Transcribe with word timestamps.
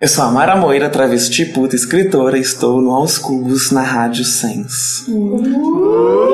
Eu 0.00 0.08
sou 0.08 0.24
a 0.24 0.30
Mara 0.30 0.56
Moira, 0.56 0.88
travesti 0.88 1.44
puta 1.44 1.76
escritora, 1.76 2.38
e 2.38 2.40
estou 2.40 2.80
no 2.80 2.90
Aos 2.90 3.18
Cubos 3.18 3.70
na 3.70 3.82
Rádio 3.82 4.24
Sens. 4.24 5.04
Sejam 5.04 6.29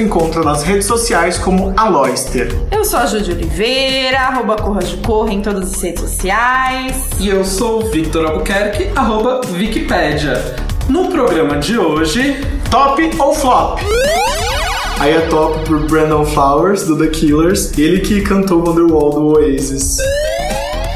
me 0.00 0.06
encontra 0.06 0.42
nas 0.42 0.62
redes 0.62 0.86
sociais 0.86 1.36
como 1.36 1.74
Aloyster. 1.76 2.56
Eu 2.70 2.84
sou 2.86 2.98
a 2.98 3.04
Júlia 3.04 3.34
Oliveira, 3.34 4.18
arroba 4.18 4.56
Corra 4.56 4.80
de 4.80 4.96
Corra 4.96 5.32
em 5.32 5.42
todas 5.42 5.74
as 5.74 5.82
redes 5.82 6.00
sociais. 6.00 7.10
E 7.18 7.28
eu 7.28 7.44
sou 7.44 7.82
o 7.82 7.90
Victor 7.90 8.24
Albuquerque, 8.24 8.90
arroba 8.96 9.42
Wikipédia. 9.52 10.56
No 10.88 11.08
programa 11.10 11.58
de 11.58 11.78
hoje, 11.78 12.40
Top 12.70 13.10
ou 13.18 13.34
flop? 13.34 13.80
Aí 14.98 15.12
é 15.12 15.20
top 15.22 15.66
por 15.66 15.86
Brandon 15.86 16.24
Flowers, 16.24 16.84
do 16.84 16.96
The 16.96 17.08
Killers, 17.08 17.76
ele 17.78 18.00
que 18.00 18.22
cantou 18.22 18.66
Wonderwall 18.66 19.10
do 19.10 19.26
Oasis. 19.34 19.98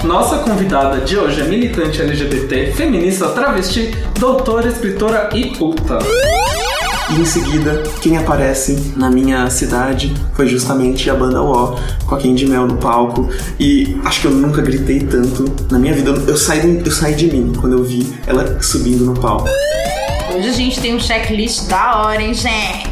nossa 0.02 0.38
convidada 0.38 1.00
de 1.00 1.16
hoje 1.16 1.40
é 1.40 1.44
militante 1.44 2.00
LGBT, 2.00 2.72
feminista, 2.72 3.28
travesti, 3.28 3.94
doutora, 4.18 4.68
escritora 4.68 5.28
e 5.34 5.56
puta. 5.56 5.98
E 7.10 7.20
em 7.20 7.24
seguida, 7.24 7.82
quem 8.00 8.16
aparece 8.16 8.94
na 8.96 9.10
minha 9.10 9.48
cidade 9.50 10.12
foi 10.34 10.46
justamente 10.48 11.08
a 11.10 11.14
banda 11.14 11.42
O, 11.42 11.76
com 12.06 12.14
a 12.14 12.18
Candy 12.18 12.46
Mel 12.46 12.66
no 12.66 12.76
palco. 12.78 13.28
E 13.60 13.96
acho 14.04 14.22
que 14.22 14.26
eu 14.26 14.30
nunca 14.30 14.62
gritei 14.62 15.00
tanto 15.00 15.44
na 15.70 15.78
minha 15.78 15.92
vida. 15.92 16.10
Eu 16.26 16.36
saí, 16.36 16.82
eu 16.84 16.90
saí 16.90 17.14
de 17.14 17.26
mim 17.26 17.52
quando 17.60 17.74
eu 17.76 17.84
vi 17.84 18.10
ela 18.26 18.60
subindo 18.62 19.04
no 19.04 19.14
palco. 19.14 19.48
Hoje 20.34 20.48
a 20.48 20.52
gente 20.52 20.80
tem 20.80 20.94
um 20.94 21.00
checklist 21.00 21.68
da 21.68 21.98
hora, 22.02 22.22
hein, 22.22 22.32
gente? 22.34 22.88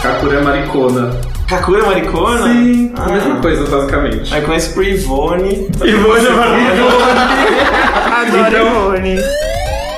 Kakura 0.00 0.38
é 0.38 0.42
maricona. 0.42 1.10
Kakura 1.48 1.80
é 1.82 1.86
maricona? 1.86 2.44
Sim, 2.52 2.92
a 2.96 3.02
Ah. 3.04 3.08
mesma 3.12 3.36
coisa, 3.40 3.64
basicamente. 3.66 4.32
Aí 4.32 4.40
conhece 4.42 4.72
por 4.72 4.84
Ivone. 4.84 5.68
Ivone 5.84 6.26
Adoro 8.14 8.46
Então- 8.48 8.94
Ivone. 8.94 9.18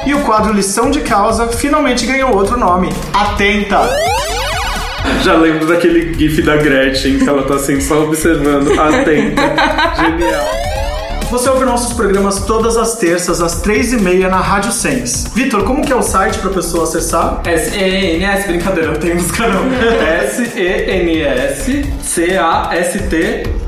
E 0.06 0.14
o 0.14 0.20
quadro 0.20 0.52
Lição 0.52 0.88
de 0.88 1.00
Causa 1.00 1.48
finalmente 1.48 2.06
ganhou 2.06 2.32
outro 2.32 2.56
nome. 2.56 2.90
Atenta! 3.12 3.90
Já 5.22 5.34
lembro 5.34 5.66
daquele 5.66 6.14
gif 6.14 6.40
da 6.42 6.56
Gretchen, 6.56 7.18
que 7.18 7.28
ela 7.28 7.42
tá 7.42 7.56
assim 7.56 7.80
só 7.80 8.04
observando, 8.04 8.70
atenta. 8.78 9.42
Genial. 10.00 10.75
Você 11.30 11.50
ouve 11.50 11.64
nossos 11.64 11.92
programas 11.92 12.40
todas 12.42 12.76
as 12.76 12.96
terças, 12.96 13.40
às 13.42 13.60
três 13.60 13.92
e 13.92 13.96
meia 13.96 14.28
na 14.28 14.38
Rádio 14.38 14.70
Sens. 14.70 15.26
Vitor, 15.34 15.64
como 15.64 15.84
que 15.84 15.92
é 15.92 15.96
o 15.96 16.02
site 16.02 16.38
pra 16.38 16.50
pessoa 16.50 16.84
acessar? 16.84 17.40
S-E-N-S, 17.44 18.46
brincadeira, 18.46 18.92
não 18.92 19.00
tem 19.00 19.14
música 19.14 19.48
não. 19.48 19.64
S-E-N-S-C-A-S-T 20.06 20.86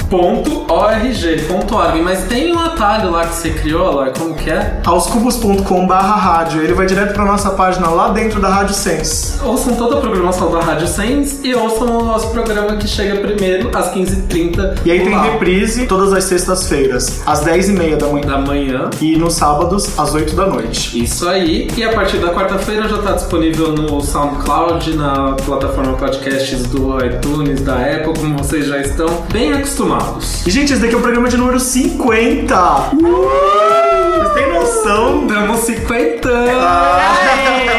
ponto 0.09 0.65
org, 0.73 1.43
ponto 1.47 1.75
org. 1.77 2.01
Mas 2.03 2.25
tem 2.25 2.55
um 2.55 2.59
atalho 2.59 3.11
lá 3.11 3.27
que 3.27 3.35
você 3.35 3.51
criou, 3.51 3.87
Aloy, 3.87 4.13
como 4.17 4.35
que 4.35 4.51
é? 4.51 4.81
aoscubos.com 4.85 5.87
barra 5.87 6.17
rádio. 6.17 6.63
Ele 6.63 6.75
vai 6.75 6.87
direto 6.87 7.13
pra 7.15 7.25
nossa 7.25 7.51
página 7.51 7.89
lá 7.89 8.09
dentro 8.09 8.41
da 8.41 8.49
Rádio 8.49 8.75
Sens. 8.75 9.39
Ouçam 9.43 9.75
toda 9.77 9.99
a 9.99 10.01
programação 10.01 10.51
da 10.51 10.61
Rádio 10.61 10.89
Sens 10.89 11.41
e 11.45 11.55
ouçam 11.55 11.99
o 11.99 12.05
nosso 12.05 12.31
programa 12.31 12.77
que 12.77 12.89
chega 12.89 13.17
primeiro 13.17 13.71
às 13.77 13.93
15h30. 13.95 14.79
E 14.85 14.91
aí 14.91 15.01
tem 15.01 15.15
lá. 15.15 15.23
reprise 15.23 15.87
todas 15.87 16.13
as 16.13 16.25
sextas-feiras, 16.25 17.23
às 17.27 17.41
dez 17.49 17.69
e 17.71 17.73
meia 17.73 17.97
da 17.97 18.07
manhã. 18.07 18.27
da 18.27 18.39
manhã. 18.39 18.91
E 19.01 19.17
nos 19.17 19.33
sábados, 19.33 19.99
às 19.99 20.15
8 20.15 20.37
da 20.37 20.47
noite. 20.47 21.03
Isso 21.03 21.27
aí. 21.27 21.67
E 21.75 21.83
a 21.83 21.93
partir 21.95 22.19
da 22.19 22.29
quarta-feira 22.29 22.87
já 22.87 22.97
está 22.97 23.13
disponível 23.13 23.73
no 23.73 24.03
SoundCloud, 24.03 24.95
na 24.95 25.33
plataforma 25.33 25.95
podcasts 25.95 26.67
do 26.67 27.03
iTunes, 27.03 27.63
da 27.63 27.77
Apple, 27.77 28.13
como 28.21 28.37
vocês 28.37 28.67
já 28.67 28.79
estão 28.79 29.25
bem 29.33 29.55
acostumados. 29.55 30.47
E, 30.47 30.51
gente, 30.51 30.75
esse 30.75 30.83
daqui 30.83 30.95
é 30.95 30.99
o 30.99 31.01
programa 31.01 31.27
de 31.29 31.39
número 31.39 31.59
50! 31.59 32.55
Vocês 32.55 34.35
têm 34.35 34.53
noção? 34.53 35.27
Damos 35.27 35.61
50! 35.61 36.29
Aê, 36.29 37.79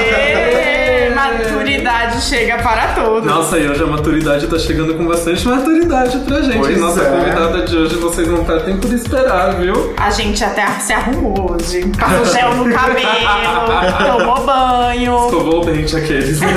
maturidade 1.90 2.22
chega 2.22 2.58
para 2.58 2.94
todos. 2.94 3.26
Nossa, 3.26 3.58
e 3.58 3.68
hoje 3.68 3.84
a 3.84 3.88
maturidade 3.88 4.48
tá 4.48 4.60
chegando 4.60 4.94
com 4.96 5.06
bastante 5.06 5.48
maturidade 5.48 6.20
pra 6.20 6.42
gente. 6.42 6.60
Pois 6.60 6.80
nossa 6.80 7.02
é. 7.02 7.10
convidada 7.10 7.66
de 7.66 7.76
hoje 7.76 7.96
vocês 7.96 8.28
não 8.28 8.46
perdem 8.46 8.78
por 8.78 8.94
esperar, 8.94 9.56
viu? 9.56 9.94
A 9.98 10.12
gente 10.12 10.44
até 10.44 10.68
se 10.80 10.94
arrumou 10.94 11.52
hoje. 11.52 11.92
Passou 12.00 12.26
gel 12.26 12.56
no 12.56 12.72
cabelo, 12.72 14.20
tomou 14.20 14.46
banho. 14.46 15.26
Escovou 15.26 15.62
o 15.62 15.66
dente 15.66 15.98
aqueles. 15.98 16.40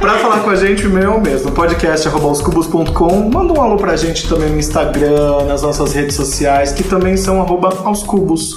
Pra 0.00 0.18
falar 0.18 0.40
com 0.40 0.50
a 0.50 0.56
gente, 0.56 0.84
é 0.84 1.08
o 1.08 1.20
mesmo, 1.20 1.52
podcast.aoscubos.com. 1.52 3.30
Manda 3.30 3.52
um 3.52 3.60
alô 3.60 3.76
pra 3.76 3.96
gente 3.96 4.28
também 4.28 4.50
no 4.50 4.58
Instagram, 4.58 5.46
nas 5.46 5.62
nossas 5.62 5.94
redes 5.94 6.14
sociais, 6.14 6.72
que 6.72 6.84
também 6.84 7.16
são 7.16 7.40
arroba 7.40 7.70
aos 7.82 8.02
cubos. 8.02 8.56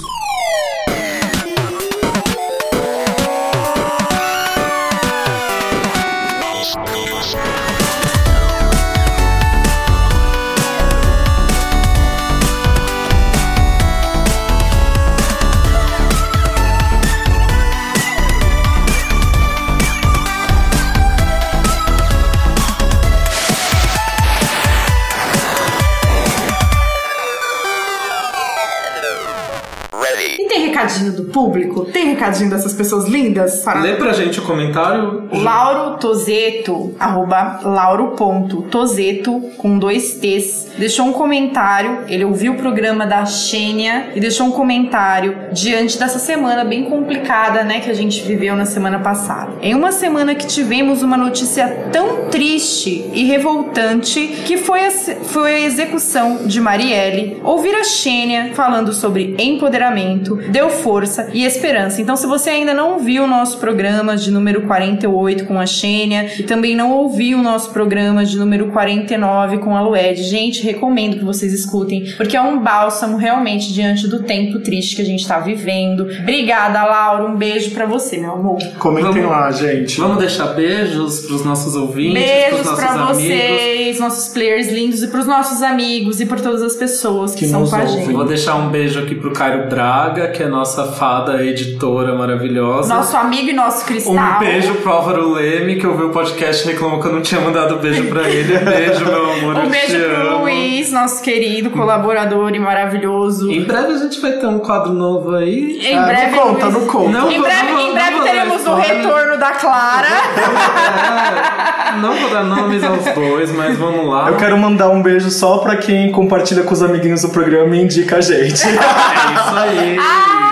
Recadinho 32.20 32.50
dessas 32.50 32.74
pessoas 32.74 33.06
lindas? 33.06 33.62
Para 33.62 33.80
Lê 33.80 33.94
pra 33.94 34.12
gente 34.12 34.38
o 34.38 34.42
comentário. 34.42 35.28
Lauro 35.32 35.96
Tozeto, 35.96 36.94
arroba 37.00 37.60
lauro.tozeto, 37.64 39.40
com 39.56 39.78
dois 39.78 40.18
T's, 40.20 40.69
deixou 40.80 41.06
um 41.06 41.12
comentário. 41.12 42.04
Ele 42.08 42.24
ouviu 42.24 42.52
o 42.52 42.56
programa 42.56 43.06
da 43.06 43.24
Xênia 43.26 44.08
e 44.14 44.20
deixou 44.20 44.46
um 44.46 44.50
comentário 44.50 45.36
diante 45.52 45.98
dessa 45.98 46.18
semana 46.18 46.64
bem 46.64 46.84
complicada, 46.84 47.62
né, 47.62 47.80
que 47.80 47.90
a 47.90 47.94
gente 47.94 48.22
viveu 48.22 48.56
na 48.56 48.64
semana 48.64 48.98
passada. 48.98 49.52
Em 49.60 49.74
uma 49.74 49.92
semana 49.92 50.34
que 50.34 50.46
tivemos 50.46 51.02
uma 51.02 51.18
notícia 51.18 51.68
tão 51.92 52.30
triste 52.30 53.10
e 53.12 53.24
revoltante 53.24 54.26
que 54.46 54.56
foi 54.56 54.86
a, 54.86 54.90
foi 54.90 55.54
a 55.54 55.60
execução 55.60 56.46
de 56.46 56.60
Marielle, 56.60 57.40
ouvir 57.44 57.74
a 57.74 57.84
Xênia 57.84 58.52
falando 58.54 58.92
sobre 58.94 59.34
empoderamento, 59.38 60.36
deu 60.48 60.70
força 60.70 61.28
e 61.34 61.44
esperança. 61.44 62.00
Então, 62.00 62.16
se 62.16 62.26
você 62.26 62.50
ainda 62.50 62.72
não 62.72 62.94
ouviu 62.94 63.24
o 63.24 63.26
nosso 63.26 63.58
programa 63.58 64.16
de 64.16 64.30
número 64.30 64.62
48 64.62 65.44
com 65.44 65.60
a 65.60 65.66
Xênia 65.66 66.30
e 66.38 66.42
também 66.42 66.74
não 66.74 66.90
ouviu 66.90 67.38
o 67.38 67.42
nosso 67.42 67.70
programa 67.70 68.24
de 68.24 68.38
número 68.38 68.68
49 68.68 69.58
com 69.58 69.76
a 69.76 69.82
Lued, 69.82 70.22
gente, 70.22 70.69
recomendo 70.72 71.18
que 71.18 71.24
vocês 71.24 71.52
escutem, 71.52 72.12
porque 72.16 72.36
é 72.36 72.40
um 72.40 72.60
bálsamo 72.60 73.16
realmente 73.16 73.72
diante 73.72 74.08
do 74.08 74.22
tempo 74.22 74.58
triste 74.60 74.96
que 74.96 75.02
a 75.02 75.04
gente 75.04 75.26
tá 75.26 75.38
vivendo. 75.38 76.06
Obrigada, 76.22 76.84
Laura. 76.84 77.24
Um 77.26 77.36
beijo 77.36 77.70
pra 77.72 77.86
você, 77.86 78.18
meu 78.18 78.32
amor. 78.32 78.58
Comentem 78.78 79.12
Vamos- 79.22 79.30
lá, 79.30 79.50
gente. 79.50 80.00
Vamos 80.00 80.18
deixar 80.18 80.46
beijos 80.48 81.20
pros 81.26 81.44
nossos 81.44 81.74
ouvintes, 81.76 82.14
Beijos 82.22 82.48
pros 82.60 82.64
nossos 82.66 82.84
pra 82.84 82.92
amigos. 82.92 83.16
vocês, 83.16 84.00
nossos 84.00 84.28
players 84.32 84.68
lindos, 84.72 85.02
e 85.02 85.08
pros 85.08 85.26
nossos 85.26 85.62
amigos 85.62 86.20
e 86.20 86.26
por 86.26 86.40
todas 86.40 86.62
as 86.62 86.76
pessoas 86.76 87.34
que, 87.34 87.40
Que 87.40 87.48
são 87.50 87.60
nos 87.60 87.70
com 87.70 87.76
a 87.76 87.80
ouvem. 87.80 87.96
gente. 88.04 88.12
Vou 88.12 88.24
deixar 88.24 88.54
um 88.56 88.68
beijo 88.70 88.98
aqui 89.00 89.14
pro 89.14 89.32
Caio 89.32 89.68
Braga, 89.68 90.28
que 90.28 90.42
é 90.42 90.48
nossa 90.48 90.92
fada 90.92 91.44
editora 91.44 92.14
maravilhosa. 92.16 92.92
Nosso 92.94 93.16
amigo 93.16 93.48
e 93.50 93.52
nosso 93.52 93.84
cristal. 93.84 94.14
Um 94.14 94.38
beijo 94.38 94.74
pro 94.76 94.92
Álvaro 94.92 95.32
Leme, 95.32 95.76
que 95.76 95.86
ouviu 95.86 96.06
o 96.08 96.10
podcast 96.10 96.66
e 96.68 96.72
reclamou 96.72 97.00
que 97.00 97.06
eu 97.08 97.12
não 97.12 97.22
tinha 97.22 97.40
mandado 97.40 97.76
beijo 97.76 98.04
pra 98.08 98.28
ele. 98.28 98.58
Beijo, 98.58 99.04
meu 99.04 99.32
amor. 99.32 99.56
eu 99.56 99.62
Um 99.64 99.70
beijo 99.70 99.86
te 99.96 99.98
pro 100.04 100.36
amo. 100.36 100.44
Luiz, 100.60 100.92
nosso 100.92 101.22
querido 101.22 101.70
colaborador 101.70 102.54
e 102.54 102.58
maravilhoso. 102.58 103.50
Em 103.50 103.64
breve 103.64 103.92
a 103.92 103.96
gente 103.98 104.20
vai 104.20 104.32
ter 104.32 104.46
um 104.46 104.58
quadro 104.58 104.92
novo 104.92 105.34
aí. 105.34 105.78
Em 105.82 105.96
Ah, 105.98 106.02
breve, 106.02 106.36
não 106.36 106.42
conta, 106.46 106.66
Luiz- 106.66 106.78
não 106.78 106.86
conta. 106.86 107.10
Não 107.18 107.30
Em 107.32 107.40
breve, 107.40 107.72
não 107.72 107.80
em 107.80 107.92
breve 107.92 108.10
não 108.16 108.22
teremos 108.24 108.66
o 108.66 108.74
retorno 108.74 109.38
da 109.38 109.50
Clara. 109.52 110.08
É, 111.90 111.96
não 112.00 112.12
vou 112.14 112.30
dar 112.30 112.44
nomes 112.44 112.82
aos 112.84 113.04
dois, 113.14 113.50
mas 113.52 113.76
vamos 113.76 114.06
lá. 114.06 114.28
Eu 114.28 114.36
quero 114.36 114.56
mandar 114.56 114.90
um 114.90 115.02
beijo 115.02 115.28
só 115.30 115.58
pra 115.58 115.76
quem 115.76 116.12
compartilha 116.12 116.62
com 116.62 116.72
os 116.72 116.82
amiguinhos 116.82 117.22
do 117.22 117.30
programa 117.30 117.74
e 117.76 117.82
indica 117.82 118.18
a 118.18 118.20
gente. 118.20 118.44
É 118.44 118.50
isso 118.50 119.56
aí. 119.56 119.98
Um 119.98 120.49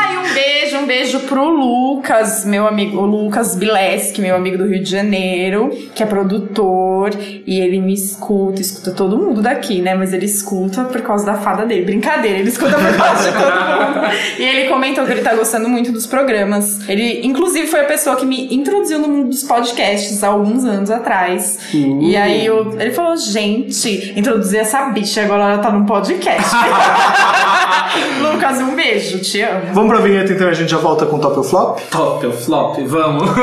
beijo, 0.89 1.19
um 1.19 1.21
beijo 1.21 1.21
pro 1.29 1.49
Lucas, 1.49 2.45
meu 2.45 2.67
amigo, 2.67 2.99
o 2.99 3.07
Lucas 3.07 3.55
Bileski, 3.55 4.21
meu 4.21 4.35
amigo 4.35 4.59
do 4.59 4.67
Rio 4.67 4.83
de 4.83 4.91
Janeiro, 4.91 5.71
que 5.95 6.03
é 6.03 6.07
produtor, 6.07 7.11
e 7.47 7.61
ele 7.61 7.81
me 7.81 7.93
escuta, 7.95 8.61
escuta 8.61 8.91
todo 8.93 9.17
mundo 9.19 9.41
daqui, 9.43 9.81
né? 9.81 9.95
Mas 9.95 10.13
ele 10.13 10.25
escuta 10.27 10.85
por 10.85 11.01
causa 11.03 11.25
da 11.27 11.35
fada 11.35 11.65
dele. 11.67 11.85
Brincadeira, 11.85 12.39
ele 12.39 12.49
escuta 12.49 12.77
por 12.77 12.97
causa 12.97 13.31
de 13.31 13.37
todo 13.37 13.45
mundo. 13.45 14.09
E 14.39 14.43
ele 14.43 14.69
comentou 14.69 15.05
que 15.05 15.13
ele 15.13 15.23
tá 15.23 15.35
gostando 15.35 15.69
muito 15.69 15.93
dos 15.93 16.07
programas. 16.07 16.89
Ele, 16.89 17.21
inclusive, 17.27 17.67
foi 17.67 17.81
a 17.81 17.85
pessoa 17.85 18.17
que 18.17 18.25
me 18.27 18.55
introduziu 18.55 18.99
no 18.99 19.09
mundo 19.09 19.29
dos 19.29 19.43
podcasts 19.45 20.23
há 20.25 20.29
alguns 20.29 20.65
anos 20.65 20.91
atrás. 20.91 21.59
E 22.01 22.17
aí 22.17 22.47
eu- 22.47 22.79
ele 22.81 22.91
falou: 22.93 23.17
gente, 23.17 24.15
introduzir 24.17 24.61
essa 24.61 24.87
bicha, 24.87 25.23
agora 25.23 25.45
ela 25.53 25.59
tá 25.59 25.71
num 25.71 25.85
podcast. 25.85 26.51
Lucas, 28.23 28.59
um 28.59 28.75
beijo, 28.75 29.19
te 29.21 29.41
amo. 29.43 29.73
Vamos 29.73 29.91
pra 29.91 30.01
vinheta 30.01 30.33
então 30.33 30.49
a 30.49 30.53
gente 30.53 30.71
já 30.71 30.78
volta 30.79 31.07
com 31.07 31.19
top 31.19 31.39
ou 31.39 31.45
flop? 31.45 31.81
Top 31.91 32.27
ou 32.27 32.33
flop? 32.33 32.79
Vamos. 32.87 33.29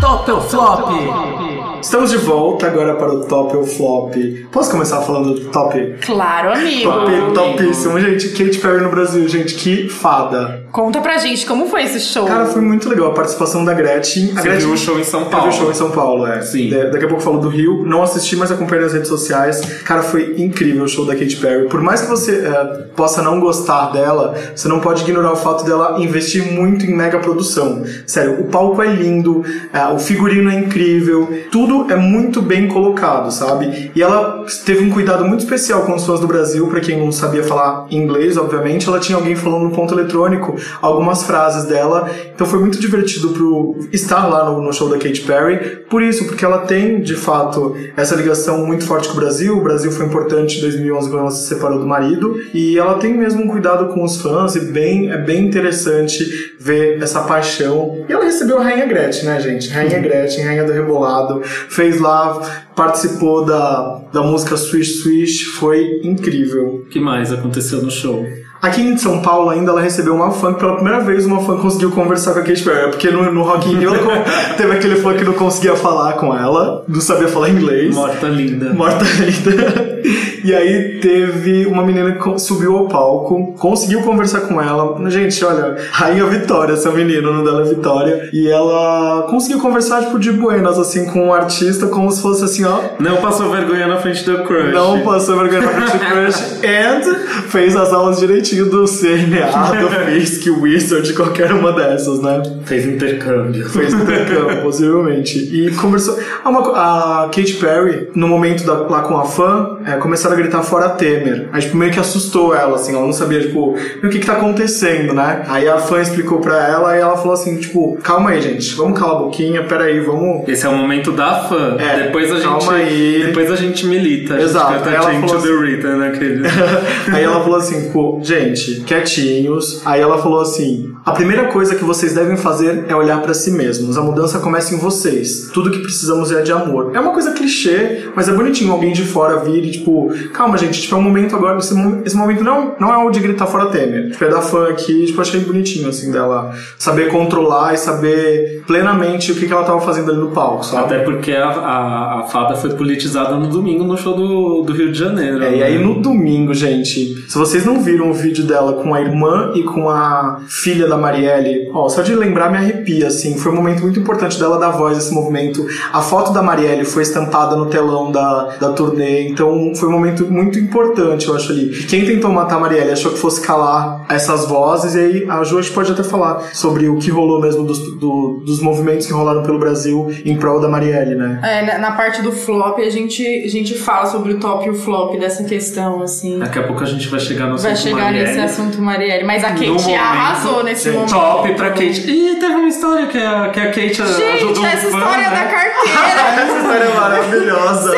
Top 0.00 0.30
ou 0.30 0.40
flop? 0.42 1.37
Estamos 1.80 2.10
de 2.10 2.16
volta 2.18 2.66
agora 2.66 2.94
para 2.94 3.12
o 3.12 3.20
top 3.24 3.56
ou 3.56 3.64
flop. 3.64 4.14
Posso 4.50 4.70
começar 4.70 5.00
falando 5.02 5.34
do 5.34 5.40
top? 5.46 5.94
Claro, 6.04 6.52
amigo. 6.52 6.90
Top, 6.90 7.10
topíssimo, 7.34 7.98
gente. 8.00 8.28
Kate 8.30 8.58
Perry 8.58 8.80
no 8.82 8.90
Brasil, 8.90 9.26
gente, 9.28 9.54
que 9.54 9.88
fada. 9.88 10.64
Conta 10.72 11.00
pra 11.00 11.16
gente 11.18 11.46
como 11.46 11.66
foi 11.68 11.84
esse 11.84 12.00
show. 12.00 12.26
Cara, 12.26 12.46
foi 12.46 12.60
muito 12.60 12.88
legal 12.88 13.08
a 13.10 13.14
participação 13.14 13.64
da 13.64 13.72
Gretchen. 13.74 14.32
A 14.32 14.40
Você 14.40 14.48
Gretchen 14.48 14.58
viu 14.66 14.72
o 14.72 14.76
show 14.76 14.98
em 14.98 15.04
São 15.04 15.20
Eu 15.20 15.26
vi 15.26 15.30
Paulo? 15.32 15.48
o 15.48 15.52
show 15.52 15.70
em 15.70 15.74
São 15.74 15.90
Paulo, 15.90 16.26
é. 16.26 16.40
Sim. 16.42 16.68
Da- 16.70 16.84
daqui 16.90 17.04
a 17.04 17.08
pouco 17.08 17.16
eu 17.22 17.24
falo 17.24 17.38
do 17.38 17.48
Rio. 17.48 17.84
Não 17.86 18.02
assisti, 18.02 18.36
mas 18.36 18.50
acompanhei 18.52 18.84
nas 18.84 18.92
redes 18.92 19.08
sociais. 19.08 19.60
Cara, 19.84 20.02
foi 20.02 20.34
incrível 20.38 20.84
o 20.84 20.88
show 20.88 21.04
da 21.06 21.14
Katy 21.14 21.36
Perry. 21.36 21.68
Por 21.68 21.80
mais 21.80 22.02
que 22.02 22.08
você 22.08 22.32
é, 22.46 22.64
possa 22.96 23.22
não 23.22 23.40
gostar 23.40 23.92
dela, 23.92 24.34
você 24.54 24.68
não 24.68 24.80
pode 24.80 25.02
ignorar 25.02 25.32
o 25.32 25.36
fato 25.36 25.64
dela 25.64 25.96
investir 26.00 26.52
muito 26.52 26.84
em 26.84 26.94
mega 26.94 27.18
produção. 27.18 27.82
Sério, 28.06 28.40
o 28.40 28.44
palco 28.44 28.82
é 28.82 28.86
lindo, 28.88 29.44
é, 29.72 29.86
o 29.92 29.98
figurino 29.98 30.50
é 30.50 30.54
incrível, 30.54 31.28
tudo 31.50 31.67
é 31.90 31.96
muito 31.96 32.40
bem 32.42 32.68
colocado, 32.68 33.30
sabe? 33.30 33.90
E 33.94 34.02
ela 34.02 34.44
teve 34.64 34.84
um 34.84 34.90
cuidado 34.90 35.24
muito 35.24 35.40
especial 35.40 35.82
com 35.82 35.94
os 35.94 36.04
fãs 36.04 36.20
do 36.20 36.26
Brasil, 36.26 36.66
pra 36.68 36.80
quem 36.80 36.98
não 36.98 37.12
sabia 37.12 37.42
falar 37.42 37.86
inglês, 37.90 38.36
obviamente, 38.36 38.88
ela 38.88 38.98
tinha 38.98 39.16
alguém 39.16 39.34
falando 39.34 39.64
no 39.64 39.70
ponto 39.70 39.94
eletrônico 39.94 40.56
algumas 40.80 41.22
frases 41.22 41.64
dela. 41.64 42.10
Então 42.34 42.46
foi 42.46 42.58
muito 42.58 42.78
divertido 42.80 43.30
pro 43.30 43.76
estar 43.92 44.26
lá 44.26 44.50
no, 44.50 44.60
no 44.62 44.72
show 44.72 44.88
da 44.88 44.96
Katy 44.96 45.20
Perry. 45.22 45.84
Por 45.88 46.02
isso, 46.02 46.24
porque 46.26 46.44
ela 46.44 46.58
tem, 46.58 47.00
de 47.00 47.14
fato, 47.14 47.76
essa 47.96 48.14
ligação 48.14 48.66
muito 48.66 48.84
forte 48.84 49.08
com 49.08 49.14
o 49.14 49.20
Brasil. 49.20 49.56
O 49.56 49.62
Brasil 49.62 49.90
foi 49.90 50.06
importante 50.06 50.58
em 50.58 50.60
2011 50.60 51.08
quando 51.08 51.20
ela 51.20 51.30
se 51.30 51.48
separou 51.48 51.78
do 51.78 51.86
marido. 51.86 52.36
E 52.54 52.78
ela 52.78 52.94
tem 52.94 53.14
mesmo 53.14 53.44
um 53.44 53.48
cuidado 53.48 53.88
com 53.88 54.04
os 54.04 54.20
fãs 54.20 54.56
e 54.56 54.60
bem, 54.60 55.10
é 55.10 55.18
bem 55.18 55.46
interessante 55.46 56.54
ver 56.58 57.02
essa 57.02 57.22
paixão. 57.22 58.04
E 58.08 58.12
ela 58.12 58.24
recebeu 58.24 58.58
a 58.58 58.62
Rainha 58.62 58.86
Gretchen, 58.86 59.24
né, 59.24 59.40
gente? 59.40 59.68
Rainha 59.70 59.98
Gretchen, 59.98 60.44
Rainha 60.44 60.64
do 60.64 60.72
Rebolado. 60.72 61.42
Fez 61.68 62.00
lá, 62.00 62.40
participou 62.74 63.44
da, 63.44 64.00
da 64.12 64.22
música 64.22 64.56
Swish 64.56 65.02
Swish. 65.02 65.44
Foi 65.58 66.00
incrível. 66.02 66.82
O 66.86 66.88
que 66.88 67.00
mais 67.00 67.32
aconteceu 67.32 67.82
no 67.82 67.90
show? 67.90 68.24
Aqui 68.60 68.80
em 68.80 68.96
São 68.96 69.22
Paulo 69.22 69.50
ainda 69.50 69.70
ela 69.70 69.80
recebeu 69.80 70.14
uma 70.14 70.32
fã 70.32 70.52
que 70.52 70.58
pela 70.58 70.74
primeira 70.74 71.00
vez 71.00 71.24
uma 71.24 71.40
fã 71.44 71.56
conseguiu 71.56 71.92
conversar 71.92 72.34
com 72.34 72.40
a 72.40 72.42
Katy 72.42 72.62
Perry. 72.64 72.90
Porque 72.90 73.10
no, 73.10 73.32
no 73.32 73.42
Rock 73.42 73.70
in 73.70 73.78
Rio 73.78 73.92
teve 74.56 74.72
aquele 74.72 74.96
fã 74.96 75.14
que 75.14 75.22
não 75.22 75.34
conseguia 75.34 75.76
falar 75.76 76.14
com 76.14 76.36
ela, 76.36 76.84
não 76.88 77.00
sabia 77.00 77.28
falar 77.28 77.50
inglês. 77.50 77.94
Morta 77.94 78.26
linda. 78.26 78.72
Morta 78.72 79.04
ainda. 79.04 79.97
E 80.44 80.54
aí 80.54 80.98
teve 81.00 81.66
uma 81.66 81.84
menina 81.84 82.12
que 82.12 82.38
subiu 82.38 82.76
ao 82.76 82.88
palco, 82.88 83.54
conseguiu 83.58 84.02
conversar 84.02 84.42
com 84.42 84.60
ela. 84.60 84.98
Gente, 85.10 85.44
olha, 85.44 85.76
Rainha 85.90 86.24
Vitória, 86.26 86.72
essa 86.74 86.90
menina, 86.90 87.28
o 87.28 87.32
nome 87.32 87.44
dela 87.44 87.62
é 87.62 87.68
Vitória. 87.68 88.30
E 88.32 88.48
ela 88.48 89.26
conseguiu 89.30 89.60
conversar, 89.60 90.02
tipo, 90.04 90.18
de 90.18 90.32
buenas, 90.32 90.78
assim, 90.78 91.06
com 91.06 91.28
o 91.28 91.34
artista, 91.34 91.86
como 91.86 92.10
se 92.10 92.22
fosse 92.22 92.44
assim, 92.44 92.64
ó. 92.64 92.78
Não 92.98 93.16
passou 93.16 93.50
vergonha 93.50 93.86
na 93.86 93.96
frente 93.98 94.24
do 94.24 94.44
crush. 94.44 94.72
Não 94.72 95.00
passou 95.00 95.36
vergonha 95.38 95.62
na 95.62 95.68
frente 95.68 95.92
do 95.92 96.04
crush. 96.06 96.60
And 96.64 97.14
fez 97.48 97.76
as 97.76 97.92
aulas 97.92 98.18
direitinho 98.18 98.66
do 98.66 98.84
CNA, 98.86 99.80
do 99.80 99.88
Fisk, 100.06 100.46
Wizard, 100.60 101.12
qualquer 101.14 101.52
uma 101.52 101.72
dessas, 101.72 102.20
né? 102.20 102.42
Fez 102.64 102.86
intercâmbio. 102.86 103.68
Fez 103.68 103.92
intercâmbio, 103.92 104.62
possivelmente. 104.62 105.38
E 105.38 105.70
conversou. 105.74 106.18
Ah, 106.44 106.50
uma 106.50 106.60
a 106.78 107.24
Katy 107.26 107.54
Perry, 107.54 108.08
no 108.14 108.28
momento 108.28 108.64
da- 108.64 108.74
lá 108.88 109.02
com 109.02 109.16
a 109.16 109.24
fã, 109.24 109.78
é, 109.84 109.97
começaram 109.98 110.34
a 110.36 110.38
gritar 110.38 110.62
fora 110.62 110.88
Temer. 110.90 111.48
Aí, 111.52 111.60
tipo, 111.62 111.76
meio 111.76 111.92
que 111.92 112.00
assustou 112.00 112.54
ela, 112.54 112.76
assim. 112.76 112.94
Ela 112.94 113.04
não 113.04 113.12
sabia, 113.12 113.40
tipo, 113.40 113.74
o 114.02 114.08
que 114.08 114.18
que 114.18 114.26
tá 114.26 114.34
acontecendo, 114.34 115.12
né? 115.14 115.44
Aí 115.48 115.68
a 115.68 115.78
fã 115.78 116.00
explicou 116.00 116.38
pra 116.40 116.66
ela 116.68 116.96
e 116.96 117.00
ela 117.00 117.16
falou 117.16 117.32
assim, 117.34 117.56
tipo, 117.58 117.96
calma 118.02 118.30
aí, 118.30 118.40
gente. 118.40 118.74
Vamos 118.74 118.98
calar 118.98 119.16
a 119.16 119.18
boquinha, 119.20 119.62
peraí, 119.64 120.00
vamos... 120.00 120.48
Esse 120.48 120.66
é 120.66 120.68
o 120.68 120.76
momento 120.76 121.12
da 121.12 121.44
fã. 121.44 121.76
É, 121.78 122.04
depois 122.04 122.30
a 122.32 122.36
gente. 122.36 122.44
calma 122.44 122.72
aí. 122.74 123.22
Depois 123.26 123.50
a 123.50 123.56
gente 123.56 123.86
milita. 123.86 124.34
A 124.34 124.40
Exato. 124.42 124.72
gente 124.72 124.82
canta 124.84 124.96
ela 124.96 125.02
Change 125.12 125.20
falou 125.28 125.36
assim- 125.36 125.48
the 125.48 125.66
Rita 125.66 125.96
naquele. 125.96 126.42
Aí 127.12 127.22
ela 127.24 127.40
falou 127.42 127.56
assim, 127.58 127.90
pô, 127.90 128.18
gente, 128.22 128.80
quietinhos. 128.86 129.82
Aí 129.84 130.00
ela 130.00 130.18
falou 130.18 130.40
assim: 130.40 130.92
a 131.04 131.12
primeira 131.12 131.44
coisa 131.46 131.74
que 131.74 131.84
vocês 131.84 132.14
devem 132.14 132.36
fazer 132.36 132.84
é 132.88 132.94
olhar 132.94 133.20
pra 133.22 133.34
si 133.34 133.50
mesmos. 133.50 133.96
A 133.96 134.02
mudança 134.02 134.38
começa 134.38 134.74
em 134.74 134.78
vocês. 134.78 135.50
Tudo 135.52 135.70
que 135.70 135.78
precisamos 135.80 136.30
é 136.32 136.42
de 136.42 136.52
amor. 136.52 136.92
É 136.94 137.00
uma 137.00 137.12
coisa 137.12 137.32
clichê, 137.32 138.08
mas 138.14 138.28
é 138.28 138.32
bonitinho 138.32 138.72
alguém 138.72 138.92
de 138.92 139.02
fora 139.04 139.38
vir 139.38 139.64
e, 139.64 139.70
tipo, 139.70 139.87
calma, 140.32 140.56
gente, 140.58 140.80
tipo, 140.80 140.94
é 140.94 140.98
um 140.98 141.02
momento 141.02 141.34
agora. 141.36 141.58
Esse, 141.58 141.74
esse 142.04 142.16
momento 142.16 142.44
não, 142.44 142.74
não 142.78 142.92
é 142.92 142.98
o 142.98 143.10
de 143.10 143.20
gritar 143.20 143.46
fora 143.46 143.66
Temer. 143.66 144.10
Tipo, 144.10 144.24
é 144.24 144.28
da 144.28 144.40
fã 144.40 144.68
aqui, 144.68 145.06
tipo, 145.06 145.20
achei 145.20 145.40
bonitinho, 145.40 145.88
assim, 145.88 146.10
dela 146.10 146.54
saber 146.78 147.10
controlar 147.10 147.74
e 147.74 147.76
saber 147.76 148.62
plenamente 148.66 149.32
o 149.32 149.34
que, 149.34 149.46
que 149.46 149.52
ela 149.52 149.64
tava 149.64 149.80
fazendo 149.80 150.10
ali 150.10 150.20
no 150.20 150.30
palco, 150.30 150.64
sabe? 150.64 150.84
Até 150.84 151.04
porque 151.04 151.32
a, 151.32 151.48
a, 151.48 152.20
a 152.20 152.22
fada 152.24 152.54
foi 152.54 152.70
politizada 152.70 153.36
no 153.36 153.48
domingo 153.48 153.84
no 153.84 153.96
show 153.96 154.14
do, 154.14 154.62
do 154.62 154.72
Rio 154.72 154.92
de 154.92 154.98
Janeiro. 154.98 155.42
É, 155.42 155.54
e 155.54 155.58
né? 155.58 155.64
aí 155.64 155.78
no 155.78 156.00
domingo, 156.00 156.54
gente, 156.54 157.24
se 157.28 157.38
vocês 157.38 157.64
não 157.64 157.80
viram 157.80 158.10
o 158.10 158.14
vídeo 158.14 158.44
dela 158.44 158.82
com 158.82 158.94
a 158.94 159.00
irmã 159.00 159.52
e 159.54 159.62
com 159.62 159.88
a 159.88 160.40
filha 160.48 160.86
da 160.86 160.96
Marielle, 160.96 161.70
ó, 161.72 161.88
só 161.88 162.02
de 162.02 162.14
lembrar 162.14 162.50
me 162.50 162.58
arrepia, 162.58 163.08
assim, 163.08 163.36
foi 163.36 163.52
um 163.52 163.56
momento 163.56 163.82
muito 163.82 163.98
importante 163.98 164.38
dela 164.38 164.58
dar 164.58 164.70
voz 164.70 164.96
a 164.96 165.00
esse 165.00 165.12
movimento. 165.12 165.66
A 165.92 166.00
foto 166.00 166.32
da 166.32 166.42
Marielle 166.42 166.84
foi 166.84 167.02
estampada 167.02 167.56
no 167.56 167.66
telão 167.66 168.10
da, 168.10 168.56
da 168.60 168.72
turnê, 168.72 169.28
então 169.28 169.72
foi 169.78 169.88
um 169.88 169.92
momento 169.92 170.24
muito 170.30 170.58
importante, 170.58 171.26
eu 171.28 171.34
acho 171.36 171.52
ali. 171.52 171.68
Quem 171.86 172.04
tentou 172.04 172.30
matar 172.32 172.56
a 172.56 172.60
Marielle 172.60 172.90
achou 172.92 173.12
que 173.12 173.18
fosse 173.18 173.40
calar 173.40 174.04
essas 174.08 174.46
vozes, 174.48 174.94
e 174.94 174.98
aí 174.98 175.26
a 175.28 175.42
Ju 175.44 175.58
acho 175.58 175.68
que 175.70 175.74
pode 175.74 175.92
até 175.92 176.02
falar 176.02 176.42
sobre 176.52 176.88
o 176.88 176.96
que 176.98 177.10
rolou 177.10 177.40
mesmo 177.40 177.64
dos, 177.64 177.78
do- 177.98 178.42
dos 178.44 178.60
movimentos 178.60 179.06
que 179.06 179.12
rolaram 179.12 179.42
pelo 179.42 179.58
Brasil 179.58 180.10
em 180.24 180.36
prol 180.36 180.60
da 180.60 180.68
Marielle, 180.68 181.14
né? 181.14 181.40
É, 181.42 181.62
na, 181.64 181.78
na 181.78 181.92
parte 181.92 182.22
do 182.22 182.32
flop, 182.32 182.78
a 182.78 182.90
gente, 182.90 183.24
a 183.44 183.48
gente 183.48 183.74
fala 183.78 184.06
sobre 184.06 184.32
o 184.34 184.40
top 184.40 184.66
e 184.66 184.70
o 184.70 184.74
flop 184.74 185.16
dessa 185.18 185.44
questão, 185.44 186.02
assim. 186.02 186.38
Daqui 186.38 186.58
a 186.58 186.62
pouco 186.64 186.82
a 186.82 186.86
gente 186.86 187.08
vai 187.08 187.20
chegar 187.20 187.46
no 187.46 187.56
Vai 187.58 187.72
assunto 187.72 187.84
chegar 187.88 188.02
Marielle. 188.04 188.26
nesse 188.28 188.40
assunto, 188.40 188.80
Marielle. 188.82 189.24
Mas 189.24 189.44
a 189.44 189.50
No 189.50 189.54
Kate 189.54 189.68
momento, 189.70 190.00
arrasou 190.00 190.64
nesse 190.64 190.90
momento. 190.90 191.10
Top 191.10 191.54
pra 191.54 191.70
Kate. 191.70 192.10
Ih, 192.10 192.36
teve 192.38 192.54
uma 192.54 192.68
história 192.68 193.06
que 193.06 193.18
a, 193.18 193.48
que 193.50 193.60
a 193.60 193.66
Kate 193.66 194.02
ajudou 194.02 194.54
Gente, 194.54 194.58
um 194.60 194.66
essa 194.66 194.90
fã, 194.90 194.98
história 194.98 195.30
né? 195.30 195.30
da 195.30 195.44
carteira. 195.50 195.68
Essa 196.38 196.56
história 196.58 196.84
é 196.84 196.94
maravilhosa. 196.94 197.90
Você 197.90 197.96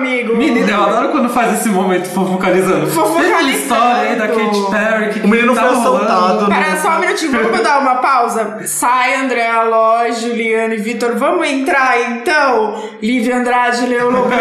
amigo? 0.00 0.36
Menina, 0.36 0.70
eu 0.70 0.82
adoro 0.82 1.08
quando 1.10 1.28
faz 1.28 1.52
esse 1.58 1.68
momento 1.68 2.08
fofocalizando. 2.08 2.86
Fofocalizando. 2.88 3.50
História 3.50 4.10
aí 4.10 4.16
da 4.16 4.28
Katy 4.28 4.70
Perry. 4.70 5.10
Que 5.12 5.20
O 5.20 5.28
menino 5.28 5.54
tá 5.54 5.62
foi 5.62 5.70
assaltado. 5.76 6.46
Pera 6.46 6.76
só 6.80 6.88
um 6.90 7.00
minutinho, 7.00 7.32
vamos 7.32 7.60
dar 7.62 7.78
uma 7.80 7.96
pausa? 7.96 8.58
Sai, 8.64 9.14
André 9.16 9.46
Aloy, 9.46 10.12
Juliane 10.12 10.74
e 10.76 10.78
Vitor. 10.78 11.16
Vamos 11.16 11.46
entrar 11.46 12.00
então? 12.10 12.82
Lívia 13.02 13.36
Andrade, 13.36 13.86
Leão 13.86 14.10
Lobo 14.10 14.30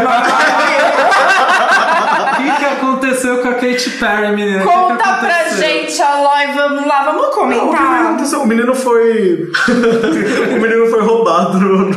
O 2.20 2.42
que, 2.42 2.52
que 2.58 2.66
aconteceu 2.66 3.40
com 3.40 3.50
a 3.50 3.54
Katy 3.54 3.90
Perry, 4.00 4.36
menina? 4.36 4.64
O 4.64 4.68
que 4.68 4.74
que 4.74 4.80
Conta 4.80 5.14
pra 5.16 5.50
gente, 5.50 6.02
Aloy, 6.02 6.48
vamos 6.56 6.86
lá, 6.88 7.04
vamos 7.04 7.24
O 7.24 7.30
que 7.30 7.36
comentar. 7.36 8.02
aconteceu? 8.06 8.42
O 8.42 8.48
menino 8.48 8.74
foi. 8.74 9.52
o 10.56 10.62
menino 10.62 10.88
foi 10.88 11.02
roubado 11.02 11.60
no, 11.60 11.90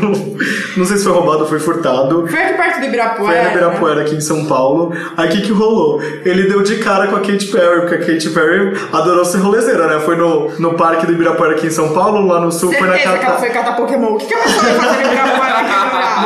Não 0.76 0.84
sei 0.84 0.96
se 0.96 1.04
foi 1.04 1.12
roubado 1.12 1.40
ou 1.40 1.46
foi 1.48 1.60
furtado. 1.60 2.26
Foi 2.28 2.42
aqui 2.42 2.54
perto 2.54 2.80
do 2.80 2.86
Ibirapuera. 2.86 3.50
Foi 3.50 3.51
Ibirapuera, 3.52 4.02
aqui 4.02 4.14
em 4.16 4.20
São 4.20 4.46
Paulo. 4.46 4.92
Aí 5.16 5.28
o 5.28 5.32
que, 5.32 5.42
que 5.42 5.52
rolou? 5.52 6.00
Ele 6.24 6.44
deu 6.48 6.62
de 6.62 6.76
cara 6.76 7.06
com 7.06 7.16
a 7.16 7.20
Katy 7.20 7.46
Perry, 7.46 7.80
porque 7.80 7.94
a 7.94 7.98
Katy 7.98 8.30
Perry 8.30 8.76
adorou 8.92 9.24
ser 9.24 9.38
rolezeira, 9.38 9.86
né? 9.86 10.00
Foi 10.00 10.16
no, 10.16 10.50
no 10.58 10.74
parque 10.74 11.06
do 11.06 11.12
Ibirapuera 11.12 11.54
aqui 11.54 11.66
em 11.66 11.70
São 11.70 11.92
Paulo, 11.92 12.26
lá 12.26 12.40
no 12.40 12.50
sul 12.50 12.72
foi 12.72 12.86
na 12.86 12.94
Certeza 12.94 13.18
que 13.18 13.24
ela 13.24 13.34
Cata... 13.34 13.38
foi 13.38 13.50
catar 13.50 13.76
Pokémon. 13.76 14.14
O 14.14 14.18
que, 14.18 14.26
que 14.26 14.34
a 14.34 14.38
pessoa 14.38 14.62
vai 14.62 14.74
fazer 14.74 14.96
no 14.96 15.12
Ibirapuera 15.12 15.58
aqui 15.58 15.72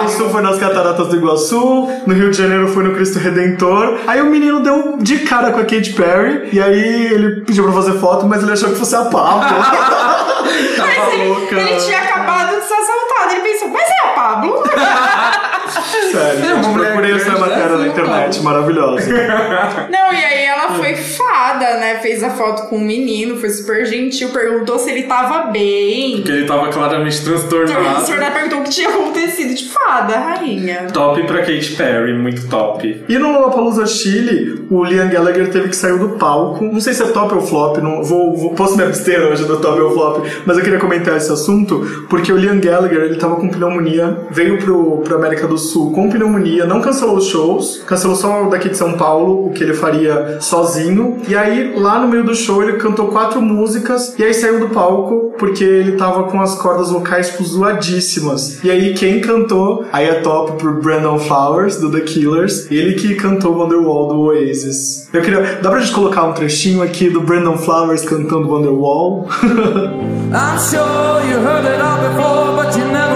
no 0.03 0.09
sul 0.09 0.31
foi 0.31 0.43
nas 0.43 0.59
Cataratas 0.59 1.09
do 1.09 1.17
Iguaçu, 1.17 1.89
no 2.07 2.15
Rio 2.15 2.31
de 2.31 2.37
Janeiro 2.37 2.69
foi 2.69 2.85
no 2.85 2.95
Cristo 2.95 3.19
Redentor. 3.19 3.99
Aí 4.07 4.21
o 4.21 4.27
menino 4.27 4.61
deu 4.61 4.97
de 4.99 5.21
cara 5.21 5.51
com 5.53 5.61
a 5.61 5.65
Katy 5.65 5.93
Perry, 5.93 6.49
e 6.53 6.61
aí 6.61 7.07
ele 7.13 7.41
pediu 7.43 7.65
pra 7.65 7.73
fazer 7.73 7.93
foto, 7.99 8.27
mas 8.27 8.43
ele 8.43 8.53
achou 8.53 8.71
que 8.71 8.77
fosse 8.77 8.95
a 8.95 9.05
Pablo. 9.05 9.47
Tava 10.77 11.15
ele, 11.15 11.29
louca. 11.29 11.57
ele 11.57 11.81
tinha 11.81 11.99
acabado 11.99 12.57
de 12.57 12.67
ser 12.67 12.75
assaltado. 12.75 13.35
Ele 13.35 13.41
pensou, 13.41 13.69
mas 13.69 13.83
é 13.83 14.07
a 14.07 14.09
Pablo? 14.15 14.63
Sério, 16.17 16.57
mulher 16.69 16.87
procurei 16.93 17.13
essa 17.13 17.25
grande, 17.25 17.41
matéria 17.41 17.69
né? 17.69 17.77
na 17.79 17.87
internet, 17.89 18.41
maravilhosa. 18.43 19.11
Não, 19.91 20.13
e 20.13 20.25
aí 20.25 20.45
ela 20.45 20.73
foi 20.75 20.95
fada, 20.95 21.79
né? 21.79 21.97
Fez 22.03 22.23
a 22.23 22.31
foto 22.31 22.69
com 22.69 22.77
o 22.77 22.81
menino, 22.81 23.37
foi 23.39 23.51
super 23.51 23.85
gentil, 23.87 24.31
perguntou 24.31 24.79
se 24.79 24.91
ele 24.91 25.05
tava 25.05 25.51
bem. 25.51 26.17
Porque 26.17 26.33
ele 26.33 26.47
tava 26.47 26.69
claramente 26.69 27.19
Então, 27.21 27.33
transtornado. 27.35 28.05
senhora 28.07 28.31
perguntou 28.31 28.61
o 28.61 28.63
que 28.65 28.71
tinha 28.71 28.89
acontecido. 28.89 29.55
De 29.55 29.69
fada, 29.69 30.17
rainha. 30.19 30.87
Top 30.93 31.23
pra 31.25 31.39
Katy 31.39 31.73
Perry, 31.77 32.13
muito 32.15 32.49
top. 32.49 33.05
E 33.09 33.19
no 33.19 33.33
Lollapalooza 33.33 33.87
Chile, 33.87 34.67
o 34.71 34.85
Liam 34.85 35.09
Gallagher 35.09 35.51
teve 35.51 35.69
que 35.69 35.77
sair 35.77 35.99
do 35.99 36.11
palco. 36.11 36.65
Não 36.65 36.81
sei 36.81 36.93
se 36.95 37.03
é 37.03 37.07
top 37.07 37.35
ou 37.35 37.41
flop, 37.41 37.79
não 37.79 38.03
vou, 38.03 38.37
vou- 38.37 38.55
posso 38.55 38.77
me 38.77 38.83
abster 38.83 39.21
hoje 39.23 39.45
do 39.45 39.59
top 39.59 39.81
ou 39.81 39.93
flop, 39.93 40.27
mas 40.45 40.57
eu 40.59 40.65
queria 40.65 40.79
comentar 40.79 41.17
esse 41.17 41.31
assunto, 41.33 42.07
porque 42.09 42.33
o 42.33 42.37
Liam 42.37 42.59
Gallagher, 42.61 43.03
ele 43.03 43.17
tava 43.17 43.37
com 43.37 43.49
pneumonia, 43.49 44.17
veio 44.31 44.59
pro, 44.59 44.99
pro 44.99 45.17
América 45.17 45.47
do 45.47 45.57
Sul 45.59 45.93
com 45.93 46.06
pneumonia, 46.09 46.67
não 46.67 46.81
cancelou 46.81 47.17
os 47.17 47.27
shows, 47.27 47.83
cancelou 47.87 48.17
só 48.17 48.45
o 48.45 48.51
daqui 48.51 48.69
de 48.69 48.77
São 48.77 48.95
Paulo, 48.95 49.47
o 49.47 49.51
que 49.53 49.63
ele 49.63 49.75
faria 49.75 50.39
sozinho. 50.41 51.19
E 51.29 51.37
aí, 51.37 51.75
lá 51.77 51.99
no 51.99 52.09
meio 52.09 52.25
do 52.25 52.35
show, 52.35 52.63
ele 52.63 52.79
cantou 52.79 53.09
quatro 53.09 53.41
músicas 53.41 54.15
e 54.19 54.25
aí 54.25 54.35
saiu 54.35 54.61
do 54.61 54.69
palco 54.69 55.35
porque 55.39 55.65
ele 55.65 55.93
tava 55.93 56.25
com 56.25 56.41
as 56.41 56.55
cordas 56.55 56.91
vocais 56.91 57.31
tipo, 57.31 57.45
zoadíssimas. 57.45 58.63
E 58.65 58.71
aí, 58.71 58.95
quem 58.95 59.21
cantou, 59.21 59.85
aí 59.93 60.07
é 60.07 60.21
top 60.21 60.53
pro 60.53 60.81
Brandon 60.81 61.19
Flowers, 61.19 61.77
do 61.77 61.91
The 61.91 62.01
Killers, 62.01 62.71
ele 62.71 62.95
que 62.95 63.15
cantou 63.15 63.57
Wonderwall 63.57 64.09
do 64.09 64.21
Oasis. 64.23 65.09
Eu 65.13 65.23
queria. 65.23 65.59
Dá 65.63 65.71
pra 65.71 65.79
gente 65.81 65.93
colocar 65.93 66.25
um 66.25 66.33
trechinho 66.33 66.83
aqui 66.83 67.11
do 67.11 67.21
Brandon 67.21 67.57
Flowers 67.57 68.03
cantando 68.03 68.49
Wonderwall? 68.49 69.29
I'm 70.33 70.59
sure 70.59 71.23
you 71.29 71.39
heard 71.39 71.65
it 71.65 71.81
all 71.81 71.99
before, 71.99 72.57
but 72.57 72.77
you 72.77 72.85
never 72.93 73.16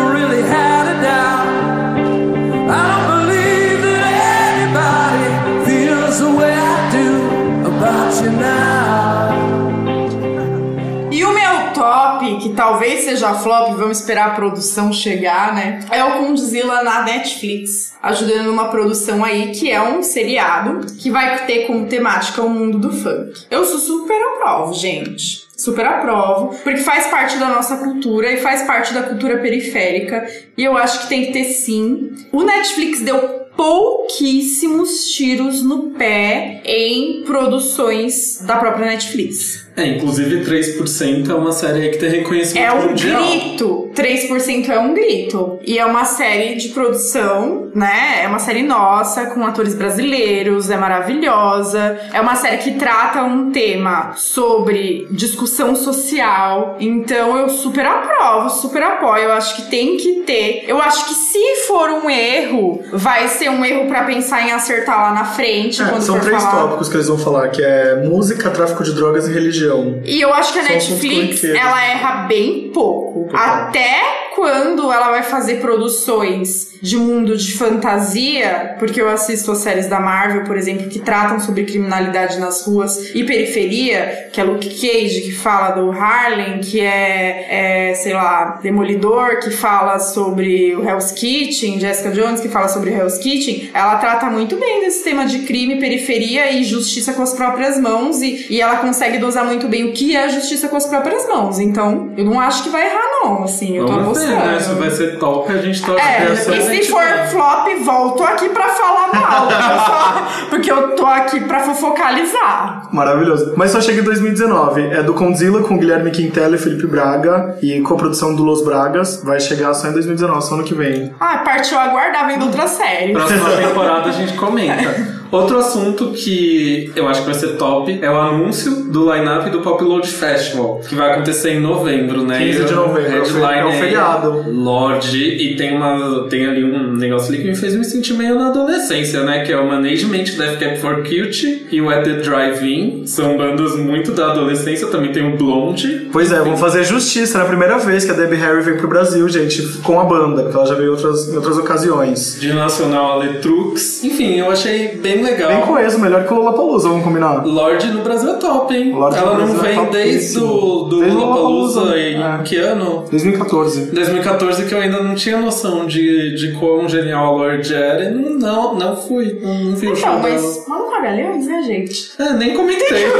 E 11.10 11.24
o 11.24 11.32
meu 11.32 11.72
top, 11.74 12.38
que 12.38 12.50
talvez 12.50 13.04
seja 13.04 13.34
flop, 13.34 13.74
vamos 13.76 13.98
esperar 13.98 14.28
a 14.28 14.34
produção 14.34 14.92
chegar, 14.92 15.54
né? 15.54 15.80
É 15.90 16.04
o 16.04 16.18
Condzilla 16.18 16.82
na 16.82 17.02
Netflix, 17.02 17.94
ajudando 18.02 18.44
numa 18.44 18.68
produção 18.68 19.24
aí 19.24 19.50
que 19.50 19.70
é 19.70 19.82
um 19.82 20.02
seriado 20.02 20.86
que 20.94 21.10
vai 21.10 21.44
ter 21.46 21.66
como 21.66 21.86
temática 21.86 22.42
o 22.42 22.48
mundo 22.48 22.78
do 22.78 22.92
funk. 22.92 23.46
Eu 23.50 23.64
sou 23.64 23.78
super 23.78 24.20
aprovo, 24.34 24.72
gente. 24.74 25.49
Super 25.60 25.84
aprovo, 25.84 26.56
porque 26.64 26.80
faz 26.80 27.08
parte 27.08 27.36
da 27.36 27.48
nossa 27.48 27.76
cultura 27.76 28.32
e 28.32 28.38
faz 28.38 28.62
parte 28.62 28.94
da 28.94 29.02
cultura 29.02 29.36
periférica. 29.36 30.26
E 30.56 30.64
eu 30.64 30.74
acho 30.74 31.02
que 31.02 31.08
tem 31.08 31.26
que 31.26 31.32
ter 31.32 31.44
sim. 31.44 32.12
O 32.32 32.42
Netflix 32.42 33.02
deu 33.02 33.40
pouquíssimos 33.54 35.10
tiros 35.10 35.62
no 35.62 35.90
pé 35.90 36.62
em 36.64 37.24
produções 37.24 38.40
da 38.46 38.56
própria 38.56 38.86
Netflix. 38.86 39.69
É, 39.80 39.86
inclusive 39.86 40.44
3% 40.44 41.30
é 41.30 41.34
uma 41.34 41.52
série 41.52 41.88
que 41.90 41.98
tem 41.98 42.10
reconhecimento 42.10 42.64
É 42.66 42.72
um 42.72 42.88
mundial. 42.88 43.22
grito. 43.24 43.90
3% 43.94 44.68
é 44.68 44.78
um 44.78 44.94
grito. 44.94 45.58
E 45.64 45.78
é 45.78 45.84
uma 45.84 46.04
série 46.04 46.54
de 46.54 46.68
produção, 46.68 47.70
né? 47.74 48.20
É 48.22 48.28
uma 48.28 48.38
série 48.38 48.62
nossa, 48.62 49.26
com 49.26 49.44
atores 49.44 49.74
brasileiros, 49.74 50.70
é 50.70 50.76
maravilhosa. 50.76 51.98
É 52.12 52.20
uma 52.20 52.36
série 52.36 52.58
que 52.58 52.72
trata 52.72 53.22
um 53.24 53.50
tema 53.50 54.12
sobre 54.16 55.06
discussão 55.10 55.74
social. 55.74 56.76
Então 56.80 57.36
eu 57.36 57.48
super 57.48 57.84
aprovo, 57.84 58.48
super 58.50 58.82
apoio. 58.82 59.24
Eu 59.24 59.32
acho 59.32 59.56
que 59.56 59.62
tem 59.70 59.96
que 59.96 60.22
ter. 60.22 60.64
Eu 60.68 60.80
acho 60.80 61.06
que 61.08 61.14
se 61.14 61.56
for 61.66 61.90
um 61.90 62.08
erro, 62.08 62.80
vai 62.92 63.28
ser 63.28 63.50
um 63.50 63.64
erro 63.64 63.88
pra 63.88 64.04
pensar 64.04 64.46
em 64.46 64.52
acertar 64.52 65.00
lá 65.00 65.12
na 65.14 65.24
frente. 65.24 65.82
É, 65.82 66.00
são 66.00 66.18
três 66.20 66.42
falar. 66.42 66.62
tópicos 66.62 66.88
que 66.88 66.96
eles 66.96 67.08
vão 67.08 67.18
falar, 67.18 67.48
que 67.48 67.62
é 67.62 68.02
música, 68.06 68.50
tráfico 68.50 68.84
de 68.84 68.92
drogas 68.94 69.26
e 69.28 69.32
religião. 69.32 69.69
E 70.04 70.20
eu 70.20 70.32
acho 70.32 70.52
que 70.52 70.58
a 70.58 70.62
Netflix, 70.62 71.44
ela 71.44 71.84
erra 71.84 72.26
bem 72.26 72.70
pouco. 72.72 73.28
Até 73.36 74.19
quando 74.40 74.90
ela 74.90 75.10
vai 75.10 75.22
fazer 75.22 75.56
produções 75.56 76.70
de 76.80 76.96
mundo 76.96 77.36
de 77.36 77.52
fantasia, 77.52 78.76
porque 78.78 78.98
eu 78.98 79.06
assisto 79.06 79.52
as 79.52 79.58
séries 79.58 79.86
da 79.86 80.00
Marvel, 80.00 80.44
por 80.44 80.56
exemplo, 80.56 80.88
que 80.88 80.98
tratam 80.98 81.38
sobre 81.38 81.64
criminalidade 81.64 82.38
nas 82.40 82.64
ruas 82.64 83.14
e 83.14 83.22
periferia, 83.22 84.30
que 84.32 84.40
é 84.40 84.44
Luke 84.44 84.66
Cage, 84.66 85.20
que 85.20 85.32
fala 85.32 85.72
do 85.72 85.90
Harlem, 85.90 86.60
que 86.60 86.80
é, 86.80 87.90
é, 87.90 87.94
sei 87.94 88.14
lá, 88.14 88.58
Demolidor, 88.62 89.40
que 89.40 89.50
fala 89.50 89.98
sobre 89.98 90.74
o 90.74 90.88
Hell's 90.88 91.12
Kitchen, 91.12 91.78
Jessica 91.78 92.10
Jones, 92.10 92.40
que 92.40 92.48
fala 92.48 92.68
sobre 92.68 92.88
o 92.88 92.94
Hell's 92.94 93.18
Kitchen, 93.18 93.70
ela 93.74 93.96
trata 93.96 94.30
muito 94.30 94.56
bem 94.56 94.80
desse 94.80 95.04
tema 95.04 95.26
de 95.26 95.40
crime, 95.40 95.78
periferia 95.78 96.50
e 96.50 96.64
justiça 96.64 97.12
com 97.12 97.22
as 97.22 97.34
próprias 97.34 97.78
mãos, 97.78 98.22
e, 98.22 98.46
e 98.48 98.58
ela 98.58 98.76
consegue 98.76 99.18
dosar 99.18 99.44
muito 99.44 99.68
bem 99.68 99.84
o 99.84 99.92
que 99.92 100.16
é 100.16 100.30
justiça 100.30 100.66
com 100.66 100.76
as 100.76 100.86
próprias 100.86 101.28
mãos. 101.28 101.58
Então, 101.58 102.14
eu 102.16 102.24
não 102.24 102.40
acho 102.40 102.62
que 102.62 102.70
vai 102.70 102.86
errar, 102.86 103.04
não, 103.22 103.44
assim, 103.44 103.76
eu 103.76 103.84
tô 103.84 103.92
Vamos. 103.92 104.29
Né? 104.30 104.58
Se 104.60 104.74
vai 104.74 104.90
ser 104.90 105.18
top, 105.18 105.52
a 105.52 105.56
gente 105.58 105.82
torce 105.84 106.00
É, 106.04 106.32
e 106.32 106.36
se 106.36 106.60
gente 106.62 106.90
for 106.90 107.02
flop, 107.30 107.68
volto 107.84 108.22
aqui 108.24 108.48
pra 108.48 108.68
falar 108.68 109.10
mal. 109.12 109.46
porque 109.46 109.60
eu 109.70 109.78
só- 109.78 110.46
porque 110.50 110.72
eu 110.72 110.96
tô 110.96 111.06
aqui 111.06 111.40
pra 111.40 111.60
fofocalizar. 111.60 112.88
Maravilhoso. 112.92 113.54
Mas 113.56 113.70
só 113.70 113.80
chega 113.80 114.00
em 114.00 114.04
2019. 114.04 114.82
É 114.90 115.02
do 115.02 115.14
Condzilla 115.14 115.62
com 115.62 115.78
Guilherme 115.78 116.10
Quintela 116.10 116.56
e 116.56 116.58
Felipe 116.58 116.86
Braga 116.86 117.56
e 117.62 117.80
com 117.80 117.94
a 117.94 117.96
produção 117.96 118.34
do 118.34 118.42
Los 118.42 118.64
Bragas. 118.64 119.22
Vai 119.24 119.40
chegar 119.40 119.72
só 119.74 119.88
em 119.88 119.92
2019, 119.92 120.42
só 120.44 120.54
ano 120.54 120.64
que 120.64 120.74
vem. 120.74 121.14
Ah, 121.20 121.38
partiu 121.44 121.78
aguardar 121.78 122.26
vendo 122.26 122.46
outra 122.46 122.66
série. 122.66 123.12
Próxima 123.12 123.50
temporada 123.56 124.08
a 124.08 124.12
gente 124.12 124.32
comenta. 124.34 125.19
Outro 125.30 125.58
assunto 125.58 126.08
que 126.12 126.90
eu 126.96 127.06
acho 127.08 127.20
que 127.20 127.26
vai 127.26 127.34
ser 127.34 127.56
top 127.56 127.98
é 128.02 128.10
o 128.10 128.16
anúncio 128.16 128.84
do 128.90 129.12
line-up 129.12 129.48
do 129.50 129.60
Pop 129.60 129.82
Load 129.82 130.06
Festival, 130.08 130.80
que 130.88 130.94
vai 130.94 131.12
acontecer 131.12 131.50
em 131.50 131.60
novembro, 131.60 132.22
né? 132.22 132.38
15 132.38 132.64
de 132.64 132.74
novembro, 132.74 133.00
é 133.00 133.24
fe- 133.24 133.32
headline 133.32 133.58
é 133.60 133.64
o 133.64 133.72
feriado. 133.72 134.44
Lorde, 134.52 135.22
e 135.24 135.56
tem, 135.56 135.76
uma, 135.76 136.26
tem 136.28 136.46
ali 136.46 136.64
um 136.64 136.92
negócio 136.96 137.28
ali 137.32 137.42
que 137.42 137.48
me 137.48 137.54
fez 137.54 137.74
me 137.76 137.84
sentir 137.84 138.14
meio 138.14 138.34
na 138.36 138.48
adolescência, 138.48 139.22
né? 139.22 139.44
Que 139.44 139.52
é 139.52 139.56
o 139.58 139.66
Management, 139.68 140.24
Death 140.36 140.58
Cab 140.58 140.76
for 140.78 140.96
Cutie 141.02 141.66
e 141.70 141.80
o 141.80 141.88
At 141.90 142.04
The 142.04 142.14
Drive-In. 142.14 143.06
São 143.06 143.36
bandas 143.36 143.76
muito 143.76 144.12
da 144.12 144.30
adolescência, 144.32 144.86
também 144.88 145.12
tem 145.12 145.32
o 145.32 145.36
Blonde. 145.36 146.08
Pois 146.12 146.32
é, 146.32 146.38
vamos 146.38 146.58
fazer 146.60 146.84
justiça. 146.84 147.38
É 147.38 147.42
a 147.42 147.44
primeira 147.44 147.78
vez 147.78 148.04
que 148.04 148.10
a 148.10 148.14
Debbie 148.14 148.36
Harry 148.36 148.62
vem 148.62 148.76
pro 148.76 148.88
Brasil, 148.88 149.28
gente, 149.28 149.62
com 149.82 150.00
a 150.00 150.04
banda, 150.04 150.42
porque 150.42 150.56
ela 150.56 150.66
já 150.66 150.74
veio 150.74 150.88
em 150.88 150.90
outras, 150.90 151.28
em 151.28 151.36
outras 151.36 151.56
ocasiões. 151.58 152.36
De 152.40 152.52
Nacional 152.52 153.12
a 153.12 153.16
Letrux. 153.16 154.02
Enfim, 154.04 154.38
eu 154.38 154.50
achei 154.50 154.96
bem 154.96 155.19
legal. 155.22 155.48
Bem 155.50 155.60
coeso, 155.62 155.98
melhor 155.98 156.26
que 156.26 156.32
o 156.32 156.36
Lollapalooza, 156.36 156.88
vamos 156.88 157.04
combinar. 157.04 157.44
Lorde 157.46 157.86
no 157.88 158.02
Brasil 158.02 158.30
é 158.30 158.34
top, 158.34 158.74
hein? 158.74 158.92
Lorde 158.92 159.18
Ela 159.18 159.34
não 159.38 159.44
é 159.44 159.46
vem 159.68 159.84
desde 159.86 160.34
topíssimo. 160.40 160.46
o 160.46 160.84
do 160.84 161.00
Desde 161.00 161.16
Lollapalooza 161.16 161.80
Lollapalooza, 161.80 161.98
em 161.98 162.22
é. 162.22 162.42
que 162.44 162.56
ano? 162.56 163.04
2014. 163.10 163.86
2014 163.92 164.64
que 164.66 164.74
eu 164.74 164.80
ainda 164.80 165.02
não 165.02 165.14
tinha 165.14 165.36
noção 165.38 165.86
de, 165.86 166.34
de 166.34 166.52
quão 166.58 166.88
genial 166.88 167.26
a 167.26 167.30
Lorde 167.30 167.74
era 167.74 168.04
e 168.04 168.10
não, 168.10 168.30
não, 168.38 168.74
não 168.74 168.96
fui, 168.96 169.38
não, 169.42 169.54
não 169.54 169.76
vi 169.76 169.88
o 169.88 169.96
show 169.96 170.08
Então, 170.08 170.20
mas 170.22 170.64
Malu 170.68 170.90
Magalhães, 170.90 171.46
né, 171.46 171.62
gente? 171.62 172.12
É, 172.18 172.32
nem 172.34 172.54
comentei. 172.54 173.06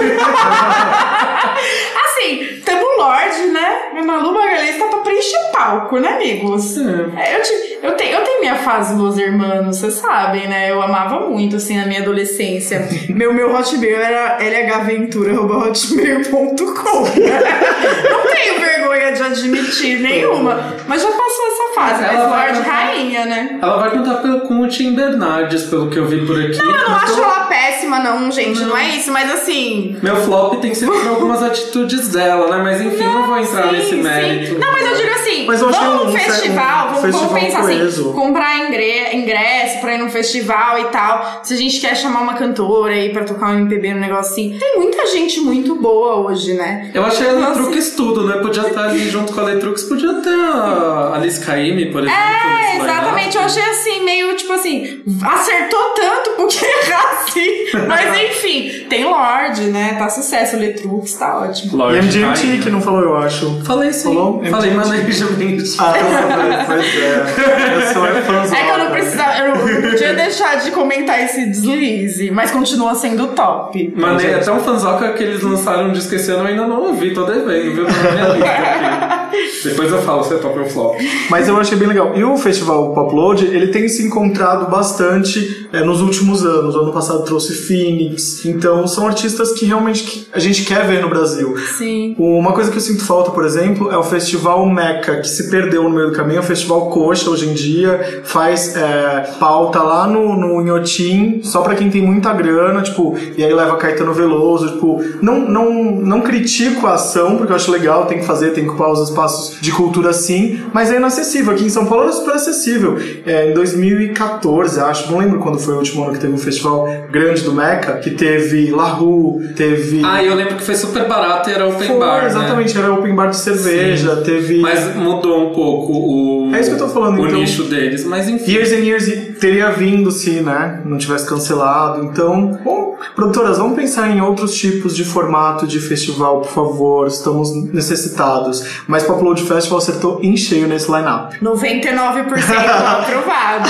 Assim, 2.05 2.61
tamo 2.65 2.87
Lorde, 2.99 3.47
né? 3.53 3.69
Mas 3.95 4.07
Malu 4.07 4.33
Magalhães 4.35 4.79
tá 4.79 4.87
pra 4.87 4.99
preencher 4.99 5.39
palco, 5.53 5.99
né, 5.99 6.09
amigos? 6.15 6.77
É. 6.77 6.83
É, 7.17 7.37
Eu, 7.39 7.43
te- 7.43 7.79
eu, 7.83 7.93
tenho, 7.93 8.13
eu 8.19 8.25
tenho 8.25 8.41
minha 8.41 8.57
fase 8.57 8.95
Los 8.95 9.17
Hermanos, 9.19 9.79
vocês 9.79 9.95
sabem, 9.95 10.47
né? 10.49 10.71
Eu 10.71 10.83
amava 10.83 11.21
muito, 11.29 11.57
assim, 11.57 11.77
na 11.77 11.87
minha 11.91 12.03
adolescência. 12.03 12.89
meu, 13.09 13.33
meu 13.35 13.53
hotmail 13.55 14.01
era 14.01 14.39
lhaventura.hotmail.com 14.39 17.01
Não 18.11 18.23
tenho 18.33 18.61
vergonha 18.61 19.13
de 19.13 19.23
admitir 19.23 20.01
nenhuma. 20.01 20.75
Mas 20.87 21.03
já 21.03 21.09
passou 21.09 21.47
essa 21.47 21.75
fase. 21.75 22.05
Ela 22.05 22.29
Mas 22.29 22.31
vai 22.31 22.53
cantar- 22.53 22.71
rainha, 22.71 23.27
né? 23.27 23.59
Ela 23.61 23.77
vai 23.79 23.91
cantar 23.91 24.23
pelo- 24.23 24.41
o 24.61 24.69
Tim 24.69 24.95
Bernardes, 24.95 25.65
pelo 25.65 25.89
que 25.91 25.99
eu 25.99 26.07
vi 26.07 26.25
por 26.27 26.39
aqui. 26.41 26.59
Eu 26.59 26.65
não 26.67 26.91
Mas 26.91 27.11
acho 27.11 27.21
ela 27.23 27.45
péssima, 27.91 27.99
não, 28.01 28.31
gente. 28.31 28.61
Não, 28.61 28.77
é 28.77 28.89
isso, 28.97 29.11
mas 29.13 29.31
assim. 29.33 29.97
Meu 30.03 30.17
flop 30.17 30.55
tem 30.61 30.75
sido 30.75 30.93
por 30.93 31.07
algumas 31.09 31.43
atitudes 31.43 32.09
dela, 32.09 32.57
né? 32.57 32.63
Mas 32.63 32.81
enfim, 32.81 33.03
não 33.05 33.27
vou 33.27 33.39
entrar 33.39 33.65
Sim, 33.69 33.73
nesse 33.73 33.91
sim. 33.91 34.03
mérito. 34.03 34.59
Não, 34.59 34.73
mas 34.73 34.87
eu 34.87 34.97
digo 34.97 35.11
assim, 35.15 35.47
Mas 35.47 35.61
eu 35.61 35.71
vamos 35.71 36.03
um 36.03 36.05
num 36.07 36.13
fe- 36.13 36.19
festival, 36.25 36.87
um 36.89 36.93
vamos, 36.95 37.01
festival 37.03 37.29
vamos 37.29 37.45
pensar 37.45 37.61
coeso. 37.63 38.01
assim, 38.03 38.13
comprar 38.13 38.59
ingre- 38.69 39.15
ingresso 39.17 39.81
pra 39.81 39.95
ir 39.95 39.99
num 39.99 40.11
festival 40.11 40.79
e 40.79 40.85
tal. 40.87 41.41
Se 41.43 41.55
a 41.55 41.57
gente 41.57 41.81
quer 41.81 41.97
chamar 41.97 42.21
uma 42.21 42.35
cantora 42.35 42.93
aí 42.95 43.11
pra 43.11 43.25
tocar 43.25 43.51
um 43.51 43.59
MPB, 43.61 43.95
um 43.95 44.01
negócio 44.01 44.33
assim. 44.33 44.57
Tem 44.59 44.77
muita 44.79 45.07
gente 45.07 45.41
muito 45.41 45.75
boa 45.77 46.17
hoje, 46.29 46.55
né? 46.55 46.91
Eu 46.95 47.05
achei 47.05 47.27
a 47.29 47.33
Então, 47.33 47.51
assim, 47.51 47.61
Letrux 47.65 47.91
tudo, 47.91 48.27
né? 48.27 48.37
Podia 48.39 48.63
estar 48.69 48.85
ali 48.85 49.09
junto 49.09 49.33
com 49.33 49.41
a 49.41 49.45
Letrux, 49.45 49.83
podia 49.85 50.15
ter 50.15 50.35
a 50.35 51.13
Alice 51.15 51.45
Caymmi, 51.45 51.87
por 51.87 52.03
exemplo. 52.03 52.19
É, 52.21 52.77
exatamente. 52.77 53.37
Eu 53.37 53.43
achei 53.43 53.63
assim, 53.63 54.05
meio 54.05 54.35
tipo 54.37 54.53
assim, 54.53 55.03
acertou 55.23 55.81
tanto 55.95 56.31
porque 56.37 56.65
errar 56.65 57.25
assim. 57.25 57.41
Mas 57.87 58.21
enfim, 58.31 58.87
tem 58.89 59.05
Lorde, 59.05 59.63
né? 59.65 59.95
Tá 59.99 60.09
sucesso. 60.09 60.57
Letrux 60.57 61.15
tá 61.15 61.39
ótimo. 61.39 61.73
E 61.73 61.77
Lorde 61.77 61.99
MGMT 61.99 62.47
Rainha. 62.47 62.63
que 62.63 62.71
não 62.71 62.81
falou, 62.81 63.01
eu 63.01 63.17
acho. 63.17 63.63
Falei 63.65 63.93
sim. 63.93 64.15
Falou? 64.15 64.43
Falei 64.51 64.71
management. 64.73 65.61
Ah, 65.81 65.95
então, 65.97 66.67
pois 66.67 66.85
é. 67.03 67.75
Eu 67.75 67.93
sou 67.93 68.07
é 68.07 68.23
fãzão. 68.23 68.57
É 68.59 68.65
que 68.65 68.71
eu 68.71 68.79
não 68.79 68.91
precisava, 68.91 69.39
eu 69.39 69.55
não- 69.55 69.91
podia 69.91 70.15
deixar 70.15 70.57
de 70.61 70.71
comentar 70.71 71.23
esse 71.23 71.47
deslize, 71.47 72.31
mas 72.31 72.51
continua 72.51 72.95
sendo 72.95 73.29
top. 73.29 73.93
Mano, 73.97 74.21
é 74.21 74.39
tão 74.39 74.61
fanzoca 74.61 75.13
que 75.13 75.23
eles 75.23 75.43
lançaram 75.43 75.89
um 75.89 75.93
disco 75.93 76.15
esse 76.15 76.31
ano, 76.31 76.43
eu 76.43 76.47
ainda 76.49 76.67
não 76.67 76.81
ouvi, 76.83 77.13
tô 77.13 77.25
devendo, 77.25 77.75
viu? 77.75 77.87
Tá 77.87 77.93
na 77.93 78.11
minha 78.13 78.29
lista 78.29 78.51
aqui. 78.51 79.20
Depois 79.65 79.91
eu 79.91 80.03
falo 80.03 80.23
se 80.25 80.35
é 80.35 80.39
top 80.39 80.59
ou 80.59 80.67
flop. 80.67 80.97
Mas 81.29 81.49
eu 81.49 81.57
achei 81.57 81.77
bem 81.77 81.89
legal. 81.89 82.13
E 82.17 82.25
o 82.25 82.37
festival 82.37 82.95
Popload, 82.95 83.45
ele 83.45 83.69
tem 83.69 83.89
se 83.89 84.03
encontrado 84.03 84.71
bastante 84.71 85.69
é, 85.73 85.83
nos 85.83 86.01
últimos 86.01 86.45
anos. 86.45 86.75
O 86.75 86.81
ano 86.81 86.93
passado 86.93 87.25
trouxe 87.25 87.55
Phoenix. 87.55 88.45
Então, 88.45 88.87
são 88.87 89.07
artistas 89.07 89.53
que 89.53 89.65
realmente 89.65 90.29
a 90.33 90.39
gente 90.39 90.65
quer 90.65 90.87
ver 90.87 91.03
no 91.03 91.09
Brasil. 91.09 91.57
Sim. 91.77 92.15
Uma 92.19 92.53
coisa 92.53 92.71
que 92.71 92.77
eu 92.77 92.81
sinto 92.81 93.05
falta, 93.05 93.31
por 93.31 93.45
exemplo, 93.45 93.91
é 93.91 93.97
o 93.97 94.03
Festival 94.03 94.67
Meca, 94.67 95.17
que 95.21 95.29
se 95.29 95.51
perdeu 95.51 95.85
no 95.85 95.91
meio 95.91 96.11
do 96.11 96.17
caminho. 96.17 96.39
É 96.39 96.41
o 96.41 96.45
Festival 96.45 96.91
Coxa, 96.91 97.31
hoje 97.31 97.49
em 97.49 97.55
dia, 97.55 98.23
faz 98.25 98.75
é, 98.77 99.31
pauta 99.39 99.83
lá 99.83 100.07
no, 100.07 100.37
no 100.37 100.61
Inhotim, 100.61 101.41
só 101.43 101.63
pra 101.63 101.75
quem 101.75 101.91
tem 101.91 102.03
muita 102.03 102.33
grana, 102.33 102.83
tipo, 102.83 103.17
e 103.37 103.45
aí 103.45 103.53
leva 103.53 103.77
Caetano 103.77 104.13
Veloso, 104.13 104.73
tipo, 104.73 105.03
não, 105.23 105.41
não, 105.41 105.73
não 105.93 106.21
critico 106.21 106.87
a 106.87 106.95
ação, 106.95 107.37
porque 107.37 107.53
eu 107.53 107.57
acho 107.57 107.71
legal, 107.71 108.07
tem 108.07 108.19
que 108.19 108.27
fazer, 108.27 108.51
tem 108.51 108.65
que 108.65 108.71
ocupar 108.71 108.91
os 108.91 109.09
espaços 109.09 109.20
de 109.61 109.73
cultura 109.73 110.13
sim, 110.13 110.61
mas 110.73 110.91
é 110.91 110.97
inacessível. 110.97 111.53
Aqui 111.53 111.65
em 111.65 111.71
São 111.71 111.87
Paulo 111.87 112.09
é 112.09 112.13
super 112.13 112.35
acessível. 112.35 112.99
É, 113.27 113.51
em 113.51 113.55
2014, 113.55 114.81
acho, 114.81 115.11
não 115.11 115.19
lembro 115.19 115.39
quando 115.39 115.59
foi 115.59 115.75
o 115.75 115.79
último 115.79 116.05
ano 116.05 116.13
que 116.13 116.19
teve 116.19 116.33
um 116.33 116.39
festival 116.39 116.89
grande 117.11 117.43
do 117.43 117.53
Meca, 117.53 117.99
que 117.99 118.11
teve 118.11 118.71
La 118.71 118.89
Rue, 118.89 119.49
teve... 119.55 120.03
Ah, 120.05 120.23
eu 120.23 120.35
lembro 120.35 120.57
que 120.57 120.65
foi 120.65 120.75
super 120.75 121.07
barato 121.09 121.51
e 121.51 121.53
era 121.53 121.67
open 121.67 121.87
Foi, 121.89 121.99
bar, 121.99 122.23
né? 122.23 122.29
exatamente, 122.29 122.77
era 122.77 122.93
open 122.93 123.15
bar 123.15 123.31
de 123.31 123.37
cerveja, 123.37 124.17
teve. 124.17 124.61
Mas 124.61 124.95
mudou 124.97 125.51
um 125.51 125.55
pouco 125.55 125.93
o, 125.93 126.55
É 126.55 126.61
isso 126.61 126.71
que 126.71 126.77
eu 126.81 126.87
tô 126.87 126.89
falando, 126.89 127.21
o 127.21 127.27
então. 127.27 127.39
nicho 127.41 127.65
deles. 127.65 128.05
Mas 128.05 128.29
enfim. 128.29 128.51
Years 128.51 128.73
and 128.73 128.85
Years 128.85 129.39
teria 129.39 129.71
vindo 129.71 130.11
se, 130.11 130.41
né, 130.41 130.81
não 130.85 130.99
tivesse 130.99 131.27
cancelado. 131.27 132.05
Então, 132.05 132.59
bom, 132.65 132.97
produtoras, 133.15 133.59
vamos 133.59 133.77
pensar 133.77 134.11
em 134.11 134.21
outros 134.21 134.55
tipos 134.55 134.97
de 134.97 135.05
formato 135.05 135.67
de 135.67 135.81
festival, 135.81 136.41
por 136.41 136.51
favor. 136.51 137.07
Estamos 137.07 137.55
necessitados. 137.73 138.65
Mas 138.87 139.03
o 139.11 139.17
Upload 139.17 139.43
Festival 139.43 139.79
acertou 139.79 140.21
em 140.23 140.37
cheio 140.37 140.67
nesse 140.67 140.91
line-up. 140.91 141.37
99% 141.43 142.29
aprovado. 143.01 143.69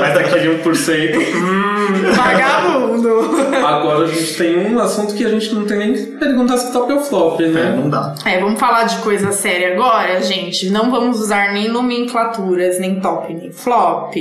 Mas 0.00 0.14
daquele 0.14 0.62
1%. 0.62 1.16
hum, 1.36 2.12
Vagabundo. 2.14 3.64
agora 3.66 4.04
a 4.04 4.08
gente 4.08 4.34
tem 4.36 4.72
um 4.74 4.78
assunto 4.78 5.14
que 5.14 5.24
a 5.24 5.28
gente 5.28 5.54
não 5.54 5.64
tem 5.64 5.78
nem 5.78 5.92
que 5.94 6.02
perguntar 6.18 6.56
se 6.58 6.72
top 6.72 6.92
ou 6.92 7.00
flop, 7.00 7.40
É, 7.40 7.48
né? 7.48 7.74
não 7.76 7.88
dá. 7.88 8.14
É, 8.24 8.40
vamos 8.40 8.58
falar 8.60 8.84
de 8.84 8.96
coisa 8.98 9.32
séria 9.32 9.72
agora, 9.74 10.20
gente. 10.22 10.70
Não 10.70 10.90
vamos 10.90 11.20
usar 11.20 11.52
nem 11.52 11.68
nomenclaturas, 11.68 12.78
nem 12.78 13.00
top, 13.00 13.32
nem 13.32 13.52
flop. 13.52 14.14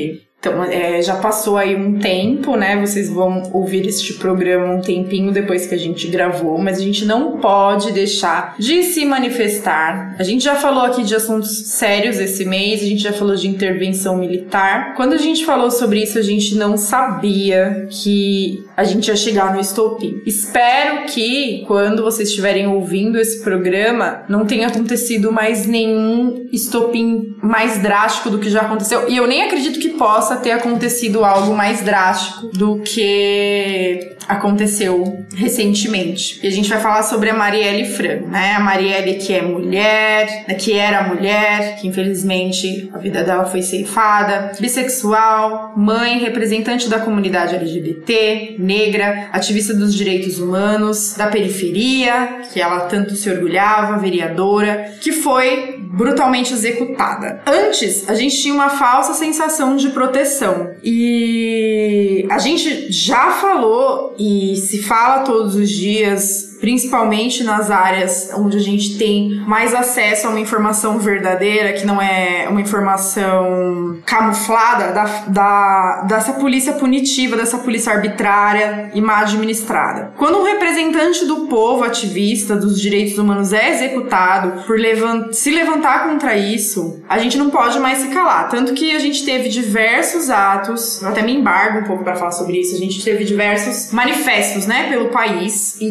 Então, 0.44 0.62
é, 0.62 1.02
já 1.02 1.16
passou 1.16 1.56
aí 1.56 1.74
um 1.74 1.98
tempo, 2.00 2.58
né? 2.58 2.76
Vocês 2.76 3.10
vão 3.10 3.50
ouvir 3.54 3.88
este 3.88 4.16
programa 4.16 4.74
um 4.74 4.82
tempinho 4.82 5.32
depois 5.32 5.66
que 5.66 5.74
a 5.74 5.78
gente 5.78 6.10
gravou, 6.10 6.58
mas 6.58 6.80
a 6.80 6.82
gente 6.82 7.06
não 7.06 7.38
pode 7.38 7.94
deixar 7.94 8.54
de 8.60 8.84
se 8.84 9.06
manifestar. 9.06 10.18
A 10.20 10.24
gente 10.24 10.44
já 10.44 10.56
falou 10.56 10.84
aqui 10.84 11.02
de 11.02 11.16
assuntos 11.16 11.70
sérios 11.70 12.20
esse 12.20 12.44
mês, 12.44 12.82
a 12.82 12.86
gente 12.86 13.04
já 13.04 13.14
falou 13.14 13.38
de 13.38 13.48
intervenção 13.48 14.18
militar. 14.18 14.96
Quando 14.96 15.14
a 15.14 15.18
gente 15.18 15.46
falou 15.46 15.72
sobre 15.72 16.04
isso, 16.04 16.20
a 16.20 16.22
gente 16.22 16.56
não 16.56 16.76
sabia 16.76 17.88
que 17.90 18.66
a 18.76 18.84
gente 18.84 19.08
ia 19.08 19.16
chegar 19.16 19.54
no 19.54 19.60
estopim. 19.60 20.22
Espero 20.26 21.06
que, 21.06 21.64
quando 21.68 22.04
vocês 22.04 22.30
estiverem 22.30 22.68
ouvindo 22.68 23.20
esse 23.20 23.44
programa, 23.44 24.24
não 24.28 24.46
tenha 24.46 24.68
acontecido 24.68 25.32
mais 25.32 25.66
nenhum 25.66 26.48
estopim 26.52 27.36
mais 27.42 27.82
drástico 27.82 28.30
do 28.30 28.40
que 28.40 28.50
já 28.50 28.62
aconteceu. 28.62 29.10
E 29.10 29.18
eu 29.18 29.28
nem 29.28 29.44
acredito 29.44 29.80
que 29.80 29.90
possa 29.90 30.38
ter 30.38 30.52
acontecido 30.52 31.24
algo 31.24 31.56
mais 31.56 31.82
drástico 31.82 32.48
do 32.48 32.80
que 32.80 34.14
aconteceu 34.28 35.26
recentemente. 35.36 36.40
E 36.44 36.48
a 36.48 36.52
gente 36.52 36.70
vai 36.70 36.80
falar 36.80 37.04
sobre 37.04 37.30
a 37.30 37.34
Marielle 37.34 37.86
Franco, 37.86 38.28
né? 38.28 38.54
A 38.54 38.60
Marielle 38.60 39.16
que 39.16 39.34
é 39.34 39.42
mulher, 39.42 40.46
né, 40.48 40.56
que 40.56 40.74
era 40.74 41.08
mulher, 41.08 41.78
que 41.80 41.88
infelizmente 41.88 42.90
a 42.94 42.98
vida 42.98 43.24
dela 43.24 43.46
foi 43.46 43.62
ceifada, 43.62 44.52
bissexual, 44.60 45.74
mãe, 45.76 46.20
representante 46.20 46.90
da 46.90 47.00
comunidade 47.00 47.56
LGBT, 47.56 48.56
negra, 48.64 49.30
ativista 49.32 49.74
dos 49.74 49.94
direitos 49.94 50.40
humanos, 50.40 51.14
da 51.16 51.28
periferia, 51.28 52.42
que 52.52 52.62
ela 52.62 52.82
tanto 52.82 53.16
se 53.16 53.30
orgulhava, 53.30 54.00
vereadora, 54.00 54.96
que 55.02 55.12
foi 55.12 55.80
brutalmente 55.80 56.54
executada. 56.54 57.42
Antes, 57.46 58.10
a 58.10 58.16
gente 58.16 58.42
tinha 58.42 58.54
uma 58.54 58.70
falsa 58.70 59.14
sensação 59.14 59.76
de 59.76 59.90
proteção. 59.90 60.72
E 60.84 62.26
a 62.30 62.40
gente 62.40 62.92
já 62.92 63.32
falou 63.32 64.16
e 64.18 64.56
se 64.56 64.82
fala 64.82 65.20
todos 65.20 65.56
os 65.56 65.70
dias, 65.70 66.53
principalmente 66.64 67.44
nas 67.44 67.70
áreas 67.70 68.32
onde 68.38 68.56
a 68.56 68.62
gente 68.62 68.98
tem 68.98 69.44
mais 69.46 69.74
acesso 69.74 70.28
a 70.28 70.30
uma 70.30 70.40
informação 70.40 70.98
verdadeira, 70.98 71.74
que 71.74 71.86
não 71.86 72.02
é 72.02 72.48
uma 72.50 72.62
informação 72.62 73.98
camuflada 74.06 74.94
da, 74.94 75.04
da, 75.28 76.06
dessa 76.08 76.32
polícia 76.32 76.72
punitiva, 76.72 77.36
dessa 77.36 77.58
polícia 77.58 77.92
arbitrária 77.92 78.92
e 78.94 79.02
mal 79.02 79.24
administrada. 79.24 80.14
Quando 80.16 80.38
um 80.38 80.44
representante 80.44 81.26
do 81.26 81.48
povo 81.48 81.84
ativista 81.84 82.56
dos 82.56 82.80
direitos 82.80 83.18
humanos 83.18 83.52
é 83.52 83.72
executado 83.72 84.64
por 84.64 84.80
levan 84.80 85.34
se 85.34 85.52
levantar 85.52 86.08
contra 86.08 86.38
isso, 86.38 87.04
a 87.10 87.18
gente 87.18 87.38
não 87.38 87.50
pode 87.50 87.78
mais 87.78 87.98
se 87.98 88.08
calar. 88.08 88.48
Tanto 88.48 88.74
que 88.74 88.96
a 88.96 89.00
gente 89.00 89.26
teve 89.26 89.50
diversos 89.50 90.30
atos, 90.30 91.04
até 91.04 91.22
me 91.22 91.36
embargo 91.36 91.80
um 91.80 91.84
pouco 91.84 92.06
para 92.06 92.16
falar 92.16 92.32
sobre 92.32 92.58
isso, 92.62 92.74
a 92.74 92.80
gente 92.80 93.04
teve 93.04 93.26
diversos 93.26 93.92
manifestos, 93.92 94.66
né, 94.66 94.88
pelo 94.90 95.10
país 95.10 95.76
e 95.82 95.90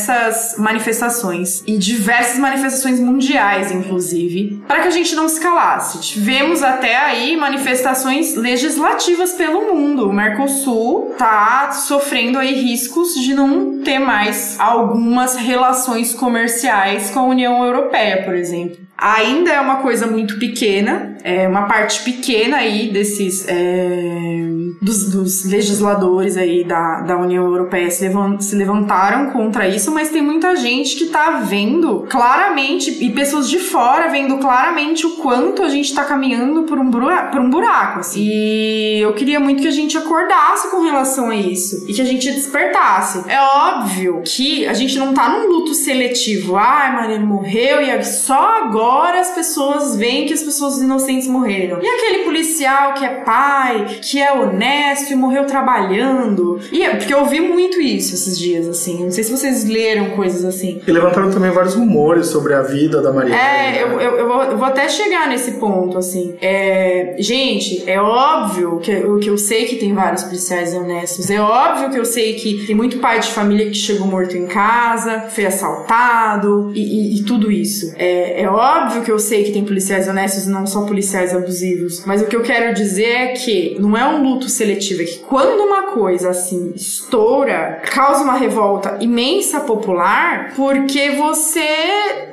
diversas 0.00 0.56
manifestações 0.56 1.62
e 1.66 1.76
diversas 1.76 2.38
manifestações 2.38 2.98
mundiais, 2.98 3.70
inclusive, 3.70 4.62
para 4.66 4.80
que 4.80 4.88
a 4.88 4.90
gente 4.90 5.14
não 5.14 5.28
se 5.28 5.40
calasse. 5.40 6.00
Tivemos 6.00 6.62
até 6.62 6.96
aí 6.96 7.36
manifestações 7.36 8.34
legislativas 8.34 9.32
pelo 9.32 9.74
mundo. 9.74 10.08
O 10.08 10.12
Mercosul 10.12 11.14
tá 11.18 11.70
sofrendo 11.72 12.38
aí 12.38 12.54
riscos 12.54 13.14
de 13.14 13.34
não 13.34 13.82
ter 13.82 13.98
mais 13.98 14.58
algumas 14.58 15.36
relações 15.36 16.14
comerciais 16.14 17.10
com 17.10 17.20
a 17.20 17.24
União 17.24 17.64
Europeia, 17.64 18.22
por 18.24 18.34
exemplo. 18.34 18.89
Ainda 19.00 19.50
é 19.50 19.60
uma 19.60 19.76
coisa 19.76 20.06
muito 20.06 20.38
pequena, 20.38 21.16
é 21.24 21.48
uma 21.48 21.62
parte 21.62 22.02
pequena 22.02 22.58
aí 22.58 22.90
desses 22.92 23.46
é, 23.48 24.46
dos, 24.80 25.10
dos 25.10 25.44
legisladores 25.46 26.36
aí 26.36 26.64
da, 26.64 27.00
da 27.00 27.16
União 27.16 27.44
Europeia 27.46 27.90
se, 27.90 28.02
levan- 28.06 28.38
se 28.40 28.54
levantaram 28.54 29.30
contra 29.30 29.66
isso, 29.66 29.90
mas 29.90 30.10
tem 30.10 30.20
muita 30.20 30.54
gente 30.56 30.96
que 30.96 31.06
tá 31.06 31.40
vendo 31.40 32.06
claramente 32.10 33.02
e 33.02 33.10
pessoas 33.10 33.48
de 33.48 33.58
fora 33.58 34.08
vendo 34.08 34.36
claramente 34.36 35.06
o 35.06 35.16
quanto 35.16 35.62
a 35.62 35.68
gente 35.70 35.94
tá 35.94 36.04
caminhando 36.04 36.64
por 36.64 36.78
um, 36.78 36.90
bura, 36.90 37.24
por 37.24 37.40
um 37.40 37.48
buraco. 37.48 38.00
assim. 38.00 38.20
E 38.22 38.98
eu 39.00 39.14
queria 39.14 39.40
muito 39.40 39.62
que 39.62 39.68
a 39.68 39.72
gente 39.72 39.96
acordasse 39.96 40.70
com 40.70 40.82
relação 40.82 41.30
a 41.30 41.34
isso 41.36 41.84
e 41.88 41.94
que 41.94 42.02
a 42.02 42.04
gente 42.04 42.30
despertasse. 42.30 43.22
É 43.28 43.40
óbvio 43.40 44.22
que 44.26 44.66
a 44.66 44.74
gente 44.74 44.98
não 44.98 45.14
tá 45.14 45.28
num 45.28 45.48
luto 45.48 45.72
seletivo. 45.74 46.56
Ai, 46.56 46.94
Mariana 46.94 47.24
morreu 47.24 47.80
e 47.80 48.04
só 48.04 48.62
agora 48.64 48.89
as 49.20 49.30
pessoas 49.30 49.96
veem 49.96 50.26
que 50.26 50.32
as 50.34 50.42
pessoas 50.42 50.78
inocentes 50.80 51.26
morreram. 51.28 51.78
E 51.82 51.86
aquele 51.86 52.24
policial 52.24 52.94
que 52.94 53.04
é 53.04 53.08
pai, 53.20 53.98
que 54.02 54.20
é 54.20 54.32
honesto 54.32 55.12
e 55.12 55.16
morreu 55.16 55.46
trabalhando. 55.46 56.60
E 56.72 56.82
é, 56.82 56.96
porque 56.96 57.12
eu 57.12 57.20
ouvi 57.20 57.40
muito 57.40 57.80
isso 57.80 58.14
esses 58.14 58.38
dias, 58.38 58.66
assim. 58.68 59.04
Não 59.04 59.10
sei 59.10 59.24
se 59.24 59.30
vocês 59.30 59.64
leram 59.64 60.10
coisas 60.10 60.44
assim. 60.44 60.80
E 60.86 60.90
levantaram 60.90 61.30
também 61.30 61.50
vários 61.50 61.74
rumores 61.74 62.26
sobre 62.28 62.54
a 62.54 62.62
vida 62.62 63.00
da 63.00 63.12
Maria. 63.12 63.34
É, 63.34 63.82
eu, 63.82 64.00
eu, 64.00 64.16
eu, 64.18 64.28
vou, 64.28 64.42
eu 64.44 64.56
vou 64.58 64.66
até 64.66 64.88
chegar 64.88 65.28
nesse 65.28 65.52
ponto, 65.52 65.98
assim. 65.98 66.34
É, 66.40 67.16
gente, 67.18 67.88
é 67.88 68.00
óbvio 68.00 68.78
que 68.80 68.90
eu, 68.90 69.18
que 69.18 69.28
eu 69.30 69.38
sei 69.38 69.66
que 69.66 69.76
tem 69.76 69.92
vários 69.94 70.24
policiais 70.24 70.74
honestos. 70.74 71.30
É 71.30 71.40
óbvio 71.40 71.90
que 71.90 71.98
eu 71.98 72.04
sei 72.04 72.34
que 72.34 72.66
tem 72.66 72.74
muito 72.74 72.98
pai 72.98 73.20
de 73.20 73.28
família 73.30 73.66
que 73.66 73.74
chegou 73.74 74.06
morto 74.06 74.36
em 74.36 74.46
casa, 74.46 75.26
foi 75.30 75.46
assaltado 75.46 76.70
e, 76.74 76.80
e- 76.80 77.20
e 77.20 77.22
tudo 77.24 77.50
isso. 77.50 77.92
É, 77.96 78.42
é 78.42 78.48
óbvio 78.48 78.79
óbvio 78.84 79.02
que 79.02 79.10
eu 79.10 79.18
sei 79.18 79.44
que 79.44 79.52
tem 79.52 79.64
policiais 79.64 80.08
honestos 80.08 80.46
e 80.46 80.50
não 80.50 80.66
só 80.66 80.82
policiais 80.82 81.34
abusivos, 81.34 82.04
mas 82.04 82.22
o 82.22 82.26
que 82.26 82.36
eu 82.36 82.42
quero 82.42 82.74
dizer 82.74 83.08
é 83.08 83.26
que 83.28 83.76
não 83.78 83.96
é 83.96 84.06
um 84.06 84.22
luto 84.22 84.48
seletivo, 84.48 85.02
é 85.02 85.04
que 85.04 85.18
quando 85.18 85.60
uma 85.60 85.92
coisa 85.92 86.30
assim 86.30 86.72
estoura, 86.74 87.82
causa 87.92 88.22
uma 88.22 88.36
revolta 88.36 88.98
imensa 89.00 89.60
popular, 89.60 90.52
porque 90.54 91.10
você 91.10 91.60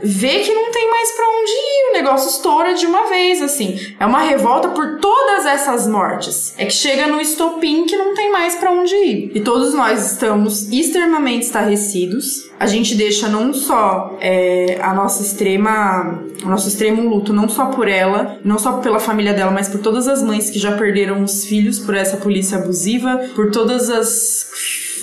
vê 0.02 0.40
que 0.40 0.54
não 0.54 0.72
tem 0.72 0.90
mais 0.90 1.12
pra 1.12 1.26
onde 1.26 1.52
ir, 1.52 1.90
o 1.90 1.94
negócio 1.94 2.30
estoura 2.30 2.74
de 2.74 2.86
uma 2.86 3.10
vez, 3.10 3.42
assim. 3.42 3.80
É 4.00 4.06
uma 4.06 4.22
revolta 4.22 4.70
por 4.70 5.00
todas 5.00 5.46
essas 5.46 5.88
mortes. 5.88 6.54
É 6.58 6.66
que 6.66 6.74
chega 6.74 7.08
no 7.08 7.20
estopim 7.20 7.86
que 7.86 7.98
não 7.98 8.14
tem 8.14 8.32
mais 8.32 8.56
pra 8.56 8.72
onde 8.72 8.96
ir. 8.96 9.32
E 9.34 9.42
todos 9.42 9.74
nós 9.74 10.12
estamos 10.12 10.72
extremamente 10.72 11.44
estarrecidos. 11.44 12.47
A 12.60 12.65
gente 12.65 12.96
deixa 12.96 13.28
não 13.28 13.54
só 13.54 14.17
é, 14.20 14.80
a 14.82 14.93
nossa 14.93 15.22
extrema, 15.22 16.24
o 16.43 16.50
nosso 16.50 16.67
extremo 16.67 17.08
luto, 17.08 17.32
não 17.32 17.48
só 17.48 17.67
por 17.67 17.88
ela, 17.88 18.39
não 18.43 18.58
só 18.58 18.74
pela 18.74 19.00
família 19.00 19.34
dela, 19.34 19.52
mas 19.52 19.70
por 19.70 19.80
todas 19.80 20.08
as 20.08 20.24
mães 20.24 20.50
que 20.50 20.58
já 20.58 20.72
perderam 20.72 21.24
os 21.24 21.46
filhos 21.46 21.78
por 21.80 21.96
essa 21.96 22.17
polícia 22.17 22.58
abusiva, 22.58 23.30
por 23.36 23.52
todas 23.52 23.89
as 23.89 24.48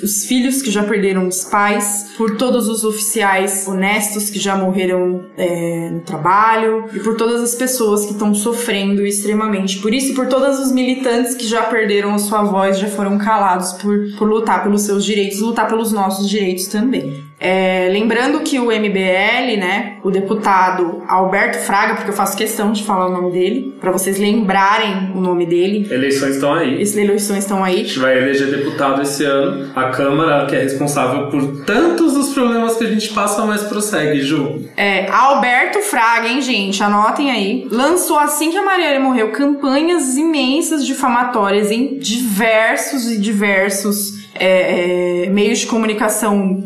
os 0.03 0.25
filhos 0.25 0.63
que 0.63 0.71
já 0.71 0.83
perderam 0.83 1.29
os 1.29 1.45
pais, 1.45 2.13
por 2.17 2.37
todos 2.37 2.69
os 2.69 2.85
oficiais 2.85 3.67
honestos 3.67 4.31
que 4.31 4.39
já 4.39 4.57
morreram 4.57 5.27
é, 5.37 5.91
no 5.91 6.01
trabalho 6.01 6.87
e 6.93 7.01
por 7.01 7.17
todas 7.17 7.41
as 7.43 7.55
pessoas 7.55 8.05
que 8.05 8.13
estão 8.13 8.35
sofrendo 8.35 9.07
extremamente 9.07 9.79
por 9.79 9.93
isso 9.95 10.15
por 10.15 10.27
todos 10.27 10.59
os 10.59 10.73
militantes 10.73 11.35
que 11.35 11.47
já 11.47 11.63
perderam 11.63 12.15
a 12.15 12.19
sua 12.19 12.43
voz, 12.43 12.79
já 12.79 12.89
foram 12.89 13.19
calados 13.19 13.73
por, 13.75 13.99
por 14.19 14.29
lutar 14.29 14.63
pelos 14.63 14.83
seus 14.83 15.05
direitos, 15.05 15.41
lutar 15.41 15.69
pelos 15.69 15.93
nossos 15.93 16.29
direitos 16.29 16.67
também. 16.67 17.25
É, 17.45 17.91
lembrando 17.93 18.41
que 18.41 18.59
o 18.59 18.67
MBL, 18.67 19.59
né, 19.59 19.99
o 20.03 20.11
deputado 20.11 21.03
Alberto 21.07 21.59
Fraga, 21.59 21.95
porque 21.95 22.09
eu 22.09 22.15
faço 22.15 22.35
questão 22.39 22.73
de 22.73 22.83
falar 22.85 23.09
o 23.09 23.13
nome 23.13 23.33
dele, 23.33 23.77
para 23.79 23.93
vocês 23.93 24.19
lembrarem 24.19 25.13
o 25.15 25.21
nome 25.21 25.45
dele. 25.45 25.87
Eleições 25.93 26.37
estão 26.37 26.55
aí. 26.55 26.81
Essas 26.81 26.97
eleições 26.97 27.41
estão 27.41 27.63
A 27.63 27.67
aí. 27.67 27.85
gente 27.85 27.99
vai 27.99 28.17
eleger 28.17 28.49
deputado 28.49 29.03
esse 29.03 29.25
ano. 29.25 29.71
A 29.77 29.91
Câmara, 29.91 30.47
que 30.47 30.57
é 30.57 30.63
responsável 30.63 31.29
por 31.29 31.65
tantos 31.67 32.15
dos 32.15 32.31
problemas 32.33 32.77
que 32.77 32.85
a 32.85 32.89
gente 32.89 33.11
passa, 33.11 33.45
mas 33.45 33.63
prossegue, 33.65 34.23
Ju. 34.23 34.63
É, 34.75 35.11
Alberto 35.11 35.81
Fraga, 35.81 36.29
hein, 36.29 36.41
gente? 36.41 36.83
Anotem 36.83 37.31
aí. 37.31 37.69
Lançou 37.71 38.19
assim 38.19 38.51
que 38.51 38.57
a 38.57 38.65
Marielle 38.65 39.01
morreu 39.01 39.33
campanhas 39.33 40.17
imensas 40.17 40.87
difamatórias 40.87 41.71
em 41.71 41.99
diversos 41.99 43.11
e 43.11 43.19
diversos 43.21 44.24
é, 44.35 45.25
é, 45.25 45.31
meios 45.31 45.61
de 45.61 45.67
comunicação 45.67 46.65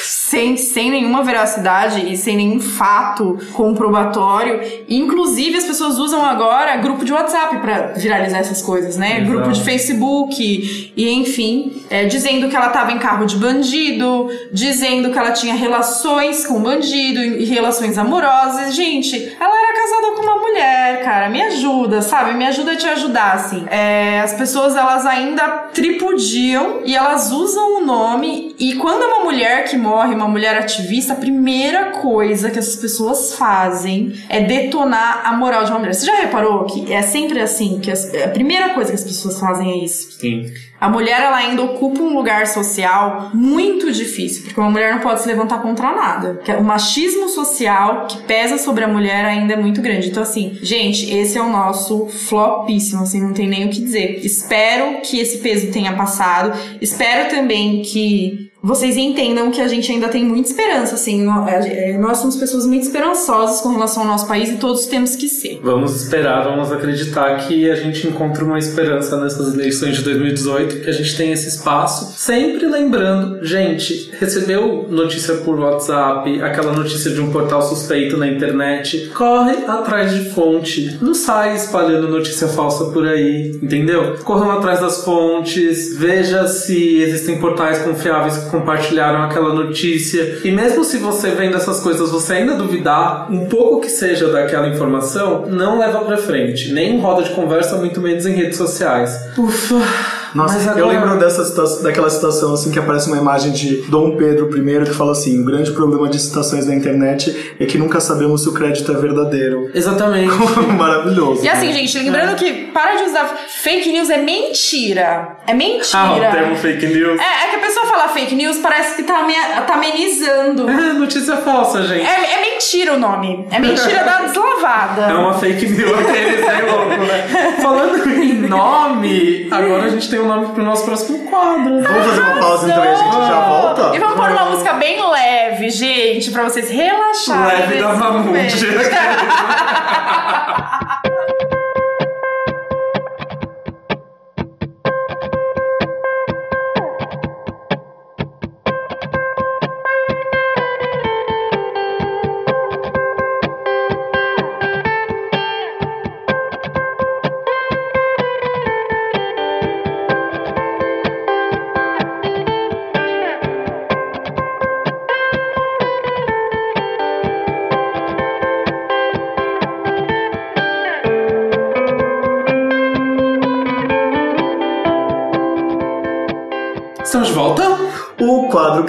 sem, 0.00 0.56
sem 0.56 0.90
nenhuma 0.90 1.22
veracidade 1.22 2.12
e 2.12 2.16
sem 2.16 2.36
nenhum 2.36 2.60
fato 2.60 3.38
comprobatório. 3.52 4.60
Inclusive, 4.88 5.56
as 5.56 5.64
pessoas 5.64 5.98
usam 5.98 6.24
agora 6.24 6.76
grupo 6.76 7.04
de 7.04 7.12
WhatsApp 7.12 7.58
pra 7.58 7.92
viralizar 7.96 8.38
essas 8.38 8.60
coisas, 8.60 8.96
né? 8.96 9.18
Exato. 9.18 9.30
Grupo 9.30 9.52
de 9.52 9.62
Facebook 9.62 10.92
e 10.96 11.10
enfim, 11.10 11.82
é, 11.90 12.04
dizendo 12.04 12.48
que 12.48 12.56
ela 12.56 12.68
tava 12.68 12.92
em 12.92 12.98
carro 12.98 13.24
de 13.26 13.36
bandido, 13.36 14.28
dizendo 14.52 15.10
que 15.10 15.18
ela 15.18 15.32
tinha 15.32 15.54
relações 15.54 16.46
com 16.46 16.60
bandido 16.60 17.20
e 17.20 17.44
relações 17.44 17.96
amorosas. 17.96 18.74
Gente, 18.74 19.36
ela 19.40 19.61
casada 19.82 20.16
com 20.16 20.22
uma 20.22 20.36
mulher, 20.36 21.02
cara. 21.04 21.28
Me 21.28 21.42
ajuda, 21.42 22.02
sabe? 22.02 22.34
Me 22.34 22.46
ajuda 22.46 22.72
a 22.72 22.76
te 22.76 22.86
ajudar, 22.86 23.34
assim. 23.34 23.64
É, 23.68 24.20
as 24.20 24.32
pessoas, 24.34 24.76
elas 24.76 25.04
ainda 25.06 25.68
tripudiam 25.72 26.80
e 26.84 26.94
elas 26.94 27.30
usam 27.32 27.78
o 27.78 27.84
nome. 27.84 28.54
E 28.58 28.74
quando 28.76 29.02
é 29.02 29.06
uma 29.06 29.24
mulher 29.24 29.64
que 29.64 29.76
morre, 29.76 30.14
uma 30.14 30.28
mulher 30.28 30.56
ativista, 30.58 31.12
a 31.12 31.16
primeira 31.16 31.90
coisa 31.92 32.50
que 32.50 32.58
essas 32.58 32.76
pessoas 32.76 33.34
fazem 33.34 34.12
é 34.28 34.40
detonar 34.40 35.22
a 35.24 35.32
moral 35.32 35.64
de 35.64 35.70
uma 35.70 35.78
mulher. 35.80 35.94
Você 35.94 36.06
já 36.06 36.16
reparou 36.16 36.64
que 36.64 36.92
é 36.92 37.02
sempre 37.02 37.40
assim? 37.40 37.80
Que 37.80 37.90
as- 37.90 38.12
a 38.14 38.28
primeira 38.28 38.70
coisa 38.70 38.90
que 38.90 38.96
as 38.96 39.04
pessoas 39.04 39.38
fazem 39.38 39.70
é 39.80 39.84
isso. 39.84 40.12
Sim. 40.20 40.44
A 40.82 40.88
mulher 40.88 41.20
ela 41.20 41.36
ainda 41.36 41.62
ocupa 41.62 42.02
um 42.02 42.12
lugar 42.12 42.44
social 42.48 43.30
muito 43.32 43.92
difícil, 43.92 44.42
porque 44.42 44.58
uma 44.58 44.68
mulher 44.68 44.92
não 44.92 44.98
pode 45.00 45.22
se 45.22 45.28
levantar 45.28 45.62
contra 45.62 45.94
nada. 45.94 46.40
Que 46.44 46.50
O 46.54 46.64
machismo 46.64 47.28
social 47.28 48.08
que 48.08 48.20
pesa 48.24 48.58
sobre 48.58 48.82
a 48.82 48.88
mulher 48.88 49.24
ainda 49.24 49.52
é 49.52 49.56
muito 49.56 49.80
grande. 49.80 50.08
Então 50.08 50.24
assim, 50.24 50.58
gente, 50.60 51.08
esse 51.08 51.38
é 51.38 51.40
o 51.40 51.48
nosso 51.48 52.08
flopíssimo, 52.08 53.02
assim, 53.02 53.20
não 53.20 53.32
tem 53.32 53.46
nem 53.46 53.66
o 53.66 53.70
que 53.70 53.80
dizer. 53.80 54.26
Espero 54.26 55.00
que 55.02 55.20
esse 55.20 55.38
peso 55.38 55.70
tenha 55.70 55.92
passado. 55.92 56.52
Espero 56.80 57.30
também 57.30 57.82
que 57.82 58.50
vocês 58.62 58.96
entendam 58.96 59.50
que 59.50 59.60
a 59.60 59.66
gente 59.66 59.90
ainda 59.90 60.08
tem 60.08 60.24
muita 60.24 60.48
esperança, 60.50 60.94
assim. 60.94 61.26
é, 61.48 61.98
Nós 61.98 62.18
somos 62.18 62.36
pessoas 62.36 62.64
muito 62.64 62.84
esperançosas 62.84 63.60
com 63.60 63.70
relação 63.70 64.04
ao 64.04 64.08
nosso 64.08 64.28
país 64.28 64.50
e 64.50 64.56
todos 64.56 64.86
temos 64.86 65.16
que 65.16 65.28
ser. 65.28 65.58
Vamos 65.62 65.96
esperar, 66.00 66.44
vamos 66.44 66.70
acreditar 66.70 67.46
que 67.46 67.68
a 67.68 67.74
gente 67.74 68.06
encontre 68.06 68.44
uma 68.44 68.58
esperança 68.58 69.20
nessas 69.20 69.52
eleições 69.52 69.96
de 69.96 70.02
2018, 70.04 70.80
que 70.84 70.88
a 70.88 70.92
gente 70.92 71.16
tem 71.16 71.32
esse 71.32 71.48
espaço. 71.48 72.14
Sempre 72.16 72.66
lembrando, 72.66 73.44
gente, 73.44 74.12
recebeu 74.20 74.86
notícia 74.88 75.34
por 75.38 75.58
WhatsApp, 75.58 76.40
aquela 76.40 76.72
notícia 76.72 77.10
de 77.10 77.20
um 77.20 77.32
portal 77.32 77.62
suspeito 77.62 78.16
na 78.16 78.28
internet, 78.28 79.10
corre 79.14 79.56
atrás 79.66 80.12
de 80.14 80.30
fonte. 80.30 80.98
Não 81.02 81.14
sai 81.14 81.56
espalhando 81.56 82.06
notícia 82.08 82.46
falsa 82.46 82.84
por 82.92 83.08
aí, 83.08 83.58
entendeu? 83.60 84.18
Corram 84.22 84.52
atrás 84.52 84.78
das 84.78 85.04
fontes, 85.04 85.96
veja 85.96 86.46
se 86.46 86.98
existem 86.98 87.40
portais 87.40 87.78
confiáveis 87.82 88.51
compartilharam 88.52 89.22
aquela 89.22 89.52
notícia. 89.52 90.40
E 90.44 90.52
mesmo 90.52 90.84
se 90.84 90.98
você 90.98 91.30
vendo 91.30 91.56
essas 91.56 91.80
coisas, 91.80 92.10
você 92.10 92.34
ainda 92.34 92.54
duvidar 92.54 93.32
um 93.32 93.46
pouco 93.46 93.80
que 93.80 93.88
seja 93.88 94.28
daquela 94.28 94.68
informação, 94.68 95.46
não 95.46 95.78
leva 95.78 96.04
pra 96.04 96.18
frente. 96.18 96.72
Nem 96.72 96.96
em 96.96 97.00
roda 97.00 97.22
de 97.22 97.30
conversa, 97.30 97.76
muito 97.76 98.00
menos 98.00 98.26
em 98.26 98.34
redes 98.34 98.58
sociais. 98.58 99.10
Ufa. 99.36 100.21
Nossa, 100.34 100.54
Mas 100.54 100.66
eu 100.66 100.72
agora- 100.86 100.86
lembro 101.00 101.18
dessa 101.18 101.44
situa- 101.44 101.82
daquela 101.82 102.08
situação 102.10 102.54
assim 102.54 102.70
que 102.70 102.78
aparece 102.78 103.08
uma 103.08 103.16
imagem 103.18 103.52
de 103.52 103.82
Dom 103.88 104.16
Pedro 104.16 104.48
I 104.56 104.84
que 104.84 104.94
fala 104.94 105.12
assim: 105.12 105.40
o 105.40 105.44
grande 105.44 105.70
problema 105.72 106.08
de 106.08 106.18
citações 106.18 106.66
na 106.66 106.74
internet 106.74 107.54
é 107.58 107.66
que 107.66 107.76
nunca 107.78 108.00
sabemos 108.00 108.42
se 108.42 108.48
o 108.48 108.52
crédito 108.52 108.90
é 108.90 108.94
verdadeiro. 108.94 109.70
Exatamente. 109.74 110.32
Maravilhoso. 110.78 111.44
E 111.44 111.48
assim, 111.48 111.72
gente, 111.72 111.98
lembrando 111.98 112.36
que 112.36 112.52
para 112.72 112.96
de 112.96 113.04
usar 113.04 113.26
fake 113.48 113.90
news 113.92 114.08
é 114.10 114.18
mentira. 114.18 115.36
É 115.46 115.54
mentira. 115.54 115.98
ah, 115.98 116.12
o 116.16 116.20
termo 116.20 116.56
fake 116.56 116.86
news. 116.86 117.20
É, 117.20 117.44
é 117.46 117.50
que 117.50 117.56
a 117.56 117.58
pessoa 117.60 117.86
fala 117.86 118.08
fake 118.08 118.34
news, 118.34 118.58
parece 118.58 118.96
que 118.96 119.02
tá, 119.02 119.26
tá 119.66 119.74
amenizando. 119.74 120.68
É, 120.68 120.92
notícia 120.94 121.36
falsa, 121.38 121.82
gente. 121.82 122.06
É, 122.06 122.34
é 122.34 122.50
mentira 122.52 122.94
o 122.94 122.98
nome. 122.98 123.46
É 123.50 123.58
mentira 123.58 124.04
da 124.04 124.22
deslavada. 124.22 125.02
É 125.02 125.14
uma 125.14 125.34
fake 125.34 125.68
news, 125.70 125.92
aqueles 125.98 126.40
é 126.40 126.62
louco, 126.70 126.88
né? 127.04 127.56
Falando 127.62 128.08
em 128.10 128.34
nome, 128.48 129.48
agora 129.50 129.84
a 129.84 129.88
gente 129.88 130.08
tem 130.08 130.18
um 130.22 130.28
nome 130.28 130.46
pro 130.52 130.62
nosso 130.62 130.84
próximo 130.84 131.18
quadro. 131.30 131.82
Vamos 131.82 132.06
fazer 132.06 132.20
uma 132.20 132.38
pausa 132.40 132.70
então 132.70 132.84
e 132.84 132.88
a 132.88 132.94
gente 132.94 133.12
já 133.12 133.40
volta? 133.48 133.96
E 133.96 133.98
vamos 133.98 134.14
pôr 134.16 134.30
uma 134.30 134.44
música 134.46 134.72
bem 134.74 135.10
leve, 135.10 135.70
gente, 135.70 136.30
pra 136.30 136.42
vocês 136.44 136.70
relaxarem. 136.70 137.60
Leve 137.60 137.80
da 137.80 137.92
Mamute. 137.94 138.66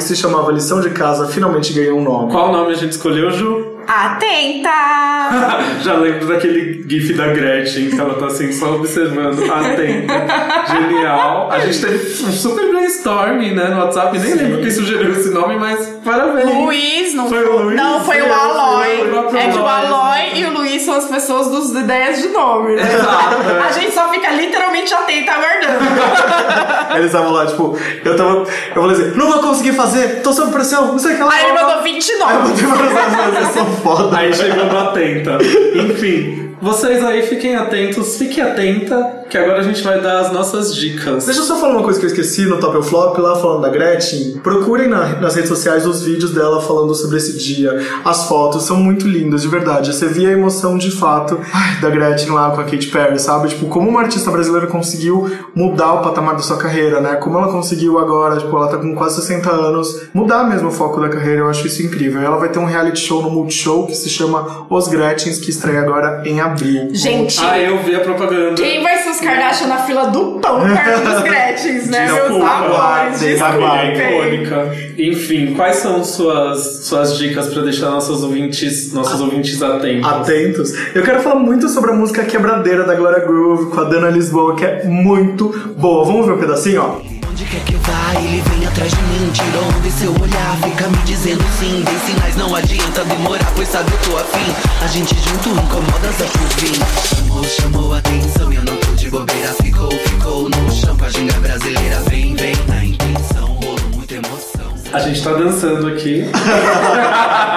que 0.04 0.10
se 0.10 0.16
chamava 0.18 0.52
Lição 0.52 0.82
de 0.82 0.90
Casa 0.90 1.28
finalmente 1.28 1.72
ganhou 1.74 1.98
um 1.98 2.04
nome. 2.04 2.32
Qual 2.32 2.52
nome 2.52 2.74
a 2.74 2.76
gente 2.76 2.92
escolheu, 2.92 3.32
Ju? 3.32 3.74
Atenta! 3.88 4.70
Já 5.82 5.96
lembro 5.96 6.28
daquele 6.28 6.84
gif 6.88 7.14
da 7.14 7.28
Gretchen, 7.28 7.90
que 7.90 8.00
ela 8.00 8.14
tá 8.16 8.28
assim 8.28 8.52
só 8.52 8.76
observando, 8.76 9.44
atenta, 9.52 10.26
genial. 10.68 11.50
A 11.52 11.60
gente 11.60 11.82
teve 11.82 12.26
um 12.26 12.32
super 12.32 12.70
brainstorming, 12.70 13.54
né, 13.54 13.70
no 13.70 13.80
WhatsApp, 13.80 14.18
nem 14.20 14.36
lembro 14.36 14.62
quem 14.62 14.72
sugeriu 14.72 15.12
esse 15.12 15.30
nome, 15.32 15.58
mas 15.58 15.86
parabéns. 16.04 16.46
Luiz, 16.46 17.14
não 17.14 17.28
Foi 17.28 17.46
o 17.46 17.64
Luiz? 17.64 17.76
Não, 17.76 18.04
foi 18.04 18.20
Foi 18.20 18.30
o 18.30 18.34
Aloy. 18.34 18.88
foi 18.98 19.12
o 19.12 19.38
é 19.38 19.52
que 19.52 19.58
o 19.58 19.68
Aloy. 19.68 20.20
E 20.36 20.46
o 20.46 20.54
Luiz 20.54 20.82
são 20.84 20.96
as 20.96 21.06
pessoas 21.06 21.48
dos 21.50 21.72
ideias 21.72 22.22
de 22.22 22.30
nome, 22.30 22.76
né? 22.76 22.82
Exato, 22.82 23.50
é. 23.50 23.68
A 23.68 23.72
gente 23.72 23.94
só 23.94 24.10
fica 24.10 24.32
literalmente 24.32 24.94
atenta 24.94 25.32
aguardando. 25.32 25.84
Eles 26.98 27.08
estavam 27.08 27.32
lá, 27.32 27.46
tipo, 27.46 27.78
eu 28.06 28.16
tava. 28.16 28.46
Eu 28.76 28.82
falei 28.82 28.92
assim, 28.96 29.18
não 29.18 29.30
vou 29.32 29.40
conseguir 29.40 29.74
fazer, 29.74 30.22
tô 30.22 30.32
sob 30.34 30.52
pressão, 30.52 30.88
não 30.88 31.00
sei 31.00 31.14
o 31.14 31.18
que 31.18 31.24
lá. 31.24 31.34
Aí 31.34 31.44
ele 31.46 31.54
mandou 31.54 31.70
Aí 31.74 31.78
eu 31.78 31.84
29. 31.84 32.50
botei 32.50 32.66
várias 32.66 33.34
vezes, 33.38 33.54
são 33.54 33.66
foda. 33.78 34.18
Aí 34.18 34.34
chegou 34.34 34.66
no 34.66 34.78
atenta. 34.78 35.38
Enfim, 35.76 36.56
vocês 36.62 37.04
aí 37.04 37.24
fiquem 37.24 37.56
atentos, 37.56 38.18
fiquem 38.18 38.44
atenta, 38.44 39.24
que 39.30 39.38
agora 39.38 39.60
a 39.60 39.64
gente 39.64 39.82
vai 39.84 40.00
dar 40.00 40.20
as 40.22 40.32
nossas 40.32 40.74
dicas. 40.76 41.26
Deixa 41.26 41.42
eu 41.42 41.44
só 41.46 41.58
falar 41.58 41.74
uma 41.74 41.84
coisa 41.84 42.00
que 42.00 42.06
eu 42.06 42.10
esqueci 42.10 42.46
no 42.46 42.58
Top 42.60 42.78
ou 42.78 42.84
Flop, 42.84 43.18
lá 43.18 43.36
falando 43.36 43.62
da 43.64 43.70
Gretchen. 43.70 44.40
Procurem 44.44 44.88
na- 44.88 45.20
nas 45.20 45.36
redes 45.36 45.50
sociais 45.50 45.86
os 45.86 46.04
vídeos 46.04 46.32
dela 46.32 46.62
falando 46.62 46.94
sobre 46.96 47.18
esse 47.18 47.38
dia. 47.38 47.78
As 48.06 48.28
fotos 48.28 48.64
são 48.64 48.78
muito 48.78 49.08
lindas, 49.08 49.42
de 49.42 49.48
verdade. 49.48 49.94
Você 49.94 50.06
via 50.08 50.30
a 50.30 50.32
emoção 50.32 50.78
de 50.78 50.92
fato 50.92 51.40
ai, 51.54 51.82
da 51.82 51.90
Gretchen 51.90 52.30
lá 52.32 52.52
com 52.52 52.62
a 52.62 52.64
Katy 52.64 52.88
Perry, 52.88 53.20
sabe? 53.20 53.50
Tipo, 53.50 53.66
como 53.68 53.90
uma 53.90 54.02
artista 54.02 54.30
brasileira 54.32 54.68
conseguiu 54.68 55.30
mudar 55.56 55.94
o 55.96 56.02
patamar 56.02 56.36
da 56.36 56.42
sua 56.44 56.58
carreira, 56.58 56.83
né? 57.02 57.16
Como 57.16 57.38
ela 57.38 57.52
conseguiu 57.52 58.00
agora, 58.00 58.38
tipo, 58.38 58.56
ela 58.56 58.68
tá 58.68 58.78
com 58.78 58.94
quase 58.96 59.16
60 59.22 59.50
anos, 59.50 60.08
mudar 60.14 60.44
mesmo 60.46 60.70
o 60.70 60.72
foco 60.72 61.00
da 61.02 61.10
carreira. 61.10 61.42
Eu 61.42 61.50
acho 61.50 61.66
isso 61.68 61.82
incrível. 61.84 62.22
Ela 62.22 62.38
vai 62.38 62.50
ter 62.50 62.60
um 62.60 62.66
reality 62.66 63.00
show 63.00 63.22
no 63.22 63.30
Multishow 63.30 63.86
que 63.88 63.96
se 63.96 64.10
chama 64.10 64.66
Os 64.70 64.88
Gretchens, 64.88 65.40
que 65.40 65.50
estreia 65.50 65.80
agora 65.82 66.22
em 66.26 66.40
abril. 66.40 66.90
Gente, 66.94 67.40
Ah, 67.44 67.60
eu 67.60 67.82
vi 67.84 67.96
a 67.96 68.00
propaganda. 68.02 68.56
quem 68.56 68.82
vai 68.84 68.98
ser 68.98 69.10
os 69.10 69.20
Kardashian 69.20 69.68
na 69.68 69.78
fila 69.80 70.06
do 70.08 70.40
pão 70.40 70.62
perto 70.68 71.02
dos 71.10 71.22
Gretchens, 71.24 71.90
né? 71.90 72.06
Meus 72.08 72.42
amores, 72.44 73.22
icônica. 73.22 74.72
Enfim, 74.98 75.54
quais 75.56 75.78
são 75.78 76.04
suas, 76.04 76.86
suas 76.86 77.18
dicas 77.18 77.48
pra 77.48 77.62
deixar 77.64 77.90
nossos 77.90 78.24
ouvintes, 78.24 78.94
nossos 78.94 79.20
ouvintes 79.22 79.62
atentos? 79.62 80.08
atentos. 80.12 80.74
Eu 80.96 81.04
quero 81.04 81.22
falar 81.22 81.40
muito 81.40 81.68
sobre 81.70 81.92
a 81.92 81.94
música 81.94 82.24
Quebradeira 82.24 82.84
da 82.84 82.96
Glória 82.96 83.20
Groove 83.26 83.72
com 83.72 83.80
a 83.80 83.84
Dana 83.86 84.10
Lisboa, 84.10 84.56
que 84.56 84.66
é 84.66 84.84
muito 84.86 85.50
boa. 85.78 86.06
Vamos 86.06 86.26
ver 86.26 86.34
um 86.34 86.38
pedacinho, 86.40 86.73
ó? 86.78 87.02
Onde 87.30 87.46
quer 87.46 87.62
que 87.64 87.74
eu 87.74 87.80
vá, 87.80 88.20
ele 88.20 88.42
vem 88.42 88.68
atrás 88.68 88.92
de 88.92 89.02
mim 89.02 89.30
Tira 89.32 89.60
onda 89.60 89.88
e 89.88 89.92
seu 89.92 90.12
olhar, 90.12 90.58
fica 90.64 90.88
me 90.88 90.98
dizendo 90.98 91.44
sim 91.60 91.84
Dei 91.84 92.00
sinais, 92.00 92.36
não 92.36 92.56
adianta 92.56 93.04
demorar, 93.06 93.52
pois 93.56 93.68
sabe 93.70 93.92
eu 93.92 93.98
tô 94.10 94.18
afim 94.18 94.54
A 94.84 94.88
gente 94.88 95.16
junto 95.16 95.50
incomoda 95.50 96.08
por 96.18 96.62
vir 96.62 96.80
Chamou, 97.16 97.44
chamou 97.44 97.94
a 97.94 97.98
atenção 97.98 98.54
e 98.54 98.56
eu 98.56 98.64
não 98.64 98.78
tô 98.78 98.92
de 98.94 99.10
bobeira 99.10 99.54
Ficou, 99.64 99.92
ficou 99.92 100.50
no 100.50 100.72
chão 100.72 100.96
com 100.96 101.06
a 101.06 101.10
ginga 101.10 101.34
brasileira 101.40 102.00
Vem, 102.10 102.36
vem 102.36 102.56
na 102.68 102.86
intenção, 102.86 103.48
rolou 103.48 103.80
muita 103.96 104.14
emoção 104.14 104.74
A 104.94 105.00
gente 105.00 105.24
tá 105.24 105.34
dançando 105.34 105.88
aqui. 105.88 106.26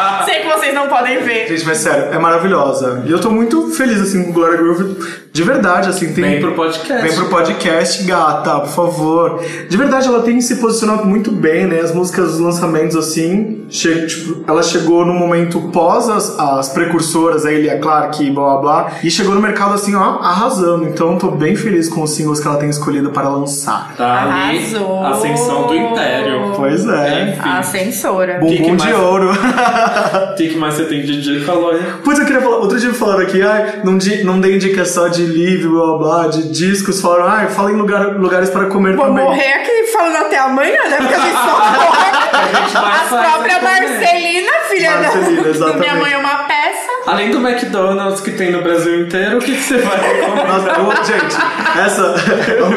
Vocês 0.67 0.75
não 0.75 0.89
podem 0.89 1.23
ver. 1.23 1.47
Gente, 1.47 1.65
mas 1.65 1.79
sério, 1.79 2.13
é 2.13 2.19
maravilhosa. 2.19 3.05
E 3.07 3.11
eu 3.13 3.21
tô 3.21 3.31
muito 3.31 3.71
feliz, 3.71 4.01
assim, 4.01 4.25
com 4.25 4.33
Glória 4.33 4.57
Groove. 4.57 4.97
De 5.33 5.43
verdade, 5.45 5.89
assim, 5.89 6.13
tem... 6.13 6.25
Vem 6.25 6.41
pro 6.41 6.55
podcast. 6.55 7.07
Vem 7.07 7.15
pro 7.15 7.27
podcast, 7.29 8.03
gata, 8.05 8.61
por 8.61 8.69
favor. 8.71 9.41
De 9.69 9.77
verdade, 9.77 10.09
ela 10.09 10.23
tem 10.23 10.41
se 10.41 10.57
posicionado 10.57 11.05
muito 11.05 11.31
bem, 11.31 11.67
né? 11.67 11.79
As 11.81 11.95
músicas, 11.95 12.31
os 12.35 12.41
lançamentos, 12.41 12.97
assim, 12.97 13.65
che 13.69 14.07
tipo, 14.07 14.43
ela 14.49 14.63
chegou 14.63 15.05
no 15.05 15.13
momento 15.15 15.61
pós 15.73 16.09
as, 16.09 16.37
as 16.39 16.71
precursoras, 16.71 17.45
a 17.47 17.53
Elia 17.53 17.79
Clark 17.79 18.25
e 18.25 18.31
blá 18.31 18.57
blá 18.57 18.61
blá, 18.61 18.93
e 19.05 19.11
chegou 19.11 19.35
no 19.35 19.41
mercado, 19.41 19.75
assim, 19.75 19.95
ó, 19.95 20.19
arrasando. 20.21 20.89
Então, 20.89 21.17
tô 21.17 21.31
bem 21.31 21.55
feliz 21.55 21.89
com 21.89 22.03
os 22.03 22.11
singles 22.11 22.41
que 22.41 22.49
ela 22.49 22.57
tem 22.57 22.71
escolhido 22.71 23.11
para 23.11 23.29
lançar. 23.29 23.95
Tá 23.97 24.23
ali, 24.49 24.59
Arrasou. 24.59 25.05
ascensão 25.07 25.67
do 25.69 25.75
império. 25.75 26.53
Pois 26.57 26.85
é. 26.89 27.31
Enfim, 27.31 27.41
A 27.49 27.63
censora. 27.63 28.35
que 28.39 28.41
Bumbum 28.41 28.77
de 28.77 28.85
mais? 28.85 28.99
ouro. 28.99 29.31
o 29.33 30.35
que 30.35 30.49
que 30.49 30.56
mais 30.57 30.75
você 30.75 30.85
tem 30.87 31.03
de 31.03 31.21
dica, 31.21 31.53
Lóia? 31.53 31.83
Putz, 32.03 32.19
eu 32.19 32.27
queria 32.27 32.41
falar. 32.41 32.57
Outro 32.57 32.79
dia 32.79 32.93
falaram 32.93 33.23
aqui, 33.23 33.43
ai, 33.43 33.81
não, 33.85 33.97
di, 33.99 34.25
não 34.25 34.41
dei 34.41 34.59
dica 34.59 34.85
só 34.85 35.09
de 35.09 35.25
livro, 35.25 35.71
blá 35.71 35.87
blá, 35.87 35.99
blá, 35.99 36.29
de 36.29 36.49
discos. 36.51 37.01
Falaram, 37.01 37.27
ai, 37.29 37.49
fala 37.49 37.71
em 37.73 37.77
lugar, 37.77 38.17
lugares 38.17 38.51
para 38.51 38.67
comer 38.67 38.97
Vou 38.97 39.07
também. 39.07 39.25
morrer 39.25 39.53
aqui 39.55 39.87
falando 39.93 40.17
até 40.17 40.39
amanhã, 40.39 40.79
né? 40.89 40.97
Porque 40.99 41.15
a 41.15 41.19
gente 41.19 42.71
só 42.73 43.17
próprias 43.23 43.59
pra 43.59 43.75
comer. 43.75 43.89
Marcelina, 43.89 44.53
filha 44.69 44.91
Marcelina, 44.97 45.53
da, 45.53 45.73
minha 45.75 45.95
mãe, 45.95 46.13
é 46.13 46.19
uma 46.19 46.45
peça. 46.45 46.86
Além 47.07 47.31
do 47.31 47.39
McDonald's 47.47 48.21
que 48.21 48.33
tem 48.33 48.51
no 48.51 48.63
Brasil 48.63 49.03
inteiro, 49.03 49.39
o 49.39 49.41
que, 49.41 49.55
que 49.55 49.63
você 49.63 49.79
vai 49.79 49.97
recomendar? 49.97 50.47
Nossa, 50.83 51.01
eu, 51.01 51.05
gente, 51.05 51.37
essa, 51.85 52.15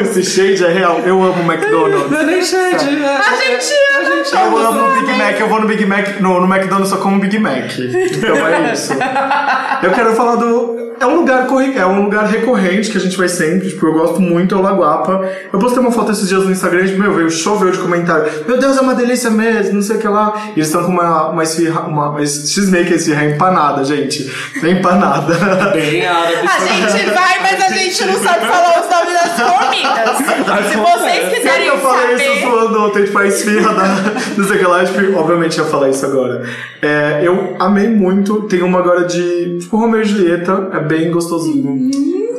esse 0.02 0.22
shade 0.24 0.64
é 0.64 0.68
real. 0.72 1.00
Eu 1.00 1.22
amo 1.22 1.42
McDonald's. 1.52 2.10
Não 2.10 2.20
é 2.20 2.24
nem 2.24 2.42
shade. 2.42 3.02
é- 3.02 3.16
A 3.16 3.36
gente 3.36 3.72
a 3.72 3.98
ama. 3.98 4.16
gente 4.16 4.34
Eu 4.34 4.56
ama. 4.58 4.68
amo 4.68 4.88
o 4.88 5.00
Big 5.00 5.12
Mac, 5.18 5.40
eu 5.40 5.48
vou 5.48 5.60
no 5.60 5.66
Big 5.66 5.84
Mac, 5.86 6.20
no, 6.20 6.40
no 6.40 6.54
McDonald's 6.54 6.90
só 6.90 6.96
como 6.98 7.18
Big 7.20 7.38
Mac. 7.38 7.72
Então 7.78 8.46
é 8.48 8.72
isso. 8.72 8.92
Eu 9.82 9.90
quero 9.92 10.14
falar 10.14 10.36
do. 10.36 10.89
É 11.00 11.06
um 11.06 11.16
lugar 11.16 11.48
é 11.74 11.86
um 11.86 12.02
lugar 12.02 12.26
recorrente 12.26 12.90
que 12.90 12.98
a 12.98 13.00
gente 13.00 13.16
vai 13.16 13.26
sempre, 13.26 13.70
tipo, 13.70 13.86
eu 13.86 13.94
gosto 13.94 14.20
muito, 14.20 14.54
é 14.54 14.58
o 14.58 14.60
Lagoapa. 14.60 15.26
Eu 15.50 15.58
postei 15.58 15.80
uma 15.80 15.90
foto 15.90 16.12
esses 16.12 16.28
dias 16.28 16.44
no 16.44 16.50
Instagram 16.52 16.84
e, 16.84 16.98
meu, 16.98 17.14
veio 17.14 17.30
choveu 17.30 17.70
de 17.70 17.78
comentário. 17.78 18.30
Meu 18.46 18.58
Deus, 18.58 18.76
é 18.76 18.82
uma 18.82 18.94
delícia 18.94 19.30
mesmo, 19.30 19.76
não 19.76 19.82
sei 19.82 19.96
o 19.96 19.98
que 19.98 20.06
lá. 20.06 20.34
E 20.48 20.58
eles 20.58 20.66
estão 20.66 20.84
com 20.84 20.92
uma, 20.92 21.28
uma 21.28 21.42
esfirra, 21.42 21.80
uma, 21.80 22.10
uma 22.10 22.20
X-Make, 22.20 22.92
esfirra 22.92 23.24
empanada, 23.24 23.82
gente. 23.82 24.30
Empanada. 24.62 25.70
Bem 25.70 26.04
árabe. 26.06 26.46
A 26.46 26.88
gente 26.90 27.10
vai, 27.14 27.40
mas 27.40 27.64
a 27.64 27.68
gente 27.70 28.04
não 28.04 28.22
sabe 28.22 28.46
falar 28.46 28.80
os 28.80 28.90
nomes 28.90 29.14
das 29.14 29.40
comidas. 29.40 30.70
Se 30.70 30.76
vocês 30.76 31.34
quiserem 31.34 31.66
eu 31.66 31.78
falei 31.78 32.14
isso 32.16 32.24
saber. 32.24 32.40
zoando 32.40 32.82
ontem, 32.82 33.04
tipo, 33.04 33.18
a 33.18 33.26
esfirra 33.26 33.72
da. 33.72 33.84
Não 34.36 34.46
sei 34.46 34.56
o 34.56 34.58
que 34.58 34.66
lá, 34.66 34.84
tipo, 34.84 35.16
obviamente 35.16 35.58
ia 35.58 35.64
falar 35.64 35.88
isso 35.88 36.04
agora. 36.04 36.42
É, 36.82 37.20
eu 37.22 37.56
amei 37.58 37.88
muito. 37.88 38.42
Tem 38.42 38.62
uma 38.62 38.78
agora 38.78 39.04
de. 39.04 39.58
Tipo, 39.60 39.76
Romeo 39.76 40.02
e 40.02 40.04
Julieta. 40.04 40.68
É 40.72 40.80
bem 40.90 41.10
gostosinho. 41.10 41.90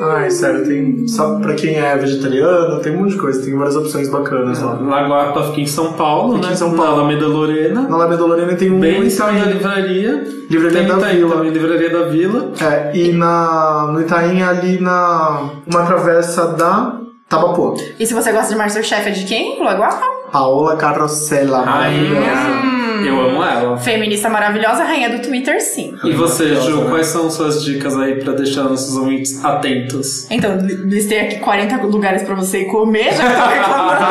Ai, 0.01 0.29
sério, 0.31 0.65
tem. 0.67 1.07
Só 1.07 1.39
pra 1.39 1.53
quem 1.53 1.75
é 1.75 1.95
vegetariano, 1.95 2.79
tem 2.79 2.95
um 2.95 3.01
monte 3.03 3.11
de 3.11 3.17
coisa. 3.17 3.43
Tem 3.43 3.55
várias 3.55 3.75
opções 3.75 4.09
bacanas 4.09 4.59
lá. 4.61 4.73
Lagoapa 4.73 5.43
fica 5.49 5.61
em 5.61 5.67
São 5.67 5.93
Paulo, 5.93 6.35
Fica 6.35 6.47
né? 6.47 6.53
em 6.53 6.55
São 6.57 6.71
Na 6.71 6.77
Paulo. 6.77 6.91
Alameda 7.01 7.27
Lorena. 7.27 7.81
Na 7.83 7.95
Alameda 7.95 8.25
Lorena 8.25 8.55
tem 8.55 8.71
um. 8.71 8.79
Bem 8.79 9.03
em 9.05 9.09
cima 9.09 9.31
da 9.31 9.45
livraria. 9.45 10.23
Livraria 10.49 10.79
tem 10.79 10.87
da 10.87 10.97
Itaim 10.97 11.15
Vila. 11.17 11.35
também, 11.35 11.51
Livraria 11.51 11.89
da 11.91 12.03
Vila. 12.09 12.51
É, 12.59 12.97
e 12.97 13.11
na, 13.13 13.89
no 13.93 14.01
Itaim, 14.01 14.41
ali 14.41 14.81
na. 14.81 15.51
Uma 15.67 15.85
travessa 15.85 16.47
da 16.47 16.97
Tabapuã. 17.29 17.75
E 17.99 18.05
se 18.05 18.13
você 18.15 18.31
gosta 18.31 18.49
de 18.51 18.57
Masterchef, 18.57 19.07
é 19.07 19.11
de 19.11 19.23
quem? 19.25 19.63
Lagoa? 19.63 19.89
Paola 20.31 20.75
Carrossela, 20.77 21.63
maravilhosa. 21.63 22.80
Eu 23.07 23.19
amo 23.21 23.43
ela. 23.43 23.77
Feminista 23.77 24.29
maravilhosa, 24.29 24.83
rainha 24.83 25.09
do 25.09 25.21
Twitter, 25.21 25.61
sim. 25.61 25.95
E 26.03 26.11
você, 26.11 26.55
Ju, 26.55 26.83
né? 26.83 26.89
quais 26.89 27.07
são 27.07 27.29
suas 27.29 27.63
dicas 27.63 27.97
aí 27.97 28.15
pra 28.15 28.33
deixar 28.33 28.63
nossos 28.63 28.95
ouvintes 28.95 29.43
atentos? 29.43 30.29
Então, 30.29 30.57
li- 30.57 30.75
listei 30.75 31.19
aqui 31.21 31.39
40 31.39 31.77
lugares 31.85 32.23
pra 32.23 32.35
você 32.35 32.61
ir 32.61 32.65
comer, 32.65 33.13
já 33.13 33.23
tô 33.23 33.49
reclamando. 33.49 34.01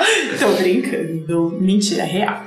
tô 0.38 0.62
brincando. 0.62 1.56
Mentira, 1.60 2.02
é 2.02 2.06
real. 2.06 2.42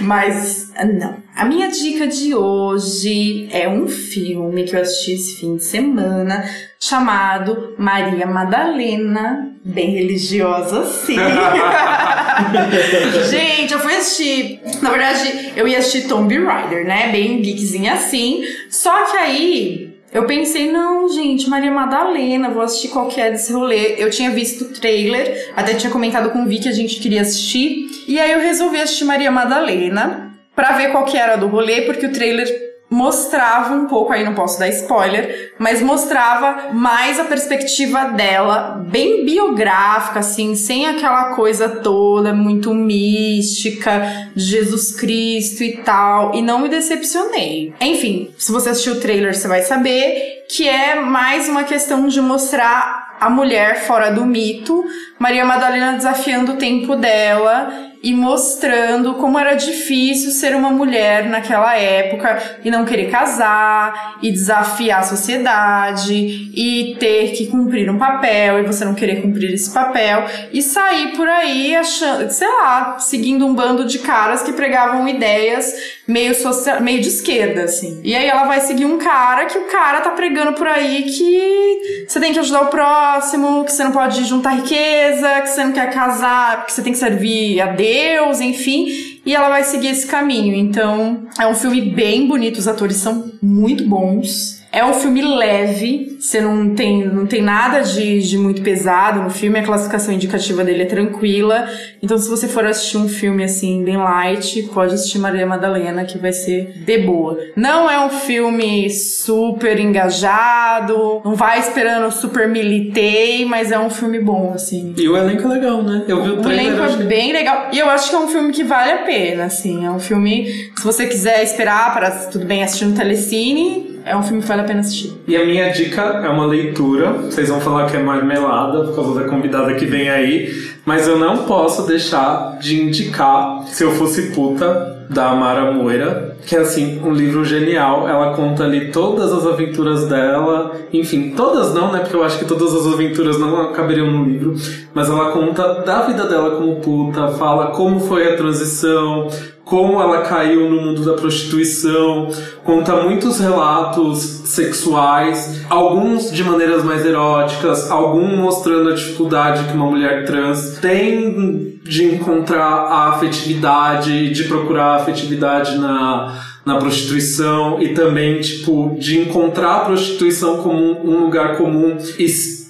Mas, 0.00 0.67
não. 0.84 1.16
A 1.34 1.44
minha 1.44 1.68
dica 1.68 2.06
de 2.06 2.34
hoje 2.34 3.48
é 3.52 3.68
um 3.68 3.88
filme 3.88 4.64
que 4.64 4.74
eu 4.74 4.80
assisti 4.80 5.12
esse 5.12 5.40
fim 5.40 5.56
de 5.56 5.64
semana 5.64 6.44
chamado 6.80 7.74
Maria 7.76 8.26
Madalena, 8.26 9.52
bem 9.64 9.90
religiosa, 9.90 10.84
sim. 10.84 11.16
Gente, 13.30 13.72
eu 13.72 13.80
fui 13.80 13.94
assistir. 13.94 14.60
Na 14.80 14.90
verdade, 14.90 15.52
eu 15.56 15.66
ia 15.66 15.78
assistir 15.78 16.08
Tomb 16.08 16.38
Raider, 16.38 16.86
né? 16.86 17.10
Bem 17.10 17.42
geekzinha 17.42 17.94
assim. 17.94 18.42
Só 18.70 19.04
que 19.04 19.16
aí. 19.16 19.88
Eu 20.10 20.24
pensei, 20.24 20.72
não, 20.72 21.06
gente, 21.10 21.50
Maria 21.50 21.70
Madalena, 21.70 22.48
vou 22.48 22.62
assistir 22.62 22.88
qualquer 22.88 23.30
desse 23.30 23.52
rolê. 23.52 23.96
Eu 23.98 24.08
tinha 24.08 24.30
visto 24.30 24.64
o 24.64 24.68
trailer, 24.68 25.52
até 25.54 25.74
tinha 25.74 25.92
comentado 25.92 26.30
com 26.30 26.44
o 26.44 26.48
Vi 26.48 26.60
que 26.60 26.68
a 26.68 26.72
gente 26.72 26.98
queria 26.98 27.20
assistir. 27.20 27.90
E 28.08 28.18
aí 28.18 28.32
eu 28.32 28.40
resolvi 28.40 28.80
assistir 28.80 29.04
Maria 29.04 29.30
Madalena 29.30 30.27
pra 30.58 30.72
ver 30.72 30.90
qual 30.90 31.04
que 31.04 31.16
era 31.16 31.36
do 31.36 31.46
rolê, 31.46 31.82
porque 31.82 32.06
o 32.06 32.12
trailer 32.12 32.48
mostrava 32.90 33.72
um 33.74 33.86
pouco, 33.86 34.12
aí 34.12 34.24
não 34.24 34.34
posso 34.34 34.58
dar 34.58 34.68
spoiler, 34.70 35.52
mas 35.56 35.80
mostrava 35.80 36.72
mais 36.72 37.20
a 37.20 37.24
perspectiva 37.24 38.06
dela, 38.06 38.84
bem 38.84 39.24
biográfica, 39.24 40.18
assim, 40.18 40.56
sem 40.56 40.84
aquela 40.84 41.36
coisa 41.36 41.68
toda 41.68 42.34
muito 42.34 42.74
mística 42.74 44.30
de 44.34 44.42
Jesus 44.42 44.90
Cristo 44.96 45.62
e 45.62 45.76
tal, 45.76 46.34
e 46.34 46.42
não 46.42 46.58
me 46.58 46.68
decepcionei. 46.68 47.72
Enfim, 47.80 48.34
se 48.36 48.50
você 48.50 48.70
assistiu 48.70 48.94
o 48.94 49.00
trailer, 49.00 49.36
você 49.36 49.46
vai 49.46 49.62
saber 49.62 50.44
que 50.50 50.68
é 50.68 50.96
mais 50.96 51.48
uma 51.48 51.62
questão 51.62 52.08
de 52.08 52.20
mostrar 52.20 53.16
a 53.20 53.30
mulher 53.30 53.82
fora 53.82 54.10
do 54.10 54.26
mito, 54.26 54.84
Maria 55.20 55.44
Madalena 55.44 55.92
desafiando 55.92 56.54
o 56.54 56.56
tempo 56.56 56.96
dela 56.96 57.87
e 58.02 58.14
mostrando 58.14 59.14
como 59.14 59.38
era 59.38 59.54
difícil 59.54 60.30
ser 60.30 60.54
uma 60.54 60.70
mulher 60.70 61.28
naquela 61.28 61.76
época 61.76 62.60
e 62.64 62.70
não 62.70 62.84
querer 62.84 63.10
casar 63.10 64.18
e 64.22 64.30
desafiar 64.30 65.00
a 65.00 65.04
sociedade 65.04 66.14
e 66.14 66.96
ter 66.98 67.32
que 67.32 67.46
cumprir 67.46 67.90
um 67.90 67.98
papel 67.98 68.60
e 68.60 68.62
você 68.62 68.84
não 68.84 68.94
querer 68.94 69.22
cumprir 69.22 69.52
esse 69.52 69.72
papel 69.72 70.24
e 70.52 70.62
sair 70.62 71.16
por 71.16 71.28
aí 71.28 71.74
achando, 71.74 72.30
sei 72.30 72.48
lá, 72.48 72.98
seguindo 72.98 73.46
um 73.46 73.54
bando 73.54 73.84
de 73.84 73.98
caras 73.98 74.42
que 74.42 74.52
pregavam 74.52 75.08
ideias 75.08 75.97
meio 76.08 76.34
social, 76.34 76.80
meio 76.80 77.02
de 77.02 77.08
esquerda 77.08 77.64
assim. 77.64 78.00
E 78.02 78.14
aí 78.14 78.26
ela 78.26 78.46
vai 78.46 78.60
seguir 78.60 78.86
um 78.86 78.96
cara 78.96 79.44
que 79.44 79.58
o 79.58 79.64
cara 79.64 80.00
tá 80.00 80.10
pregando 80.10 80.54
por 80.54 80.66
aí 80.66 81.02
que 81.02 82.06
você 82.08 82.18
tem 82.18 82.32
que 82.32 82.38
ajudar 82.38 82.62
o 82.62 82.66
próximo, 82.68 83.64
que 83.64 83.72
você 83.72 83.84
não 83.84 83.92
pode 83.92 84.24
juntar 84.24 84.52
riqueza, 84.52 85.42
que 85.42 85.48
você 85.48 85.62
não 85.62 85.72
quer 85.72 85.92
casar, 85.92 86.64
que 86.64 86.72
você 86.72 86.80
tem 86.80 86.92
que 86.92 86.98
servir 86.98 87.60
a 87.60 87.66
Deus, 87.66 88.40
enfim. 88.40 89.20
e 89.26 89.34
ela 89.34 89.50
vai 89.50 89.62
seguir 89.62 89.88
esse 89.88 90.06
caminho. 90.06 90.54
Então, 90.54 91.26
é 91.38 91.46
um 91.46 91.54
filme 91.54 91.82
bem 91.82 92.26
bonito, 92.26 92.56
os 92.56 92.66
atores 92.66 92.96
são 92.96 93.30
muito 93.42 93.84
bons. 93.84 94.57
É 94.70 94.84
um 94.84 94.92
filme 94.92 95.22
leve, 95.22 96.18
você 96.20 96.42
não 96.42 96.74
tem, 96.74 97.02
não 97.06 97.26
tem 97.26 97.40
nada 97.40 97.80
de, 97.80 98.20
de 98.20 98.36
muito 98.36 98.60
pesado 98.60 99.22
no 99.22 99.30
filme, 99.30 99.58
a 99.58 99.62
classificação 99.62 100.12
indicativa 100.12 100.62
dele 100.62 100.82
é 100.82 100.86
tranquila. 100.86 101.66
Então, 102.02 102.18
se 102.18 102.28
você 102.28 102.46
for 102.46 102.66
assistir 102.66 102.98
um 102.98 103.08
filme 103.08 103.42
assim, 103.42 103.82
bem 103.82 103.96
light, 103.96 104.62
pode 104.74 104.94
assistir 104.94 105.18
Maria 105.20 105.46
Madalena, 105.46 106.04
que 106.04 106.18
vai 106.18 106.32
ser 106.34 106.74
de 106.84 106.98
boa. 106.98 107.38
Não 107.56 107.90
é 107.90 107.98
um 107.98 108.10
filme 108.10 108.90
super 108.90 109.80
engajado, 109.80 111.22
não 111.24 111.34
vai 111.34 111.58
esperando 111.60 112.10
super 112.12 112.46
militei, 112.48 113.44
mas 113.44 113.72
é 113.72 113.78
um 113.78 113.90
filme 113.90 114.20
bom, 114.20 114.52
assim. 114.54 114.94
E 114.96 115.08
o 115.08 115.16
elenco 115.16 115.44
é 115.50 115.54
legal, 115.54 115.82
né? 115.82 116.04
Eu 116.06 116.22
vi 116.22 116.30
o 116.30 116.38
O 116.38 116.42
trailer. 116.42 116.64
elenco 116.66 116.78
eu 116.78 116.84
é 116.84 116.88
achei- 116.88 117.06
bem 117.06 117.32
legal. 117.32 117.68
E 117.72 117.78
eu 117.78 117.88
acho 117.88 118.10
que 118.10 118.16
é 118.16 118.18
um 118.18 118.28
filme 118.28 118.52
que 118.52 118.64
vale 118.64 118.92
a 118.92 118.98
pena, 118.98 119.44
assim. 119.44 119.84
É 119.86 119.90
um 119.90 119.98
filme, 119.98 120.46
se 120.76 120.84
você 120.84 121.06
quiser 121.06 121.42
esperar 121.42 121.92
para 121.94 122.10
tudo 122.10 122.44
bem 122.44 122.62
assistir 122.62 122.84
no 122.84 122.94
Telecine, 122.94 123.97
é 124.08 124.16
um 124.16 124.22
filme 124.22 124.40
que 124.40 124.48
vale 124.48 124.62
a 124.62 124.64
pena 124.64 124.80
assistir. 124.80 125.12
E 125.26 125.36
a 125.36 125.44
minha 125.44 125.70
dica 125.70 126.02
é 126.24 126.28
uma 126.28 126.46
leitura. 126.46 127.12
Vocês 127.12 127.48
vão 127.48 127.60
falar 127.60 127.86
que 127.90 127.96
é 127.96 128.02
marmelada 128.02 128.84
por 128.84 128.94
causa 128.94 129.20
da 129.20 129.28
convidada 129.28 129.74
que 129.74 129.84
vem 129.84 130.08
aí. 130.08 130.52
Mas 130.84 131.06
eu 131.06 131.18
não 131.18 131.44
posso 131.44 131.86
deixar 131.86 132.58
de 132.58 132.80
indicar 132.80 133.62
Se 133.66 133.84
Eu 133.84 133.92
Fosse 133.92 134.30
Puta, 134.30 135.06
da 135.10 135.30
Amara 135.30 135.72
Moira. 135.72 136.36
Que 136.46 136.56
é 136.56 136.60
assim, 136.60 137.00
um 137.04 137.12
livro 137.12 137.44
genial. 137.44 138.08
Ela 138.08 138.34
conta 138.34 138.64
ali 138.64 138.90
todas 138.90 139.32
as 139.32 139.46
aventuras 139.46 140.06
dela. 140.06 140.72
Enfim, 140.92 141.34
todas 141.36 141.74
não, 141.74 141.92
né? 141.92 142.00
Porque 142.00 142.16
eu 142.16 142.24
acho 142.24 142.38
que 142.38 142.46
todas 142.46 142.74
as 142.74 142.86
aventuras 142.86 143.38
não 143.38 143.72
caberiam 143.72 144.10
no 144.10 144.24
livro. 144.24 144.54
Mas 144.94 145.08
ela 145.10 145.30
conta 145.32 145.82
da 145.82 146.02
vida 146.02 146.24
dela 146.24 146.56
como 146.56 146.76
puta, 146.76 147.28
fala 147.28 147.68
como 147.72 148.00
foi 148.00 148.32
a 148.32 148.36
transição, 148.36 149.28
como 149.68 150.00
ela 150.00 150.22
caiu 150.22 150.70
no 150.70 150.80
mundo 150.80 151.04
da 151.04 151.12
prostituição, 151.12 152.28
conta 152.64 152.96
muitos 153.02 153.38
relatos 153.38 154.18
sexuais, 154.46 155.62
alguns 155.68 156.32
de 156.32 156.42
maneiras 156.42 156.82
mais 156.82 157.04
eróticas, 157.04 157.90
alguns 157.90 158.38
mostrando 158.38 158.88
a 158.88 158.94
dificuldade 158.94 159.64
que 159.64 159.74
uma 159.74 159.84
mulher 159.84 160.24
trans 160.24 160.78
tem 160.80 161.78
de 161.84 162.14
encontrar 162.14 162.64
a 162.64 163.08
afetividade, 163.10 164.30
de 164.30 164.44
procurar 164.44 164.92
a 164.92 164.96
afetividade 164.96 165.76
na, 165.76 166.42
na 166.64 166.76
prostituição 166.76 167.80
e 167.82 167.88
também, 167.88 168.40
tipo, 168.40 168.96
de 168.98 169.20
encontrar 169.20 169.76
a 169.76 169.80
prostituição 169.80 170.62
como 170.62 170.82
um, 171.06 171.24
lugar 171.24 171.58
comum 171.58 171.98
e 172.18 172.26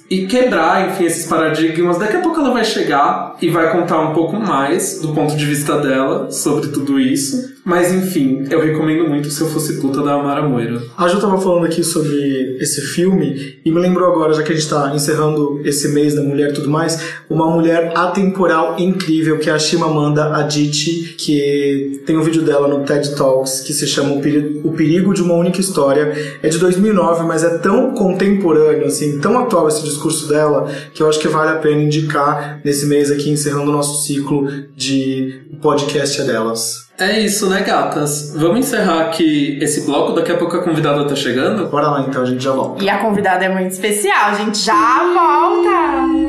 e 0.09 0.25
quebrar, 0.25 0.89
enfim, 0.89 1.05
esses 1.05 1.27
paradigmas. 1.27 1.99
Daqui 1.99 2.17
a 2.17 2.21
pouco 2.21 2.39
ela 2.39 2.51
vai 2.51 2.65
chegar 2.65 3.37
e 3.41 3.49
vai 3.49 3.71
contar 3.71 3.99
um 3.99 4.13
pouco 4.13 4.35
mais 4.37 4.99
do 5.01 5.09
ponto 5.13 5.35
de 5.35 5.45
vista 5.45 5.77
dela 5.77 6.31
sobre 6.31 6.69
tudo 6.69 6.99
isso. 6.99 7.59
Mas 7.63 7.93
enfim, 7.93 8.47
eu 8.49 8.59
recomendo 8.59 9.07
muito 9.07 9.29
Se 9.29 9.41
Eu 9.41 9.47
Fosse 9.47 9.79
Puta 9.79 10.01
da 10.01 10.13
Amara 10.13 10.41
Moira. 10.41 10.81
A 10.97 11.07
Ju 11.07 11.19
tava 11.19 11.39
falando 11.39 11.65
aqui 11.65 11.83
sobre 11.83 12.57
esse 12.59 12.81
filme 12.81 13.59
e 13.63 13.71
me 13.71 13.79
lembrou 13.79 14.11
agora, 14.11 14.33
já 14.33 14.41
que 14.41 14.51
a 14.51 14.55
gente 14.55 14.67
tá 14.67 14.91
encerrando 14.95 15.61
esse 15.63 15.89
mês 15.89 16.15
da 16.15 16.23
mulher 16.23 16.49
e 16.49 16.53
tudo 16.53 16.69
mais, 16.69 16.99
uma 17.29 17.47
mulher 17.47 17.91
atemporal 17.95 18.79
incrível 18.79 19.37
que 19.37 19.49
é 19.49 19.53
a 19.53 19.59
Chimamanda 19.59 20.35
Adichie, 20.37 21.13
que 21.15 22.01
tem 22.07 22.17
um 22.17 22.23
vídeo 22.23 22.41
dela 22.41 22.67
no 22.67 22.83
TED 22.83 23.15
Talks 23.15 23.59
que 23.59 23.73
se 23.73 23.85
chama 23.85 24.15
O 24.63 24.71
Perigo 24.71 25.13
de 25.13 25.21
uma 25.21 25.35
Única 25.35 25.59
História. 25.59 26.11
É 26.41 26.49
de 26.49 26.57
2009, 26.57 27.23
mas 27.25 27.43
é 27.43 27.59
tão 27.59 27.93
contemporâneo, 27.93 28.85
assim, 28.85 29.19
tão 29.19 29.37
atual 29.37 29.67
esse 29.67 29.83
discurso 29.83 29.98
dela, 30.27 30.69
que 30.93 31.01
eu 31.03 31.09
acho 31.09 31.19
que 31.19 31.27
vale 31.27 31.51
a 31.51 31.55
pena 31.55 31.81
indicar 31.81 32.59
nesse 32.63 32.85
mês 32.85 33.11
aqui, 33.11 33.29
encerrando 33.29 33.69
o 33.69 33.73
nosso 33.73 34.05
ciclo 34.05 34.47
de 34.75 35.41
podcast 35.61 36.21
é 36.21 36.23
delas. 36.23 36.89
É 36.97 37.17
isso, 37.19 37.49
né, 37.49 37.61
gatas? 37.61 38.33
Vamos 38.35 38.59
encerrar 38.59 39.01
aqui 39.01 39.57
esse 39.61 39.85
bloco. 39.85 40.11
Daqui 40.11 40.33
a 40.33 40.37
pouco 40.37 40.57
a 40.57 40.63
convidada 40.63 41.07
tá 41.07 41.15
chegando. 41.15 41.67
Bora 41.67 41.89
lá 41.89 42.05
então, 42.07 42.21
a 42.21 42.25
gente 42.25 42.43
já 42.43 42.51
volta. 42.51 42.83
E 42.83 42.89
a 42.89 42.97
convidada 42.97 43.45
é 43.45 43.49
muito 43.49 43.71
especial, 43.71 44.31
a 44.31 44.33
gente 44.33 44.57
já 44.57 44.99
volta! 45.13 46.28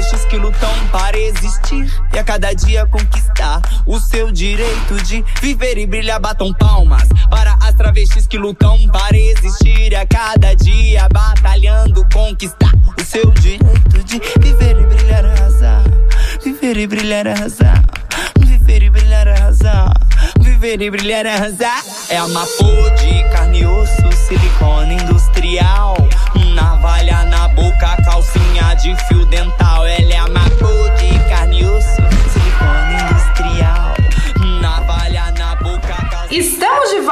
Travestis 0.00 0.24
que 0.24 0.36
lutam 0.38 0.88
para 0.90 1.18
existir 1.18 1.92
e 2.14 2.18
a 2.18 2.24
cada 2.24 2.54
dia 2.54 2.86
conquistar 2.86 3.60
o 3.84 4.00
seu 4.00 4.32
direito 4.32 4.94
de 5.02 5.22
viver 5.42 5.76
e 5.76 5.86
brilhar. 5.86 6.18
Batam 6.18 6.54
palmas 6.54 7.06
para 7.28 7.52
as 7.60 7.74
travestis 7.74 8.26
que 8.26 8.38
lutam 8.38 8.88
para 8.88 9.16
existir 9.16 9.92
e 9.92 9.94
a 9.94 10.06
cada 10.06 10.54
dia 10.54 11.06
batalhando 11.12 12.06
conquistar 12.14 12.72
o 12.98 13.04
seu 13.04 13.30
direito 13.32 14.02
de 14.04 14.20
viver 14.40 14.80
e 14.80 14.86
brilhar, 14.86 15.24
arrasar, 15.26 15.82
viver 16.42 16.78
e 16.78 16.86
brilhar, 16.86 17.26
arrasar, 17.26 17.84
viver 18.38 18.82
e 18.82 18.90
brilhar, 18.90 19.28
arrasar. 19.28 19.92
Viver 20.40 20.82
e 20.82 20.90
brilhar, 20.90 21.26
arrasar 21.26 21.82
É 22.10 22.18
amapô 22.18 22.90
de 23.00 23.24
carne 23.30 23.60
e 23.60 23.66
osso, 23.66 24.12
silicone 24.12 24.94
industrial. 24.94 25.96
Navalha 26.54 27.24
na 27.24 27.48
boca, 27.48 27.96
calcinha 28.04 28.74
de 28.74 28.94
fio 29.06 29.24
dental 29.26 29.79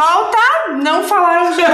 volta! 0.01 0.39
Não 0.83 1.03
falaram 1.05 1.51
comigo! 1.51 1.69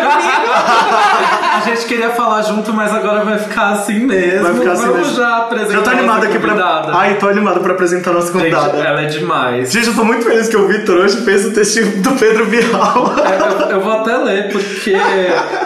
A 1.56 1.60
gente 1.66 1.84
queria 1.86 2.10
falar 2.10 2.42
junto, 2.42 2.72
mas 2.72 2.92
agora 2.94 3.24
vai 3.24 3.38
ficar 3.38 3.70
assim 3.70 4.00
mesmo. 4.00 4.42
Vai 4.42 4.54
ficar 4.54 4.72
assim 4.72 4.82
Vamos 4.86 4.98
mesmo. 4.98 5.14
já 5.16 5.36
apresentar. 5.38 5.78
Já 5.78 5.82
tô 5.82 5.90
animado 5.90 6.24
aqui 6.24 6.38
pra. 6.38 6.50
convidada. 6.52 6.92
Ai, 6.94 7.14
tô 7.16 7.28
animado 7.28 7.60
pra 7.60 7.72
apresentar 7.72 8.10
a 8.10 8.14
nossa 8.14 8.32
Gente, 8.32 8.54
convidada. 8.54 8.78
ela 8.78 9.02
é 9.02 9.06
demais. 9.06 9.72
Gente, 9.72 9.88
eu 9.88 9.94
tô 9.94 10.04
muito 10.04 10.24
feliz 10.24 10.48
que 10.48 10.56
o 10.56 10.66
Vitor 10.66 10.96
hoje 10.96 11.24
fez 11.24 11.46
o 11.46 11.52
textinho 11.52 12.02
do 12.02 12.12
Pedro 12.12 12.46
Bial. 12.46 13.14
Eu, 13.60 13.70
eu 13.70 13.80
vou 13.80 13.92
até 13.92 14.16
ler, 14.16 14.50
porque 14.52 14.96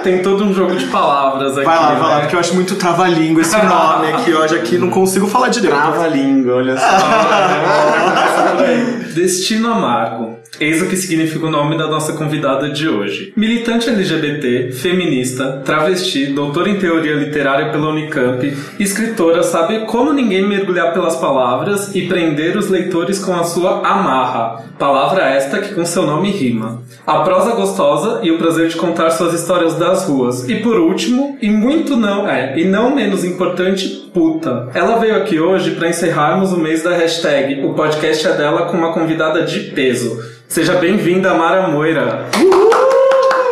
tem 0.03 0.23
todo 0.23 0.44
um 0.44 0.55
jogo 0.55 0.77
de 0.77 0.87
palavras 0.87 1.57
aqui. 1.57 1.66
Vai 1.66 1.79
lá, 1.79 1.88
vai 1.94 2.01
lá, 2.01 2.14
né? 2.16 2.21
porque 2.23 2.37
eu 2.37 2.40
acho 2.40 2.55
muito 2.55 2.77
trava-língua 2.77 3.42
esse 3.42 3.57
nome 3.57 4.12
aqui. 4.12 4.33
Hoje 4.35 4.57
aqui 4.57 4.79
não 4.79 4.90
consigo 4.90 5.27
falar 5.27 5.49
direito. 5.49 5.75
Trava 5.75 6.05
a 6.05 6.09
língua, 6.09 6.57
olha 6.57 6.77
só. 6.77 6.87
Destino 9.14 9.73
Amargo. 9.73 10.38
Eis 10.61 10.83
o 10.83 10.87
que 10.87 10.97
significa 10.97 11.47
o 11.47 11.51
nome 11.51 11.79
da 11.79 11.87
nossa 11.87 12.14
convidada 12.14 12.68
de 12.68 12.88
hoje. 12.88 13.33
Militante 13.37 13.88
LGBT, 13.88 14.73
feminista, 14.73 15.62
travesti, 15.64 16.27
doutora 16.27 16.68
em 16.68 16.81
teoria 16.81 17.14
literária 17.14 17.71
pela 17.71 17.90
Unicamp, 17.90 18.44
escritora, 18.77 19.44
sabe 19.44 19.87
como 19.87 20.12
ninguém 20.12 20.44
mergulhar 20.44 20.92
pelas 20.92 21.14
palavras 21.14 21.94
e 21.94 22.09
prender 22.09 22.57
os 22.57 22.68
leitores 22.68 23.21
com 23.21 23.35
a 23.35 23.44
sua 23.44 23.87
amarra. 23.87 24.64
Palavra 24.77 25.29
esta 25.29 25.61
que 25.61 25.75
com 25.75 25.87
seu 25.87 26.03
nome 26.05 26.31
rima. 26.31 26.83
A 27.07 27.21
prosa 27.21 27.53
gostosa 27.53 28.21
e 28.25 28.33
o 28.33 28.38
prazer 28.38 28.68
de 28.68 28.77
contar 28.77 29.11
suas 29.11 29.35
histórias 29.35 29.75
das 29.75 30.09
ruas. 30.09 30.49
E 30.49 30.57
por 30.57 30.77
último, 30.79 31.38
e 31.40 31.49
muito 31.51 31.97
não, 31.97 32.29
é, 32.29 32.59
e 32.59 32.64
não 32.64 32.94
menos 32.94 33.25
importante, 33.25 34.11
puta. 34.12 34.68
Ela 34.75 34.99
veio 34.99 35.16
aqui 35.16 35.38
hoje 35.38 35.73
para 35.73 35.88
encerrarmos 35.88 36.53
o 36.53 36.59
mês 36.59 36.83
da 36.83 36.97
hashtag. 36.97 37.64
O 37.64 37.75
podcast 37.75 38.27
é 38.27 38.33
dela 38.33 38.66
com 38.66 38.77
uma 38.77 38.92
convidada 38.92 39.42
de 39.42 39.61
peso. 39.71 40.37
Seja 40.49 40.77
bem-vinda, 40.77 41.35
Mara 41.35 41.69
Moira. 41.69 42.27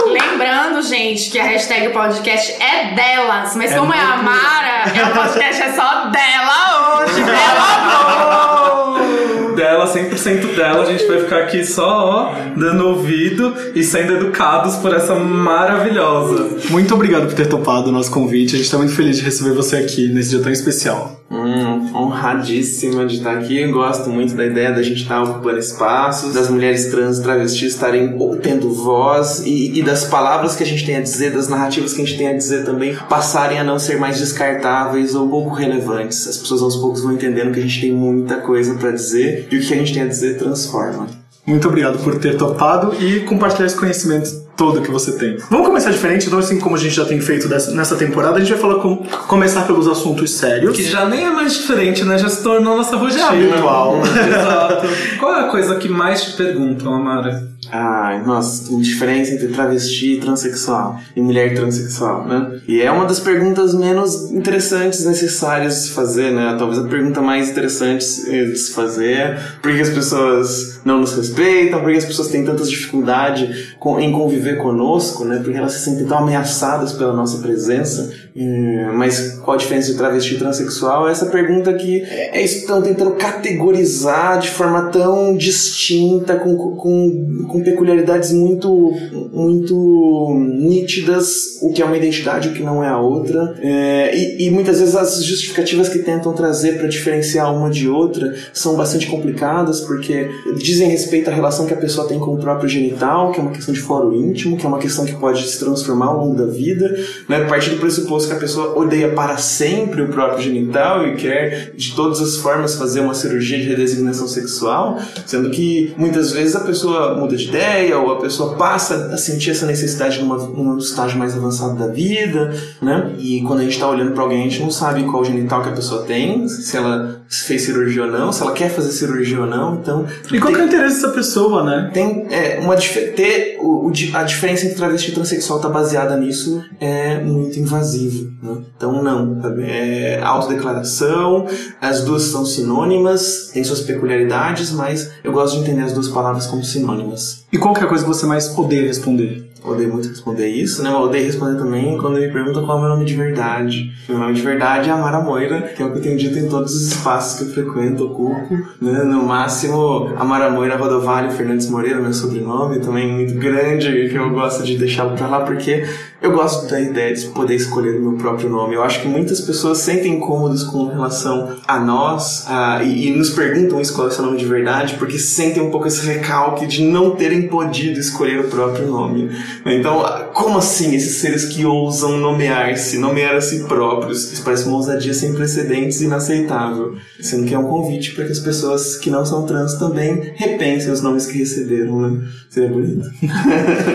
Lembrando, 0.06 0.80
gente, 0.80 1.30
que 1.30 1.38
a 1.38 1.44
hashtag 1.44 1.90
podcast 1.90 2.52
é 2.52 2.94
delas, 2.94 3.54
mas 3.54 3.74
como 3.74 3.92
é 3.92 4.00
a 4.00 4.16
Mara, 4.16 4.84
é 4.96 5.04
o 5.04 5.12
podcast 5.14 5.62
é 5.62 5.72
só 5.74 6.06
dela 6.06 7.02
hoje, 7.02 7.22
pelo 7.22 7.92
amor! 7.92 9.54
Dela, 9.54 9.86
100% 9.86 10.54
dela, 10.54 10.82
a 10.82 10.86
gente 10.86 11.04
vai 11.06 11.20
ficar 11.20 11.38
aqui 11.40 11.64
só, 11.66 11.86
ó, 11.86 12.32
dando 12.56 12.88
ouvido 12.88 13.54
e 13.74 13.82
sendo 13.82 14.14
educados 14.14 14.76
por 14.76 14.94
essa 14.94 15.14
maravilhosa. 15.14 16.56
Muito 16.70 16.94
obrigado 16.94 17.26
por 17.26 17.34
ter 17.34 17.46
topado 17.46 17.90
o 17.90 17.92
nosso 17.92 18.10
convite. 18.10 18.54
A 18.54 18.58
gente 18.58 18.70
tá 18.70 18.78
muito 18.78 18.94
feliz 18.94 19.16
de 19.16 19.22
receber 19.22 19.52
você 19.52 19.76
aqui 19.76 20.08
nesse 20.08 20.30
dia 20.30 20.40
tão 20.40 20.52
especial. 20.52 21.20
Hum, 21.30 21.75
honradíssima 22.00 23.06
de 23.06 23.16
estar 23.16 23.38
aqui. 23.38 23.60
Eu 23.60 23.72
gosto 23.72 24.10
muito 24.10 24.34
da 24.34 24.44
ideia 24.44 24.72
da 24.72 24.82
gente 24.82 25.02
estar 25.02 25.22
ocupando 25.22 25.58
espaços, 25.58 26.34
das 26.34 26.50
mulheres 26.50 26.90
trans 26.90 27.18
travestis 27.18 27.72
estarem 27.74 28.16
tendo 28.42 28.72
voz 28.72 29.42
e, 29.44 29.78
e 29.78 29.82
das 29.82 30.04
palavras 30.04 30.56
que 30.56 30.62
a 30.62 30.66
gente 30.66 30.84
tem 30.84 30.96
a 30.96 31.00
dizer, 31.00 31.32
das 31.32 31.48
narrativas 31.48 31.92
que 31.92 32.02
a 32.02 32.04
gente 32.04 32.18
tem 32.18 32.28
a 32.28 32.34
dizer 32.34 32.64
também, 32.64 32.96
passarem 33.08 33.58
a 33.58 33.64
não 33.64 33.78
ser 33.78 33.98
mais 33.98 34.18
descartáveis 34.18 35.14
ou 35.14 35.28
pouco 35.28 35.54
relevantes. 35.54 36.26
As 36.26 36.36
pessoas 36.36 36.62
aos 36.62 36.76
poucos 36.76 37.02
vão 37.02 37.12
entendendo 37.12 37.52
que 37.52 37.60
a 37.60 37.62
gente 37.62 37.80
tem 37.80 37.92
muita 37.92 38.36
coisa 38.36 38.74
pra 38.74 38.90
dizer 38.90 39.48
e 39.50 39.56
o 39.56 39.60
que 39.60 39.74
a 39.74 39.76
gente 39.76 39.92
tem 39.92 40.02
a 40.02 40.06
dizer 40.06 40.38
transforma. 40.38 41.06
Muito 41.46 41.68
obrigado 41.68 41.98
por 42.02 42.18
ter 42.18 42.36
topado 42.36 42.94
e 43.00 43.20
compartilhar 43.20 43.66
esse 43.66 43.76
conhecimento 43.76 44.45
todo 44.56 44.80
que 44.80 44.90
você 44.90 45.12
tem. 45.18 45.36
Vamos 45.50 45.66
começar 45.66 45.90
diferente, 45.90 46.26
então 46.26 46.38
assim 46.38 46.58
como 46.58 46.74
a 46.76 46.78
gente 46.78 46.94
já 46.94 47.04
tem 47.04 47.20
feito 47.20 47.46
dessa- 47.48 47.72
nessa 47.72 47.94
temporada, 47.96 48.36
a 48.36 48.40
gente 48.40 48.50
vai 48.52 48.58
falar 48.58 48.76
com, 48.76 48.96
começar 49.28 49.62
pelos 49.66 49.86
assuntos 49.86 50.30
sérios. 50.32 50.74
Que 50.74 50.82
já 50.82 51.06
nem 51.08 51.24
é 51.24 51.30
mais 51.30 51.54
diferente, 51.54 52.04
né? 52.04 52.18
Já 52.18 52.28
se 52.28 52.42
tornou 52.42 52.76
nossa 52.76 52.96
rotina. 52.96 53.26
habitual. 53.28 54.00
Exato. 54.06 54.86
Qual 55.18 55.34
é 55.34 55.40
a 55.40 55.48
coisa 55.48 55.76
que 55.76 55.88
mais 55.88 56.24
te 56.24 56.32
perguntam, 56.36 56.92
Amara? 56.94 57.48
Ai, 57.70 58.24
nossa, 58.24 58.68
tem 58.68 58.78
diferença 58.78 59.32
entre 59.32 59.48
travesti 59.48 60.14
e 60.14 60.20
transexual 60.20 61.00
e 61.14 61.20
mulher 61.20 61.54
transexual, 61.54 62.26
né? 62.26 62.60
E 62.66 62.80
é 62.80 62.90
uma 62.90 63.04
das 63.04 63.20
perguntas 63.20 63.74
menos 63.74 64.30
interessantes, 64.32 65.04
necessárias 65.04 65.74
de 65.74 65.80
se 65.82 65.90
fazer, 65.90 66.32
né? 66.32 66.54
Talvez 66.58 66.78
a 66.84 66.88
pergunta 66.88 67.20
mais 67.20 67.50
interessante 67.50 68.04
eh, 68.28 68.44
de 68.44 68.56
se 68.56 68.72
fazer 68.72 69.12
é 69.12 69.38
por 69.60 69.72
que 69.74 69.80
as 69.80 69.90
pessoas 69.90 70.80
não 70.84 71.00
nos 71.00 71.14
respeitam, 71.14 71.80
por 71.80 71.90
que 71.90 71.98
as 71.98 72.04
pessoas 72.04 72.28
têm 72.28 72.44
tanta 72.44 72.64
dificuldade 72.64 73.76
em 73.98 74.12
conviver 74.12 74.58
conosco, 74.58 75.24
né? 75.24 75.40
Porque 75.42 75.58
elas 75.58 75.72
se 75.72 75.84
sentem 75.84 76.06
tão 76.06 76.18
ameaçadas 76.18 76.92
pela 76.92 77.12
nossa 77.12 77.38
presença. 77.38 78.25
Eh, 78.36 78.90
Mas 78.92 79.38
qual 79.42 79.56
a 79.56 79.58
diferença 79.58 79.92
de 79.92 79.96
travesti 79.96 80.34
e 80.34 80.38
transexual? 80.38 81.08
É 81.08 81.12
essa 81.12 81.26
pergunta 81.26 81.72
que 81.72 82.02
é 82.02 82.42
estão 82.42 82.82
tentando 82.82 83.12
categorizar 83.12 84.38
de 84.38 84.50
forma 84.50 84.90
tão 84.90 85.34
distinta, 85.36 86.36
com, 86.36 86.56
com, 86.56 87.46
com 87.48 87.62
peculiaridades 87.62 88.32
muito, 88.32 88.92
muito 89.32 90.34
nítidas, 90.38 91.58
o 91.62 91.72
que 91.72 91.80
é 91.80 91.84
uma 91.84 91.96
identidade 91.96 92.48
o 92.48 92.52
que 92.52 92.62
não 92.62 92.84
é 92.84 92.88
a 92.88 92.98
outra. 92.98 93.54
É, 93.60 94.14
e, 94.14 94.46
e 94.46 94.50
muitas 94.50 94.80
vezes 94.80 94.94
as 94.94 95.24
justificativas 95.24 95.88
que 95.88 96.00
tentam 96.00 96.32
trazer 96.32 96.78
para 96.78 96.88
diferenciar 96.88 97.54
uma 97.54 97.70
de 97.70 97.88
outra 97.88 98.34
são 98.52 98.76
bastante 98.76 99.06
complicadas, 99.06 99.80
porque 99.80 100.28
dizem 100.58 100.88
respeito 100.88 101.30
à 101.30 101.32
relação 101.32 101.66
que 101.66 101.72
a 101.72 101.76
pessoa 101.76 102.06
tem 102.06 102.18
com 102.18 102.34
o 102.34 102.38
próprio 102.38 102.68
genital, 102.68 103.32
que 103.32 103.40
é 103.40 103.42
uma 103.42 103.52
questão 103.52 103.72
de 103.72 103.80
foro 103.80 104.14
íntimo, 104.14 104.56
que 104.56 104.66
é 104.66 104.68
uma 104.68 104.78
questão 104.78 105.06
que 105.06 105.14
pode 105.14 105.46
se 105.46 105.58
transformar 105.58 106.06
ao 106.06 106.18
longo 106.18 106.36
da 106.36 106.46
vida, 106.46 106.94
né? 107.28 107.46
Partir 107.46 107.70
do 107.70 107.76
pressuposto 107.76 108.25
que 108.28 108.34
a 108.34 108.38
pessoa 108.38 108.78
odeia 108.78 109.10
para 109.10 109.36
sempre 109.36 110.02
o 110.02 110.08
próprio 110.08 110.42
genital 110.42 111.06
e 111.06 111.14
quer 111.16 111.72
de 111.74 111.94
todas 111.94 112.20
as 112.20 112.36
formas 112.36 112.76
fazer 112.76 113.00
uma 113.00 113.14
cirurgia 113.14 113.58
de 113.58 113.64
redesignação 113.68 114.28
sexual, 114.28 114.98
sendo 115.24 115.50
que 115.50 115.94
muitas 115.96 116.32
vezes 116.32 116.56
a 116.56 116.60
pessoa 116.60 117.14
muda 117.14 117.36
de 117.36 117.48
ideia 117.48 117.98
ou 117.98 118.12
a 118.12 118.20
pessoa 118.20 118.54
passa 118.56 119.10
a 119.12 119.16
sentir 119.16 119.50
essa 119.50 119.66
necessidade 119.66 120.20
numa, 120.20 120.36
num 120.36 120.78
estágio 120.78 121.18
mais 121.18 121.34
avançado 121.36 121.76
da 121.76 121.88
vida, 121.88 122.54
né? 122.80 123.14
E 123.18 123.42
quando 123.42 123.60
a 123.60 123.62
gente 123.62 123.74
está 123.74 123.88
olhando 123.88 124.12
para 124.12 124.22
alguém, 124.22 124.40
a 124.40 124.44
gente 124.44 124.60
não 124.60 124.70
sabe 124.70 125.04
qual 125.04 125.24
genital 125.24 125.62
que 125.62 125.68
a 125.68 125.72
pessoa 125.72 126.02
tem, 126.04 126.48
se 126.48 126.76
ela 126.76 127.22
fez 127.28 127.62
cirurgia 127.62 128.04
ou 128.04 128.10
não, 128.10 128.32
se 128.32 128.42
ela 128.42 128.52
quer 128.52 128.70
fazer 128.70 128.90
cirurgia 128.92 129.40
ou 129.40 129.46
não, 129.46 129.74
então... 129.74 130.06
E 130.32 130.38
qual 130.38 130.52
que 130.52 130.60
é 130.60 130.62
tem- 130.62 130.66
o 130.66 130.68
interesse 130.68 131.00
dessa 131.00 131.12
pessoa, 131.12 131.64
né? 131.64 131.90
tem 131.92 132.26
é, 132.30 132.58
uma 132.60 132.76
ter 132.76 133.58
o, 133.60 133.88
o 133.88 133.92
a 134.14 134.22
diferença 134.22 134.64
entre 134.64 134.76
travesti 134.76 135.10
e 135.10 135.14
transexual 135.14 135.58
tá 135.60 135.68
baseada 135.68 136.16
nisso 136.16 136.62
é 136.80 137.18
muito 137.18 137.58
invasivo 137.58 138.15
né? 138.42 138.58
então 138.76 139.02
não 139.02 139.40
é 139.60 140.20
autodeclaração 140.22 141.46
as 141.80 142.02
duas 142.04 142.22
são 142.24 142.44
sinônimas 142.44 143.50
têm 143.52 143.64
suas 143.64 143.80
peculiaridades 143.80 144.70
mas 144.72 145.10
eu 145.22 145.32
gosto 145.32 145.54
de 145.54 145.62
entender 145.62 145.82
as 145.82 145.92
duas 145.92 146.08
palavras 146.08 146.46
como 146.46 146.64
sinônimas 146.64 147.44
E 147.52 147.58
qual 147.58 147.74
que 147.74 147.80
é 147.80 147.84
a 147.84 147.88
coisa 147.88 148.04
que 148.04 148.08
você 148.08 148.26
mais 148.26 148.56
odeia 148.56 148.86
responder? 148.86 149.50
Odeio 149.64 149.92
muito 149.92 150.08
responder 150.08 150.46
isso, 150.48 150.82
né? 150.82 150.90
Mas 150.90 151.02
odeio 151.04 151.24
responder 151.26 151.58
também 151.58 151.96
quando 151.98 152.20
me 152.20 152.28
perguntam 152.30 152.64
qual 152.64 152.76
é 152.76 152.80
o 152.80 152.84
meu 152.84 152.90
nome 152.90 153.04
de 153.04 153.14
verdade. 153.14 153.92
Meu 154.08 154.18
nome 154.18 154.34
de 154.34 154.40
verdade 154.42 154.88
é 154.88 154.92
Amara 154.92 155.20
Moira, 155.20 155.62
que 155.62 155.82
é 155.82 155.86
o 155.86 155.90
que 155.92 155.98
eu 155.98 156.02
tenho 156.02 156.16
dito 156.16 156.38
em 156.38 156.48
todos 156.48 156.72
os 156.74 156.82
espaços 156.88 157.38
que 157.38 157.44
eu 157.44 157.48
frequento, 157.64 158.04
ocupo. 158.04 158.54
Né? 158.80 159.02
No 159.02 159.24
máximo, 159.24 160.12
Amara 160.16 160.50
Moira 160.50 160.76
Rodovalho 160.76 161.32
Fernandes 161.32 161.68
Moreira, 161.68 161.98
meu 162.00 162.12
sobrenome, 162.12 162.78
também 162.80 163.10
muito 163.12 163.34
grande, 163.34 164.08
que 164.08 164.14
eu 164.14 164.30
gosto 164.30 164.62
de 164.62 164.76
deixá-lo 164.78 165.16
pra 165.16 165.26
lá, 165.26 165.40
porque 165.40 165.84
eu 166.22 166.32
gosto 166.32 166.68
da 166.70 166.80
ideia 166.80 167.14
de 167.14 167.26
poder 167.28 167.54
escolher 167.56 167.96
o 167.98 168.02
meu 168.02 168.12
próprio 168.18 168.48
nome. 168.48 168.74
Eu 168.74 168.82
acho 168.84 169.02
que 169.02 169.08
muitas 169.08 169.40
pessoas 169.40 169.78
sentem 169.78 170.14
incômodos 170.16 170.62
com 170.62 170.86
relação 170.86 171.56
a 171.66 171.80
nós 171.80 172.44
a- 172.48 172.82
e, 172.84 173.08
e 173.08 173.16
nos 173.16 173.30
perguntam 173.30 173.80
isso, 173.80 173.94
qual 173.94 174.06
é 174.06 174.10
o 174.10 174.12
seu 174.12 174.24
nome 174.24 174.38
de 174.38 174.44
verdade, 174.46 174.94
porque 174.94 175.18
sentem 175.18 175.62
um 175.62 175.70
pouco 175.70 175.88
esse 175.88 176.06
recalque 176.06 176.66
de 176.66 176.84
não 176.84 177.16
terem 177.16 177.48
podido 177.48 177.98
escolher 177.98 178.40
o 178.40 178.44
próprio 178.48 178.86
nome. 178.86 179.30
Então, 179.64 180.04
como 180.32 180.58
assim 180.58 180.94
esses 180.94 181.16
seres 181.16 181.46
que 181.46 181.64
ousam 181.64 182.16
nomear-se, 182.18 182.98
nomear 182.98 183.36
a 183.36 183.40
si 183.40 183.64
próprios? 183.64 184.32
Isso 184.32 184.42
parece 184.42 184.66
uma 184.66 184.76
ousadia 184.76 185.12
sem 185.12 185.34
precedentes 185.34 186.00
e 186.00 186.04
inaceitável. 186.04 186.96
Sendo 187.20 187.46
que 187.46 187.54
é 187.54 187.58
um 187.58 187.68
convite 187.68 188.14
para 188.14 188.24
que 188.24 188.32
as 188.32 188.38
pessoas 188.38 188.96
que 188.96 189.10
não 189.10 189.24
são 189.24 189.44
trans 189.46 189.74
também 189.74 190.32
repensem 190.36 190.92
os 190.92 191.00
nomes 191.00 191.26
que 191.26 191.38
receberam, 191.38 192.00
né? 192.00 192.28
Seria 192.48 192.70
bonito. 192.70 193.10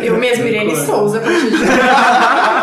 Eu 0.04 0.18
mesmo, 0.18 0.46
Irene 0.46 0.76
Souza, 0.76 1.18
a 1.18 1.22
partir 1.22 1.50
de 1.50 1.58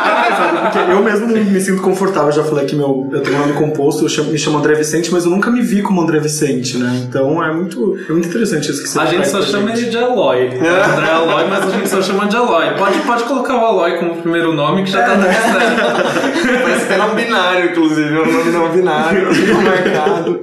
Porque 0.62 0.78
eu 0.92 1.02
mesmo 1.02 1.26
me 1.28 1.60
sinto 1.60 1.82
confortável, 1.82 2.30
já 2.32 2.44
falei 2.44 2.66
que 2.66 2.74
meu, 2.76 3.08
eu 3.12 3.20
tenho 3.22 3.36
um 3.36 3.40
nome 3.40 3.52
composto, 3.54 4.04
eu 4.04 4.08
chamo- 4.08 4.30
me 4.30 4.38
chamo 4.38 4.58
André 4.58 4.74
Vicente, 4.74 5.12
mas 5.12 5.24
eu 5.24 5.30
nunca 5.30 5.50
me 5.50 5.60
vi 5.62 5.82
como 5.82 6.00
André 6.00 6.18
Vicente, 6.20 6.76
né? 6.78 7.02
Então 7.08 7.42
é 7.42 7.52
muito, 7.52 7.96
é 8.08 8.12
muito 8.12 8.28
interessante 8.28 8.70
isso 8.70 8.82
que 8.82 8.88
você 8.88 8.98
A 8.98 9.06
gente 9.06 9.28
traz 9.28 9.28
só 9.30 9.42
chama 9.42 9.68
gente. 9.70 9.82
ele 9.82 9.90
de 9.90 9.98
Aloy. 9.98 10.46
André 10.46 11.10
Aloy, 11.10 11.44
mas 11.48 11.64
a 11.66 11.70
gente 11.70 11.88
só 11.88 12.02
chama 12.02 12.26
de 12.26 12.36
Aloy. 12.36 12.74
Pode, 12.76 12.98
pode 13.00 13.24
colocar 13.24 13.56
o 13.56 13.64
Aloy 13.66 13.98
como 13.98 14.16
primeiro 14.16 14.52
nome 14.52 14.84
que 14.84 14.90
já 14.90 15.02
tá 15.02 15.12
tudo 15.14 15.24
certo. 15.24 16.62
Parece 16.62 16.84
até 16.84 16.96
nome 16.96 17.22
binário, 17.24 17.70
inclusive. 17.70 18.14
É 18.14 18.20
um 18.20 18.32
nome 18.32 18.50
não 18.50 18.68
binário, 18.70 19.28
marcado. 19.64 20.40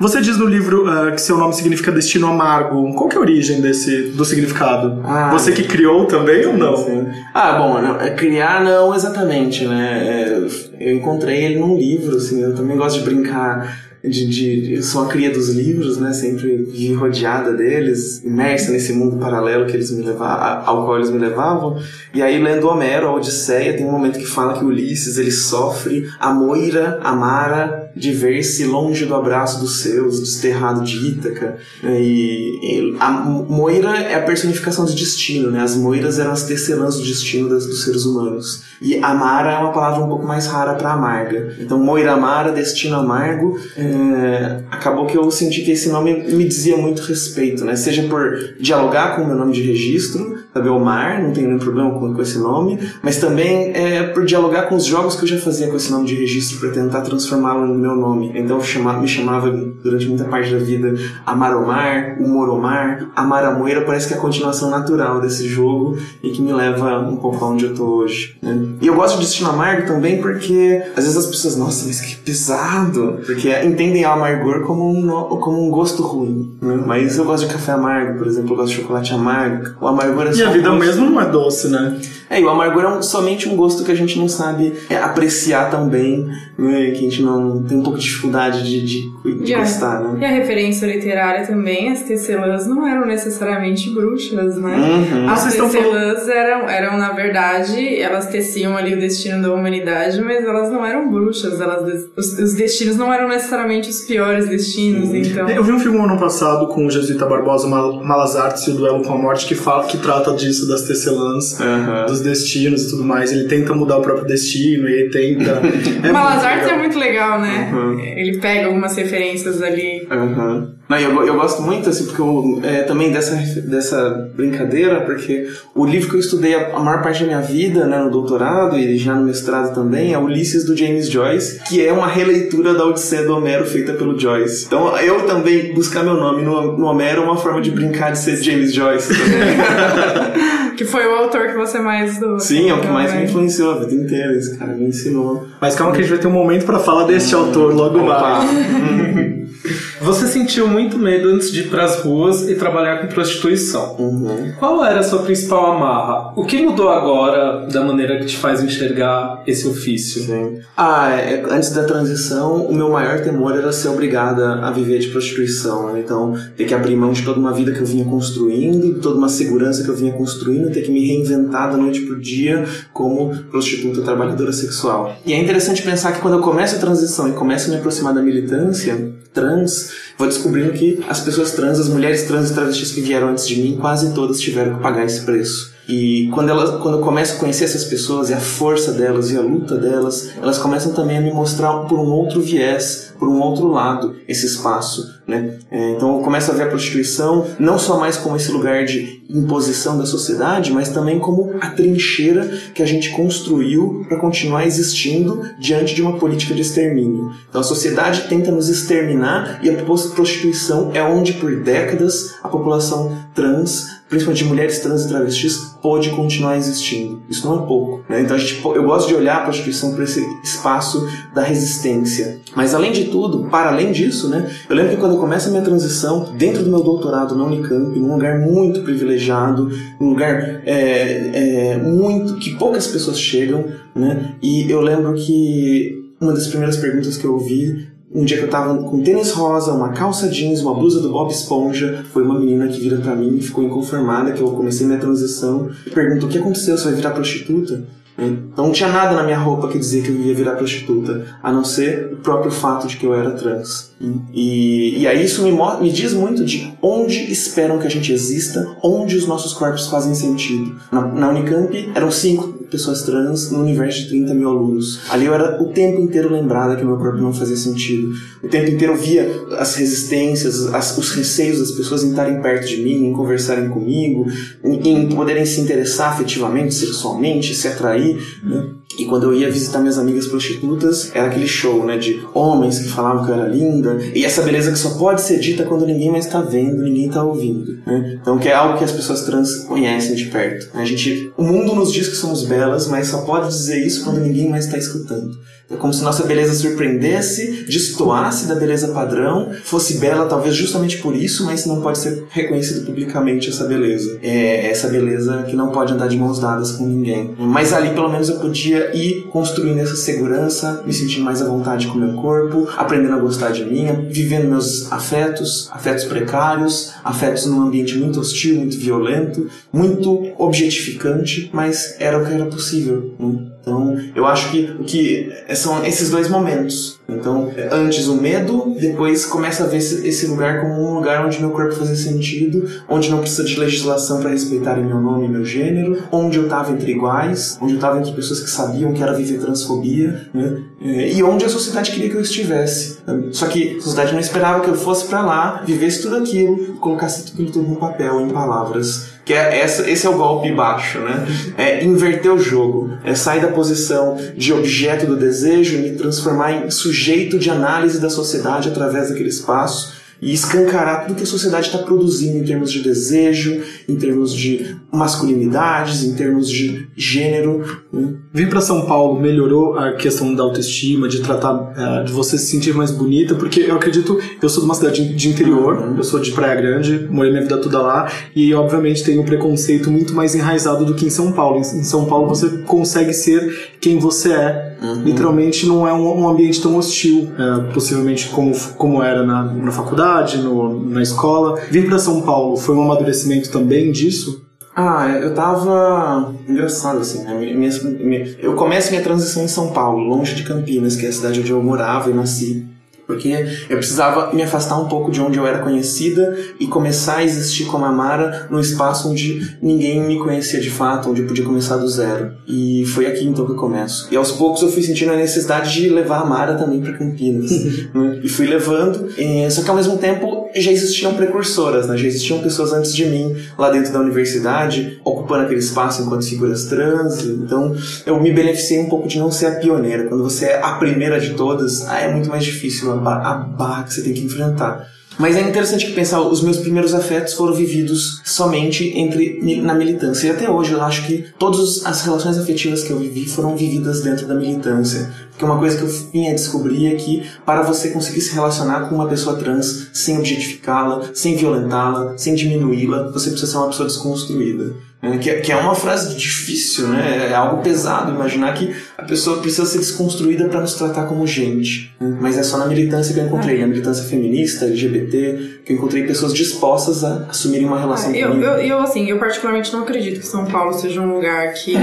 Você 0.00 0.20
diz 0.20 0.36
no 0.36 0.46
livro 0.46 0.84
ah, 0.88 1.12
que 1.12 1.20
seu 1.20 1.36
nome 1.38 1.52
significa 1.54 1.92
destino 1.92 2.26
amargo. 2.26 2.92
Qual 2.94 3.08
que 3.08 3.14
é 3.14 3.18
a 3.18 3.20
origem 3.22 3.60
desse, 3.60 4.08
do 4.10 4.24
significado? 4.24 5.00
Ah. 5.04 5.30
Você 5.32 5.52
que 5.52 5.62
criou 5.62 6.06
também 6.06 6.44
ou 6.46 6.54
não? 6.56 6.76
Sim. 6.76 7.06
Ah, 7.32 7.52
bom, 7.52 7.80
não, 7.80 8.00
é 8.00 8.10
criar 8.10 8.62
não 8.64 8.92
exatamente, 8.94 9.21
né? 9.66 10.02
É, 10.06 10.46
eu 10.80 10.94
encontrei 10.96 11.44
ele 11.44 11.58
num 11.58 11.76
livro, 11.76 12.16
assim, 12.16 12.42
eu 12.42 12.54
também 12.54 12.76
gosto 12.76 12.98
de 12.98 13.04
brincar 13.04 13.92
de, 14.08 14.28
de 14.28 14.74
eu 14.74 14.82
sou 14.82 15.04
a 15.04 15.08
cria 15.08 15.30
dos 15.30 15.50
livros, 15.50 15.98
né? 15.98 16.12
Sempre 16.12 16.56
vivi 16.56 16.92
rodeada 16.94 17.52
deles, 17.52 18.22
imersa 18.24 18.72
nesse 18.72 18.92
mundo 18.92 19.16
paralelo 19.16 19.66
que 19.66 19.76
eles 19.76 19.90
me 19.92 20.02
levavam, 20.02 20.62
ao 20.66 20.84
qual 20.84 20.96
eles 20.96 21.10
me 21.10 21.18
levavam. 21.18 21.78
E 22.12 22.20
aí 22.20 22.42
lendo 22.42 22.68
Homero, 22.68 23.06
a 23.06 23.14
Odisseia, 23.14 23.74
tem 23.74 23.86
um 23.86 23.92
momento 23.92 24.18
que 24.18 24.26
fala 24.26 24.58
que 24.58 24.64
Ulisses 24.64 25.18
ele 25.18 25.30
sofre 25.30 26.08
a 26.18 26.32
moira 26.32 26.98
amara 27.02 27.81
de 27.94 28.12
ver-se 28.12 28.64
longe 28.64 29.04
do 29.04 29.14
abraço 29.14 29.60
dos 29.60 29.80
seus, 29.80 30.20
desterrado 30.20 30.82
de 30.84 30.96
Ítaca. 30.96 31.58
né? 31.82 32.00
E, 32.00 32.92
e 32.92 32.96
a 32.98 33.10
moira 33.10 33.90
é 33.98 34.14
a 34.14 34.22
personificação 34.22 34.84
de 34.84 34.94
destino, 34.94 35.50
né? 35.50 35.60
As 35.60 35.76
moiras 35.76 36.18
eram 36.18 36.32
as 36.32 36.44
tecelãs 36.44 36.96
do 36.96 37.02
destino 37.02 37.48
das, 37.48 37.66
dos 37.66 37.84
seres 37.84 38.04
humanos. 38.04 38.62
E 38.80 38.98
amara 38.98 39.52
é 39.52 39.58
uma 39.58 39.72
palavra 39.72 40.04
um 40.04 40.08
pouco 40.08 40.26
mais 40.26 40.46
rara 40.46 40.74
para 40.74 40.92
amarga. 40.92 41.56
Então, 41.60 41.78
moira 41.78 42.12
amara, 42.12 42.50
destino 42.52 42.96
amargo. 42.96 43.58
é, 43.76 44.62
acabou 44.70 45.06
que 45.06 45.16
eu 45.16 45.30
senti 45.30 45.62
que 45.62 45.70
esse 45.70 45.88
nome 45.88 46.14
me 46.32 46.44
dizia 46.44 46.76
muito 46.76 47.02
respeito, 47.02 47.64
né? 47.64 47.76
Seja 47.76 48.02
por 48.04 48.54
dialogar 48.58 49.16
com 49.16 49.22
o 49.22 49.26
meu 49.26 49.36
nome 49.36 49.52
de 49.52 49.62
registro, 49.62 50.38
sabe, 50.52 50.68
Omar, 50.68 51.22
não 51.22 51.32
tenho 51.32 51.48
nenhum 51.48 51.58
problema 51.58 51.90
com, 51.98 52.14
com 52.14 52.22
esse 52.22 52.38
nome, 52.38 52.78
mas 53.02 53.18
também 53.18 53.72
é, 53.74 54.04
por 54.04 54.24
dialogar 54.24 54.62
com 54.62 54.74
os 54.74 54.84
jogos 54.84 55.14
que 55.16 55.24
eu 55.24 55.28
já 55.28 55.38
fazia 55.38 55.68
com 55.68 55.76
esse 55.76 55.90
nome 55.90 56.06
de 56.06 56.14
registro 56.14 56.58
para 56.60 56.70
tentar 56.70 57.00
transformá-lo 57.02 57.66
meu 57.82 57.96
nome. 57.96 58.32
Então 58.34 58.56
eu 58.58 58.62
chamava, 58.62 59.00
me 59.00 59.08
chamava 59.08 59.50
durante 59.50 60.06
muita 60.06 60.24
parte 60.24 60.50
da 60.52 60.58
vida 60.58 60.94
Amaromar, 61.26 62.16
Humoromar, 62.20 63.08
Amaramoeira, 63.16 63.82
parece 63.82 64.08
que 64.08 64.14
é 64.14 64.16
a 64.16 64.20
continuação 64.20 64.70
natural 64.70 65.20
desse 65.20 65.46
jogo 65.48 65.96
e 66.22 66.30
que 66.30 66.40
me 66.40 66.52
leva 66.52 67.00
um 67.00 67.16
pouco 67.16 67.44
aonde 67.44 67.66
eu 67.66 67.74
tô 67.74 67.84
hoje. 67.84 68.36
né? 68.42 68.58
E 68.80 68.86
eu 68.86 68.94
gosto 68.94 69.16
de 69.16 69.22
Destino 69.24 69.50
Amargo 69.50 69.86
também 69.86 70.20
porque 70.20 70.82
às 70.96 71.04
vezes 71.04 71.16
as 71.16 71.26
pessoas, 71.26 71.56
nossa, 71.56 71.86
mas 71.86 72.00
que 72.00 72.16
pesado, 72.16 73.18
porque 73.26 73.48
entendem 73.64 74.04
a 74.04 74.12
amargor 74.12 74.62
como 74.62 74.88
um, 74.88 75.06
como 75.40 75.66
um 75.66 75.70
gosto 75.70 76.02
ruim. 76.02 76.56
né? 76.60 76.78
Mas 76.86 77.16
eu 77.18 77.24
gosto 77.24 77.46
de 77.46 77.52
café 77.52 77.72
amargo, 77.72 78.18
por 78.18 78.26
exemplo, 78.26 78.52
eu 78.52 78.56
gosto 78.56 78.74
de 78.74 78.80
chocolate 78.80 79.12
amargo. 79.12 79.70
O 79.80 79.86
amargor 79.88 80.26
é 80.26 80.32
E 80.34 80.42
a 80.42 80.50
vida 80.50 80.68
gosto. 80.70 80.84
mesmo 80.84 81.10
não 81.10 81.20
é 81.20 81.28
doce, 81.28 81.68
né? 81.68 82.00
É, 82.30 82.40
e 82.40 82.44
o 82.44 82.48
amargor 82.48 82.82
é 82.84 82.88
um- 82.88 83.02
somente 83.02 83.48
um 83.48 83.56
gosto 83.56 83.84
que 83.84 83.92
a 83.92 83.94
gente 83.94 84.18
não 84.18 84.28
sabe 84.28 84.72
é, 84.88 84.96
apreciar 84.96 85.70
tão 85.70 85.88
bem, 85.88 86.26
né, 86.58 86.90
que 86.92 86.98
a 86.98 87.02
gente 87.10 87.22
não 87.22 87.62
tem 87.72 87.78
um 87.80 87.82
pouco 87.82 87.98
de 87.98 88.04
dificuldade 88.04 88.62
de, 88.64 88.84
de, 88.84 89.44
de 89.44 89.54
a- 89.54 89.58
gostar, 89.58 90.00
né? 90.00 90.18
E 90.20 90.24
a 90.24 90.28
referência 90.28 90.86
literária 90.86 91.46
também, 91.46 91.90
as 91.90 92.02
tecelãs 92.02 92.66
não 92.66 92.86
eram 92.86 93.06
necessariamente 93.06 93.90
bruxas, 93.90 94.56
né? 94.56 94.76
Uhum. 94.76 95.28
As 95.28 95.40
Vocês 95.40 95.54
estão 95.54 95.68
tecelãs 95.68 96.28
eram, 96.28 96.68
eram, 96.68 96.98
na 96.98 97.12
verdade, 97.12 97.96
elas 98.00 98.26
teciam 98.26 98.76
ali 98.76 98.94
o 98.94 99.00
destino 99.00 99.42
da 99.42 99.52
humanidade, 99.52 100.20
mas 100.22 100.44
elas 100.44 100.70
não 100.70 100.84
eram 100.84 101.10
bruxas. 101.10 101.60
Elas, 101.60 102.04
os, 102.16 102.38
os 102.38 102.54
destinos 102.54 102.96
não 102.96 103.12
eram 103.12 103.28
necessariamente 103.28 103.88
os 103.88 104.02
piores 104.02 104.48
destinos, 104.48 105.12
então... 105.14 105.48
Eu 105.48 105.64
vi 105.64 105.72
um 105.72 105.78
filme 105.80 105.96
no 105.98 106.04
ano 106.04 106.18
passado 106.18 106.66
com 106.68 106.86
o 106.86 106.90
Jesuíta 106.90 107.26
Barbosa 107.26 107.66
Mal- 107.68 108.02
Malas 108.04 108.36
Artes 108.36 108.66
e 108.66 108.70
o 108.70 108.74
Duelo 108.74 109.02
com 109.02 109.12
a 109.14 109.18
Morte 109.18 109.46
que, 109.46 109.54
fala, 109.54 109.84
que 109.84 109.98
trata 109.98 110.32
disso, 110.34 110.66
das 110.68 110.82
tecelãs, 110.82 111.60
Aham. 111.60 112.06
dos 112.06 112.20
destinos 112.20 112.84
e 112.84 112.90
tudo 112.90 113.04
mais. 113.04 113.32
Ele 113.32 113.44
tenta 113.48 113.72
mudar 113.74 113.98
o 113.98 114.02
próprio 114.02 114.26
destino 114.26 114.88
e 114.88 114.92
ele 114.92 115.10
tenta. 115.10 115.62
É 116.02 116.10
Malas 116.10 116.44
Artes 116.44 116.68
é 116.68 116.76
muito 116.76 116.98
legal, 116.98 117.40
né? 117.40 117.61
Né? 117.64 117.72
Uhum. 117.72 118.00
Ele 118.00 118.38
pega 118.38 118.66
algumas 118.66 118.96
referências 118.96 119.62
ali. 119.62 120.06
Aham. 120.10 120.74
Não, 120.88 120.98
eu, 120.98 121.26
eu 121.26 121.34
gosto 121.34 121.62
muito, 121.62 121.88
assim, 121.88 122.04
porque 122.04 122.20
eu, 122.20 122.60
é, 122.62 122.82
também 122.82 123.10
dessa, 123.10 123.34
dessa 123.62 124.30
brincadeira, 124.36 125.00
porque 125.02 125.48
o 125.74 125.86
livro 125.86 126.10
que 126.10 126.16
eu 126.16 126.20
estudei 126.20 126.54
a, 126.54 126.76
a 126.76 126.80
maior 126.80 127.02
parte 127.02 127.20
da 127.20 127.26
minha 127.26 127.40
vida, 127.40 127.86
né, 127.86 127.98
no 127.98 128.10
doutorado 128.10 128.78
e 128.78 128.98
já 128.98 129.14
no 129.14 129.24
mestrado 129.24 129.74
também, 129.74 130.12
é 130.12 130.18
Ulisses 130.18 130.66
do 130.66 130.76
James 130.76 131.08
Joyce, 131.08 131.60
que 131.64 131.84
é 131.84 131.90
uma 131.92 132.08
releitura 132.08 132.74
da 132.74 132.84
Odisseia 132.84 133.24
do 133.24 133.34
Homero 133.34 133.64
feita 133.64 133.94
pelo 133.94 134.18
Joyce. 134.18 134.66
Então 134.66 134.94
eu 134.98 135.24
também 135.26 135.72
buscar 135.72 136.02
meu 136.02 136.14
nome 136.14 136.42
no, 136.42 136.76
no 136.76 136.86
Homero 136.86 137.22
é 137.22 137.24
uma 137.24 137.36
forma 137.36 137.62
de 137.62 137.70
brincar 137.70 138.12
de 138.12 138.18
ser 138.18 138.36
James 138.42 138.74
Joyce 138.74 139.08
também. 139.08 140.52
Que 140.76 140.84
foi 140.84 141.06
o 141.06 141.14
autor 141.14 141.48
que 141.48 141.54
você 141.54 141.78
mais 141.78 142.18
do. 142.18 142.38
Sim, 142.40 142.70
é 142.70 142.74
o 142.74 142.80
que 142.80 142.88
mais 142.88 143.12
me 143.14 143.24
influenciou 143.24 143.72
a 143.72 143.78
vida 143.80 143.94
inteira, 143.94 144.32
esse 144.36 144.56
cara 144.56 144.72
me 144.72 144.86
ensinou. 144.86 145.46
Mas 145.60 145.74
calma 145.74 145.92
que 145.92 145.98
a 145.98 146.02
gente 146.02 146.10
vai 146.10 146.18
ter 146.18 146.26
um 146.26 146.32
momento 146.32 146.64
pra 146.64 146.78
falar 146.78 147.04
deste 147.04 147.34
autor 147.34 147.74
logo 147.74 147.98
Opa. 148.00 148.20
mais. 148.20 149.42
Você 150.02 150.26
sentiu 150.26 150.66
muito 150.66 150.98
medo 150.98 151.28
antes 151.28 151.52
de 151.52 151.60
ir 151.60 151.70
pras 151.70 152.00
ruas 152.00 152.48
e 152.48 152.56
trabalhar 152.56 153.00
com 153.00 153.06
prostituição. 153.06 153.94
Uhum. 154.00 154.52
Qual 154.58 154.84
era 154.84 154.98
a 154.98 155.02
sua 155.02 155.20
principal 155.20 155.76
amarra? 155.76 156.32
O 156.34 156.44
que 156.44 156.60
mudou 156.60 156.88
agora 156.88 157.68
da 157.68 157.84
maneira 157.84 158.18
que 158.18 158.26
te 158.26 158.36
faz 158.36 158.60
enxergar 158.60 159.44
esse 159.46 159.66
ofício? 159.68 160.22
Sim. 160.22 160.58
Ah, 160.76 161.10
é, 161.12 161.44
antes 161.48 161.70
da 161.70 161.84
transição, 161.84 162.66
o 162.66 162.74
meu 162.74 162.90
maior 162.90 163.20
temor 163.20 163.56
era 163.56 163.72
ser 163.72 163.88
obrigada 163.88 164.54
a 164.66 164.72
viver 164.72 164.98
de 164.98 165.06
prostituição. 165.08 165.92
né? 165.92 166.00
Então, 166.00 166.34
ter 166.56 166.64
que 166.64 166.74
abrir 166.74 166.96
mão 166.96 167.12
de 167.12 167.22
toda 167.22 167.38
uma 167.38 167.52
vida 167.52 167.70
que 167.70 167.80
eu 167.80 167.86
vinha 167.86 168.04
construindo, 168.04 169.00
toda 169.00 169.16
uma 169.16 169.28
segurança 169.28 169.84
que 169.84 169.88
eu 169.88 169.94
vinha 169.94 170.12
construindo, 170.12 170.72
ter 170.72 170.82
que 170.82 170.90
me 170.90 171.06
reinventar 171.06 171.70
da 171.70 171.76
noite 171.76 172.00
pro 172.00 172.20
dia 172.20 172.64
como 172.92 173.32
prostituta 173.52 174.02
trabalhadora 174.02 174.52
sexual. 174.52 175.14
E 175.24 175.32
é 175.32 175.38
interessante 175.38 175.80
pensar 175.80 176.10
que 176.12 176.20
quando 176.20 176.34
eu 176.34 176.40
começo 176.40 176.74
a 176.74 176.78
transição 176.80 177.28
e 177.28 177.32
começo 177.32 177.68
a 177.68 177.74
me 177.74 177.78
aproximar 177.78 178.12
da 178.12 178.20
militância 178.20 179.12
trans, 179.32 179.91
vou 180.18 180.28
descobrindo 180.28 180.72
que 180.72 181.00
as 181.08 181.20
pessoas 181.20 181.52
trans, 181.52 181.78
as 181.78 181.88
mulheres 181.88 182.24
trans 182.24 182.50
e 182.50 182.54
travestis 182.54 182.92
que 182.92 183.00
vieram 183.00 183.28
antes 183.28 183.46
de 183.46 183.56
mim, 183.56 183.76
quase 183.80 184.14
todas 184.14 184.40
tiveram 184.40 184.76
que 184.76 184.82
pagar 184.82 185.04
esse 185.04 185.24
preço. 185.24 185.71
E 185.88 186.28
quando, 186.32 186.48
elas, 186.48 186.80
quando 186.80 186.98
eu 186.98 187.04
começo 187.04 187.34
a 187.34 187.38
conhecer 187.38 187.64
essas 187.64 187.84
pessoas 187.84 188.30
e 188.30 188.34
a 188.34 188.40
força 188.40 188.92
delas 188.92 189.30
e 189.30 189.36
a 189.36 189.40
luta 189.40 189.76
delas, 189.76 190.30
elas 190.40 190.58
começam 190.58 190.92
também 190.92 191.18
a 191.18 191.20
me 191.20 191.32
mostrar 191.32 191.72
por 191.86 191.98
um 191.98 192.10
outro 192.10 192.40
viés, 192.40 193.12
por 193.18 193.28
um 193.28 193.40
outro 193.40 193.68
lado, 193.68 194.16
esse 194.28 194.46
espaço. 194.46 195.20
Né? 195.26 195.58
É, 195.70 195.90
então 195.90 196.18
eu 196.18 196.24
começo 196.24 196.50
a 196.50 196.54
ver 196.54 196.64
a 196.64 196.68
prostituição 196.68 197.46
não 197.58 197.78
só 197.78 197.98
mais 197.98 198.16
como 198.16 198.36
esse 198.36 198.50
lugar 198.50 198.84
de 198.84 199.22
imposição 199.28 199.96
da 199.96 200.04
sociedade, 200.04 200.72
mas 200.72 200.88
também 200.88 201.18
como 201.18 201.54
a 201.60 201.70
trincheira 201.70 202.44
que 202.74 202.82
a 202.82 202.86
gente 202.86 203.10
construiu 203.10 204.04
para 204.08 204.18
continuar 204.18 204.66
existindo 204.66 205.42
diante 205.58 205.94
de 205.94 206.02
uma 206.02 206.18
política 206.18 206.54
de 206.54 206.62
extermínio. 206.62 207.32
Então 207.48 207.60
a 207.60 207.64
sociedade 207.64 208.28
tenta 208.28 208.50
nos 208.50 208.68
exterminar 208.68 209.60
e 209.62 209.70
a 209.70 209.74
prostituição 209.74 210.90
é 210.92 211.02
onde 211.02 211.34
por 211.34 211.54
décadas 211.62 212.34
a 212.42 212.48
população 212.48 213.16
trans, 213.34 214.01
principalmente 214.12 214.42
de 214.42 214.44
mulheres 214.44 214.78
trans 214.80 215.06
e 215.06 215.08
travestis, 215.08 215.74
pode 215.80 216.10
continuar 216.10 216.58
existindo. 216.58 217.22
Isso 217.30 217.46
não 217.46 217.64
é 217.64 217.66
pouco. 217.66 218.04
Né? 218.10 218.20
Então 218.20 218.38
gente, 218.38 218.62
eu 218.62 218.84
gosto 218.84 219.08
de 219.08 219.14
olhar 219.14 219.36
a 219.36 219.40
prostituição 219.40 219.94
por 219.94 220.02
esse 220.02 220.22
espaço 220.44 221.08
da 221.34 221.40
resistência. 221.40 222.38
Mas 222.54 222.74
além 222.74 222.92
de 222.92 223.06
tudo, 223.06 223.48
para 223.48 223.70
além 223.70 223.90
disso, 223.90 224.28
né, 224.28 224.50
eu 224.68 224.76
lembro 224.76 224.92
que 224.92 224.98
quando 224.98 225.14
eu 225.14 225.18
começo 225.18 225.48
a 225.48 225.50
minha 225.50 225.62
transição, 225.62 226.30
dentro 226.36 226.62
do 226.62 226.68
meu 226.68 226.82
doutorado 226.82 227.34
na 227.34 227.44
Unicamp, 227.44 227.98
num 227.98 228.12
lugar 228.12 228.38
muito 228.38 228.82
privilegiado, 228.82 229.70
num 229.98 230.10
lugar 230.10 230.60
é, 230.66 231.70
é, 231.72 231.78
muito 231.78 232.34
que 232.34 232.50
poucas 232.56 232.86
pessoas 232.86 233.18
chegam, 233.18 233.64
né? 233.94 234.34
E 234.42 234.70
eu 234.70 234.82
lembro 234.82 235.14
que 235.14 236.02
uma 236.20 236.34
das 236.34 236.48
primeiras 236.48 236.76
perguntas 236.76 237.16
que 237.16 237.24
eu 237.24 237.32
ouvi 237.32 237.88
um 238.14 238.24
dia 238.24 238.38
que 238.38 238.44
eu 238.44 238.50
tava 238.50 238.76
com 238.82 239.02
tênis 239.02 239.30
rosa, 239.32 239.72
uma 239.72 239.90
calça 239.90 240.28
jeans, 240.28 240.60
uma 240.60 240.74
blusa 240.74 241.00
do 241.00 241.10
Bob 241.10 241.30
Esponja, 241.30 242.04
foi 242.12 242.22
uma 242.22 242.38
menina 242.38 242.68
que 242.68 242.80
vira 242.80 242.98
pra 242.98 243.14
mim 243.14 243.40
ficou 243.40 243.64
inconformada 243.64 244.32
que 244.32 244.40
eu 244.40 244.50
comecei 244.52 244.86
minha 244.86 244.98
transição 244.98 245.70
perguntou: 245.94 246.28
o 246.28 246.32
que 246.32 246.38
aconteceu? 246.38 246.76
Você 246.76 246.84
vai 246.84 246.94
virar 246.94 247.10
prostituta? 247.10 247.84
Então 248.18 248.66
não 248.66 248.72
tinha 248.72 248.90
nada 248.90 249.14
na 249.14 249.22
minha 249.22 249.38
roupa 249.38 249.68
que 249.68 249.78
dizia 249.78 250.02
que 250.02 250.10
eu 250.10 250.16
ia 250.16 250.34
virar 250.34 250.56
prostituta, 250.56 251.26
a 251.42 251.50
não 251.50 251.64
ser 251.64 252.12
o 252.12 252.16
próprio 252.16 252.50
fato 252.50 252.86
de 252.86 252.96
que 252.96 253.06
eu 253.06 253.14
era 253.14 253.30
trans. 253.32 253.91
E, 254.32 254.98
e 255.00 255.06
aí 255.06 255.24
isso 255.24 255.42
me, 255.42 255.52
me 255.52 255.92
diz 255.92 256.12
muito 256.12 256.44
de 256.44 256.72
onde 256.82 257.30
esperam 257.30 257.78
que 257.78 257.86
a 257.86 257.90
gente 257.90 258.12
exista, 258.12 258.76
onde 258.82 259.16
os 259.16 259.26
nossos 259.26 259.52
corpos 259.52 259.86
fazem 259.86 260.14
sentido. 260.14 260.74
Na, 260.90 261.06
na 261.06 261.28
Unicamp 261.30 261.90
eram 261.94 262.10
cinco 262.10 262.60
pessoas 262.72 263.02
trans 263.02 263.50
no 263.50 263.60
universo 263.60 264.00
de 264.04 264.08
30 264.08 264.34
mil 264.34 264.48
alunos. 264.48 265.00
Ali 265.10 265.26
eu 265.26 265.34
era 265.34 265.62
o 265.62 265.66
tempo 265.72 266.00
inteiro 266.00 266.32
lembrada 266.32 266.74
que 266.74 266.82
meu 266.84 266.96
corpo 266.96 267.18
não 267.18 267.32
fazia 267.32 267.56
sentido. 267.56 268.12
O 268.42 268.48
tempo 268.48 268.70
inteiro 268.70 268.94
eu 268.94 268.96
via 268.98 269.30
as 269.58 269.74
resistências, 269.76 270.66
as- 270.74 270.96
os 270.96 271.10
receios 271.10 271.58
das 271.58 271.70
pessoas 271.72 272.02
em 272.02 272.10
estarem 272.10 272.40
perto 272.40 272.66
de 272.66 272.78
mim, 272.82 273.06
em 273.08 273.12
conversarem 273.12 273.68
comigo, 273.68 274.26
em, 274.64 274.88
em 274.88 275.08
poderem 275.10 275.44
se 275.44 275.60
interessar 275.60 276.12
afetivamente, 276.14 276.74
sexualmente, 276.74 277.54
se 277.54 277.68
atrair. 277.68 278.16
Né? 278.42 278.64
E 278.98 279.04
quando 279.06 279.24
eu 279.24 279.34
ia 279.34 279.50
visitar 279.50 279.80
minhas 279.80 279.98
amigas 279.98 280.26
prostitutas, 280.26 281.10
era 281.14 281.26
aquele 281.26 281.46
show, 281.46 281.84
né? 281.84 281.96
De 281.96 282.22
homens 282.34 282.78
que 282.78 282.88
falavam 282.88 283.24
que 283.24 283.30
eu 283.30 283.34
era 283.34 283.48
linda. 283.48 283.98
E 284.14 284.24
essa 284.24 284.42
beleza 284.42 284.70
que 284.70 284.78
só 284.78 284.90
pode 284.90 285.20
ser 285.22 285.38
dita 285.38 285.64
quando 285.64 285.86
ninguém 285.86 286.10
mais 286.10 286.26
tá 286.26 286.40
vendo, 286.40 286.82
ninguém 286.82 287.08
tá 287.08 287.22
ouvindo. 287.22 287.78
Né? 287.86 288.18
Então, 288.20 288.38
que 288.38 288.48
é 288.48 288.54
algo 288.54 288.78
que 288.78 288.84
as 288.84 288.92
pessoas 288.92 289.22
trans 289.22 289.64
conhecem 289.64 290.14
de 290.14 290.26
perto. 290.26 290.74
né? 290.74 290.82
A 290.82 290.84
gente, 290.84 291.32
o 291.36 291.42
mundo 291.42 291.74
nos 291.74 291.92
diz 291.92 292.08
que 292.08 292.16
somos 292.16 292.44
belas, 292.44 292.88
mas 292.88 293.08
só 293.08 293.22
pode 293.22 293.48
dizer 293.48 293.84
isso 293.84 294.04
quando 294.04 294.20
ninguém 294.20 294.48
mais 294.48 294.66
tá 294.66 294.76
escutando. 294.78 295.30
É 295.72 295.76
como 295.76 295.92
se 295.92 296.02
nossa 296.02 296.24
beleza 296.24 296.54
surpreendesse, 296.54 297.64
destoasse 297.66 298.46
da 298.46 298.54
beleza 298.54 298.88
padrão, 298.88 299.50
fosse 299.64 299.98
bela 299.98 300.26
talvez 300.26 300.54
justamente 300.54 300.98
por 300.98 301.16
isso, 301.16 301.44
mas 301.44 301.64
não 301.66 301.80
pode 301.80 301.98
ser 301.98 302.24
reconhecido 302.30 302.84
publicamente 302.84 303.48
essa 303.48 303.64
beleza. 303.64 304.18
É 304.22 304.70
essa 304.70 304.88
beleza 304.88 305.44
que 305.48 305.56
não 305.56 305.70
pode 305.70 305.92
andar 305.92 306.08
de 306.08 306.16
mãos 306.16 306.38
dadas 306.38 306.72
com 306.72 306.86
ninguém. 306.86 307.34
Mas 307.38 307.72
ali 307.72 307.90
pelo 307.90 308.10
menos 308.10 308.28
eu 308.28 308.36
podia 308.38 308.94
ir 308.94 309.28
construindo 309.30 309.78
essa 309.78 309.96
segurança, 309.96 310.82
me 310.86 310.92
sentindo 310.92 311.24
mais 311.24 311.40
à 311.40 311.46
vontade 311.46 311.86
com 311.86 311.94
o 311.94 312.00
meu 312.00 312.14
corpo, 312.20 312.68
aprendendo 312.76 313.14
a 313.14 313.18
gostar 313.18 313.50
de 313.50 313.64
mim, 313.64 313.86
vivendo 314.10 314.48
meus 314.48 314.90
afetos, 314.92 315.68
afetos 315.72 316.04
precários, 316.04 316.92
afetos 317.02 317.46
num 317.46 317.62
ambiente 317.62 317.96
muito 317.96 318.20
hostil, 318.20 318.56
muito 318.56 318.76
violento, 318.78 319.48
muito 319.72 320.32
objetificante, 320.38 321.50
mas 321.52 321.96
era 321.98 322.18
o 322.18 322.26
que 322.26 322.32
era 322.32 322.46
possível. 322.46 323.14
né? 323.18 323.51
Então, 323.62 323.96
eu 324.14 324.26
acho 324.26 324.50
que 324.50 324.74
que 324.84 325.32
são 325.54 325.84
esses 325.86 326.10
dois 326.10 326.28
momentos. 326.28 327.00
Então, 327.14 327.52
antes 327.70 328.06
o 328.06 328.16
medo, 328.16 328.74
depois 328.78 329.26
começa 329.26 329.64
a 329.64 329.66
ver 329.66 329.78
esse, 329.78 330.26
lugar 330.26 330.60
como 330.60 330.74
um 330.74 330.94
lugar 330.94 331.24
onde 331.24 331.40
meu 331.40 331.50
corpo 331.50 331.74
fazia 331.74 331.96
sentido, 331.96 332.68
onde 332.88 333.10
não 333.10 333.18
precisa 333.18 333.44
de 333.44 333.58
legislação 333.58 334.20
para 334.20 334.30
respeitarem 334.30 334.84
meu 334.84 335.00
nome 335.00 335.26
e 335.26 335.28
meu 335.28 335.44
gênero, 335.44 336.02
onde 336.10 336.38
eu 336.38 336.44
estava 336.44 336.72
entre 336.72 336.92
iguais, 336.92 337.58
onde 337.60 337.72
eu 337.72 337.76
estava 337.76 337.98
entre 337.98 338.12
pessoas 338.12 338.40
que 338.40 338.50
sabiam 338.50 338.92
que 338.92 339.02
era 339.02 339.12
viver 339.12 339.38
transfobia, 339.38 340.28
né? 340.32 340.62
É, 340.80 341.12
e 341.12 341.22
onde 341.22 341.44
a 341.44 341.48
sociedade 341.48 341.92
queria 341.92 342.10
que 342.10 342.16
eu 342.16 342.20
estivesse. 342.20 342.98
Só 343.32 343.46
que 343.46 343.76
a 343.76 343.80
sociedade 343.80 344.12
não 344.12 344.20
esperava 344.20 344.60
que 344.60 344.68
eu 344.68 344.74
fosse 344.74 345.06
para 345.06 345.22
lá, 345.22 345.62
vivesse 345.64 346.02
tudo 346.02 346.16
aquilo, 346.16 346.74
colocasse 346.74 347.30
tudo 347.30 347.48
aquilo 347.48 347.68
no 347.68 347.76
papel, 347.76 348.20
em 348.20 348.30
palavras. 348.30 349.12
Que 349.24 349.34
é 349.34 349.60
essa, 349.60 349.88
esse 349.88 350.04
é 350.04 350.10
o 350.10 350.16
golpe 350.16 350.50
baixo, 350.50 350.98
né? 350.98 351.24
É 351.56 351.84
inverter 351.84 352.32
o 352.32 352.38
jogo, 352.38 352.90
é 353.04 353.14
sair 353.14 353.40
da 353.40 353.48
posição 353.48 354.16
de 354.36 354.52
objeto 354.52 355.06
do 355.06 355.16
desejo 355.16 355.76
e 355.76 355.82
me 355.82 355.90
transformar 355.92 356.52
em 356.52 356.70
sujeito 356.70 357.01
de 357.38 357.50
análise 357.50 358.00
da 358.00 358.08
sociedade 358.08 358.68
através 358.68 359.08
daquele 359.08 359.28
espaço 359.28 360.00
e 360.20 360.32
escancarar 360.32 361.04
tudo 361.04 361.16
que 361.16 361.24
a 361.24 361.26
sociedade 361.26 361.66
está 361.66 361.78
produzindo 361.78 362.38
em 362.38 362.44
termos 362.44 362.70
de 362.70 362.80
desejo, 362.80 363.60
em 363.88 363.96
termos 363.96 364.32
de 364.32 364.76
masculinidades, 364.92 366.04
em 366.04 366.14
termos 366.14 366.48
de 366.48 366.86
gênero. 366.96 367.82
Né? 367.92 368.14
Vir 368.34 368.48
para 368.48 368.62
São 368.62 368.86
Paulo 368.86 369.20
melhorou 369.20 369.76
a 369.76 369.92
questão 369.92 370.34
da 370.34 370.42
autoestima, 370.42 371.06
de 371.06 371.20
tratar, 371.20 371.74
eh, 371.76 372.04
de 372.04 372.12
você 372.12 372.38
se 372.38 372.46
sentir 372.46 372.74
mais 372.74 372.90
bonita, 372.90 373.34
porque 373.34 373.60
eu 373.60 373.76
acredito, 373.76 374.18
eu 374.40 374.48
sou 374.48 374.60
de 374.62 374.64
uma 374.64 374.74
cidade 374.74 375.14
de 375.14 375.28
interior, 375.28 375.92
eu 375.94 376.02
sou 376.02 376.18
de 376.18 376.32
Praia 376.32 376.54
Grande, 376.54 377.06
morei 377.10 377.30
minha 377.30 377.42
vida 377.42 377.58
toda 377.58 377.82
lá, 377.82 378.10
e 378.34 378.54
obviamente 378.54 379.04
tenho 379.04 379.20
um 379.20 379.24
preconceito 379.26 379.90
muito 379.90 380.14
mais 380.14 380.34
enraizado 380.34 380.86
do 380.86 380.94
que 380.94 381.04
em 381.04 381.10
São 381.10 381.32
Paulo. 381.32 381.58
Em 381.58 381.84
São 381.84 382.06
Paulo 382.06 382.26
você 382.26 382.48
consegue 382.62 383.12
ser 383.12 383.74
quem 383.78 383.98
você 383.98 384.32
é. 384.32 384.78
Literalmente 385.04 385.66
não 385.66 385.86
é 385.86 385.92
um, 385.92 386.22
um 386.22 386.28
ambiente 386.28 386.60
tão 386.62 386.76
hostil, 386.76 387.30
eh, 387.38 387.72
possivelmente 387.74 388.30
como, 388.30 388.52
como 388.78 389.02
era 389.02 389.26
na, 389.26 389.42
na 389.42 389.70
faculdade, 389.70 390.38
no, 390.38 390.82
na 390.88 391.02
escola. 391.02 391.60
Vir 391.70 391.86
para 391.86 391.98
São 391.98 392.22
Paulo 392.22 392.56
foi 392.56 392.74
um 392.74 392.82
amadurecimento 392.82 393.50
também 393.50 393.92
disso? 393.92 394.42
Ah, 394.74 395.08
eu 395.20 395.34
tava. 395.34 396.34
Engraçado 396.48 396.98
assim, 397.00 397.22
né? 397.24 397.34
Minha- 397.34 397.54
minha- 398.00 398.36
Eu 398.40 398.54
começo 398.54 398.90
minha 398.90 399.02
transição 399.02 399.44
em 399.44 399.48
São 399.48 399.68
Paulo, 399.72 399.98
longe 400.02 400.34
de 400.34 400.44
Campinas, 400.44 400.96
que 400.96 401.04
é 401.04 401.08
a 401.08 401.12
cidade 401.12 401.40
onde 401.40 401.50
eu 401.50 401.62
morava 401.62 402.10
e 402.10 402.14
nasci. 402.14 402.66
Porque 403.06 403.28
eu 403.68 403.76
precisava 403.76 404.32
me 404.32 404.42
afastar 404.42 404.78
um 404.78 404.88
pouco 404.88 405.10
de 405.10 405.20
onde 405.20 405.36
eu 405.36 405.46
era 405.46 405.58
conhecida 405.58 406.34
e 406.58 406.66
começar 406.68 407.16
a 407.16 407.24
existir 407.24 407.64
como 407.66 407.84
Amara 407.84 408.46
num 408.48 408.60
espaço 408.60 409.10
onde 409.10 409.56
ninguém 409.60 410.00
me 410.00 410.18
conhecia 410.18 410.60
de 410.60 410.70
fato, 410.70 411.10
onde 411.10 411.20
eu 411.20 411.26
podia 411.26 411.44
começar 411.44 411.76
do 411.76 411.86
zero. 411.88 412.32
E 412.46 412.84
foi 412.86 413.04
aqui 413.06 413.24
então 413.26 413.44
que 413.44 413.52
eu 413.52 413.56
começo. 413.56 414.06
E 414.10 414.16
aos 414.16 414.30
poucos 414.32 414.62
eu 414.62 414.68
fui 414.70 414.82
sentindo 414.82 415.12
a 415.12 415.16
necessidade 415.16 415.74
de 415.74 415.88
levar 415.90 416.18
a 416.18 416.20
Amara 416.20 416.54
também 416.54 416.80
para 416.80 416.92
Campinas. 416.94 417.50
né? 417.92 418.20
E 418.22 418.28
fui 418.28 418.46
levando, 418.46 419.08
e, 419.18 419.50
só 419.50 419.62
que 419.62 419.68
ao 419.68 419.76
mesmo 419.76 419.98
tempo 419.98 420.41
já 420.56 420.70
existiam 420.70 421.14
precursoras, 421.14 421.86
né? 421.86 421.96
já 421.96 422.06
existiam 422.06 422.40
pessoas 422.40 422.72
antes 422.72 422.94
de 422.94 423.04
mim 423.06 423.34
lá 423.58 423.70
dentro 423.70 423.92
da 423.92 424.00
universidade, 424.00 425.00
ocupando 425.04 425.44
aquele 425.44 425.60
espaço 425.60 426.02
enquanto 426.02 426.26
figuras 426.26 426.66
trans. 426.66 427.24
Então 427.24 427.74
eu 428.06 428.20
me 428.20 428.32
beneficiei 428.32 428.80
um 428.80 428.88
pouco 428.88 429.08
de 429.08 429.18
não 429.18 429.30
ser 429.30 429.46
a 429.46 429.54
pioneira. 429.56 430.08
Quando 430.08 430.22
você 430.22 430.46
é 430.46 430.60
a 430.62 430.72
primeira 430.74 431.20
de 431.20 431.34
todas, 431.34 431.88
é 431.88 432.10
muito 432.12 432.28
mais 432.28 432.44
difícil 432.44 432.92
a 432.92 433.34
barra 433.34 433.84
que 433.84 433.94
você 433.94 434.02
tem 434.02 434.12
que 434.12 434.24
enfrentar. 434.24 434.88
Mas 435.22 435.36
é 435.36 435.40
interessante 435.40 435.86
que 435.86 435.92
pensar, 435.92 436.20
os 436.20 436.42
meus 436.42 436.56
primeiros 436.56 436.92
afetos 436.92 437.34
foram 437.34 437.54
vividos 437.54 438.20
somente 438.24 438.92
entre 438.98 439.40
na 439.62 439.72
militância. 439.72 440.26
E 440.26 440.30
até 440.32 440.50
hoje 440.50 440.72
eu 440.72 440.82
acho 440.82 441.06
que 441.06 441.26
todas 441.38 441.86
as 441.86 442.02
relações 442.02 442.36
afetivas 442.36 442.82
que 442.82 442.90
eu 442.90 442.98
vivi 442.98 443.24
foram 443.24 443.56
vividas 443.56 444.02
dentro 444.02 444.26
da 444.26 444.34
militância. 444.34 445.14
Porque 445.30 445.44
uma 445.44 445.60
coisa 445.60 445.76
que 445.76 445.84
eu 445.84 445.88
vim 446.12 446.26
a 446.26 446.34
descobrir 446.34 446.88
é 446.88 446.96
que 446.96 447.22
para 447.46 447.62
você 447.62 447.90
conseguir 447.90 448.20
se 448.20 448.34
relacionar 448.34 448.88
com 448.88 448.96
uma 448.96 449.06
pessoa 449.06 449.36
trans 449.36 449.90
sem 449.92 450.18
objetificá-la, 450.18 451.10
sem 451.14 451.36
violentá-la, 451.36 452.18
sem 452.18 452.34
diminuí-la, 452.34 453.12
você 453.12 453.30
precisa 453.30 453.52
ser 453.52 453.58
uma 453.58 453.68
pessoa 453.68 453.86
desconstruída. 453.86 454.74
Né? 455.02 455.18
Que, 455.18 455.30
é- 455.30 455.40
que 455.40 455.50
é 455.52 455.56
uma 455.56 455.74
frase 455.74 456.14
difícil, 456.16 456.88
né? 456.88 457.28
É 457.30 457.34
algo 457.34 457.62
pesado 457.62 458.12
imaginar 458.12 458.54
que 458.54 458.74
a 458.96 459.02
pessoa 459.02 459.38
precisa 459.40 459.66
ser 459.66 459.78
desconstruída 459.78 460.44
para 460.48 460.60
nos 460.60 460.74
tratar 460.74 461.06
como 461.06 461.26
gente. 461.26 461.92
né? 462.00 462.16
Mas 462.20 462.38
é 462.38 462.42
só 462.42 462.56
na 462.58 462.66
militância 462.66 463.12
que 463.12 463.20
eu 463.20 463.26
encontrei, 463.26 463.60
na 463.60 463.66
militância 463.66 464.04
feminista, 464.04 464.64
LGBT, 464.66 465.60
que 465.64 465.72
eu 465.72 465.76
encontrei 465.76 466.04
pessoas 466.06 466.32
dispostas 466.32 467.02
a 467.04 467.26
assumirem 467.28 467.66
uma 467.66 467.78
relação 467.80 468.10
Ah, 468.12 468.16
eu, 468.16 468.28
comigo. 468.28 468.46
eu, 468.46 468.54
eu, 468.58 468.78
assim, 468.80 469.08
eu 469.10 469.18
particularmente 469.18 469.72
não 469.72 469.82
acredito 469.82 470.20
que 470.20 470.26
São 470.26 470.44
Paulo 470.46 470.72
seja 470.72 471.00
um 471.00 471.12
lugar 471.14 471.52
que, 471.54 471.74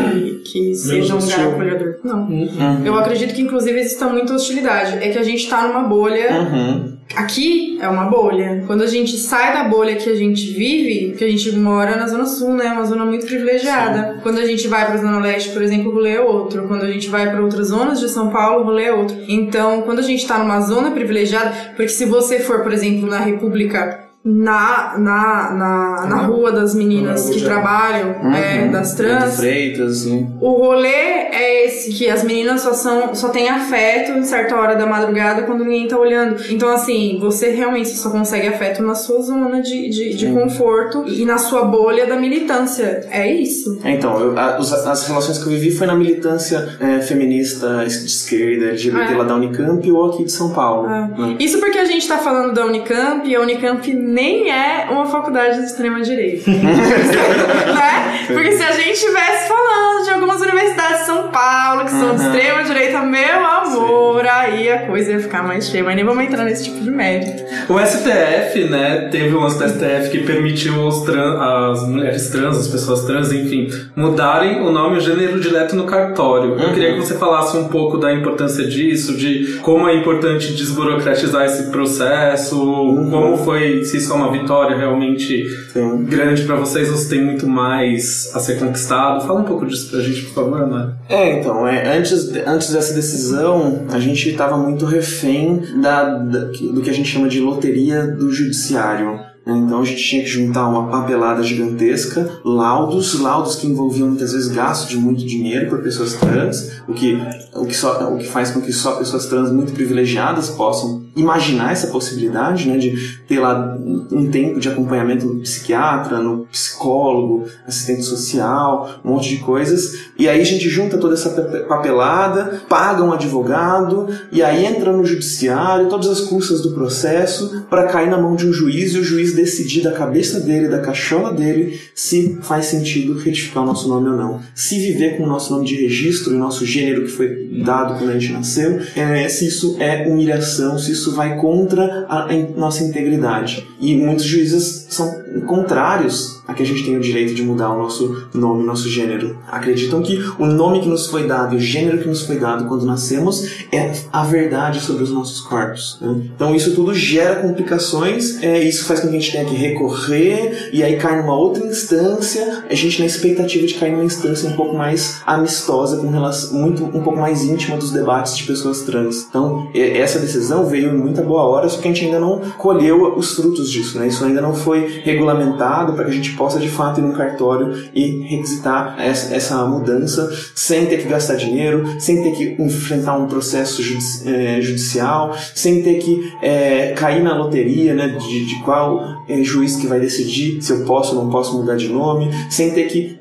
que 0.46 0.74
seja 0.76 1.16
um 1.16 1.20
lugar 1.20 1.40
acolhedor. 1.48 1.96
Não. 2.04 2.22
Uhum. 2.28 2.86
Eu 2.86 2.96
acredito 2.96 3.34
que, 3.34 3.42
inclusive, 3.42 3.80
exista 3.80 4.08
muita 4.08 4.34
hostilidade. 4.34 4.98
É 5.04 5.10
que 5.10 5.18
a 5.18 5.24
gente 5.24 5.50
tá 5.50 5.68
numa 5.68 5.84
bolha. 5.84 6.30
Uhum. 6.32 6.99
Aqui 7.16 7.78
é 7.82 7.88
uma 7.88 8.06
bolha. 8.06 8.64
Quando 8.68 8.84
a 8.84 8.88
gente 8.88 9.18
sai 9.18 9.54
da 9.54 9.64
bolha 9.64 9.96
que 9.96 10.10
a 10.10 10.16
gente 10.16 10.52
vive, 10.52 11.16
que 11.18 11.24
a 11.24 11.28
gente 11.28 11.52
mora 11.54 11.96
na 11.96 12.08
Zona 12.08 12.26
Sul, 12.26 12.54
né? 12.54 12.72
Uma 12.72 12.86
zona 12.86 13.06
muito 13.06 13.26
privilegiada. 13.26 14.20
Quando 14.22 14.40
a 14.40 14.46
gente 14.46 14.68
vai 14.68 14.86
pra 14.86 14.98
Zona 14.98 15.20
Leste, 15.20 15.50
por 15.50 15.62
exemplo, 15.62 15.92
o 15.92 15.96
rolê 15.96 16.12
é 16.12 16.22
outro. 16.22 16.68
Quando 16.68 16.84
a 16.84 16.92
gente 16.92 17.10
vai 17.10 17.30
pra 17.30 17.42
outras 17.42 17.68
zonas 17.68 18.00
de 18.00 18.10
São 18.10 18.30
Paulo, 18.30 18.62
o 18.62 18.66
rolê 18.66 18.86
é 18.86 18.94
outro. 18.94 19.18
Então, 19.28 19.82
quando 19.82 20.00
a 20.00 20.04
gente 20.04 20.26
tá 20.28 20.38
numa 20.38 20.62
zona 20.62 20.92
privilegiada, 20.92 21.74
porque 21.76 21.90
se 21.90 22.06
você 22.06 22.40
for, 22.40 22.62
por 22.62 22.72
exemplo, 22.72 23.10
na 23.10 23.20
República. 23.20 24.09
Na, 24.22 24.98
na, 24.98 25.54
na, 25.54 26.06
na 26.08 26.16
rua 26.24 26.52
das 26.52 26.76
meninas 26.76 27.30
que 27.30 27.42
trabalham, 27.42 28.10
é, 28.36 28.66
Uhum. 28.66 28.72
das 28.72 28.94
Bento 28.94 28.98
trans, 28.98 29.38
Freitas, 29.38 30.02
assim. 30.02 30.30
o 30.42 30.52
rolê 30.52 30.88
é 30.88 31.66
esse, 31.66 31.94
que 31.94 32.10
as 32.10 32.22
meninas 32.24 32.60
só 32.62 32.74
são, 32.74 33.16
só 33.16 33.30
têm 33.30 33.48
afeto 33.48 34.12
em 34.12 34.24
certa 34.24 34.58
hora 34.58 34.76
da 34.76 34.86
madrugada 34.86 35.44
quando 35.44 35.64
ninguém 35.64 35.88
tá 35.88 35.98
olhando. 35.98 36.36
Então, 36.50 36.68
assim, 36.70 37.18
você 37.22 37.52
realmente 37.52 37.90
só 37.90 38.10
consegue 38.10 38.48
afeto 38.48 38.84
na 38.84 38.94
sua 38.94 39.22
zona 39.22 39.62
de, 39.62 39.90
de, 39.90 40.14
de 40.14 40.28
conforto 40.34 41.06
e 41.08 41.24
na 41.26 41.38
sua 41.38 41.64
bolha 41.64 42.06
da 42.06 42.18
militância. 42.18 43.08
É 43.10 43.26
isso. 43.32 43.80
É, 43.86 43.92
Então, 43.94 44.20
eu- 44.20 44.38
a- 44.38 44.60
os- 44.60 44.74
as 44.74 45.08
relações 45.08 45.38
que 45.38 45.46
eu 45.46 45.52
vivi 45.54 45.72
foi 45.72 45.88
na 45.88 45.96
militância 45.96 46.78
é, 46.82 47.00
feminista 47.00 47.86
de 47.86 48.06
esquerda, 48.06 48.66
LGBT 48.66 49.14
É. 49.14 49.18
lá 49.18 49.24
da 49.24 49.36
Unicamp 49.36 49.90
ou 49.92 50.12
aqui 50.12 50.26
de 50.26 50.32
São 50.32 50.52
Paulo. 50.52 50.90
É. 50.90 51.08
né? 51.08 51.36
Isso 51.40 51.58
porque 51.60 51.78
a 51.78 51.86
gente 51.86 52.06
tá 52.06 52.18
falando 52.18 52.54
da 52.54 52.66
Unicamp 52.66 53.26
e 53.28 53.34
a 53.36 53.40
Unicamp 53.42 54.09
nem 54.10 54.50
é 54.52 54.88
uma 54.90 55.06
faculdade 55.06 55.58
de 55.60 55.66
extrema-direita. 55.66 56.50
né? 56.50 58.26
Porque 58.28 58.52
se 58.54 58.64
a 58.64 58.72
gente 58.72 58.92
estivesse 58.92 59.48
falando 59.48 60.04
de 60.04 60.10
algumas 60.12 60.42
universidades 60.42 61.00
de 61.02 61.06
São 61.06 61.28
Paulo 61.30 61.86
que 61.86 61.92
são 61.92 62.16
de 62.16 62.22
Uhum. 62.22 62.34
extrema-direita, 62.34 63.02
meu 63.02 63.46
amor, 63.46 64.26
aí 64.26 64.70
a 64.72 64.86
coisa 64.88 65.12
ia 65.12 65.20
ficar 65.20 65.44
mais 65.44 65.68
cheia. 65.70 65.84
Mas 65.84 65.96
nem 65.96 66.04
vamos 66.06 66.24
entrar 66.24 66.44
nesse 66.44 66.66
tipo 66.66 66.80
de 66.84 66.90
mérito. 66.92 67.44
O 67.72 67.80
STF, 67.80 68.64
né, 68.70 69.08
teve 69.12 69.36
um 69.36 69.42
lance 69.42 69.58
do 69.58 69.66
STF 69.70 70.10
que 70.12 70.20
permitiu 70.24 70.82
os 70.88 71.02
tran- 71.04 71.40
as 71.40 71.88
mulheres 71.88 72.30
trans, 72.30 72.58
as 72.58 72.68
pessoas 72.68 73.06
trans, 73.06 73.32
enfim, 73.32 73.68
mudarem 73.96 74.62
o 74.62 74.72
nome 74.72 74.96
e 74.96 74.98
o 74.98 75.02
gênero 75.02 75.40
direto 75.40 75.76
no 75.76 75.86
cartório. 75.86 76.58
Eu 76.60 76.68
Uhum. 76.68 76.74
queria 76.74 76.94
que 76.94 77.00
você 77.00 77.16
falasse 77.16 77.56
um 77.58 77.68
pouco 77.68 77.98
da 77.98 78.12
importância 78.14 78.66
disso, 78.68 79.16
de 79.16 79.60
como 79.62 79.88
é 79.88 79.96
importante 79.96 80.54
desburocratizar 80.54 81.46
esse 81.46 81.70
processo, 81.72 82.60
Uhum. 82.60 83.10
como 83.10 83.38
foi, 83.38 83.84
se 83.84 83.98
isso 84.00 84.12
é 84.12 84.16
uma 84.16 84.32
vitória 84.32 84.76
realmente 84.78 85.46
Sim. 85.72 86.04
grande 86.06 86.44
pra 86.44 86.56
vocês 86.56 86.90
ou 86.90 86.98
se 86.98 87.08
tem 87.10 87.24
muito 87.24 87.48
mais 87.48 88.32
a 88.34 88.40
ser 88.40 88.58
conquistado. 88.60 89.26
Fala 89.28 89.42
um 89.42 89.46
pouco 89.46 89.66
disso 89.66 89.90
pra 89.92 90.00
gente, 90.02 90.22
por 90.24 90.34
favor, 90.34 90.62
Ana. 90.62 90.98
É, 91.08 91.40
então, 91.40 91.68
é, 91.68 91.98
antes, 91.98 92.30
antes 92.46 92.72
dessa 92.72 92.94
decisão, 92.94 93.86
a 93.92 94.00
gente 94.00 94.30
estava 94.30 94.58
muito 94.58 94.86
refém 94.86 95.62
da, 95.82 96.04
da- 96.18 96.46
do 96.46 96.82
que 96.82 96.90
a 96.90 96.94
gente 96.94 97.10
chama 97.10 97.28
de 97.30 97.40
loteria 97.40 98.08
do 98.08 98.32
judiciário. 98.32 99.20
né? 99.46 99.58
Então 99.66 99.82
a 99.82 99.86
gente 99.86 100.04
tinha 100.04 100.22
que 100.22 100.30
juntar 100.30 100.68
uma 100.68 100.88
papelada 100.92 101.42
gigantesca, 101.42 102.30
laudos, 102.46 103.20
laudos 103.20 103.56
que 103.56 103.66
envolviam 103.68 104.08
muitas 104.10 104.32
vezes 104.34 104.48
gasto 104.50 104.88
de 104.90 104.98
muito 104.98 105.26
dinheiro 105.26 105.70
por 105.70 105.82
pessoas 105.82 106.14
trans, 106.14 106.82
o 106.88 106.94
que, 106.94 107.18
o 107.56 107.66
que, 107.66 107.76
só, 107.76 108.14
o 108.14 108.18
que 108.18 108.28
faz 108.28 108.52
com 108.52 108.62
que 108.62 108.72
só 108.72 108.92
pessoas 108.98 109.26
trans 109.26 109.52
muito 109.52 109.72
privilegiadas 109.74 110.50
possam 110.52 111.06
imaginar 111.20 111.72
essa 111.72 111.88
possibilidade, 111.88 112.68
né, 112.68 112.78
de 112.78 113.20
ter 113.28 113.40
lá 113.40 113.78
um 114.12 114.30
tempo 114.30 114.60
de 114.60 114.68
acompanhamento 114.70 115.26
no 115.26 115.40
psiquiatra, 115.42 116.20
no 116.20 116.46
psicólogo, 116.52 117.46
assistente 117.68 118.04
social, 118.04 119.00
um 119.04 119.12
monte 119.12 119.30
de 119.30 119.38
coisas. 119.38 120.10
E 120.18 120.28
aí 120.28 120.42
a 120.42 120.46
gente 120.46 120.70
junta 120.70 120.98
toda 120.98 121.14
essa 121.14 121.30
pa- 121.30 121.60
papelada, 121.68 122.62
paga 122.68 123.04
um 123.04 123.12
advogado 123.12 124.08
e 124.32 124.42
aí 124.42 124.66
entra 124.66 124.92
no 124.92 125.06
judiciário, 125.06 125.90
todas 125.90 126.08
as 126.08 126.22
custas 126.22 126.62
do 126.62 126.72
processo 126.72 127.66
para 127.70 127.88
cair 127.88 128.10
na 128.10 128.18
mão 128.18 128.36
de 128.36 128.48
um 128.48 128.54
juiz 128.54 128.94
e 128.94 129.00
o 129.00 129.04
juiz 129.04 129.34
decidir 129.34 129.82
da 129.84 129.92
cabeça 129.92 130.40
dele, 130.40 130.68
da 130.68 130.80
cachola 130.80 131.34
dele, 131.34 131.80
se 131.96 132.38
faz 132.42 132.66
sentido 132.66 133.18
retificar 133.18 133.64
o 133.64 133.66
nosso 133.66 133.88
nome 133.88 134.10
ou 134.10 134.16
não. 134.18 134.40
Se 134.56 134.80
viver 134.80 135.18
com 135.18 135.24
o 135.24 135.28
nosso 135.28 135.54
nome 135.54 135.66
de 135.66 135.76
registro 135.76 136.34
e 136.34 136.36
o 136.36 136.40
nosso 136.40 136.66
gênero 136.66 137.04
que 137.04 137.12
foi 137.12 137.50
dado 137.64 137.98
quando 137.98 138.12
a 138.12 138.20
gente 138.20 138.34
nasceu, 138.34 138.80
é, 138.96 139.28
se 139.28 139.48
isso 139.48 139.76
é 139.80 140.08
humilhação, 140.08 140.78
se 140.78 140.92
isso 140.92 141.09
vai 141.14 141.38
contra 141.38 142.06
a, 142.08 142.26
a 142.26 142.34
nossa 142.56 142.84
integridade. 142.84 143.68
E 143.80 143.96
muitos 143.96 144.26
juízes 144.26 144.88
são 144.90 145.14
contrários 145.46 146.40
a 146.48 146.54
que 146.54 146.64
a 146.64 146.66
gente 146.66 146.84
tenha 146.84 146.98
o 146.98 147.02
direito 147.02 147.36
de 147.36 147.44
mudar 147.44 147.70
o 147.72 147.78
nosso 147.78 148.28
nome, 148.34 148.64
o 148.64 148.66
nosso 148.66 148.90
gênero. 148.90 149.38
Acreditam 149.48 150.02
que 150.02 150.20
o 150.40 150.46
nome 150.48 150.80
que 150.82 150.88
nos 150.90 151.06
foi 151.08 151.28
dado, 151.28 151.56
o 151.56 151.60
gênero 151.60 152.00
que 152.00 152.08
nos 152.08 152.24
foi 152.24 152.38
dado 152.38 152.66
quando 152.68 152.86
nascemos, 152.86 153.46
é 153.72 153.94
a 154.12 154.24
verdade 154.24 154.80
sobre 154.80 155.04
os 155.04 155.12
nossos 155.12 155.42
corpos. 155.42 155.98
né? 156.02 156.22
Então 156.36 156.56
isso 156.56 156.74
tudo 156.74 156.94
gera 156.94 157.36
complicações, 157.36 158.42
é, 158.42 158.64
isso 158.64 158.86
faz 158.86 159.00
com 159.00 159.10
que 159.10 159.16
a 159.16 159.20
gente 159.20 159.32
tenha 159.32 159.46
que 159.46 159.56
recorrer 159.56 160.70
e 160.74 160.84
aí 160.84 160.98
cai 160.98 161.22
numa 161.22 161.36
outra 161.36 161.64
instância, 161.66 162.64
a 162.70 162.74
gente 162.74 163.00
na 163.00 163.06
expectativa 163.06 163.68
de 163.68 163.74
cair 163.76 163.92
numa 163.92 164.04
instância 164.04 164.50
um 164.50 164.54
pouco 164.56 164.76
mais 164.76 165.22
amistosa, 165.26 165.98
com 165.98 166.10
relação, 166.10 166.58
muito, 166.58 166.84
um 166.84 167.02
pouco 167.04 167.20
mais 167.20 167.44
íntima 167.44 167.78
dos 167.78 167.92
debates 167.92 168.36
de 168.36 168.44
pessoas 168.46 168.82
trans. 168.82 169.28
Então 169.30 169.70
e- 169.74 169.80
essa 170.00 170.18
decisão 170.20 170.66
veio 170.66 170.90
em 170.90 170.98
muita 170.98 171.22
boa 171.22 171.44
hora, 171.44 171.70
só 171.70 171.80
que 171.80 171.88
a 171.88 171.92
gente 171.92 172.06
ainda 172.06 172.20
não 172.20 172.40
colheu 172.58 173.16
os 173.16 173.36
frutos 173.36 173.70
disso, 173.70 174.00
né? 174.00 174.08
Isso 174.08 174.24
ainda 174.26 174.42
não 174.42 174.54
foi 174.56 174.79
regulamentado 175.04 175.94
para 175.94 176.06
que 176.06 176.12
a 176.12 176.14
gente 176.14 176.32
possa 176.34 176.60
de 176.60 176.70
fato 176.70 177.00
ir 177.00 177.04
num 177.04 177.14
cartório 177.14 177.90
e 177.94 178.24
requisitar 178.28 178.96
essa, 179.00 179.34
essa 179.34 179.66
mudança 179.66 180.30
sem 180.56 180.86
ter 180.86 180.98
que 181.02 181.08
gastar 181.08 181.36
dinheiro, 181.36 181.84
sem 182.00 182.22
ter 182.24 182.32
que 182.32 182.62
enfrentar 182.62 183.18
um 183.18 183.28
processo 183.28 183.82
judici- 183.82 184.28
eh, 184.28 184.62
judicial, 184.62 185.36
sem 185.56 185.82
ter 185.82 185.96
que 186.00 186.34
eh, 186.42 186.94
cair 186.96 187.22
na 187.24 187.36
loteria, 187.36 187.94
né? 187.94 188.08
De, 188.10 188.46
de 188.46 188.56
qual 188.64 189.24
eh, 189.28 189.44
juiz 189.44 189.76
que 189.76 189.88
vai 189.88 190.00
decidir 190.00 190.62
se 190.62 190.72
eu 190.72 190.84
posso 190.86 191.16
ou 191.16 191.24
não 191.24 191.32
posso 191.32 191.58
mudar 191.58 191.76
de 191.76 191.88
nome, 191.90 192.30
sem 192.50 192.72
ter 192.72 192.88
que 192.88 193.18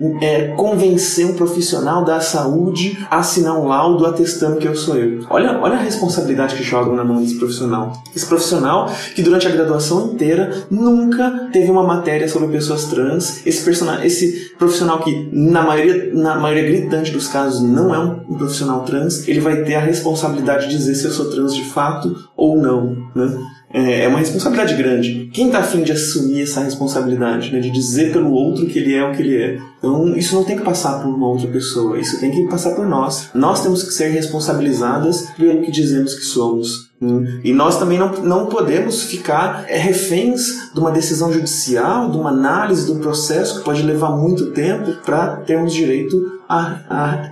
convencer 0.56 1.26
um 1.26 1.34
profissional 1.34 2.04
da 2.04 2.20
saúde 2.20 2.98
a 3.10 3.18
assinar 3.18 3.58
um 3.58 3.66
laudo 3.68 4.06
atestando 4.06 4.56
que 4.58 4.66
eu 4.66 4.74
sou 4.74 4.96
eu. 4.96 5.24
Olha, 5.30 5.58
olha 5.60 5.74
a 5.74 5.80
responsabilidade 5.80 6.56
que 6.56 6.62
jogam 6.62 6.94
na 6.94 7.04
mão 7.04 7.20
desse 7.20 7.36
profissional. 7.36 7.92
Esse 8.14 8.26
profissional 8.26 8.90
que 9.14 9.22
durante 9.22 9.46
a 9.46 9.50
graduação 9.50 10.12
inteira 10.12 10.64
nunca 10.70 11.47
teve 11.52 11.70
uma 11.70 11.82
matéria 11.82 12.28
sobre 12.28 12.48
pessoas 12.48 12.84
trans. 12.84 13.46
Esse, 13.46 13.70
esse 14.04 14.52
profissional 14.58 15.00
que, 15.00 15.28
na 15.32 15.62
maioria, 15.62 16.12
na 16.14 16.36
maioria 16.36 16.64
gritante 16.64 17.10
dos 17.10 17.28
casos, 17.28 17.62
não 17.62 17.94
é 17.94 17.98
um, 17.98 18.20
um 18.28 18.38
profissional 18.38 18.82
trans, 18.82 19.26
ele 19.28 19.40
vai 19.40 19.62
ter 19.62 19.74
a 19.74 19.80
responsabilidade 19.80 20.68
de 20.68 20.76
dizer 20.76 20.94
se 20.94 21.04
eu 21.04 21.10
sou 21.10 21.30
trans 21.30 21.54
de 21.54 21.64
fato 21.64 22.28
ou 22.36 22.60
não. 22.60 22.96
Né? 23.14 23.38
É 23.72 23.98
é 24.04 24.08
uma 24.08 24.18
responsabilidade 24.18 24.74
grande. 24.74 25.30
Quem 25.32 25.50
tá 25.50 25.58
afim 25.58 25.82
de 25.82 25.92
assumir 25.92 26.42
essa 26.42 26.60
responsabilidade, 26.60 27.52
né? 27.52 27.60
De 27.60 27.70
dizer 27.70 28.12
pelo 28.12 28.32
outro 28.32 28.66
que 28.66 28.78
ele 28.78 28.94
é 28.94 29.04
o 29.04 29.14
que 29.14 29.22
ele 29.22 29.36
é. 29.36 29.58
Então, 29.78 30.16
isso 30.16 30.34
não 30.34 30.44
tem 30.44 30.56
que 30.56 30.64
passar 30.64 31.02
por 31.02 31.08
uma 31.08 31.28
outra 31.28 31.46
pessoa, 31.48 31.98
isso 31.98 32.18
tem 32.18 32.30
que 32.30 32.48
passar 32.48 32.74
por 32.74 32.86
nós. 32.86 33.30
Nós 33.34 33.62
temos 33.62 33.84
que 33.84 33.92
ser 33.92 34.08
responsabilizadas 34.08 35.28
pelo 35.36 35.62
que 35.62 35.70
dizemos 35.70 36.14
que 36.14 36.24
somos. 36.24 36.88
Hum. 37.00 37.40
E 37.44 37.52
nós 37.52 37.78
também 37.78 37.96
não, 37.96 38.10
não 38.22 38.46
podemos 38.46 39.04
ficar 39.04 39.64
é, 39.68 39.78
reféns 39.78 40.72
de 40.74 40.80
uma 40.80 40.90
decisão 40.90 41.32
judicial, 41.32 42.10
de 42.10 42.16
uma 42.16 42.30
análise, 42.30 42.86
de 42.86 42.92
um 42.92 42.98
processo 42.98 43.58
que 43.58 43.64
pode 43.64 43.82
levar 43.82 44.10
muito 44.10 44.50
tempo 44.50 44.92
para 45.04 45.36
termos 45.36 45.72
direito 45.72 46.20
a, 46.48 46.80
a 46.90 47.30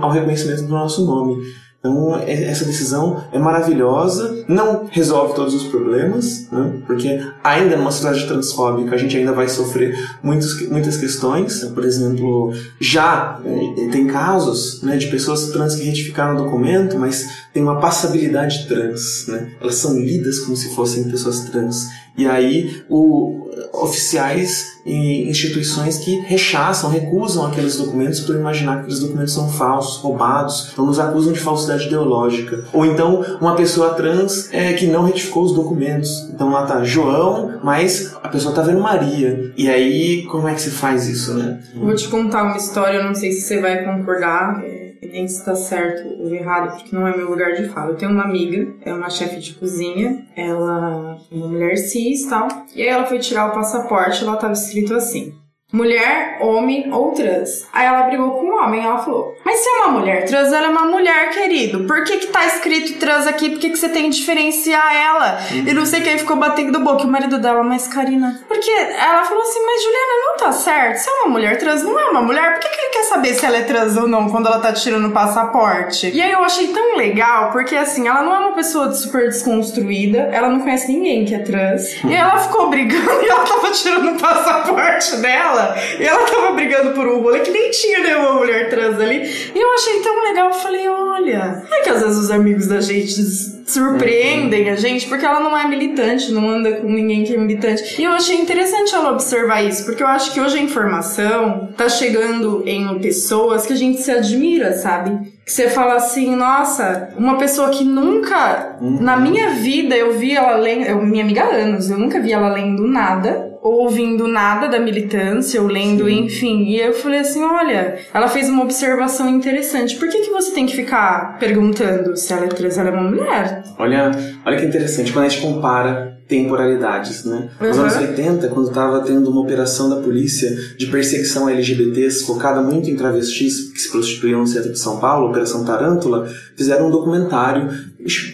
ao 0.00 0.10
reconhecimento 0.10 0.62
do 0.62 0.68
nosso 0.68 1.04
nome. 1.04 1.42
Então, 1.86 2.16
é- 2.18 2.44
essa 2.44 2.64
decisão 2.64 3.22
é 3.32 3.38
maravilhosa, 3.38 4.44
não 4.48 4.86
resolve 4.90 5.34
todos 5.34 5.54
os 5.54 5.64
problemas, 5.64 6.48
né? 6.50 6.72
porque 6.86 7.20
ainda 7.44 7.76
numa 7.76 7.92
sociedade 7.92 8.26
transfóbica 8.26 8.94
a 8.94 8.98
gente 8.98 9.16
ainda 9.16 9.32
vai 9.32 9.48
sofrer 9.48 9.96
muitos, 10.22 10.68
muitas 10.68 10.96
questões. 10.96 11.64
Por 11.64 11.84
exemplo, 11.84 12.52
já 12.80 13.40
eh, 13.44 13.88
tem 13.92 14.06
casos 14.06 14.82
né, 14.82 14.96
de 14.96 15.06
pessoas 15.06 15.50
trans 15.50 15.76
que 15.76 15.84
retificaram 15.84 16.34
o 16.34 16.44
documento, 16.44 16.98
mas 16.98 17.46
tem 17.52 17.62
uma 17.62 17.78
passabilidade 17.78 18.66
trans. 18.66 19.26
Né? 19.28 19.52
Elas 19.60 19.76
são 19.76 19.98
lidas 19.98 20.40
como 20.40 20.56
se 20.56 20.74
fossem 20.74 21.04
pessoas 21.04 21.40
trans. 21.40 21.86
E 22.16 22.26
aí, 22.26 22.82
o, 22.88 23.50
oficiais 23.72 24.80
e 24.84 25.28
instituições 25.28 25.98
que 25.98 26.20
rechaçam, 26.20 26.90
recusam 26.90 27.46
aqueles 27.46 27.76
documentos 27.76 28.20
por 28.20 28.36
imaginar 28.36 28.74
que 28.74 28.80
aqueles 28.80 29.00
documentos 29.00 29.34
são 29.34 29.48
falsos, 29.48 30.00
roubados, 30.00 30.70
então 30.72 30.86
nos 30.86 30.98
acusam 30.98 31.32
de 31.32 31.40
falsidade 31.40 31.86
ideológica. 31.86 32.64
Ou 32.72 32.86
então, 32.86 33.24
uma 33.40 33.54
pessoa 33.54 33.94
trans 33.94 34.52
é, 34.52 34.72
que 34.74 34.86
não 34.86 35.04
retificou 35.04 35.44
os 35.44 35.52
documentos. 35.52 36.28
Então 36.32 36.50
lá 36.50 36.64
tá 36.64 36.84
João, 36.84 37.58
mas 37.62 38.14
a 38.22 38.28
pessoa 38.28 38.54
tá 38.54 38.62
vendo 38.62 38.80
Maria. 38.80 39.52
E 39.56 39.68
aí, 39.68 40.24
como 40.26 40.48
é 40.48 40.54
que 40.54 40.62
se 40.62 40.70
faz 40.70 41.08
isso, 41.08 41.34
né? 41.34 41.58
Vou 41.74 41.94
te 41.94 42.08
contar 42.08 42.44
uma 42.44 42.56
história, 42.56 43.02
não 43.02 43.14
sei 43.14 43.32
se 43.32 43.42
você 43.42 43.60
vai 43.60 43.84
concordar, 43.84 44.62
nem 45.02 45.26
se 45.26 45.44
tá 45.44 45.54
certo 45.54 46.08
ou 46.22 46.34
errado, 46.34 46.76
porque 46.76 46.94
não 46.94 47.06
é 47.06 47.16
meu 47.16 47.30
lugar 47.30 47.54
de 47.54 47.68
fala. 47.68 47.92
Eu 47.92 47.96
tenho 47.96 48.12
uma 48.12 48.24
amiga, 48.24 48.74
é 48.84 48.92
uma 48.92 49.10
chefe 49.10 49.38
de 49.38 49.54
cozinha, 49.54 50.26
ela 50.36 51.18
é 51.30 51.34
uma 51.34 51.48
mulher 51.48 51.76
cis 51.76 52.24
e 52.24 52.28
tal, 52.28 52.48
e 52.74 52.82
aí 52.82 52.88
ela 52.88 53.06
foi 53.06 53.18
tirar 53.18 53.50
o 53.50 53.54
passaporte, 53.54 54.24
lá 54.24 54.36
tava 54.36 54.52
escrito 54.52 54.94
assim. 54.94 55.34
Mulher, 55.72 56.38
homem 56.40 56.92
ou 56.92 57.10
trans. 57.10 57.66
Aí 57.72 57.84
ela 57.84 58.04
brigou 58.04 58.30
com 58.30 58.46
o 58.46 58.56
homem, 58.56 58.84
ela 58.84 58.98
falou: 58.98 59.36
Mas 59.44 59.58
se 59.58 59.68
é 59.68 59.72
uma 59.72 59.98
mulher 59.98 60.24
trans, 60.24 60.52
ela 60.52 60.66
é 60.66 60.70
uma 60.70 60.86
mulher, 60.86 61.30
querido. 61.30 61.84
Por 61.88 62.04
que 62.04 62.18
que 62.18 62.28
tá 62.28 62.46
escrito 62.46 63.00
trans 63.00 63.26
aqui? 63.26 63.50
Por 63.50 63.58
que 63.58 63.70
que 63.70 63.76
você 63.76 63.88
tem 63.88 64.04
que 64.04 64.16
diferenciar 64.16 64.94
ela? 64.94 65.40
E 65.52 65.74
não 65.74 65.84
sei 65.84 66.02
quem 66.02 66.18
ficou 66.18 66.36
batendo 66.36 66.78
boca. 66.78 67.02
O 67.02 67.08
marido 67.08 67.38
dela, 67.38 67.64
mas 67.64 67.88
Karina. 67.88 68.40
Porque 68.46 68.70
ela 68.70 69.24
falou 69.24 69.42
assim: 69.42 69.58
Mas 69.66 69.82
Juliana, 69.82 70.26
não 70.26 70.36
tá 70.36 70.52
certo. 70.52 70.98
Se 70.98 71.10
é 71.10 71.12
uma 71.12 71.28
mulher 71.30 71.58
trans, 71.58 71.82
não 71.82 71.98
é 71.98 72.04
uma 72.10 72.22
mulher. 72.22 72.52
Por 72.52 72.60
que 72.60 72.68
que 72.68 72.80
ele 72.80 72.92
quer 72.92 73.02
saber 73.02 73.34
se 73.34 73.44
ela 73.44 73.56
é 73.56 73.62
trans 73.62 73.96
ou 73.96 74.06
não 74.06 74.28
quando 74.30 74.46
ela 74.46 74.60
tá 74.60 74.72
tirando 74.72 75.08
o 75.08 75.12
passaporte? 75.12 76.10
E 76.14 76.22
aí 76.22 76.30
eu 76.30 76.44
achei 76.44 76.68
tão 76.68 76.96
legal, 76.96 77.50
porque 77.50 77.74
assim, 77.74 78.06
ela 78.06 78.22
não 78.22 78.32
é 78.32 78.38
uma 78.38 78.54
pessoa 78.54 78.92
super 78.92 79.24
desconstruída, 79.28 80.30
ela 80.32 80.48
não 80.48 80.60
conhece 80.60 80.92
ninguém 80.92 81.24
que 81.24 81.34
é 81.34 81.40
trans. 81.40 82.02
E 82.04 82.14
ela 82.14 82.38
ficou 82.38 82.70
brigando 82.70 83.10
e 83.20 83.28
ela 83.28 83.44
tava 83.44 83.72
tirando 83.72 84.12
o 84.12 84.18
passaporte 84.20 85.16
dela. 85.16 85.65
E 85.98 86.04
ela 86.04 86.24
tava 86.26 86.52
brigando 86.52 86.92
por 86.92 87.06
um 87.06 87.20
rolê 87.20 87.40
que 87.40 87.50
nem 87.50 87.70
tinha 87.70 88.00
nenhuma 88.00 88.34
mulher 88.34 88.68
trans 88.70 89.00
ali. 89.00 89.22
E 89.54 89.58
eu 89.58 89.74
achei 89.74 90.00
tão 90.00 90.22
legal. 90.24 90.48
Eu 90.48 90.54
falei, 90.54 90.88
olha. 90.88 91.62
É 91.72 91.82
que 91.82 91.90
às 91.90 92.02
vezes 92.02 92.16
os 92.16 92.30
amigos 92.30 92.66
da 92.66 92.80
gente 92.80 93.56
surpreendem 93.66 94.70
a 94.70 94.76
gente, 94.76 95.08
porque 95.08 95.26
ela 95.26 95.40
não 95.40 95.56
é 95.56 95.66
militante, 95.66 96.32
não 96.32 96.48
anda 96.48 96.72
com 96.76 96.88
ninguém 96.88 97.24
que 97.24 97.34
é 97.34 97.36
militante. 97.36 98.00
E 98.00 98.04
eu 98.04 98.12
achei 98.12 98.36
interessante 98.36 98.94
ela 98.94 99.10
observar 99.12 99.62
isso, 99.62 99.84
porque 99.84 100.02
eu 100.02 100.06
acho 100.06 100.32
que 100.32 100.40
hoje 100.40 100.58
a 100.58 100.62
informação 100.62 101.68
tá 101.76 101.88
chegando 101.88 102.62
em 102.64 102.98
pessoas 103.00 103.66
que 103.66 103.72
a 103.72 103.76
gente 103.76 104.00
se 104.00 104.10
admira, 104.10 104.72
sabe? 104.72 105.34
Que 105.44 105.52
você 105.52 105.68
fala 105.68 105.94
assim, 105.94 106.34
nossa, 106.34 107.10
uma 107.16 107.38
pessoa 107.38 107.70
que 107.70 107.84
nunca, 107.84 108.76
na 108.80 109.16
minha 109.16 109.50
vida, 109.50 109.96
eu 109.96 110.18
vi 110.18 110.32
ela 110.32 110.56
lendo, 110.56 110.86
eu, 110.86 111.02
minha 111.02 111.24
amiga 111.24 111.44
há 111.44 111.54
anos, 111.54 111.90
eu 111.90 111.98
nunca 111.98 112.20
vi 112.20 112.32
ela 112.32 112.48
lendo 112.48 112.86
nada, 112.86 113.55
ouvindo 113.74 114.28
nada 114.28 114.68
da 114.68 114.78
militância, 114.78 115.60
ou 115.60 115.68
lendo, 115.68 116.08
enfim. 116.08 116.64
E 116.64 116.80
eu 116.80 116.92
falei 116.92 117.20
assim, 117.20 117.42
olha, 117.42 117.98
ela 118.12 118.28
fez 118.28 118.48
uma 118.48 118.62
observação 118.62 119.28
interessante. 119.28 119.96
Por 119.96 120.08
que, 120.08 120.20
que 120.20 120.30
você 120.30 120.52
tem 120.52 120.66
que 120.66 120.76
ficar 120.76 121.38
perguntando 121.38 122.16
se 122.16 122.32
ela 122.32 122.44
é 122.44 122.48
trans, 122.48 122.78
ela 122.78 122.88
é 122.88 122.92
uma 122.92 123.10
mulher? 123.10 123.62
Olha, 123.78 124.10
olha 124.44 124.56
que 124.56 124.64
interessante, 124.64 125.12
quando 125.12 125.26
a 125.26 125.28
gente 125.28 125.42
compara 125.42 126.15
temporalidades, 126.28 127.24
né? 127.24 127.48
Nos 127.60 127.76
Uhum. 127.76 127.82
anos 127.84 127.96
80, 127.96 128.48
quando 128.48 128.68
estava 128.68 129.00
tendo 129.00 129.30
uma 129.30 129.40
operação 129.40 129.88
da 129.88 129.96
polícia 129.96 130.54
de 130.76 130.86
perseguição 130.88 131.46
a 131.46 131.52
LGBTs 131.52 132.24
focada 132.24 132.60
muito 132.62 132.90
em 132.90 132.96
travestis 132.96 133.70
que 133.72 133.80
se 133.80 133.90
prostituíam 133.90 134.40
no 134.40 134.46
centro 134.46 134.72
de 134.72 134.78
São 134.78 134.98
Paulo, 134.98 135.28
Operação 135.28 135.64
Tarântula, 135.64 136.28
fizeram 136.56 136.88
um 136.88 136.90
documentário 136.90 137.70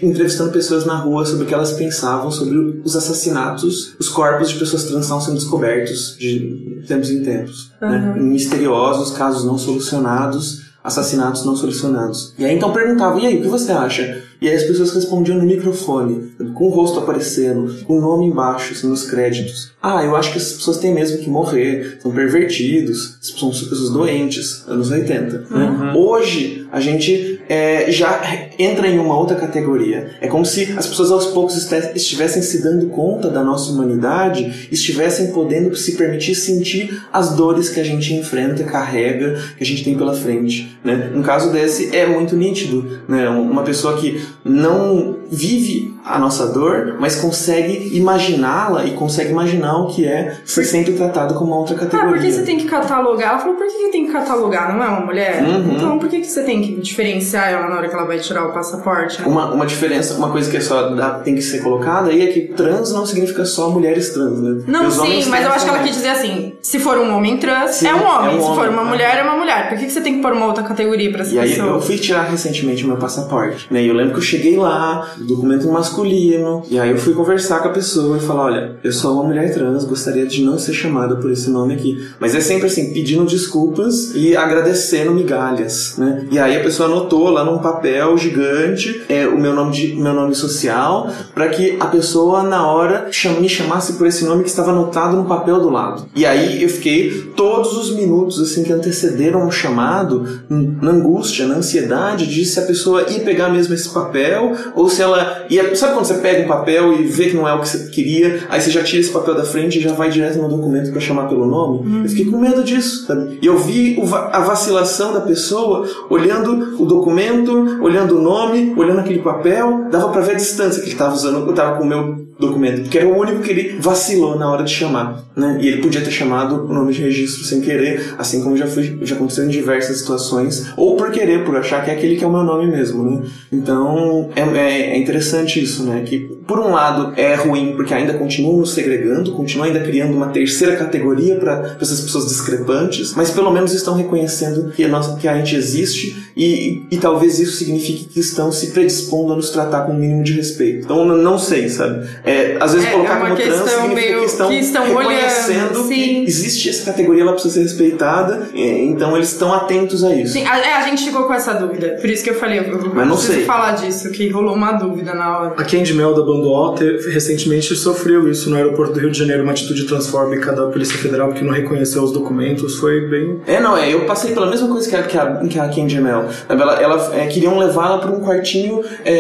entrevistando 0.03 0.53
pessoas 0.53 0.85
na 0.87 0.97
rua 0.97 1.25
sobre 1.25 1.45
o 1.45 1.47
que 1.47 1.55
elas 1.55 1.73
pensavam 1.73 2.31
sobre 2.31 2.81
os 2.85 2.97
assassinatos, 2.97 3.95
os 3.99 4.09
corpos 4.09 4.51
de 4.51 4.59
pessoas 4.59 4.85
trans 4.85 5.03
estão 5.05 5.21
sendo 5.21 5.35
descobertos 5.35 6.17
de 6.19 6.83
tempos 6.87 7.11
em 7.11 7.23
tempos, 7.23 7.73
né? 7.81 8.15
Misteriosos, 8.19 9.17
casos 9.17 9.45
não 9.45 9.57
solucionados, 9.59 10.63
assassinatos 10.83 11.45
não 11.45 11.55
solucionados. 11.57 12.35
E 12.39 12.45
aí 12.45 12.57
então 12.57 12.73
perguntavam, 12.73 13.19
e 13.21 13.27
aí, 13.27 13.39
o 13.39 13.43
que 13.43 13.49
você 13.49 13.71
acha? 13.73 14.23
E 14.43 14.49
aí 14.49 14.57
as 14.57 14.65
pessoas 14.65 14.93
respondiam 14.93 15.39
no 15.39 15.45
microfone, 15.45 16.33
com 16.53 16.67
o 16.67 16.69
rosto 16.71 16.99
aparecendo, 16.99 17.85
com 17.85 17.99
o 17.99 18.01
nome 18.01 18.27
embaixo, 18.27 18.73
assim, 18.73 18.89
nos 18.89 19.09
créditos. 19.09 19.71
Ah, 19.81 20.05
eu 20.05 20.17
acho 20.17 20.33
que 20.33 20.39
as 20.39 20.53
pessoas 20.55 20.79
têm 20.79 20.93
mesmo 20.93 21.19
que 21.19 21.31
morrer, 21.31 21.99
são 22.03 22.11
pervertidos, 22.11 23.19
são 23.21 23.51
pessoas 23.51 23.91
doentes, 23.91 24.65
anos 24.67 24.91
80. 24.91 25.47
né? 25.49 25.93
Hoje, 25.95 26.67
a 26.73 26.81
gente 26.81 27.41
é, 27.49 27.91
já 27.93 28.49
entra 28.59 28.89
em 28.89 28.99
uma 28.99 29.19
outra 29.19 29.37
categoria. 29.37 30.13
É 30.21 30.27
como 30.27 30.45
se 30.47 30.73
as 30.77 30.87
pessoas 30.87 31.11
aos 31.11 31.27
poucos 31.27 31.71
estivessem 31.95 32.43
se 32.43 32.63
dando 32.63 32.87
conta 32.87 33.29
da 33.29 33.45
nossa 33.45 33.71
humanidade, 33.71 34.69
estivessem 34.73 35.33
podendo 35.33 35.77
se 35.77 35.93
permitir 35.97 36.35
sentir 36.35 37.03
as 37.13 37.37
dores 37.37 37.69
que 37.69 37.79
a 37.79 37.85
gente 37.85 38.15
enfrenta, 38.15 38.65
carrega, 38.65 39.39
que 39.57 39.63
a 39.63 39.67
gente 39.67 39.85
tem 39.85 39.97
pela 39.97 40.15
frente. 40.15 40.79
Né? 40.83 41.13
Um 41.15 41.23
caso 41.23 41.53
desse 41.53 41.95
é 41.95 42.07
muito 42.07 42.35
nítido. 42.35 43.01
Né? 43.07 43.29
Uma 43.29 43.63
pessoa 43.63 43.99
que 43.99 44.23
não 44.45 45.22
vive 45.35 45.95
a 46.05 46.19
nossa 46.19 46.47
dor, 46.49 46.97
mas 47.01 47.17
consegue 47.17 47.97
imaginá-la 47.97 48.85
e 48.85 48.91
consegue 48.93 49.31
imaginar 49.31 49.77
o 49.79 49.87
que 49.87 50.07
é 50.07 50.37
ser 50.45 50.65
sempre 50.65 50.93
tratado 50.93 51.35
como 51.35 51.53
uma 51.53 51.61
outra 51.61 51.75
Ah, 51.77 51.79
categoria. 51.79 52.11
por 52.13 52.19
que 52.21 52.31
você 52.33 52.43
tem 52.43 52.59
que 52.59 52.65
catalogar? 52.67 53.31
Ela 53.31 53.39
falou, 53.39 53.55
por 53.57 53.67
que 53.67 53.89
tem 53.91 54.07
que 54.07 54.13
catalogar? 54.13 54.75
Não 54.77 54.83
é 54.85 54.89
uma 54.89 55.01
mulher? 55.07 55.43
Uhum. 55.43 55.75
Então 55.75 55.99
por 55.99 56.09
que, 56.09 56.23
você 56.25 56.43
tem 56.43 56.61
que 56.61 56.81
diferenciar 56.81 57.51
ela 57.51 57.69
na 57.69 57.77
hora 57.77 57.89
que 57.89 57.95
ela 57.95 58.05
vai 58.05 58.19
tirar 58.19 58.45
o 58.47 58.53
passaporte? 58.53 59.23
Uma, 59.23 59.53
uma 59.53 59.65
diferença, 59.65 60.15
uma 60.15 60.31
coisa 60.31 60.51
que 60.51 60.57
é 60.57 60.61
só 60.61 60.91
dá- 60.91 61.21
tem 61.21 61.35
que 61.35 61.43
ser 61.43 61.63
colocada 61.63 62.11
aí 62.11 62.23
é 62.29 62.33
que 62.33 62.41
trans 62.49 62.93
não 62.93 63.07
significa 63.07 63.45
só 63.45 63.71
mulheres 63.71 64.11
trans, 64.11 64.41
né? 64.41 64.63
Não, 64.67 64.87
os 64.89 64.95
sim, 64.95 65.25
mas 65.31 65.45
eu 65.45 65.53
acho 65.53 65.65
que 65.65 65.71
ela 65.71 65.83
quis 65.83 65.95
dizer 65.95 66.09
assim: 66.11 66.55
se 66.61 66.79
for 66.79 66.99
um 66.99 67.17
homem 67.17 67.37
trans, 67.39 67.73
Sim, 67.77 67.87
é 67.89 67.95
um 67.95 68.05
homem. 68.05 68.35
é 68.35 68.37
um 68.37 68.41
se 68.41 68.47
for 68.49 68.59
homem, 68.59 68.71
uma 68.71 68.83
é. 68.83 68.85
mulher, 68.87 69.19
é 69.19 69.23
uma 69.23 69.37
mulher. 69.37 69.69
Por 69.69 69.79
que, 69.79 69.89
você 69.89 70.01
tem 70.01 70.17
que 70.17 70.21
pôr 70.23 70.33
uma 70.33 70.47
outra 70.47 70.63
categoria 70.65 71.11
pra 71.11 71.23
essa 71.23 71.35
E 71.35 71.39
aí 71.39 71.49
pessoa? 71.51 71.69
eu 71.75 71.81
fui 71.81 71.97
tirar 71.97 72.23
recentemente 72.25 72.85
meu 72.87 72.97
passaporte, 72.97 73.67
né? 73.71 73.83
E 73.83 73.89
eu 73.89 73.95
lembro 73.95 74.13
que 74.15 74.19
eu 74.19 74.23
cheguei 74.23 74.57
lá, 74.57 75.09
documento 75.27 75.69
masculino, 75.69 76.63
e 76.71 76.79
aí 76.79 76.91
eu 76.91 76.99
fui 76.99 77.15
conversar 77.15 77.61
com 77.61 77.69
a 77.69 77.73
pessoa 77.73 78.17
e 78.17 78.21
falar, 78.21 78.45
olha, 78.45 78.77
eu 78.83 78.93
sou 78.93 79.15
uma 79.15 79.25
mulher 79.25 79.53
trans, 79.53 79.85
gostaria 79.85 80.27
de 80.27 80.43
não 80.43 80.59
ser 80.59 80.73
chamada 80.73 81.17
por 81.17 81.31
esse 81.31 81.51
nome 81.51 81.75
aqui. 81.75 82.09
Mas 82.19 82.35
é 82.35 82.41
sempre 82.41 82.67
assim, 82.67 82.93
pedindo 82.93 83.25
desculpas 83.25 84.15
e 84.15 84.37
agradecendo 84.37 85.13
migalhas, 85.13 85.95
né? 85.99 86.27
E 86.31 86.39
aí 86.39 86.57
a 86.57 86.63
pessoa 86.63 86.89
anotou 86.89 87.31
lá 87.31 87.45
num 87.45 87.59
papel 87.59 88.17
gigante 88.17 89.03
é, 89.09 89.27
o 89.27 89.39
meu 89.39 89.55
nome 89.55 89.73
de 89.73 89.95
meu 89.95 90.13
nome 90.13 90.35
social, 90.35 91.11
para 91.35 91.49
que 91.49 91.77
a 91.79 91.87
pessoa 91.87 92.43
na 92.43 92.67
hora 92.67 93.11
me 93.41 93.49
chamasse 93.49 93.95
por 93.95 94.07
esse 94.07 94.25
nome 94.25 94.43
que 94.43 94.49
estava 94.49 94.71
anotado 94.71 95.17
no 95.17 95.25
papel 95.25 95.61
do 95.61 95.71
lado. 95.71 96.07
E 96.15 96.25
aí 96.25 96.63
eu 96.63 96.69
fiquei 96.69 97.33
todos 97.37 97.77
os 97.77 97.95
minutos 97.95 98.41
assim 98.41 98.63
que 98.63 98.73
antecederam 98.73 99.47
o 99.47 99.51
chamado 99.51 100.27
na 100.49 100.91
angústia, 100.91 101.47
na 101.47 101.57
ansiedade 101.57 102.27
de 102.27 102.45
se 102.45 102.59
a 102.59 102.63
pessoa 102.63 103.03
ia 103.11 103.21
pegar 103.21 103.49
mesmo 103.49 103.75
esse 103.75 103.89
papel 103.89 104.53
ou 104.75 104.89
se 104.89 105.02
ela 105.03 105.45
ia. 105.51 105.75
Sabe 105.77 105.95
quando 105.95 106.07
você 106.07 106.15
pega 106.15 106.45
um 106.45 106.49
papel 106.49 106.93
e 106.93 107.03
vê 107.05 107.27
que 107.27 107.37
não 107.37 107.47
é 107.49 107.55
o 107.55 107.61
que 107.61 107.69
você 107.69 107.89
queria, 107.91 108.47
aí 108.49 108.61
você 108.61 108.71
já 108.71 108.83
tira 108.83 109.01
esse 109.01 109.11
papel 109.11 109.35
da 109.35 109.45
frente 109.45 109.79
e 109.79 109.83
já 109.83 109.93
vai 109.93 110.11
direto 110.11 110.39
no 110.39 110.49
documento 110.49 110.91
para 110.91 111.01
chamar 111.01 111.29
pelo 111.29 111.47
nome? 111.47 112.03
Eu 112.03 112.09
fiquei 112.09 112.27
com 112.27 112.39
medo 112.39 112.63
disso, 112.63 113.07
sabe? 113.07 113.39
E 113.43 113.47
eu 113.47 113.57
vi 113.59 114.01
a 114.33 114.41
vacilação 114.41 115.13
da 115.13 115.21
pessoa 115.21 115.87
olhando 116.11 116.81
o 116.83 116.87
documento, 116.87 117.79
olhando 117.83 118.19
o 118.19 118.23
nome, 118.23 118.75
olhando 118.77 119.01
aquele 119.01 119.21
papel, 119.21 119.87
dava 119.91 120.09
para 120.09 120.21
ver 120.23 120.33
a 120.33 120.37
distância 120.37 120.81
que 120.81 120.87
ele 120.89 120.95
estava 120.95 121.15
usando, 121.15 121.47
eu 121.47 121.53
tava 121.55 121.79
com 121.79 121.85
o 121.85 121.87
meu 121.87 122.32
documento, 122.39 122.83
porque 122.83 122.99
era 122.99 123.07
o 123.09 123.17
único 123.19 123.41
que 123.43 123.51
ele 123.51 123.77
vacilou 123.79 124.39
na 124.39 124.51
hora 124.51 124.65
de 124.65 124.71
chamar, 124.73 125.23
né? 125.37 125.59
E 125.61 125.69
ele 125.69 125.83
podia 125.83 126.01
ter 126.01 126.11
chamado 126.11 126.65
o 126.65 126.73
nome 126.73 126.93
de 126.93 127.01
registro 127.03 127.45
sem 127.45 127.61
querer, 127.61 128.15
assim 128.19 128.43
como 128.43 128.57
já 128.57 128.67
foi, 128.67 128.99
já 129.03 129.15
aconteceu 129.15 129.45
em 129.45 129.49
diversas 129.49 129.99
situações, 129.99 130.73
ou 130.77 130.97
por 130.97 131.11
querer, 131.11 131.45
por 131.45 131.57
achar 131.57 131.85
que 131.85 131.91
é 131.91 131.95
aquele 131.95 132.17
que 132.17 132.25
é 132.25 132.27
o 132.27 132.33
meu 132.33 132.43
nome 132.43 132.67
mesmo, 132.71 133.05
né? 133.09 133.23
Então, 133.53 134.31
é, 134.35 134.41
é- 134.43 134.91
é 134.95 134.99
interessante 134.99 135.63
isso, 135.63 135.85
né? 135.85 136.03
Que 136.07 136.31
por 136.53 136.61
um 136.61 136.71
lado, 136.71 137.15
é 137.17 137.35
ruim 137.35 137.73
porque 137.75 137.95
ainda 137.95 138.13
continuam 138.13 138.59
nos 138.59 138.75
segregando, 138.75 139.33
continuam 139.33 139.69
ainda 139.69 139.81
criando 139.81 140.15
uma 140.15 140.29
terceira 140.29 140.77
categoria 140.77 141.37
para 141.37 141.79
essas 141.81 142.03
pessoas 142.03 142.29
discrepantes, 142.29 143.15
mas 143.15 143.31
pelo 143.31 143.51
menos 143.51 143.73
estão 143.73 143.95
reconhecendo 143.95 144.71
que 144.71 144.85
a, 144.85 144.89
nossa, 144.89 145.17
que 145.17 145.27
a 145.27 145.35
gente 145.39 145.57
existe 145.57 146.31
e, 146.37 146.83
e, 146.91 146.99
talvez 146.99 147.39
isso 147.39 147.57
signifique 147.57 148.05
que 148.05 148.21
estão 148.21 148.53
se 148.53 148.73
predispondo 148.73 149.33
a 149.33 149.37
nos 149.37 149.49
tratar 149.49 149.83
com 149.83 149.93
o 149.93 149.95
um 149.95 149.99
mínimo 149.99 150.23
de 150.23 150.35
respeito. 150.35 150.85
Então, 150.85 151.05
não 151.07 151.39
sei, 151.39 151.71
sabe? 151.71 152.07
É, 152.23 152.57
às 152.61 152.73
vezes 152.73 152.89
É, 152.89 152.93
colocar 152.93 153.15
é 153.15 153.17
uma 153.17 153.25
como 153.31 153.37
trans 153.37 153.49
questão 153.49 153.69
significa 153.69 153.95
meio 153.95 154.21
que 154.21 154.27
estão, 154.27 154.49
que 154.49 154.55
estão 154.59 154.85
reconhecendo 154.85 155.63
olhando, 155.79 155.89
que 155.89 156.25
existe 156.25 156.69
essa 156.69 156.85
categoria, 156.85 157.23
ela 157.23 157.33
precisa 157.33 157.55
ser 157.55 157.63
respeitada, 157.63 158.49
então 158.55 159.17
eles 159.17 159.33
estão 159.33 159.53
atentos 159.53 160.05
a 160.05 160.15
isso. 160.15 160.33
Sim, 160.35 160.47
a, 160.47 160.59
é, 160.59 160.75
a 160.75 160.83
gente 160.83 161.05
ficou 161.05 161.25
com 161.25 161.35
essa 161.35 161.55
dúvida. 161.55 161.99
Por 162.01 162.11
isso 162.11 162.23
que 162.25 162.31
eu 162.31 162.35
falei, 162.35 162.59
eu, 162.59 162.65
eu 162.65 162.95
Mas 162.95 163.09
não 163.09 163.17
preciso 163.17 163.35
sei. 163.35 163.45
falar 163.45 163.73
disso, 163.73 164.11
que 164.11 164.29
rolou 164.29 164.55
uma 164.55 164.73
dúvida 164.73 165.15
na 165.15 165.39
hora. 165.39 165.55
A 165.57 165.65
Candy 165.65 165.95
Mel 165.95 166.15
da 166.15 166.23
Banda 166.23 166.42
Te- 166.75 167.11
recentemente 167.11 167.75
sofreu 167.75 168.29
isso 168.29 168.51
no 168.51 168.57
aeroporto 168.57 168.95
do 168.95 169.01
Rio 169.01 169.11
de 169.11 169.19
Janeiro, 169.19 169.43
uma 169.43 169.53
atitude 169.53 169.85
transfóbica 169.85 170.53
da 170.53 170.67
Polícia 170.67 170.97
Federal 170.99 171.33
que 171.33 171.45
não 171.45 171.53
reconheceu 171.53 172.03
os 172.03 172.13
documentos. 172.13 172.77
Foi 172.77 173.01
bem. 173.09 173.41
É, 173.47 173.61
não, 173.61 173.77
é, 173.77 173.93
eu 173.93 174.05
passei 174.07 174.33
pela 174.33 174.49
mesma 174.49 174.69
coisa 174.69 174.89
que 174.89 174.97
a, 174.97 175.03
que 175.03 175.19
a, 175.19 175.37
que 175.49 175.59
a 175.59 175.69
Candy 175.69 176.01
Mel. 176.01 176.27
Ela, 176.49 176.81
ela 176.81 177.17
é, 177.17 177.27
queriam 177.27 177.59
levá-la 177.59 177.99
para 177.99 178.11
um 178.11 178.21
quartinho 178.21 178.83
é, 179.05 179.13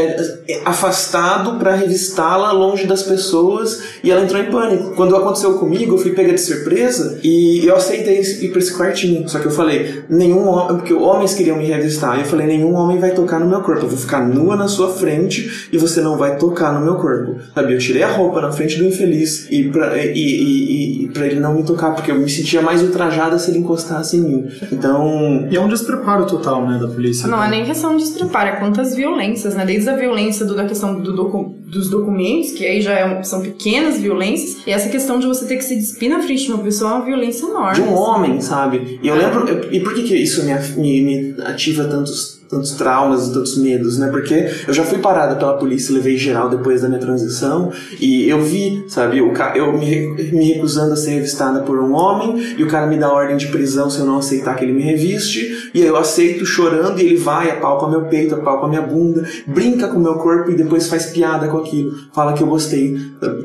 é, 0.48 0.62
afastado 0.64 1.58
para 1.58 1.74
revistá-la 1.74 2.52
longe 2.52 2.86
das 2.86 3.02
pessoas 3.02 3.82
e 4.02 4.10
ela 4.10 4.22
entrou 4.22 4.40
em 4.42 4.50
pânico. 4.50 4.94
Quando 4.96 5.14
aconteceu 5.16 5.54
comigo, 5.54 5.94
eu 5.94 5.98
fui 5.98 6.12
pega 6.12 6.32
de 6.32 6.40
surpresa 6.40 7.18
e 7.22 7.64
eu 7.66 7.76
aceitei 7.76 8.20
ir 8.20 8.48
para 8.50 8.58
esse 8.58 8.76
quartinho. 8.76 9.28
Só 9.28 9.38
que 9.38 9.46
eu 9.46 9.50
falei, 9.50 10.02
nenhum 10.08 10.46
homem, 10.48 10.76
porque 10.78 10.92
homens 10.92 11.34
queriam 11.34 11.56
me 11.56 11.66
revistar. 11.66 12.18
Eu 12.18 12.24
falei, 12.24 12.46
nenhum 12.46 12.74
homem 12.74 12.98
vai 12.98 13.12
tocar 13.12 13.38
no 13.38 13.46
meu 13.46 13.60
corpo. 13.60 13.84
Eu 13.84 13.88
vou 13.88 13.98
ficar 13.98 14.26
nua 14.26 14.56
na 14.56 14.68
sua 14.68 14.88
frente 14.88 15.68
e 15.72 15.78
você 15.78 16.00
não 16.00 16.16
vai 16.16 16.36
tocar 16.36 16.72
no 16.72 16.80
meu 16.80 16.94
corpo. 16.94 17.01
Sabe, 17.54 17.74
eu 17.74 17.78
tirei 17.78 18.02
a 18.02 18.10
roupa 18.10 18.40
na 18.40 18.52
frente 18.52 18.78
do 18.78 18.84
infeliz 18.84 19.48
e 19.50 19.64
pra, 19.68 19.96
e, 20.04 20.12
e, 20.16 21.04
e, 21.04 21.08
pra 21.08 21.26
ele 21.26 21.40
não 21.40 21.54
me 21.54 21.64
tocar, 21.64 21.94
porque 21.94 22.10
eu 22.10 22.16
me 22.18 22.28
sentia 22.28 22.62
mais 22.62 22.82
ultrajada 22.82 23.38
se 23.38 23.50
ele 23.50 23.58
encostasse 23.60 24.16
em 24.16 24.20
mim. 24.20 24.48
Então, 24.70 25.48
E 25.50 25.56
é 25.56 25.60
um 25.60 25.68
despreparo 25.68 26.26
total, 26.26 26.66
né, 26.68 26.78
da 26.78 26.88
polícia. 26.88 27.28
Não 27.28 27.42
é 27.42 27.48
nem 27.50 27.64
questão 27.64 27.96
de 27.96 28.02
estrupar, 28.04 28.46
é 28.46 28.52
quantas 28.56 28.94
violências, 28.94 29.54
né? 29.54 29.64
Desde 29.64 29.88
a 29.88 29.96
violência 29.96 30.44
do- 30.46 30.54
da 30.54 30.64
questão 30.66 31.00
do 31.00 31.12
docu- 31.14 31.54
dos 31.66 31.88
documentos, 31.88 32.52
que 32.52 32.66
aí 32.66 32.80
já 32.80 32.92
é 32.92 33.22
são 33.22 33.40
pequenas 33.40 33.98
violências, 33.98 34.58
e 34.66 34.70
essa 34.70 34.88
questão 34.88 35.18
de 35.18 35.26
você 35.26 35.46
ter 35.46 35.56
que 35.56 35.64
se 35.64 35.74
despir 35.76 36.10
na 36.10 36.20
frente 36.20 36.44
de 36.44 36.52
uma 36.52 36.62
pessoa 36.62 36.90
é 36.90 36.94
uma 36.94 37.04
violência 37.04 37.46
enorme. 37.46 37.74
de 37.74 37.80
um 37.82 37.94
homem, 37.94 38.40
sabe? 38.40 38.98
E 39.02 39.08
eu 39.08 39.14
lembro. 39.14 39.48
eu- 39.48 39.72
e 39.72 39.80
por 39.80 39.94
que, 39.94 40.02
que 40.02 40.14
isso 40.16 40.44
me, 40.44 40.52
me, 40.76 41.02
me 41.34 41.42
ativa 41.42 41.84
tantos, 41.84 42.41
tantos 42.52 42.72
traumas 42.72 43.28
e 43.28 43.32
tantos 43.32 43.56
medos, 43.56 43.98
né? 43.98 44.08
Porque 44.08 44.46
eu 44.68 44.74
já 44.74 44.84
fui 44.84 44.98
parada 44.98 45.34
pela 45.36 45.54
polícia, 45.56 45.92
levei 45.94 46.16
geral 46.18 46.50
depois 46.50 46.82
da 46.82 46.88
minha 46.88 47.00
transição, 47.00 47.72
e 47.98 48.28
eu 48.28 48.42
vi, 48.42 48.84
sabe, 48.88 49.20
o 49.22 49.32
ca- 49.32 49.54
eu 49.56 49.72
me, 49.72 49.84
re- 49.86 50.30
me 50.32 50.44
recusando 50.52 50.92
a 50.92 50.96
ser 50.96 51.12
revistada 51.12 51.60
por 51.62 51.78
um 51.80 51.94
homem, 51.94 52.54
e 52.58 52.62
o 52.62 52.68
cara 52.68 52.86
me 52.86 52.98
dá 52.98 53.10
ordem 53.10 53.36
de 53.38 53.46
prisão 53.48 53.88
se 53.88 53.98
eu 54.00 54.06
não 54.06 54.18
aceitar 54.18 54.54
que 54.56 54.64
ele 54.64 54.74
me 54.74 54.82
reviste, 54.82 55.70
e 55.74 55.80
aí 55.80 55.88
eu 55.88 55.96
aceito 55.96 56.44
chorando, 56.44 57.00
e 57.00 57.06
ele 57.06 57.16
vai, 57.16 57.50
apalpa 57.50 57.88
meu 57.88 58.02
peito, 58.04 58.34
apalpa 58.34 58.68
minha 58.68 58.82
bunda, 58.82 59.26
brinca 59.46 59.88
com 59.88 59.98
meu 59.98 60.14
corpo 60.16 60.50
e 60.50 60.54
depois 60.54 60.88
faz 60.88 61.06
piada 61.06 61.48
com 61.48 61.56
aquilo. 61.56 61.90
Fala 62.12 62.34
que 62.34 62.42
eu 62.42 62.46
gostei, 62.46 62.94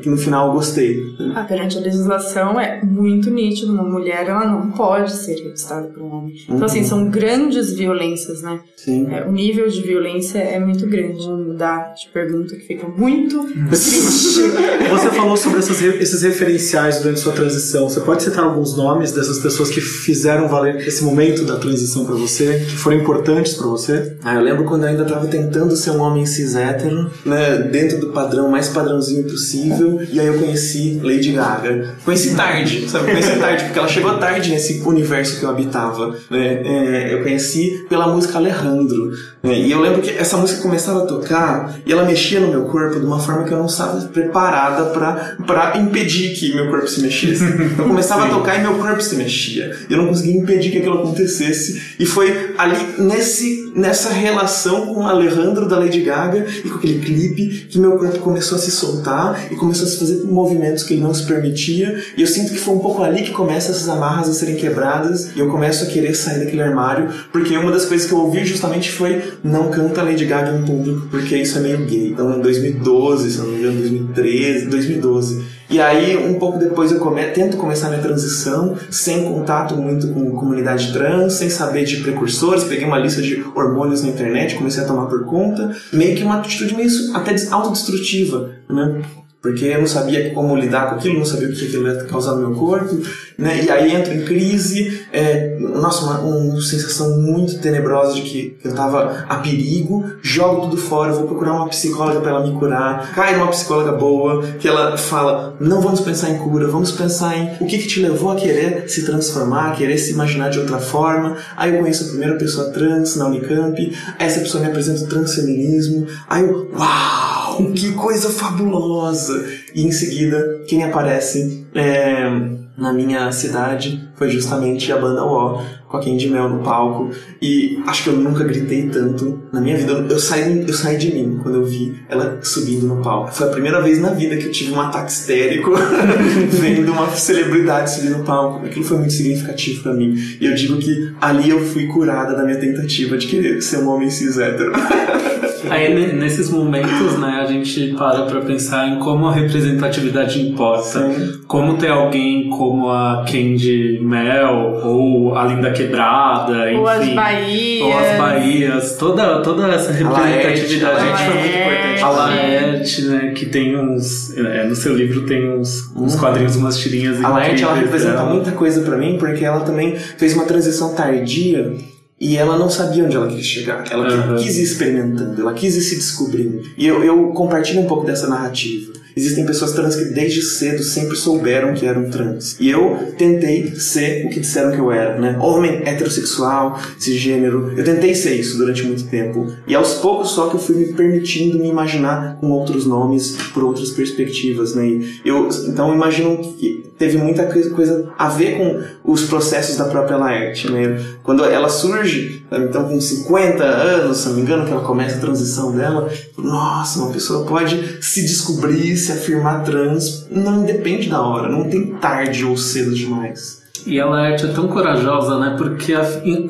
que 0.02 0.10
no 0.10 0.18
final 0.18 0.48
eu 0.48 0.52
gostei. 0.52 1.00
Ah, 1.34 1.44
perante 1.44 1.78
a 1.78 1.80
legislação 1.80 2.60
é 2.60 2.84
muito 2.84 3.30
nítido, 3.30 3.72
uma 3.72 3.84
mulher 3.84 4.26
ela 4.28 4.44
não 4.46 4.70
pode 4.72 5.12
ser 5.12 5.36
revistada 5.42 5.86
por 5.88 6.02
um 6.02 6.12
homem. 6.14 6.34
Então, 6.48 6.64
assim, 6.66 6.84
são 6.84 7.08
grandes 7.08 7.72
violências, 7.72 8.42
né? 8.42 8.60
Sim. 8.76 8.97
É, 9.10 9.24
o 9.24 9.32
nível 9.32 9.68
de 9.68 9.82
violência 9.82 10.38
é 10.38 10.58
muito 10.58 10.86
grande. 10.86 11.24
Vamos 11.24 11.46
mudar 11.46 11.94
de 11.94 12.08
pergunta 12.08 12.56
que 12.56 12.66
fica 12.66 12.88
muito 12.88 13.44
triste. 13.68 14.40
Você 14.90 15.10
falou 15.10 15.36
sobre 15.36 15.58
essas 15.58 15.80
esses 15.82 16.22
referenciais 16.22 16.98
durante 17.00 17.20
sua 17.20 17.32
transição. 17.32 17.88
Você 17.88 18.00
pode 18.00 18.22
citar 18.22 18.44
alguns 18.44 18.76
nomes 18.76 19.12
dessas 19.12 19.38
pessoas 19.38 19.70
que 19.70 19.80
fizeram 19.80 20.48
valer 20.48 20.86
esse 20.86 21.04
momento 21.04 21.44
da 21.44 21.56
transição 21.56 22.04
pra 22.04 22.14
você, 22.14 22.64
que 22.68 22.76
foram 22.76 22.96
importantes 22.98 23.54
pra 23.54 23.66
você? 23.66 24.16
Ah, 24.24 24.34
eu 24.34 24.40
lembro 24.40 24.64
quando 24.64 24.82
eu 24.82 24.88
ainda 24.88 25.04
tava 25.04 25.26
tentando 25.26 25.76
ser 25.76 25.90
um 25.90 26.00
homem 26.00 26.26
cis 26.26 26.54
hétero, 26.54 27.10
né, 27.24 27.58
dentro 27.70 27.98
do 27.98 28.08
padrão 28.08 28.48
mais 28.50 28.68
padrãozinho 28.68 29.24
possível, 29.24 30.00
e 30.10 30.18
aí 30.18 30.26
eu 30.26 30.38
conheci 30.38 31.00
Lady 31.02 31.32
Gaga. 31.32 31.94
Conheci 32.04 32.34
tarde, 32.34 32.88
sabe? 32.88 33.10
Conheci 33.10 33.38
tarde, 33.38 33.64
porque 33.64 33.78
ela 33.78 33.88
chegou 33.88 34.18
tarde 34.18 34.50
nesse 34.50 34.82
universo 34.84 35.38
que 35.38 35.44
eu 35.44 35.50
habitava, 35.50 36.16
né? 36.30 36.62
É, 36.64 37.14
eu 37.14 37.22
conheci 37.22 37.86
pela 37.88 38.08
música 38.08 38.38
Alejandro, 38.38 38.87
né? 38.88 39.16
E 39.52 39.70
eu 39.70 39.80
lembro 39.80 40.02
que 40.02 40.10
essa 40.10 40.36
música 40.36 40.60
começava 40.60 41.04
a 41.04 41.06
tocar 41.06 41.78
e 41.84 41.92
ela 41.92 42.04
mexia 42.04 42.40
no 42.40 42.48
meu 42.48 42.64
corpo 42.64 42.98
de 42.98 43.06
uma 43.06 43.18
forma 43.18 43.44
que 43.44 43.52
eu 43.52 43.58
não 43.58 43.66
estava 43.66 44.00
preparada 44.08 44.86
pra, 44.86 45.36
pra 45.46 45.78
impedir 45.78 46.34
que 46.34 46.54
meu 46.54 46.68
corpo 46.68 46.86
se 46.88 47.00
mexesse. 47.00 47.44
Eu 47.78 47.84
começava 47.86 48.26
a 48.26 48.28
tocar 48.28 48.58
e 48.58 48.62
meu 48.62 48.74
corpo 48.74 49.00
se 49.00 49.16
mexia. 49.16 49.76
Eu 49.88 49.98
não 49.98 50.08
conseguia 50.08 50.36
impedir 50.36 50.70
que 50.70 50.78
aquilo 50.78 50.98
acontecesse. 50.98 51.96
E 51.98 52.06
foi 52.06 52.54
ali 52.58 52.78
nesse, 52.98 53.72
nessa 53.74 54.10
relação 54.10 54.94
com 54.94 55.00
o 55.00 55.06
Alejandro 55.06 55.68
da 55.68 55.78
Lady 55.78 56.02
Gaga 56.02 56.46
e 56.64 56.68
com 56.68 56.78
aquele 56.78 57.00
clipe 57.00 57.66
que 57.68 57.78
meu 57.78 57.98
corpo 57.98 58.18
começou 58.18 58.56
a 58.56 58.60
se 58.60 58.70
soltar 58.70 59.48
e 59.50 59.56
começou 59.56 59.86
a 59.86 59.90
se 59.90 59.98
fazer 59.98 60.24
movimentos 60.24 60.84
que 60.84 60.94
ele 60.94 61.02
não 61.02 61.14
se 61.14 61.24
permitia. 61.24 62.02
E 62.16 62.20
eu 62.20 62.26
sinto 62.26 62.52
que 62.52 62.58
foi 62.58 62.74
um 62.74 62.78
pouco 62.78 63.02
ali 63.02 63.22
que 63.22 63.32
começam 63.32 63.70
essas 63.70 63.88
amarras 63.88 64.28
a 64.28 64.34
serem 64.34 64.56
quebradas 64.56 65.30
e 65.34 65.40
eu 65.40 65.48
começo 65.48 65.84
a 65.84 65.86
querer 65.86 66.14
sair 66.14 66.40
daquele 66.40 66.62
armário, 66.62 67.08
porque 67.32 67.56
uma 67.56 67.72
das 67.72 67.84
coisas 67.84 68.06
que 68.06 68.12
eu 68.12 68.18
ouvi 68.18 68.44
justamente 68.44 68.90
foi 68.90 69.22
não 69.44 69.70
canta 69.70 70.02
Lady 70.02 70.24
Gaga 70.24 70.56
em 70.56 70.64
público, 70.64 71.08
porque 71.10 71.36
isso 71.36 71.58
é 71.58 71.60
meio 71.60 71.78
gay. 71.86 72.08
Então 72.10 72.36
em 72.38 72.40
2012, 72.40 73.30
se 73.30 73.38
não 73.38 73.46
me 73.48 73.58
engano, 73.58 73.78
2013, 73.80 74.66
2012. 74.66 75.58
E 75.70 75.78
aí, 75.80 76.16
um 76.16 76.38
pouco 76.38 76.58
depois, 76.58 76.90
eu 76.90 76.98
come- 76.98 77.22
tento 77.26 77.58
começar 77.58 77.90
minha 77.90 78.00
transição, 78.00 78.74
sem 78.90 79.24
contato 79.24 79.76
muito 79.76 80.08
com 80.08 80.30
comunidade 80.30 80.92
trans, 80.94 81.34
sem 81.34 81.50
saber 81.50 81.84
de 81.84 81.98
precursores, 81.98 82.64
peguei 82.64 82.86
uma 82.86 82.98
lista 82.98 83.20
de 83.20 83.44
hormônios 83.54 84.02
na 84.02 84.08
internet, 84.08 84.54
comecei 84.54 84.82
a 84.82 84.86
tomar 84.86 85.06
por 85.06 85.26
conta, 85.26 85.76
meio 85.92 86.16
que 86.16 86.22
uma 86.24 86.38
atitude 86.38 86.74
meio 86.74 86.88
até 87.14 87.34
des- 87.34 87.52
autodestrutiva, 87.52 88.50
né? 88.70 89.02
Porque 89.40 89.66
eu 89.66 89.80
não 89.80 89.86
sabia 89.86 90.32
como 90.34 90.56
lidar 90.56 90.90
com 90.90 90.96
aquilo, 90.96 91.18
não 91.18 91.24
sabia 91.24 91.48
o 91.48 91.52
que 91.52 91.66
aquilo 91.66 91.86
ia 91.86 92.04
causar 92.04 92.32
no 92.32 92.48
meu 92.48 92.58
corpo, 92.58 93.00
né? 93.38 93.64
E 93.64 93.70
aí 93.70 93.94
entro 93.94 94.12
em 94.12 94.24
crise, 94.24 95.06
é, 95.12 95.56
nossa, 95.60 96.04
uma, 96.04 96.18
uma 96.20 96.60
sensação 96.60 97.20
muito 97.20 97.60
tenebrosa 97.60 98.14
de 98.14 98.22
que 98.22 98.58
eu 98.64 98.74
tava 98.74 99.24
a 99.28 99.36
perigo, 99.36 100.04
jogo 100.20 100.62
tudo 100.62 100.76
fora, 100.76 101.12
vou 101.12 101.24
procurar 101.26 101.52
uma 101.52 101.68
psicóloga 101.68 102.20
para 102.20 102.30
ela 102.30 102.46
me 102.46 102.58
curar, 102.58 103.12
cai 103.14 103.36
numa 103.36 103.46
psicóloga 103.48 103.92
boa, 103.92 104.42
que 104.58 104.66
ela 104.66 104.96
fala, 104.96 105.56
não 105.60 105.80
vamos 105.80 106.00
pensar 106.00 106.30
em 106.30 106.38
cura, 106.38 106.66
vamos 106.66 106.90
pensar 106.90 107.36
em 107.38 107.52
o 107.60 107.66
que 107.66 107.78
que 107.78 107.86
te 107.86 108.00
levou 108.00 108.32
a 108.32 108.36
querer 108.36 108.88
se 108.88 109.04
transformar, 109.06 109.70
a 109.70 109.76
querer 109.76 109.98
se 109.98 110.12
imaginar 110.12 110.50
de 110.50 110.58
outra 110.58 110.80
forma. 110.80 111.36
Aí 111.56 111.72
eu 111.72 111.78
conheço 111.78 112.06
a 112.06 112.08
primeira 112.08 112.34
pessoa 112.36 112.70
trans 112.70 113.14
na 113.14 113.28
Unicamp, 113.28 113.96
essa 114.18 114.40
pessoa 114.40 114.64
me 114.64 114.68
apresenta 114.68 115.04
o 115.04 115.06
transfeminismo, 115.06 116.08
aí 116.28 116.42
eu, 116.42 116.68
uau, 116.76 117.27
que 117.66 117.92
coisa 117.92 118.30
fabulosa! 118.30 119.46
E 119.74 119.84
em 119.84 119.92
seguida, 119.92 120.62
quem 120.66 120.84
aparece 120.84 121.66
é, 121.74 122.28
na 122.76 122.92
minha 122.92 123.30
cidade 123.32 124.08
foi 124.14 124.30
justamente 124.30 124.92
a 124.92 124.96
banda 124.96 125.24
O, 125.24 125.60
com 125.88 125.96
a 125.96 126.00
Candy 126.00 126.28
Mel 126.28 126.48
no 126.48 126.62
palco. 126.62 127.10
E 127.42 127.80
acho 127.86 128.04
que 128.04 128.10
eu 128.10 128.16
nunca 128.16 128.44
gritei 128.44 128.88
tanto 128.88 129.42
na 129.52 129.60
minha 129.60 129.76
vida. 129.76 129.92
Eu 129.92 130.18
saí, 130.18 130.64
eu 130.66 130.74
saí 130.74 130.96
de 130.96 131.12
mim 131.12 131.40
quando 131.42 131.56
eu 131.56 131.64
vi 131.64 131.96
ela 132.08 132.38
subindo 132.42 132.86
no 132.86 133.02
palco. 133.02 133.32
Foi 133.32 133.48
a 133.48 133.50
primeira 133.50 133.80
vez 133.80 134.00
na 134.00 134.10
vida 134.10 134.36
que 134.36 134.44
eu 134.44 134.52
tive 134.52 134.72
um 134.72 134.80
ataque 134.80 135.10
histérico 135.10 135.72
vendo 136.50 136.92
uma 136.92 137.08
celebridade 137.10 137.90
subir 137.90 138.10
no 138.10 138.24
palco. 138.24 138.64
Aquilo 138.64 138.84
foi 138.84 138.98
muito 138.98 139.12
significativo 139.12 139.82
pra 139.82 139.94
mim. 139.94 140.14
E 140.40 140.46
eu 140.46 140.54
digo 140.54 140.78
que 140.78 141.12
ali 141.20 141.50
eu 141.50 141.64
fui 141.64 141.86
curada 141.86 142.34
da 142.34 142.44
minha 142.44 142.58
tentativa 142.58 143.16
de 143.16 143.26
querer 143.26 143.60
ser 143.60 143.78
um 143.78 143.88
homem 143.88 144.10
cis 144.10 144.38
hétero. 144.38 144.72
Aí 145.70 145.94
ne- 145.94 146.12
nesses 146.12 146.50
momentos, 146.50 147.18
né, 147.18 147.40
a 147.42 147.46
gente 147.46 147.94
para 147.96 148.22
pra 148.22 148.40
pensar 148.40 148.88
em 148.88 148.98
como 148.98 149.26
a 149.26 149.32
representatividade 149.32 150.40
importa. 150.40 150.82
Sim. 151.10 151.40
Como 151.46 151.74
ter 151.78 151.90
alguém 151.90 152.48
como 152.50 152.90
a 152.90 153.24
Candy 153.30 153.98
Mel 154.02 154.80
ou 154.84 155.34
a 155.36 155.44
Linda 155.44 155.70
Quebrada, 155.70 156.70
enfim. 156.70 156.78
Ou 156.80 156.86
as 156.88 157.08
Bahias. 157.08 157.82
Ou 157.86 157.98
as 157.98 158.18
Bahias, 158.18 158.96
toda, 158.98 159.40
toda 159.42 159.66
essa 159.68 159.92
representatividade. 159.92 160.98
A 160.98 161.02
Laerte, 161.02 161.22
é 161.22 161.26
foi 161.26 161.34
muito 161.40 161.56
importante. 161.56 162.02
A 162.02 162.08
Laerte, 162.10 163.02
né, 163.02 163.32
que 163.34 163.46
tem 163.46 163.76
uns. 163.76 164.36
é, 164.36 164.64
no 164.64 164.74
seu 164.76 164.94
livro 164.94 165.22
tem 165.26 165.48
uns, 165.50 165.90
uns 165.96 166.14
quadrinhos, 166.16 166.56
umas 166.56 166.78
tirinhas 166.78 167.22
A 167.24 167.28
Laerte, 167.28 167.62
ela 167.62 167.74
representa 167.74 168.18
dela. 168.18 168.30
muita 168.32 168.52
coisa 168.52 168.80
pra 168.82 168.96
mim, 168.96 169.16
porque 169.18 169.44
ela 169.44 169.60
também 169.60 169.96
fez 169.96 170.34
uma 170.34 170.44
transição 170.44 170.94
tardia 170.94 171.72
e 172.20 172.36
ela 172.36 172.58
não 172.58 172.68
sabia 172.70 173.04
onde 173.04 173.16
ela 173.16 173.28
quis 173.28 173.46
chegar. 173.46 173.84
Ela 173.90 174.08
Uhum. 174.32 174.36
quis 174.36 174.56
ir 174.56 174.62
experimentando, 174.62 175.40
ela 175.40 175.54
quis 175.54 175.76
ir 175.76 175.82
se 175.82 175.96
descobrindo. 175.96 176.62
E 176.76 176.86
eu, 176.86 177.02
eu 177.04 177.28
compartilho 177.28 177.80
um 177.80 177.86
pouco 177.86 178.04
dessa 178.06 178.26
narrativa. 178.28 178.92
Existem 179.16 179.44
pessoas 179.44 179.72
trans 179.72 179.96
que 179.96 180.04
desde 180.14 180.40
cedo 180.42 180.80
sempre 180.84 181.16
souberam 181.16 181.74
que 181.74 181.84
eram 181.84 182.08
trans. 182.08 182.56
E 182.60 182.70
eu 182.70 183.12
tentei 183.18 183.66
ser 183.74 184.26
o 184.26 184.28
que 184.30 184.38
disseram 184.38 184.70
que 184.70 184.78
eu 184.78 184.92
era, 184.92 185.18
né? 185.18 185.36
Homem 185.40 185.82
heterossexual, 185.84 186.80
cisgênero. 187.00 187.72
Eu 187.76 187.82
tentei 187.82 188.14
ser 188.14 188.34
isso 188.38 188.56
durante 188.58 188.84
muito 188.84 189.04
tempo. 189.08 189.52
E 189.66 189.74
aos 189.74 189.94
poucos 189.94 190.30
só 190.30 190.48
que 190.48 190.54
eu 190.54 190.60
fui 190.60 190.76
me 190.76 190.92
permitindo 190.92 191.58
me 191.58 191.68
imaginar 191.68 192.38
com 192.40 192.48
outros 192.52 192.86
nomes, 192.86 193.36
por 193.52 193.64
outras 193.64 193.90
perspectivas, 193.90 194.74
né? 194.76 194.86
E 194.86 195.20
eu, 195.24 195.48
então 195.66 195.88
eu 195.88 195.94
imagino 195.96 196.38
que 196.54 196.87
teve 196.98 197.16
muita 197.16 197.44
coisa, 197.46 198.12
a 198.18 198.28
ver 198.28 198.56
com 198.56 199.12
os 199.12 199.24
processos 199.24 199.76
da 199.76 199.84
própria 199.84 200.16
Laerte, 200.16 200.70
né? 200.70 201.00
Quando 201.22 201.44
ela 201.44 201.68
surge, 201.68 202.44
então 202.50 202.88
com 202.88 203.00
50 203.00 203.62
anos, 203.62 204.18
se 204.18 204.28
não 204.28 204.34
me 204.34 204.42
engano, 204.42 204.64
que 204.64 204.72
ela 204.72 204.82
começa 204.82 205.16
a 205.16 205.20
transição 205.20 205.72
dela, 205.72 206.10
nossa, 206.36 206.98
uma 206.98 207.12
pessoa 207.12 207.46
pode 207.46 208.02
se 208.02 208.22
descobrir, 208.22 208.96
se 208.96 209.12
afirmar 209.12 209.62
trans, 209.62 210.26
não 210.30 210.64
depende 210.64 211.08
da 211.08 211.22
hora, 211.22 211.48
não 211.48 211.68
tem 211.68 211.94
tarde 211.94 212.44
ou 212.44 212.56
cedo 212.56 212.94
demais. 212.94 213.67
E 213.88 213.98
a 213.98 214.06
Laerte 214.06 214.44
é 214.44 214.48
tão 214.48 214.68
corajosa, 214.68 215.38
né? 215.38 215.54
Porque, 215.56 215.94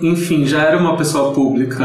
enfim, 0.03 0.45
já 0.45 0.63
era 0.63 0.79
uma 0.79 0.97
pessoa 0.97 1.33
pública. 1.33 1.85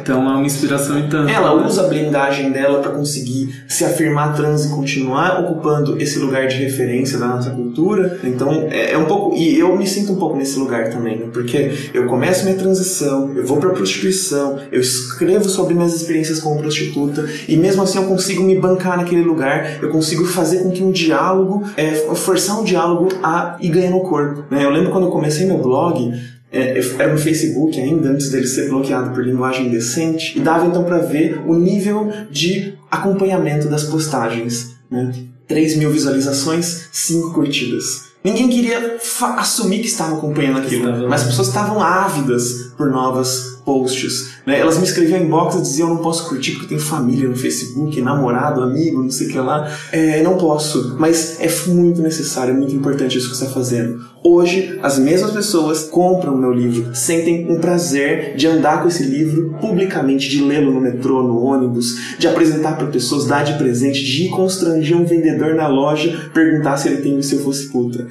Então 0.00 0.26
é 0.26 0.32
uma 0.32 0.44
inspiração 0.44 0.98
e 0.98 1.02
tanto. 1.02 1.30
Ela 1.30 1.54
né? 1.54 1.66
usa 1.66 1.84
a 1.84 1.88
blindagem 1.88 2.50
dela 2.50 2.80
para 2.80 2.92
conseguir 2.92 3.62
se 3.68 3.84
afirmar 3.84 4.34
trans 4.34 4.64
e 4.64 4.70
continuar 4.70 5.40
ocupando 5.40 6.00
esse 6.00 6.18
lugar 6.18 6.46
de 6.48 6.56
referência 6.56 7.18
da 7.18 7.26
nossa 7.28 7.50
cultura. 7.50 8.18
Então 8.24 8.68
é, 8.70 8.92
é 8.92 8.98
um 8.98 9.04
pouco. 9.04 9.36
E 9.36 9.58
eu 9.58 9.76
me 9.76 9.86
sinto 9.86 10.12
um 10.12 10.16
pouco 10.16 10.36
nesse 10.36 10.58
lugar 10.58 10.90
também, 10.90 11.18
né? 11.18 11.26
Porque 11.32 11.90
eu 11.92 12.06
começo 12.06 12.44
minha 12.44 12.56
transição, 12.56 13.32
eu 13.34 13.44
vou 13.44 13.58
pra 13.58 13.70
prostituição, 13.70 14.58
eu 14.72 14.80
escrevo 14.80 15.48
sobre 15.48 15.74
minhas 15.74 15.94
experiências 15.94 16.40
como 16.40 16.60
prostituta 16.60 17.28
e 17.46 17.56
mesmo 17.56 17.82
assim 17.82 17.98
eu 17.98 18.04
consigo 18.04 18.42
me 18.42 18.58
bancar 18.58 18.96
naquele 18.96 19.22
lugar, 19.22 19.82
eu 19.82 19.90
consigo 19.90 20.24
fazer 20.24 20.62
com 20.62 20.70
que 20.70 20.82
um 20.82 20.90
diálogo, 20.90 21.64
é, 21.76 21.90
forçar 22.14 22.60
um 22.60 22.64
diálogo 22.64 23.08
a 23.22 23.56
ir 23.60 23.68
ganhando 23.68 24.00
corpo. 24.00 24.44
Né? 24.50 24.69
Eu 24.70 24.74
lembro 24.74 24.92
quando 24.92 25.06
eu 25.06 25.10
comecei 25.10 25.46
meu 25.46 25.58
blog. 25.58 26.12
É, 26.52 26.80
era 26.98 27.12
no 27.12 27.18
Facebook 27.18 27.78
ainda, 27.78 28.10
antes 28.10 28.30
dele 28.30 28.46
ser 28.46 28.68
bloqueado 28.68 29.10
por 29.10 29.24
linguagem 29.24 29.66
indecente, 29.66 30.36
e 30.36 30.40
dava 30.40 30.66
então 30.66 30.82
para 30.82 30.98
ver 30.98 31.40
o 31.46 31.54
nível 31.54 32.10
de 32.30 32.74
acompanhamento 32.90 33.68
das 33.68 33.84
postagens. 33.84 34.74
Né? 34.90 35.12
3 35.46 35.76
mil 35.76 35.90
visualizações, 35.90 36.88
5 36.92 37.32
curtidas. 37.32 38.10
Ninguém 38.22 38.48
queria 38.48 38.98
assumir 39.38 39.78
que 39.78 39.86
estava 39.86 40.16
acompanhando 40.16 40.58
aquilo, 40.58 41.08
mas 41.08 41.22
as 41.22 41.28
pessoas 41.28 41.48
estavam 41.48 41.80
ávidas 41.80 42.72
por 42.76 42.90
novas 42.90 43.59
posts. 43.64 44.40
Né? 44.46 44.58
Elas 44.58 44.78
me 44.78 44.84
escreviam 44.84 45.18
em 45.18 45.24
inbox 45.24 45.56
e 45.56 45.62
diziam: 45.62 45.88
Eu 45.88 45.94
não 45.94 46.02
posso 46.02 46.28
curtir 46.28 46.52
porque 46.52 46.64
eu 46.64 46.68
tenho 46.70 46.80
família 46.80 47.28
no 47.28 47.36
Facebook, 47.36 48.00
namorado, 48.00 48.62
amigo, 48.62 49.02
não 49.02 49.10
sei 49.10 49.28
o 49.28 49.30
que 49.30 49.38
lá. 49.38 49.70
É, 49.92 50.22
não 50.22 50.36
posso, 50.36 50.96
mas 50.98 51.38
é 51.40 51.48
muito 51.70 52.02
necessário, 52.02 52.54
é 52.54 52.56
muito 52.56 52.74
importante 52.74 53.16
isso 53.16 53.30
que 53.30 53.36
você 53.36 53.44
está 53.44 53.54
fazendo. 53.54 54.10
Hoje, 54.22 54.78
as 54.82 54.98
mesmas 54.98 55.30
pessoas 55.30 55.84
compram 55.84 56.36
meu 56.36 56.52
livro, 56.52 56.94
sentem 56.94 57.50
um 57.50 57.58
prazer 57.58 58.36
de 58.36 58.46
andar 58.46 58.82
com 58.82 58.88
esse 58.88 59.02
livro 59.02 59.56
publicamente, 59.60 60.28
de 60.28 60.42
lê-lo 60.42 60.70
no 60.70 60.80
metrô, 60.80 61.22
no 61.22 61.42
ônibus, 61.42 62.18
de 62.18 62.28
apresentar 62.28 62.76
para 62.76 62.88
pessoas, 62.88 63.26
dar 63.26 63.44
de 63.44 63.54
presente, 63.54 64.04
de 64.04 64.24
ir 64.24 64.28
constranger 64.28 64.94
um 64.94 65.06
vendedor 65.06 65.54
na 65.54 65.68
loja, 65.68 66.30
perguntar 66.34 66.76
se 66.76 66.88
ele 66.88 66.98
tem 66.98 67.16
o 67.16 67.22
se 67.22 67.36
eu 67.36 67.40
fosse 67.40 67.70
puta. 67.70 68.08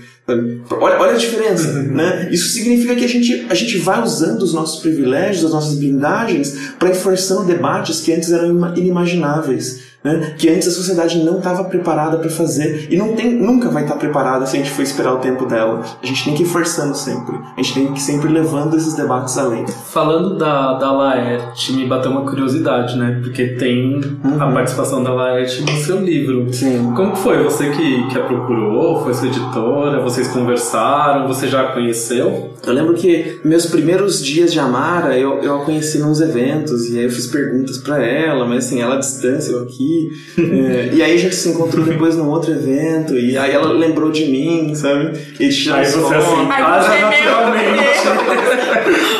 Olha, 0.71 0.99
olha 0.99 1.11
a 1.13 1.17
diferença, 1.17 1.73
né? 1.83 2.29
Isso 2.31 2.49
significa 2.49 2.95
que 2.95 3.03
a 3.03 3.07
gente, 3.07 3.45
a 3.49 3.55
gente 3.55 3.77
vai 3.77 4.01
usando 4.03 4.41
os 4.41 4.53
nossos 4.53 4.81
privilégios, 4.81 5.48
as 5.49 5.53
nossas 5.53 5.77
blindagens, 5.79 6.73
para 6.79 6.89
ir 6.89 6.95
forçando 6.95 7.43
debates 7.45 8.01
que 8.01 8.13
antes 8.13 8.31
eram 8.31 8.49
ima- 8.51 8.73
inimagináveis. 8.77 9.88
Né? 10.03 10.35
Que 10.37 10.49
antes 10.49 10.67
a 10.67 10.71
sociedade 10.71 11.21
não 11.23 11.39
estava 11.39 11.65
preparada 11.65 12.17
para 12.17 12.29
fazer 12.29 12.87
e 12.89 12.95
não 12.95 13.15
tem, 13.15 13.33
nunca 13.33 13.69
vai 13.69 13.83
estar 13.83 13.95
preparada 13.95 14.45
se 14.45 14.55
a 14.55 14.59
gente 14.59 14.71
for 14.71 14.81
esperar 14.81 15.13
o 15.13 15.17
tempo 15.17 15.45
dela. 15.45 15.83
A 16.01 16.05
gente 16.05 16.23
tem 16.23 16.33
que 16.33 16.43
ir 16.43 16.45
forçando 16.45 16.95
sempre. 16.95 17.37
A 17.57 17.61
gente 17.61 17.73
tem 17.73 17.87
que 17.87 17.99
ir 17.99 18.01
sempre 18.01 18.31
levando 18.31 18.77
esses 18.77 18.95
debates 18.95 19.37
além. 19.37 19.65
Falando 19.67 20.37
da, 20.37 20.77
da 20.77 20.91
Laerte, 20.91 21.73
me 21.73 21.85
bateu 21.85 22.11
uma 22.11 22.21
curiosidade, 22.21 22.97
né? 22.97 23.19
Porque 23.21 23.47
tem 23.55 23.99
a 24.39 24.51
participação 24.51 25.03
da 25.03 25.13
Laerte 25.13 25.61
no 25.61 25.77
seu 25.83 25.99
livro. 25.99 26.47
Sim. 26.53 26.93
Como 26.95 27.15
foi? 27.15 27.43
Você 27.43 27.69
que, 27.71 28.07
que 28.07 28.17
a 28.17 28.23
procurou? 28.23 29.03
Foi 29.03 29.13
sua 29.13 29.27
editora? 29.27 30.01
Vocês 30.01 30.29
conversaram? 30.29 31.27
Você 31.27 31.47
já 31.47 31.63
a 31.63 31.71
conheceu? 31.73 32.53
Eu 32.65 32.73
lembro 32.73 32.93
que 32.93 33.39
meus 33.43 33.65
primeiros 33.65 34.23
dias 34.23 34.51
de 34.53 34.59
Amara 34.59 35.17
eu, 35.17 35.39
eu 35.39 35.57
a 35.57 35.65
conheci 35.65 35.99
nos 35.99 36.21
eventos 36.21 36.89
e 36.89 36.97
aí 36.97 37.05
eu 37.05 37.09
fiz 37.09 37.27
perguntas 37.27 37.77
pra 37.77 38.01
ela, 38.03 38.45
mas 38.45 38.65
assim, 38.65 38.81
ela 38.81 38.95
à 38.95 38.99
distância, 38.99 39.51
eu 39.51 39.63
aqui. 39.63 39.88
É, 40.37 40.89
e 40.93 41.01
aí 41.01 41.13
a 41.13 41.17
gente 41.17 41.35
se 41.35 41.49
encontrou 41.49 41.85
depois 41.85 42.15
num 42.15 42.29
outro 42.29 42.51
evento 42.51 43.17
e 43.17 43.37
aí 43.37 43.51
ela 43.51 43.71
lembrou 43.73 44.11
de 44.11 44.25
mim, 44.25 44.73
sabe? 44.75 45.17
E 45.39 45.49
tirou 45.49 45.77
Aí 45.77 45.85
você 45.85 46.15
assim, 46.15 46.47
haja 46.49 46.95
é 46.95 47.01
naturalmente. 47.01 48.07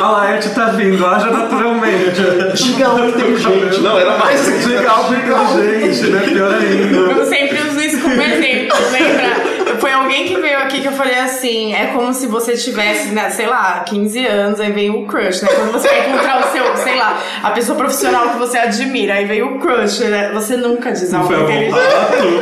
a 0.00 0.10
Laerte 0.10 0.50
tá 0.50 0.66
vindo, 0.66 1.06
haja 1.06 1.30
naturalmente. 1.30 2.20
Diga 2.54 2.86
algo 2.86 3.08
inteligente. 3.08 3.80
Não, 3.80 3.98
era 3.98 4.18
mais 4.18 4.44
Diga 4.44 4.90
algo 4.90 5.14
inteligente, 5.14 6.10
né? 6.10 6.20
Pior 6.28 6.54
ainda. 6.54 6.96
Eu 6.96 7.26
sempre 7.26 7.58
uso 7.68 7.80
isso 7.80 8.00
como 8.00 8.20
exemplo, 8.20 8.76
lembra? 8.92 9.76
Foi 9.78 9.92
alguém 9.92 10.26
que 10.26 10.36
veio 10.38 10.58
aqui 10.80 10.80
que 10.80 10.88
eu 10.88 10.92
falei 10.92 11.18
assim: 11.18 11.74
é 11.74 11.86
como 11.86 12.12
se 12.12 12.26
você 12.26 12.56
tivesse, 12.56 13.08
né, 13.08 13.30
sei 13.30 13.46
lá, 13.46 13.80
15 13.86 14.26
anos, 14.26 14.60
aí 14.60 14.72
veio 14.72 15.00
o 15.00 15.06
crush, 15.06 15.42
né? 15.42 15.48
Quando 15.54 15.72
você 15.72 15.88
vai 15.88 16.08
encontrar 16.08 16.40
o 16.40 16.44
seu, 16.50 16.76
sei 16.78 16.96
lá, 16.96 17.18
a 17.42 17.50
pessoa 17.50 17.76
profissional 17.76 18.30
que 18.30 18.38
você 18.38 18.58
admira, 18.58 19.14
aí 19.14 19.24
veio 19.26 19.56
o 19.56 19.60
crush, 19.60 20.00
né? 20.00 20.30
Você 20.32 20.56
nunca 20.56 20.90
diz 20.92 21.12
algo 21.12 21.26
Foi 21.28 21.36
inteligente. 21.42 21.74
avultado. 21.74 22.16
Foi. 22.16 22.40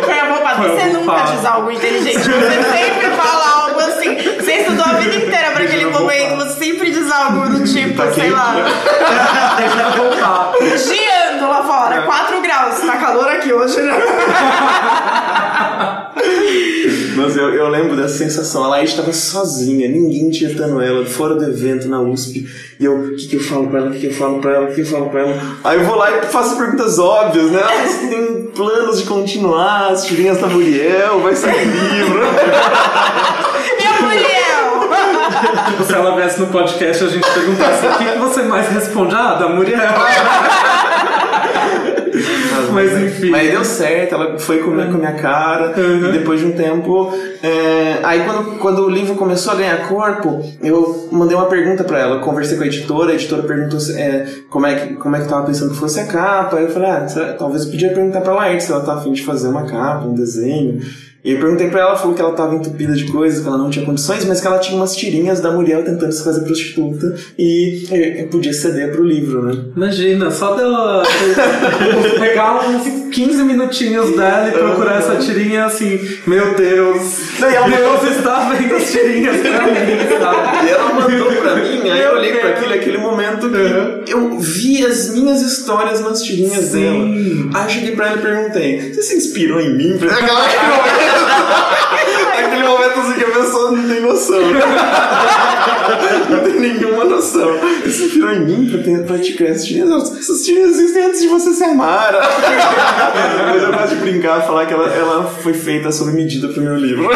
Foi 0.69 0.79
Você 0.79 0.87
nunca 0.87 1.21
diz 1.23 1.45
algo 1.45 1.71
inteligente. 1.71 2.19
Você 2.19 2.63
sempre 2.63 3.11
fala 3.17 3.63
algo 3.65 3.81
assim. 3.81 4.15
Você 4.15 4.53
estudou 4.53 4.85
a 4.85 4.93
vida 4.95 5.17
inteira 5.17 5.51
pra 5.53 5.65
aquele 5.65 5.87
momento, 5.87 6.37
você 6.37 6.65
sempre 6.65 6.91
diz 6.91 7.11
algo 7.11 7.49
do 7.51 7.65
tipo, 7.65 8.03
sei 8.15 8.31
lá. 8.31 8.55
Deixa 9.57 9.81
eu 9.81 9.91
voltar. 9.93 10.53
Giando 10.77 11.49
lá 11.49 11.63
fora, 11.65 12.03
4 12.03 12.41
graus. 12.41 12.81
Tá 12.81 12.97
calor 12.97 13.29
aqui 13.29 13.53
hoje, 13.53 13.81
né? 13.81 13.95
Mas 17.19 17.37
eu, 17.37 17.53
eu 17.55 17.69
lembro 17.69 17.97
dessa 17.97 18.17
sensação. 18.17 18.65
A 18.65 18.69
Laís 18.69 18.91
estava 18.91 19.13
sozinha, 19.13 19.89
ninguém 19.89 20.31
tietando 20.31 20.81
ela, 20.81 21.05
fora 21.05 21.35
do 21.35 21.45
evento, 21.45 21.89
na 21.89 22.01
USP. 22.01 22.47
E 22.79 22.85
eu, 22.85 22.95
o 22.95 23.17
que, 23.17 23.27
que 23.27 23.37
eu 23.37 23.41
falo 23.41 23.69
pra 23.69 23.81
ela, 23.81 23.89
o 23.91 23.93
que, 23.93 24.01
que 24.01 24.07
eu 24.07 24.15
falo 24.15 24.39
pra 24.39 24.53
ela, 24.53 24.65
o 24.65 24.69
que, 24.69 24.75
que 24.77 24.81
eu 24.83 24.87
falo 24.87 25.11
pra 25.11 25.21
ela. 25.21 25.41
Aí 25.65 25.79
eu 25.79 25.85
vou 25.85 25.97
lá 25.97 26.11
e 26.11 26.23
faço 26.27 26.57
perguntas 26.57 26.99
óbvias, 26.99 27.51
né? 27.51 27.61
Ah, 27.63 27.87
você 27.87 28.07
tem 28.07 28.43
planos 28.55 28.99
de 28.99 29.05
continuar, 29.05 29.89
as 29.89 30.05
tirinhas 30.05 30.39
da 30.39 30.47
Muriel, 30.47 31.21
vai 31.21 31.35
sair 31.35 31.65
livro. 31.65 32.21
E 33.81 33.85
a 33.87 34.03
Muriel? 34.03 34.39
Tipo, 35.71 35.85
se 35.85 35.95
ela 35.95 36.17
viesse 36.17 36.41
no 36.41 36.47
podcast 36.47 37.05
a 37.05 37.09
gente 37.09 37.31
perguntasse 37.31 37.87
o 37.87 37.99
que, 37.99 38.05
que 38.05 38.19
você 38.19 38.43
mais 38.43 38.69
responde? 38.69 39.15
Ah, 39.15 39.35
da 39.35 39.49
Muriel. 39.49 39.79
Mas 42.75 42.93
enfim. 42.93 43.31
Mas 43.31 43.51
deu 43.51 43.65
certo, 43.65 44.15
ela 44.15 44.39
foi 44.39 44.59
com 44.59 44.71
a 44.71 44.75
minha, 44.75 44.87
com 44.87 44.95
a 44.95 44.99
minha 44.99 45.15
cara. 45.15 45.75
Uhum. 45.77 46.09
E 46.09 46.13
depois 46.13 46.41
de 46.41 46.47
um 46.47 46.53
tempo. 46.53 47.13
é, 47.43 47.99
aí 48.03 48.25
quando, 48.25 48.59
quando 48.59 48.85
o 48.85 48.89
livro 48.89 49.15
começou 49.15 49.53
a 49.53 49.57
ganhar 49.57 49.89
corpo, 49.89 50.41
eu 50.63 51.09
mandei 51.11 51.37
uma 51.37 51.47
pergunta 51.47 51.85
pra 51.85 51.99
ela. 51.99 52.17
Eu 52.17 52.21
conversei 52.21 52.57
com 52.57 52.65
a 52.65 52.67
editora, 52.67 53.13
a 53.13 53.15
editora 53.15 53.43
perguntou 53.43 53.81
se, 53.81 53.99
é, 53.99 54.27
como, 54.51 54.67
é 54.67 54.75
que, 54.75 54.95
como 54.95 55.17
é 55.17 55.21
que 55.21 55.27
eu 55.27 55.31
tava 55.31 55.47
pensando 55.47 55.71
que 55.71 55.79
fosse 55.79 56.01
a 56.01 56.07
capa. 56.07 56.57
Aí 56.57 56.65
eu 56.65 56.71
falei, 56.71 56.91
ah, 56.91 57.07
talvez 57.39 57.65
eu 57.65 57.71
podia 57.71 57.93
perguntar 57.93 58.21
pra 58.21 58.35
Laerte 58.35 58.65
se 58.65 58.73
ela 58.73 58.85
tá 58.85 58.95
afim 58.95 59.13
de 59.13 59.25
fazer 59.25 59.49
uma 59.49 59.65
capa, 59.65 60.07
um 60.07 60.15
desenho. 60.15 60.81
E 61.29 61.33
eu 61.33 61.39
perguntei 61.41 61.69
pra 61.69 61.81
ela, 61.81 61.91
ela 61.91 61.99
falou 61.99 62.15
que 62.15 62.23
ela 62.23 62.33
tava 62.33 62.55
entupida 62.55 62.95
de 62.95 63.05
coisas, 63.05 63.43
que 63.43 63.47
ela 63.47 63.59
não 63.59 63.69
tinha 63.69 63.85
condições, 63.85 64.25
mas 64.25 64.41
que 64.41 64.47
ela 64.47 64.59
tinha 64.59 64.75
umas 64.75 64.97
tirinhas 64.97 65.41
da 65.41 65.51
Muriel 65.53 65.85
tentando 65.85 66.11
se 66.11 66.25
fazer 66.25 66.41
prostituta 66.41 67.15
e 67.39 67.87
é, 67.91 68.23
podia 68.31 68.55
ceder 68.55 68.93
pro 68.93 69.05
livro, 69.05 69.43
né? 69.43 69.63
Imagina, 69.77 70.31
só 70.31 70.55
dela 70.55 71.03
pegar 72.19 72.67
uns 72.71 73.11
15 73.15 73.43
minutinhos 73.45 74.17
dela 74.17 74.49
e 74.49 74.53
procurar 74.53 75.01
essa 75.01 75.17
tirinha 75.17 75.67
assim, 75.67 76.01
meu 76.27 76.55
Deus, 76.55 77.19
Não, 77.39 77.51
e 77.51 77.55
ela 77.55 77.69
Deus 77.69 78.17
está 78.17 78.49
vendo 78.51 78.75
as 78.77 78.91
tirinhas 78.91 79.37
pra 79.37 79.67
mim, 79.67 80.21
sabe? 80.21 80.67
E 80.67 80.71
ela 80.71 80.95
mandou 80.95 81.33
pra 81.43 81.57
mim, 81.57 81.91
aí 81.91 82.03
eu 82.05 82.13
olhei 82.15 82.33
pra 82.37 82.51
aquilo, 82.51 82.73
aquele 82.73 82.99
momento 82.99 83.51
que 83.51 84.13
eu 84.13 84.39
vi 84.39 84.87
as 84.87 85.11
minhas 85.11 85.43
histórias 85.43 86.01
nas 86.01 86.23
tirinhas 86.23 86.65
Sim. 86.65 86.81
dela. 86.81 87.59
Aí 87.59 87.65
eu 87.65 87.69
cheguei 87.71 87.93
pra 87.97 88.07
ela 88.09 88.17
e 88.19 88.23
perguntei: 88.23 88.93
Você 88.95 89.03
se 89.03 89.17
inspirou 89.17 89.61
em 89.61 89.77
mim? 89.77 89.95
Aquela- 90.11 91.18
Aquele 92.39 92.63
momento, 92.63 93.01
assim 93.01 93.13
que 93.15 93.25
a 93.25 93.31
pessoa 93.31 93.73
não 93.73 93.89
tem 93.89 94.01
noção. 94.01 94.39
Não 96.29 96.41
tem 96.41 96.61
nenhuma 96.61 97.05
noção. 97.05 97.59
Você 97.83 97.91
se 97.91 98.05
inspirou 98.05 98.33
em 98.33 98.41
mim 98.41 98.69
pra, 98.71 98.83
ter, 98.83 99.07
pra 99.07 99.19
te 99.19 99.33
criar 99.33 99.51
essas 99.51 99.65
tirinhas? 99.65 100.19
Essas 100.19 100.45
tirinhas 100.45 100.77
existem 100.77 101.05
antes 101.05 101.21
de 101.23 101.29
você 101.29 101.53
se 101.53 101.65
amar. 101.65 102.13
Mas 103.51 103.63
eu 103.63 103.73
gosto 103.73 103.89
de 103.89 103.97
brincar, 103.97 104.43
falar 104.47 104.67
que 104.67 104.75
ela, 104.75 104.93
ela 104.95 105.25
foi 105.25 105.55
feita 105.55 105.91
sob 105.91 106.13
medida 106.13 106.49
pro 106.49 106.61
meu 106.61 106.77
livro. 106.77 107.09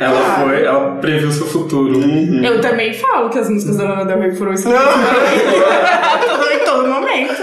Ela 0.00 0.40
foi, 0.40 0.64
ela 0.64 0.96
previu 0.96 1.30
seu 1.30 1.46
futuro. 1.46 2.00
Eu 2.42 2.60
também 2.60 2.94
falo 2.94 3.28
que 3.28 3.38
as 3.38 3.50
músicas 3.50 3.76
da 3.76 3.84
Lana 3.84 4.06
Del 4.06 4.18
Rey 4.18 4.34
foram 4.34 4.52
escritas 4.54 4.82
mim. 4.96 6.54
em 6.54 6.64
todo 6.64 6.88
momento. 6.88 7.42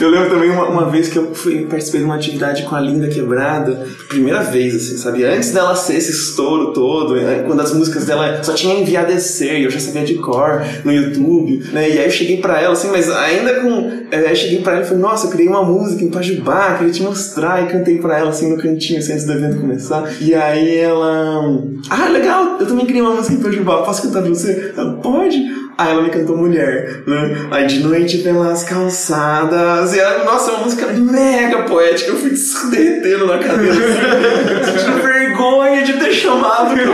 Eu 0.00 0.08
lembro 0.10 0.30
também 0.30 0.50
uma, 0.50 0.68
uma 0.68 0.90
vez 0.90 1.08
que 1.08 1.16
eu 1.16 1.34
fui 1.34 1.64
participei 1.66 2.00
de 2.00 2.06
uma 2.06 2.16
atividade 2.16 2.62
com 2.64 2.74
a 2.74 2.80
Linda 2.80 3.08
Quebrada, 3.08 3.86
primeira 4.08 4.42
vez, 4.42 4.74
assim, 4.74 4.96
sabe? 4.96 5.24
Antes 5.24 5.52
dela 5.52 5.74
ser 5.74 5.96
esse 5.96 6.10
estouro 6.10 6.72
todo, 6.72 7.14
né? 7.14 7.44
quando 7.46 7.60
as 7.60 7.72
músicas 7.72 8.06
dela 8.06 8.42
só 8.42 8.52
tinha 8.52 8.78
enviado 8.78 9.12
descer, 9.12 9.62
eu 9.62 9.70
já 9.70 9.80
sabia 9.80 10.04
de 10.04 10.14
cor 10.14 10.62
no 10.84 10.92
YouTube, 10.92 11.64
né? 11.72 11.88
E 11.88 11.98
aí 11.98 12.04
eu 12.04 12.10
cheguei 12.10 12.38
pra 12.38 12.60
ela, 12.60 12.72
assim, 12.72 12.88
mas 12.90 13.10
ainda 13.10 13.60
com. 13.60 14.06
é, 14.10 14.30
eu 14.30 14.36
cheguei 14.36 14.60
pra 14.60 14.74
ela 14.74 14.82
e 14.82 14.84
falei, 14.86 15.02
nossa, 15.02 15.26
eu 15.26 15.30
criei 15.30 15.48
uma 15.48 15.64
música 15.64 16.04
em 16.04 16.10
Pajubá, 16.10 16.74
queria 16.74 16.92
te 16.92 17.02
mostrar, 17.02 17.64
e 17.64 17.68
cantei 17.68 17.98
pra 17.98 18.18
ela, 18.18 18.30
assim, 18.30 18.50
no 18.50 18.60
cantinho, 18.60 18.98
assim, 18.98 19.12
antes 19.12 19.24
do 19.24 19.32
evento 19.32 19.60
começar. 19.60 20.04
E 20.20 20.34
aí 20.34 20.76
ela. 20.76 21.42
Ah, 21.88 22.08
legal, 22.08 22.56
eu 22.60 22.66
também 22.66 22.86
criei 22.86 23.02
uma 23.02 23.14
música 23.14 23.34
em 23.34 23.40
Pajubá, 23.40 23.82
posso 23.82 24.02
cantar 24.02 24.22
pra 24.22 24.30
você? 24.30 24.72
Ela, 24.76 24.96
Pode. 24.96 25.65
Aí 25.78 25.90
ela 25.90 26.02
me 26.02 26.10
cantou 26.10 26.36
Mulher, 26.36 27.02
né? 27.06 27.48
Aí 27.50 27.66
de 27.66 27.80
noite 27.80 28.18
pelas 28.18 28.64
calçadas. 28.64 29.94
E 29.94 30.00
ela, 30.00 30.24
nossa, 30.24 30.50
é 30.50 30.54
uma 30.54 30.64
música 30.64 30.86
mega 30.86 31.64
poética. 31.64 32.12
Eu 32.12 32.16
fui 32.16 32.32
derretendo 32.70 33.26
na 33.26 33.38
cadeira. 33.38 33.74
Assim, 33.74 34.78
sentindo 34.78 35.02
vergonha 35.02 35.82
de 35.82 35.92
ter 35.94 36.12
chamado 36.12 36.70
música. 36.70 36.86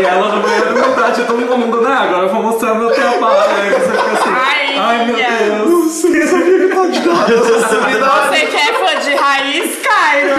E 0.00 0.04
ela 0.04 0.36
no 0.36 0.48
meio 0.48 0.64
da 0.66 0.72
metade, 0.88 1.24
todo 1.24 1.56
mundo, 1.56 1.80
né? 1.80 1.92
Agora 1.92 2.26
eu 2.26 2.32
vou 2.32 2.42
mostrar 2.44 2.74
meu 2.76 2.90
trabalho. 2.90 3.50
Aí 3.56 3.70
você 3.70 3.90
fica 3.90 4.12
assim, 4.12 4.30
Ai, 4.30 4.76
ai 4.78 5.06
meu 5.06 5.16
minha. 5.16 5.30
Deus. 5.30 6.04
Subidade. 6.80 7.32
Você 8.30 8.46
que 8.46 8.56
é 8.56 8.72
fã 8.72 9.00
de 9.00 9.14
raiz, 9.14 9.78
Cairo. 9.82 10.36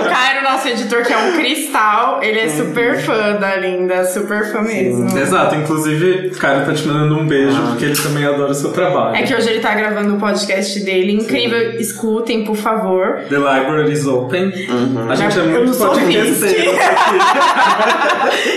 o 0.00 0.08
Cairo, 0.08 0.42
nosso 0.42 0.68
editor, 0.68 1.02
que 1.02 1.12
é 1.12 1.18
um 1.18 1.32
cristal, 1.36 2.22
ele 2.22 2.40
é 2.40 2.48
super 2.48 2.98
fã 3.00 3.34
da 3.34 3.56
Linda, 3.56 4.04
super 4.04 4.50
fã 4.50 4.62
mesmo. 4.62 5.16
Exato, 5.18 5.54
inclusive, 5.56 6.28
o 6.28 6.38
cara 6.38 6.64
tá 6.64 6.72
te 6.72 6.86
mandando 6.86 7.18
um 7.18 7.26
beijo, 7.26 7.60
porque 7.68 7.84
ele 7.84 7.96
também 7.96 8.24
adora 8.24 8.52
o 8.52 8.54
seu 8.54 8.72
trabalho. 8.72 9.16
É 9.16 9.22
que 9.22 9.34
hoje 9.34 9.50
ele 9.50 9.60
tá 9.60 9.74
gravando 9.74 10.14
o 10.14 10.18
podcast 10.18 10.80
dele, 10.80 11.12
incrível. 11.12 11.72
Escutem, 11.78 12.44
por 12.44 12.56
favor. 12.56 13.20
The 13.28 13.36
Library 13.36 13.92
is 13.92 14.06
Open. 14.06 14.52
A 15.10 15.14
gente 15.14 15.38
é 15.38 15.42
muito 15.42 15.84
aqui. 15.84 16.18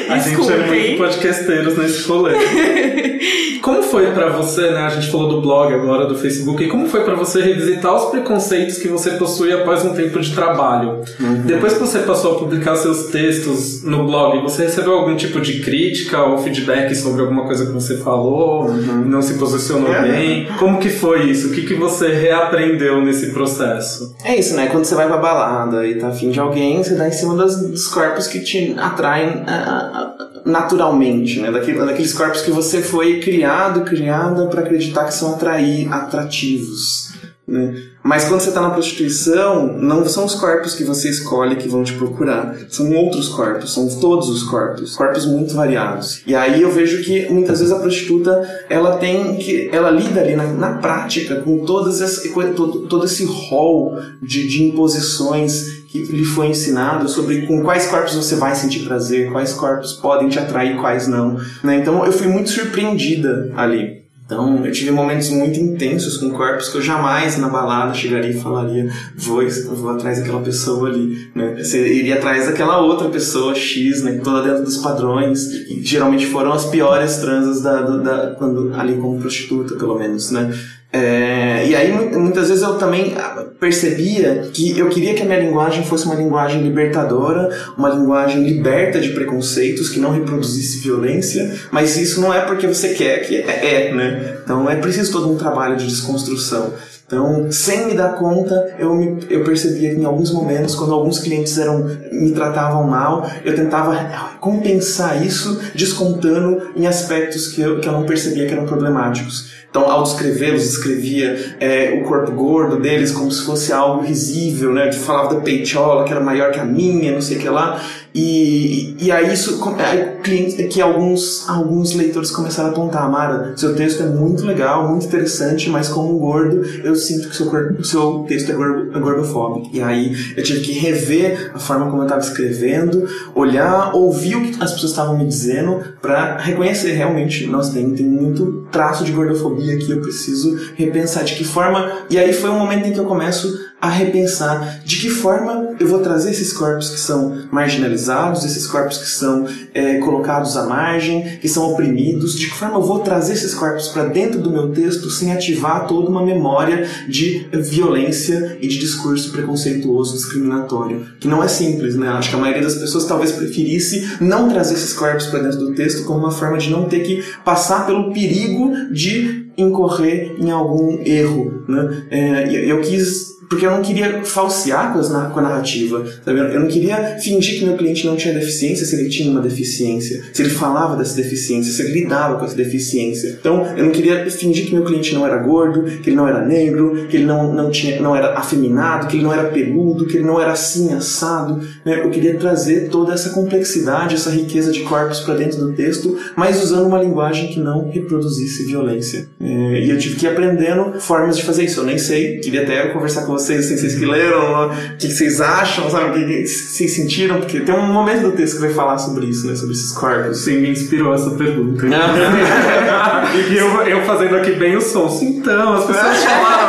A 0.09 0.17
gente 0.19 0.51
é 0.51 0.57
muito 0.57 0.97
podcasteiros 0.97 1.77
nesse 1.77 2.07
rolê. 2.07 2.33
Como 3.61 3.81
foi 3.81 4.11
pra 4.11 4.29
você, 4.29 4.69
né? 4.69 4.81
A 4.81 4.89
gente 4.89 5.09
falou 5.09 5.27
do 5.27 5.41
blog 5.41 5.73
agora, 5.73 6.05
do 6.05 6.15
Facebook. 6.15 6.44
E 6.59 6.67
como 6.67 6.87
foi 6.87 7.01
pra 7.03 7.15
você 7.15 7.41
revisitar 7.41 7.95
os 7.95 8.09
preconceitos 8.11 8.77
que 8.77 8.87
você 8.87 9.11
possui 9.11 9.51
após 9.51 9.83
um 9.85 9.93
tempo 9.93 10.19
de 10.19 10.33
trabalho? 10.33 11.01
Depois 11.45 11.73
que 11.73 11.79
você 11.79 11.99
passou 11.99 12.35
a 12.35 12.39
publicar 12.39 12.75
seus 12.75 13.05
textos 13.07 13.83
no 13.83 14.05
blog, 14.05 14.41
você 14.41 14.63
recebeu 14.63 14.93
algum 14.93 15.15
tipo 15.15 15.39
de 15.41 15.61
crítica 15.61 16.23
ou 16.23 16.37
feedback 16.37 16.93
sobre 16.95 17.21
alguma 17.21 17.43
coisa 17.45 17.65
que 17.65 17.71
você 17.71 17.97
falou? 17.97 18.71
Não 18.73 19.21
se 19.21 19.35
posicionou 19.35 19.93
É. 19.93 20.01
bem? 20.03 20.47
Como 20.59 20.79
que 20.79 20.89
foi 20.89 21.29
isso? 21.29 21.47
O 21.49 21.51
que, 21.51 21.63
que 21.63 21.73
você 21.75 22.11
reaprendeu 22.13 23.03
nesse 23.03 23.31
processo? 23.31 24.15
É 24.23 24.35
isso, 24.35 24.55
né? 24.55 24.67
Quando 24.67 24.85
você 24.85 24.95
vai 24.95 25.07
pra 25.07 25.17
balada 25.17 25.85
e 25.87 25.95
tá 25.95 26.07
afim 26.09 26.29
de 26.31 26.39
alguém, 26.39 26.83
você 26.83 26.95
dá 26.95 27.07
em 27.07 27.11
cima 27.11 27.35
das- 27.35 27.59
dos 27.61 27.87
corpos 27.87 28.27
que 28.27 28.39
te 28.41 28.75
atraem 28.77 29.43
ah, 29.47 29.63
ah, 29.67 30.15
ah, 30.19 30.34
naturalmente, 30.45 31.39
né? 31.39 31.51
Daquele- 31.51 31.79
daqueles 31.79 32.13
corpos 32.13 32.41
que 32.41 32.51
você 32.51 32.81
foi 32.81 33.19
criado, 33.19 33.81
criada 33.81 34.45
pra 34.47 34.61
acreditar 34.61 35.05
que 35.05 35.13
são 35.13 35.33
atrair, 35.33 35.91
atrativos. 35.91 37.13
Né? 37.47 37.75
Mas 38.03 38.25
quando 38.25 38.41
você 38.41 38.51
tá 38.51 38.59
na 38.61 38.71
prostituição, 38.71 39.77
não 39.77 40.03
são 40.07 40.25
os 40.25 40.33
corpos 40.35 40.73
que 40.73 40.83
você 40.83 41.09
escolhe 41.09 41.55
que 41.55 41.67
vão 41.67 41.83
te 41.83 41.93
procurar. 41.93 42.55
São 42.69 42.91
outros 42.93 43.29
corpos, 43.29 43.71
são 43.71 43.87
todos 43.99 44.29
os 44.29 44.43
corpos. 44.43 44.95
Corpos 44.95 45.25
muito 45.27 45.53
variados. 45.53 46.21
E 46.25 46.33
aí 46.35 46.61
eu 46.61 46.71
vejo 46.71 47.03
que 47.03 47.27
muitas 47.29 47.59
vezes 47.59 47.73
a 47.73 47.79
prostituta, 47.79 48.63
ela 48.69 48.97
tem 48.97 49.37
que. 49.37 49.69
Ela 49.71 49.91
lida 49.91 50.21
ali 50.21 50.35
na, 50.35 50.47
na 50.47 50.77
prática 50.77 51.35
com 51.35 51.65
todas 51.65 52.01
esse, 52.01 52.33
todo, 52.55 52.87
todo 52.87 53.05
esse 53.05 53.25
rol 53.25 53.99
de, 54.21 54.47
de 54.47 54.63
imposições 54.63 55.84
que 56.03 56.11
lhe 56.11 56.25
foi 56.25 56.47
ensinado 56.47 57.07
sobre 57.07 57.43
com 57.47 57.61
quais 57.63 57.87
corpos 57.87 58.15
você 58.15 58.35
vai 58.35 58.55
sentir 58.55 58.79
prazer, 58.85 59.31
quais 59.31 59.53
corpos 59.53 59.93
podem 59.93 60.27
te 60.29 60.39
atrair, 60.39 60.77
quais 60.77 61.07
não. 61.07 61.37
Né? 61.63 61.77
Então 61.77 62.05
eu 62.05 62.11
fui 62.11 62.27
muito 62.27 62.49
surpreendida 62.49 63.51
ali. 63.55 64.03
Então, 64.25 64.65
eu 64.65 64.71
tive 64.71 64.89
momentos 64.89 65.29
muito 65.29 65.59
intensos 65.59 66.17
com 66.17 66.31
corpos 66.31 66.69
que 66.69 66.77
eu 66.77 66.81
jamais 66.81 67.37
na 67.37 67.47
balada 67.47 67.93
chegaria 67.93 68.31
e 68.31 68.33
falaria, 68.33 68.89
vou, 69.15 69.43
vou 69.75 69.91
atrás 69.91 70.17
daquela 70.17 70.41
pessoa 70.41 70.89
ali, 70.89 71.29
né? 71.35 71.57
Você 71.63 71.87
iria 71.93 72.15
atrás 72.15 72.47
daquela 72.47 72.79
outra 72.81 73.07
pessoa 73.09 73.53
X, 73.53 74.01
né? 74.01 74.19
Toda 74.23 74.41
dentro 74.41 74.63
dos 74.63 74.77
padrões, 74.77 75.45
que 75.67 75.79
geralmente 75.83 76.25
foram 76.25 76.53
as 76.53 76.65
piores 76.65 77.17
transas 77.17 77.61
da, 77.61 77.81
do- 77.83 78.01
da, 78.01 78.31
quando, 78.31 78.73
ali 78.73 78.95
como 78.95 79.19
prostituta, 79.19 79.75
pelo 79.75 79.93
menos, 79.99 80.31
né? 80.31 80.51
É, 80.93 81.67
e 81.67 81.75
aí 81.75 81.91
mu- 81.91 82.19
muitas 82.21 82.47
vezes 82.47 82.63
eu 82.63 82.77
também 82.77 83.15
ah, 83.17 83.43
percebia 83.59 84.49
que 84.53 84.79
eu 84.79 84.87
queria 84.87 85.13
que 85.13 85.23
a 85.23 85.25
minha 85.25 85.39
linguagem 85.41 85.83
fosse 85.83 86.05
uma 86.05 86.15
linguagem 86.15 86.61
libertadora, 86.61 87.49
uma 87.77 87.89
linguagem 87.89 88.43
liberta 88.43 89.01
de 89.01 89.09
preconceitos, 89.09 89.89
que 89.89 89.99
não 89.99 90.11
reproduzisse 90.11 90.79
violência, 90.79 91.53
mas 91.69 91.97
isso 91.97 92.21
não 92.21 92.33
é 92.33 92.41
porque 92.41 92.65
você 92.65 92.93
quer 92.93 93.19
que 93.27 93.35
é, 93.35 93.89
é, 93.89 93.93
né? 93.93 94.37
Então 94.43 94.69
é 94.69 94.77
preciso 94.77 95.11
todo 95.11 95.29
um 95.29 95.37
trabalho 95.37 95.75
de 95.75 95.85
desconstrução. 95.85 96.73
Então, 97.07 97.51
sem 97.51 97.85
me 97.85 97.93
dar 97.93 98.15
conta, 98.15 98.75
eu, 98.79 98.95
me, 98.95 99.19
eu 99.29 99.43
percebia 99.43 99.93
que 99.93 100.01
em 100.01 100.05
alguns 100.05 100.31
momentos, 100.31 100.73
quando 100.73 100.91
alguns 100.91 101.19
clientes 101.19 101.55
eram, 101.59 101.87
me 102.11 102.31
tratavam 102.31 102.83
mal, 102.87 103.29
eu 103.43 103.55
tentava 103.55 103.95
compensar 104.39 105.23
isso 105.23 105.61
descontando 105.75 106.71
em 106.75 106.87
aspectos 106.87 107.49
que 107.49 107.61
eu, 107.61 107.79
que 107.79 107.87
eu 107.87 107.93
não 107.93 108.05
percebia 108.05 108.47
que 108.47 108.53
eram 108.53 108.65
problemáticos. 108.65 109.53
Então, 109.75 109.91
ao 109.91 110.03
descrevê-los, 110.03 110.65
escrevia 110.65 111.57
é, 111.59 111.99
o 111.99 112.07
corpo 112.07 112.31
gordo 112.31 112.79
deles 112.79 113.11
como 113.11 113.29
se 113.29 113.43
fosse 113.43 113.73
algo 113.73 114.05
risível, 114.05 114.71
né? 114.71 114.87
Eu 114.87 114.93
falava 114.93 115.35
da 115.35 115.41
peitola, 115.41 116.05
que 116.05 116.13
era 116.13 116.21
maior 116.21 116.53
que 116.53 116.59
a 116.61 116.63
minha, 116.63 117.11
não 117.11 117.19
sei 117.19 117.35
o 117.35 117.41
que 117.41 117.49
lá. 117.49 117.83
E, 118.15 118.95
e 118.97 119.11
aí 119.11 119.33
isso, 119.33 119.61
aí, 119.77 120.21
clientes, 120.23 120.55
que 120.73 120.81
alguns, 120.81 121.49
alguns 121.49 121.93
leitores 121.93 122.31
começaram 122.31 122.69
a 122.69 122.71
apontar, 122.71 123.11
Mara, 123.11 123.51
seu 123.57 123.75
texto 123.75 124.03
é 124.03 124.05
muito 124.05 124.45
legal, 124.45 124.87
muito 124.87 125.05
interessante, 125.05 125.69
mas 125.69 125.89
como 125.89 126.17
gordo, 126.17 126.65
eu 126.81 126.95
sinto 126.95 127.27
que 127.27 127.35
seu, 127.35 127.83
seu 127.83 128.25
texto 128.25 128.51
é, 128.51 128.53
é 128.53 128.99
gordofóbico. 129.01 129.69
E 129.73 129.81
aí 129.81 130.15
eu 130.37 130.41
tive 130.41 130.61
que 130.61 130.71
rever 130.71 131.51
a 131.53 131.59
forma 131.59 131.87
como 131.87 132.03
eu 132.03 132.05
estava 132.05 132.21
escrevendo, 132.21 133.05
olhar, 133.35 133.93
ouvir 133.93 134.37
o 134.37 134.41
que 134.43 134.63
as 134.63 134.71
pessoas 134.71 134.91
estavam 134.91 135.17
me 135.17 135.25
dizendo, 135.25 135.83
para 136.01 136.37
reconhecer 136.37 136.93
realmente, 136.93 137.45
nossa, 137.47 137.73
tem, 137.73 137.93
tem 137.93 138.05
muito 138.05 138.65
traço 138.71 139.03
de 139.03 139.11
gordofobia 139.11 139.75
aqui, 139.75 139.91
eu 139.91 139.99
preciso 139.99 140.71
repensar 140.75 141.25
de 141.25 141.35
que 141.35 141.43
forma. 141.43 141.91
E 142.09 142.17
aí 142.17 142.31
foi 142.31 142.49
um 142.49 142.59
momento 142.59 142.87
em 142.87 142.93
que 142.93 142.99
eu 142.99 143.05
começo 143.05 143.74
a 143.85 143.89
repensar 143.89 144.81
de 144.83 144.97
que 144.97 145.09
forma 145.09 145.75
eu 145.79 145.87
vou 145.87 145.99
trazer 145.99 146.31
esses 146.31 146.51
corpos 146.51 146.89
que 146.89 146.99
são 146.99 147.43
marginalizados, 147.51 148.43
esses 148.43 148.65
corpos 148.65 148.97
que 148.97 149.07
são 149.07 149.47
é, 149.73 149.99
colocados 149.99 150.57
à 150.57 150.65
margem, 150.65 151.37
que 151.37 151.47
são 151.47 151.71
oprimidos, 151.71 152.37
de 152.37 152.47
que 152.47 152.55
forma 152.55 152.77
eu 152.77 152.81
vou 152.81 152.99
trazer 152.99 153.33
esses 153.33 153.53
corpos 153.53 153.89
para 153.89 154.05
dentro 154.05 154.39
do 154.39 154.49
meu 154.49 154.71
texto 154.71 155.09
sem 155.09 155.31
ativar 155.31 155.87
toda 155.87 156.09
uma 156.09 156.25
memória 156.25 156.87
de 157.07 157.47
violência 157.53 158.57
e 158.59 158.67
de 158.67 158.79
discurso 158.79 159.31
preconceituoso, 159.31 160.15
discriminatório, 160.15 161.05
que 161.19 161.27
não 161.27 161.43
é 161.43 161.47
simples, 161.47 161.95
né? 161.95 162.09
Acho 162.09 162.29
que 162.29 162.35
a 162.35 162.39
maioria 162.39 162.63
das 162.63 162.75
pessoas 162.75 163.05
talvez 163.05 163.31
preferisse 163.31 164.17
não 164.19 164.49
trazer 164.49 164.73
esses 164.73 164.93
corpos 164.93 165.27
para 165.27 165.43
dentro 165.43 165.59
do 165.59 165.75
texto 165.75 166.05
como 166.05 166.19
uma 166.19 166.31
forma 166.31 166.57
de 166.57 166.69
não 166.71 166.85
ter 166.85 167.01
que 167.01 167.23
passar 167.43 167.85
pelo 167.85 168.11
perigo 168.11 168.71
de 168.91 169.45
incorrer 169.57 170.35
em 170.37 170.51
algum 170.51 171.01
erro, 171.05 171.63
né? 171.67 172.07
É, 172.09 172.65
eu 172.65 172.81
quis 172.81 173.34
porque 173.49 173.65
eu 173.65 173.71
não 173.71 173.81
queria 173.81 174.23
falsear 174.23 174.93
com, 174.93 175.39
a 175.39 175.41
narrativa, 175.41 176.05
sabe? 176.23 176.39
Eu 176.39 176.59
não 176.59 176.67
queria 176.67 177.17
fingir 177.19 177.59
que 177.59 177.65
meu 177.65 177.77
cliente 177.77 178.05
não 178.05 178.15
tinha 178.15 178.33
deficiência 178.33 178.85
se 178.85 178.95
ele 178.95 179.09
tinha 179.09 179.29
uma 179.29 179.41
deficiência, 179.41 180.23
se 180.33 180.41
ele 180.41 180.49
falava 180.49 180.95
dessa 180.95 181.15
deficiência, 181.15 181.71
se 181.71 181.81
ele 181.81 182.01
lidava 182.01 182.37
com 182.37 182.45
essa 182.45 182.55
deficiência. 182.55 183.37
Então, 183.39 183.65
eu 183.75 183.85
não 183.85 183.91
queria 183.91 184.29
fingir 184.29 184.65
que 184.65 184.73
meu 184.73 184.83
cliente 184.83 185.13
não 185.13 185.25
era 185.25 185.37
gordo, 185.37 185.83
que 185.83 186.09
ele 186.09 186.15
não 186.15 186.27
era 186.27 186.45
negro, 186.45 187.07
que 187.07 187.17
ele 187.17 187.25
não, 187.25 187.53
não, 187.53 187.69
tinha, 187.69 187.99
não 188.01 188.15
era 188.15 188.37
afeminado, 188.37 189.07
que 189.07 189.17
ele 189.17 189.23
não 189.23 189.33
era 189.33 189.49
peludo, 189.49 190.05
que 190.05 190.17
ele 190.17 190.25
não 190.25 190.39
era 190.39 190.51
assim, 190.51 190.93
assado. 190.93 191.61
Né? 191.85 191.99
Eu 192.03 192.09
queria 192.09 192.35
trazer 192.35 192.89
toda 192.89 193.13
essa 193.13 193.29
complexidade, 193.29 194.15
essa 194.15 194.31
riqueza 194.31 194.71
de 194.71 194.81
corpos 194.81 195.19
para 195.19 195.35
dentro 195.35 195.59
do 195.59 195.73
texto, 195.73 196.17
mas 196.35 196.61
usando 196.63 196.87
uma 196.87 196.99
linguagem 196.99 197.49
que 197.49 197.59
não 197.59 197.89
reproduzisse 197.91 198.65
violência. 198.65 199.29
É, 199.39 199.81
e 199.81 199.89
eu 199.89 199.97
tive 199.99 200.15
que 200.15 200.25
ir 200.25 200.29
aprendendo 200.29 200.99
formas 200.99 201.37
de 201.37 201.43
fazer 201.43 201.65
isso. 201.65 201.81
Eu 201.81 201.85
nem 201.85 201.99
sei, 201.99 202.39
queria 202.39 202.63
até 202.63 202.87
conversar 202.87 203.25
com 203.25 203.33
vocês, 203.33 203.65
assim, 203.65 203.77
vocês 203.77 203.95
que 203.95 204.05
leram, 204.05 204.69
o 204.69 204.97
que 204.97 205.07
vocês 205.09 205.39
acham, 205.39 205.89
sabe? 205.89 206.09
O 206.09 206.13
que 206.13 206.25
que 206.25 206.47
vocês 206.47 206.91
sentiram? 206.91 207.39
Porque 207.39 207.59
tem 207.59 207.75
um 207.75 207.93
momento 207.93 208.23
do 208.23 208.31
texto 208.31 208.55
que 208.55 208.61
vai 208.61 208.73
falar 208.73 208.97
sobre 208.97 209.27
isso, 209.27 209.45
né? 209.47 209.55
Sobre 209.55 209.73
esses 209.73 209.91
corpos. 209.91 210.43
Sim, 210.43 210.61
me 210.61 210.69
inspirou 210.69 211.13
essa 211.13 211.29
pergunta. 211.31 211.85
e 213.49 213.57
eu, 213.57 213.67
eu 213.83 214.03
fazendo 214.05 214.35
aqui 214.37 214.53
bem 214.53 214.75
o 214.75 214.81
som. 214.81 215.05
Então, 215.21 215.73
as 215.73 215.85
pessoas 215.85 216.17
falaram 216.23 216.64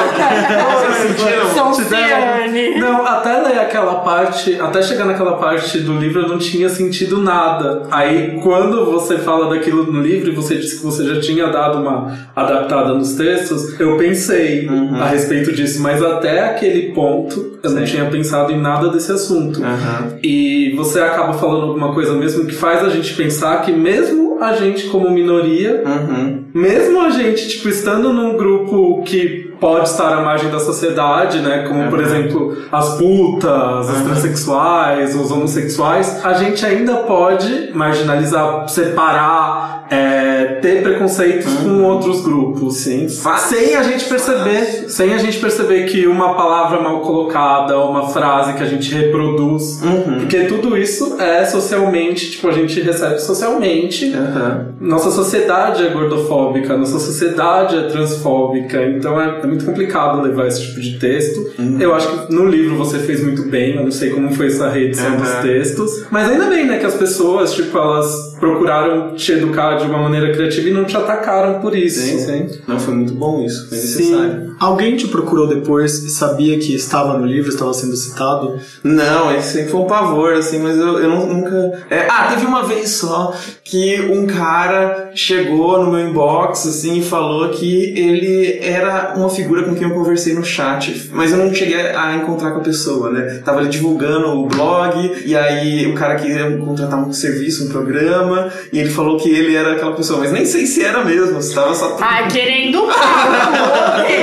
sentiram? 0.94 1.50
Sonciane. 1.54 2.78
Não, 2.78 3.06
até 3.06 3.38
ler 3.42 3.58
aquela 3.58 3.96
parte, 3.96 4.58
até 4.60 4.82
chegar 4.82 5.04
naquela 5.04 5.34
parte 5.36 5.78
do 5.78 5.94
livro 5.98 6.22
eu 6.22 6.28
não 6.28 6.38
tinha 6.38 6.68
sentido 6.68 7.18
nada. 7.20 7.82
Aí 7.90 8.38
quando 8.42 8.84
você 8.86 9.18
fala 9.18 9.48
daquilo 9.54 9.84
no 9.90 10.00
livro 10.00 10.30
e 10.30 10.34
você 10.34 10.56
disse 10.56 10.78
que 10.78 10.84
você 10.84 11.04
já 11.04 11.20
tinha 11.20 11.48
dado 11.48 11.78
uma 11.78 12.16
adaptada 12.34 12.94
nos 12.94 13.14
textos, 13.14 13.78
eu 13.78 13.96
pensei 13.96 14.68
a 15.00 15.06
respeito 15.06 15.52
disso, 15.52 15.82
mas 15.82 16.02
até 16.02 16.44
aquele 16.44 16.92
ponto 16.92 17.58
eu 17.62 17.70
não 17.70 17.84
tinha 17.84 18.04
pensado 18.06 18.52
em 18.52 18.60
nada 18.60 18.88
desse 18.88 19.10
assunto. 19.12 19.62
Aham. 19.62 20.16
E 20.22 20.72
você 20.76 21.00
acaba 21.00 21.32
falando 21.34 21.62
alguma 21.68 21.92
coisa 21.92 22.12
mesmo 22.14 22.46
que 22.46 22.54
faz 22.54 22.84
a 22.84 22.88
gente 22.90 23.14
pensar 23.14 23.62
que 23.62 23.72
mesmo 23.72 24.38
a 24.40 24.52
gente 24.54 24.86
como 24.88 25.10
minoria, 25.10 25.82
Uhum. 25.86 26.44
mesmo 26.52 27.00
a 27.00 27.10
gente, 27.10 27.48
tipo, 27.48 27.68
estando 27.68 28.12
num 28.12 28.36
grupo 28.36 29.02
que 29.04 29.45
pode 29.60 29.88
estar 29.88 30.12
à 30.12 30.20
margem 30.20 30.50
da 30.50 30.58
sociedade, 30.58 31.40
né? 31.40 31.66
Como, 31.66 31.88
por 31.88 32.00
exemplo, 32.00 32.56
as 32.70 32.96
putas, 32.96 33.90
os 33.90 34.02
transexuais, 34.02 35.14
os 35.14 35.30
homossexuais, 35.30 36.24
a 36.24 36.34
gente 36.34 36.64
ainda 36.64 36.96
pode 36.98 37.70
marginalizar, 37.74 38.68
separar, 38.68 39.85
é, 39.90 40.58
ter 40.60 40.82
preconceitos 40.82 41.52
com 41.54 41.82
outros 41.84 42.22
grupos. 42.22 42.78
Sim. 42.78 43.08
Sem 43.08 43.74
a 43.76 43.82
gente 43.82 44.04
perceber, 44.06 44.88
sem 44.88 45.12
a 45.14 45.18
gente 45.18 45.38
perceber 45.38 45.84
que 45.86 46.06
uma 46.06 46.34
palavra 46.34 46.80
mal 46.80 47.00
colocada, 47.00 47.78
uma 47.78 48.08
frase 48.08 48.54
que 48.54 48.62
a 48.62 48.66
gente 48.66 48.92
reproduz, 48.94 49.80
porque 50.18 50.44
tudo 50.44 50.76
isso 50.76 51.20
é 51.20 51.44
socialmente, 51.44 52.30
tipo, 52.32 52.48
a 52.48 52.52
gente 52.52 52.80
recebe 52.80 53.18
socialmente. 53.20 54.12
Aham. 54.14 54.66
Nossa 54.80 55.10
sociedade 55.10 55.86
é 55.86 55.90
gordofóbica, 55.90 56.76
nossa 56.76 56.98
sociedade 56.98 57.76
é 57.76 57.82
transfóbica, 57.82 58.82
então 58.84 59.20
é, 59.20 59.40
é 59.42 59.46
muito 59.46 59.64
complicado 59.64 60.20
levar 60.22 60.46
esse 60.46 60.62
tipo 60.66 60.80
de 60.80 60.98
texto. 60.98 61.46
Eu 61.80 61.94
acho 61.94 62.08
que 62.26 62.34
no 62.34 62.46
livro 62.46 62.76
você 62.76 62.98
fez 62.98 63.22
muito 63.22 63.42
bem, 63.48 63.76
eu 63.76 63.84
não 63.84 63.90
sei 63.90 64.10
como 64.10 64.32
foi 64.32 64.46
essa 64.48 64.68
reedição 64.68 65.06
Uhum. 65.06 65.16
dos 65.18 65.30
textos, 65.36 66.04
mas 66.10 66.28
ainda 66.30 66.46
bem, 66.46 66.66
né, 66.66 66.78
que 66.78 66.86
as 66.86 66.94
pessoas, 66.94 67.52
tipo, 67.54 67.76
elas 67.78 68.35
procuraram 68.38 69.14
te 69.14 69.32
educar 69.32 69.76
de 69.76 69.84
uma 69.86 69.98
maneira 69.98 70.32
criativa 70.32 70.68
e 70.68 70.72
não 70.72 70.84
te 70.84 70.96
atacaram 70.96 71.60
por 71.60 71.76
isso. 71.76 72.00
Sim, 72.00 72.18
sim. 72.18 72.60
Não, 72.66 72.78
foi 72.78 72.94
muito 72.94 73.14
bom 73.14 73.42
isso. 73.44 73.68
Foi 73.68 73.78
Sim. 73.78 74.10
necessário. 74.16 74.56
Alguém 74.58 74.96
te 74.96 75.08
procurou 75.08 75.46
depois 75.46 76.02
e 76.02 76.10
sabia 76.10 76.58
que 76.58 76.74
estava 76.74 77.18
no 77.18 77.26
livro, 77.26 77.48
estava 77.50 77.72
sendo 77.74 77.94
citado? 77.96 78.58
Não, 78.82 79.34
esse 79.34 79.52
sempre 79.54 79.70
foi 79.70 79.80
um 79.80 79.86
pavor, 79.86 80.32
assim, 80.34 80.58
mas 80.60 80.76
eu, 80.78 80.98
eu 80.98 81.08
não- 81.08 81.26
nunca. 81.26 81.84
É, 81.90 82.06
ah, 82.08 82.28
teve 82.32 82.46
uma 82.46 82.62
vez 82.64 82.90
só 82.90 83.34
que 83.64 84.00
um 84.02 84.26
cara 84.26 85.10
chegou 85.14 85.82
no 85.84 85.90
meu 85.90 86.08
inbox, 86.08 86.66
assim, 86.66 86.98
e 86.98 87.02
falou 87.02 87.48
que 87.50 87.92
ele 87.98 88.58
era 88.62 89.14
uma 89.16 89.28
figura 89.28 89.62
com 89.64 89.74
quem 89.74 89.88
eu 89.88 89.94
conversei 89.94 90.34
no 90.34 90.44
chat, 90.44 91.10
mas 91.12 91.32
eu 91.32 91.38
não 91.38 91.52
cheguei 91.52 91.76
a 91.80 92.16
encontrar 92.16 92.52
com 92.52 92.58
a 92.60 92.62
pessoa, 92.62 93.10
né? 93.10 93.40
Tava 93.44 93.58
ali 93.60 93.68
divulgando 93.68 94.28
o 94.28 94.46
blog, 94.46 95.22
e 95.24 95.36
aí 95.36 95.86
o 95.86 95.94
cara 95.94 96.14
queria 96.16 96.56
contratar 96.58 96.98
um 97.06 97.12
serviço, 97.12 97.64
um 97.66 97.68
programa, 97.68 98.25
e 98.72 98.78
ele 98.78 98.90
falou 98.90 99.16
que 99.18 99.28
ele 99.30 99.54
era 99.54 99.72
aquela 99.72 99.92
pessoa, 99.92 100.18
mas 100.20 100.32
nem 100.32 100.44
sei 100.44 100.66
se 100.66 100.82
era 100.84 101.04
mesmo, 101.04 101.40
se 101.42 101.54
tava 101.54 101.74
só. 101.74 101.96
Ai, 102.00 102.28
querendo 102.28 102.82
papo. 102.86 102.96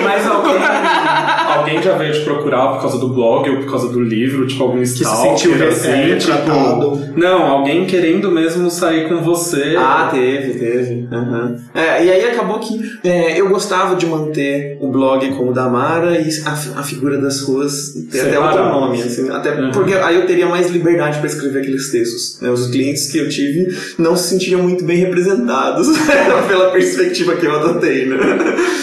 Mas 0.03 0.27
alguém, 0.27 0.55
alguém 1.55 1.81
já 1.81 1.93
veio 1.97 2.13
te 2.13 2.21
procurar 2.21 2.67
por 2.73 2.81
causa 2.81 2.97
do 2.97 3.09
blog 3.09 3.49
ou 3.49 3.57
por 3.57 3.69
causa 3.71 3.89
do 3.89 3.99
livro, 4.01 4.45
tipo 4.47 4.63
algum 4.63 4.83
se 4.85 5.03
stalker, 5.03 5.37
sentiu 5.37 5.57
re- 5.57 5.67
assim, 5.67 5.89
é, 5.89 6.15
tipo... 6.15 6.31
retratado. 6.31 7.13
Não, 7.15 7.43
alguém 7.45 7.85
querendo 7.85 8.31
mesmo 8.31 8.69
sair 8.69 9.07
com 9.07 9.17
você. 9.21 9.75
Ah, 9.77 10.09
teve, 10.11 10.59
teve. 10.59 11.07
Aham. 11.11 11.55
É, 11.73 12.05
e 12.05 12.11
aí 12.11 12.25
acabou 12.29 12.59
que 12.59 12.79
é, 13.03 13.39
eu 13.39 13.49
gostava 13.49 13.95
de 13.95 14.05
manter 14.05 14.77
o 14.81 14.89
blog 14.89 15.27
como 15.35 15.51
o 15.51 15.53
da 15.53 15.67
Mara 15.69 16.19
e 16.19 16.29
a, 16.45 16.79
a 16.79 16.83
figura 16.83 17.17
das 17.19 17.41
ruas 17.41 17.93
ter 18.11 18.21
até 18.21 18.39
outro 18.39 18.63
nome. 18.65 19.01
Assim, 19.01 19.29
até 19.29 19.53
Uhum. 19.53 19.71
porque 19.71 19.93
aí 19.93 20.15
eu 20.15 20.25
teria 20.25 20.47
mais 20.47 20.69
liberdade 20.71 21.19
para 21.19 21.27
escrever 21.27 21.59
aqueles 21.59 21.91
textos. 21.91 22.39
né? 22.41 22.49
Os 22.49 22.67
clientes 22.67 23.11
que 23.11 23.19
eu 23.19 23.29
tive 23.29 23.67
não 23.97 24.15
se 24.15 24.29
sentiam 24.29 24.61
muito 24.61 24.83
bem 24.83 24.97
representados 24.97 25.87
pela 26.47 26.71
perspectiva 26.71 27.35
que 27.35 27.45
eu 27.45 27.55
adotei. 27.55 28.05
Né? 28.07 28.17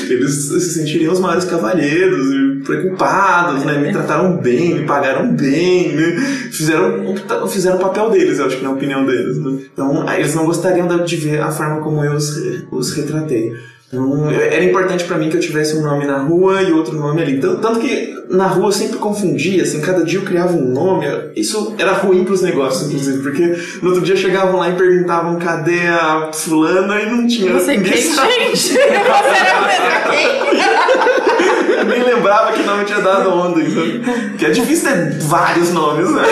Eles 0.08 0.34
se 0.48 0.60
sentiriam 0.60 1.12
os 1.12 1.20
maiores 1.20 1.44
cavalheiros, 1.44 2.26
preocupados, 2.64 3.64
né? 3.64 3.78
me 3.78 3.92
trataram 3.92 4.36
bem, 4.36 4.74
me 4.80 4.84
pagaram 4.86 5.32
bem, 5.34 5.92
né? 5.94 6.16
fizeram, 6.52 7.14
o- 7.42 7.48
fizeram 7.48 7.76
o 7.76 7.80
papel 7.80 8.10
deles, 8.10 8.38
eu 8.38 8.46
acho 8.46 8.56
que 8.58 8.62
na 8.64 8.70
opinião 8.70 9.04
deles. 9.06 9.38
Né? 9.38 9.58
Então, 9.72 10.08
eles 10.12 10.34
não 10.34 10.44
gostariam 10.46 10.86
de 11.04 11.16
ver 11.16 11.40
a 11.40 11.50
forma 11.50 11.80
como 11.80 12.04
eu 12.04 12.12
os, 12.12 12.36
os 12.70 12.92
retratei. 12.92 13.52
Então, 13.92 14.30
era 14.30 14.62
importante 14.62 15.02
pra 15.02 15.18
mim 15.18 15.28
que 15.28 15.36
eu 15.36 15.40
tivesse 15.40 15.76
um 15.76 15.82
nome 15.82 16.06
na 16.06 16.18
rua 16.18 16.62
e 16.62 16.72
outro 16.72 16.94
nome 16.94 17.20
ali. 17.20 17.40
Tanto, 17.40 17.60
tanto 17.60 17.80
que 17.80 18.14
na 18.30 18.46
rua 18.46 18.68
eu 18.68 18.72
sempre 18.72 18.98
confundia, 18.98 19.64
assim, 19.64 19.80
cada 19.80 20.04
dia 20.04 20.20
eu 20.20 20.24
criava 20.24 20.52
um 20.52 20.64
nome. 20.64 21.06
Isso 21.34 21.74
era 21.76 21.92
ruim 21.94 22.24
pros 22.24 22.40
negócios, 22.40 22.88
inclusive, 22.88 23.20
porque 23.20 23.56
no 23.82 23.88
outro 23.88 24.04
dia 24.04 24.14
chegavam 24.14 24.60
lá 24.60 24.70
e 24.70 24.74
perguntavam 24.76 25.40
cadê 25.40 25.88
a 25.88 26.30
fulana 26.32 27.00
e 27.00 27.10
não 27.10 27.26
tinha 27.26 27.52
Você 27.52 27.76
ninguém 27.76 27.92
quem, 27.94 28.02
sabia. 28.02 28.32
gente? 28.32 28.68
Você 28.78 28.78
era 28.78 30.08
quem? 30.08 31.86
Nem 31.90 32.02
lembrava 32.04 32.52
que 32.52 32.62
nome 32.62 32.84
tinha 32.84 33.00
dado 33.00 33.30
ontem. 33.30 33.68
Sabe? 33.70 34.36
Que 34.38 34.46
é 34.46 34.50
difícil 34.50 34.88
ter 34.88 35.18
vários 35.22 35.72
nomes, 35.72 36.08
né? 36.12 36.22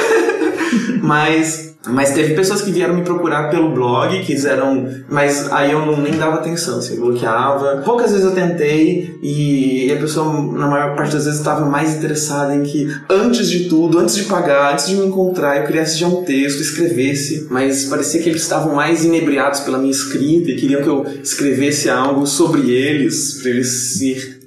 Mas, 1.02 1.67
mas 1.88 2.12
teve 2.12 2.34
pessoas 2.34 2.62
que 2.62 2.70
vieram 2.70 2.94
me 2.94 3.02
procurar 3.02 3.50
pelo 3.50 3.70
blog, 3.72 4.22
quiseram. 4.24 4.88
Mas 5.08 5.50
aí 5.52 5.72
eu 5.72 5.84
não, 5.84 6.00
nem 6.00 6.16
dava 6.16 6.36
atenção, 6.36 6.78
assim, 6.78 6.94
eu 6.94 7.00
bloqueava. 7.00 7.82
Poucas 7.84 8.10
vezes 8.10 8.24
eu 8.24 8.32
tentei 8.32 9.18
e 9.22 9.90
a 9.92 9.96
pessoa, 9.96 10.32
na 10.52 10.66
maior 10.66 10.96
parte 10.96 11.12
das 11.12 11.24
vezes, 11.24 11.40
estava 11.40 11.64
mais 11.64 11.96
interessada 11.96 12.54
em 12.54 12.62
que, 12.62 12.88
antes 13.08 13.48
de 13.48 13.68
tudo, 13.68 13.98
antes 13.98 14.14
de 14.14 14.24
pagar, 14.24 14.72
antes 14.72 14.88
de 14.88 14.96
me 14.96 15.06
encontrar, 15.06 15.58
eu 15.58 15.66
criasse 15.66 15.98
já 15.98 16.06
um 16.06 16.22
texto, 16.22 16.60
escrevesse. 16.60 17.46
Mas 17.50 17.84
parecia 17.84 18.22
que 18.22 18.28
eles 18.28 18.42
estavam 18.42 18.74
mais 18.74 19.04
inebriados 19.04 19.60
pela 19.60 19.78
minha 19.78 19.90
escrita 19.90 20.50
e 20.50 20.56
queriam 20.56 20.82
que 20.82 20.88
eu 20.88 21.06
escrevesse 21.22 21.88
algo 21.88 22.26
sobre 22.26 22.70
eles, 22.70 23.40
para 23.40 23.50
eles 23.50 23.68
se 23.68 24.37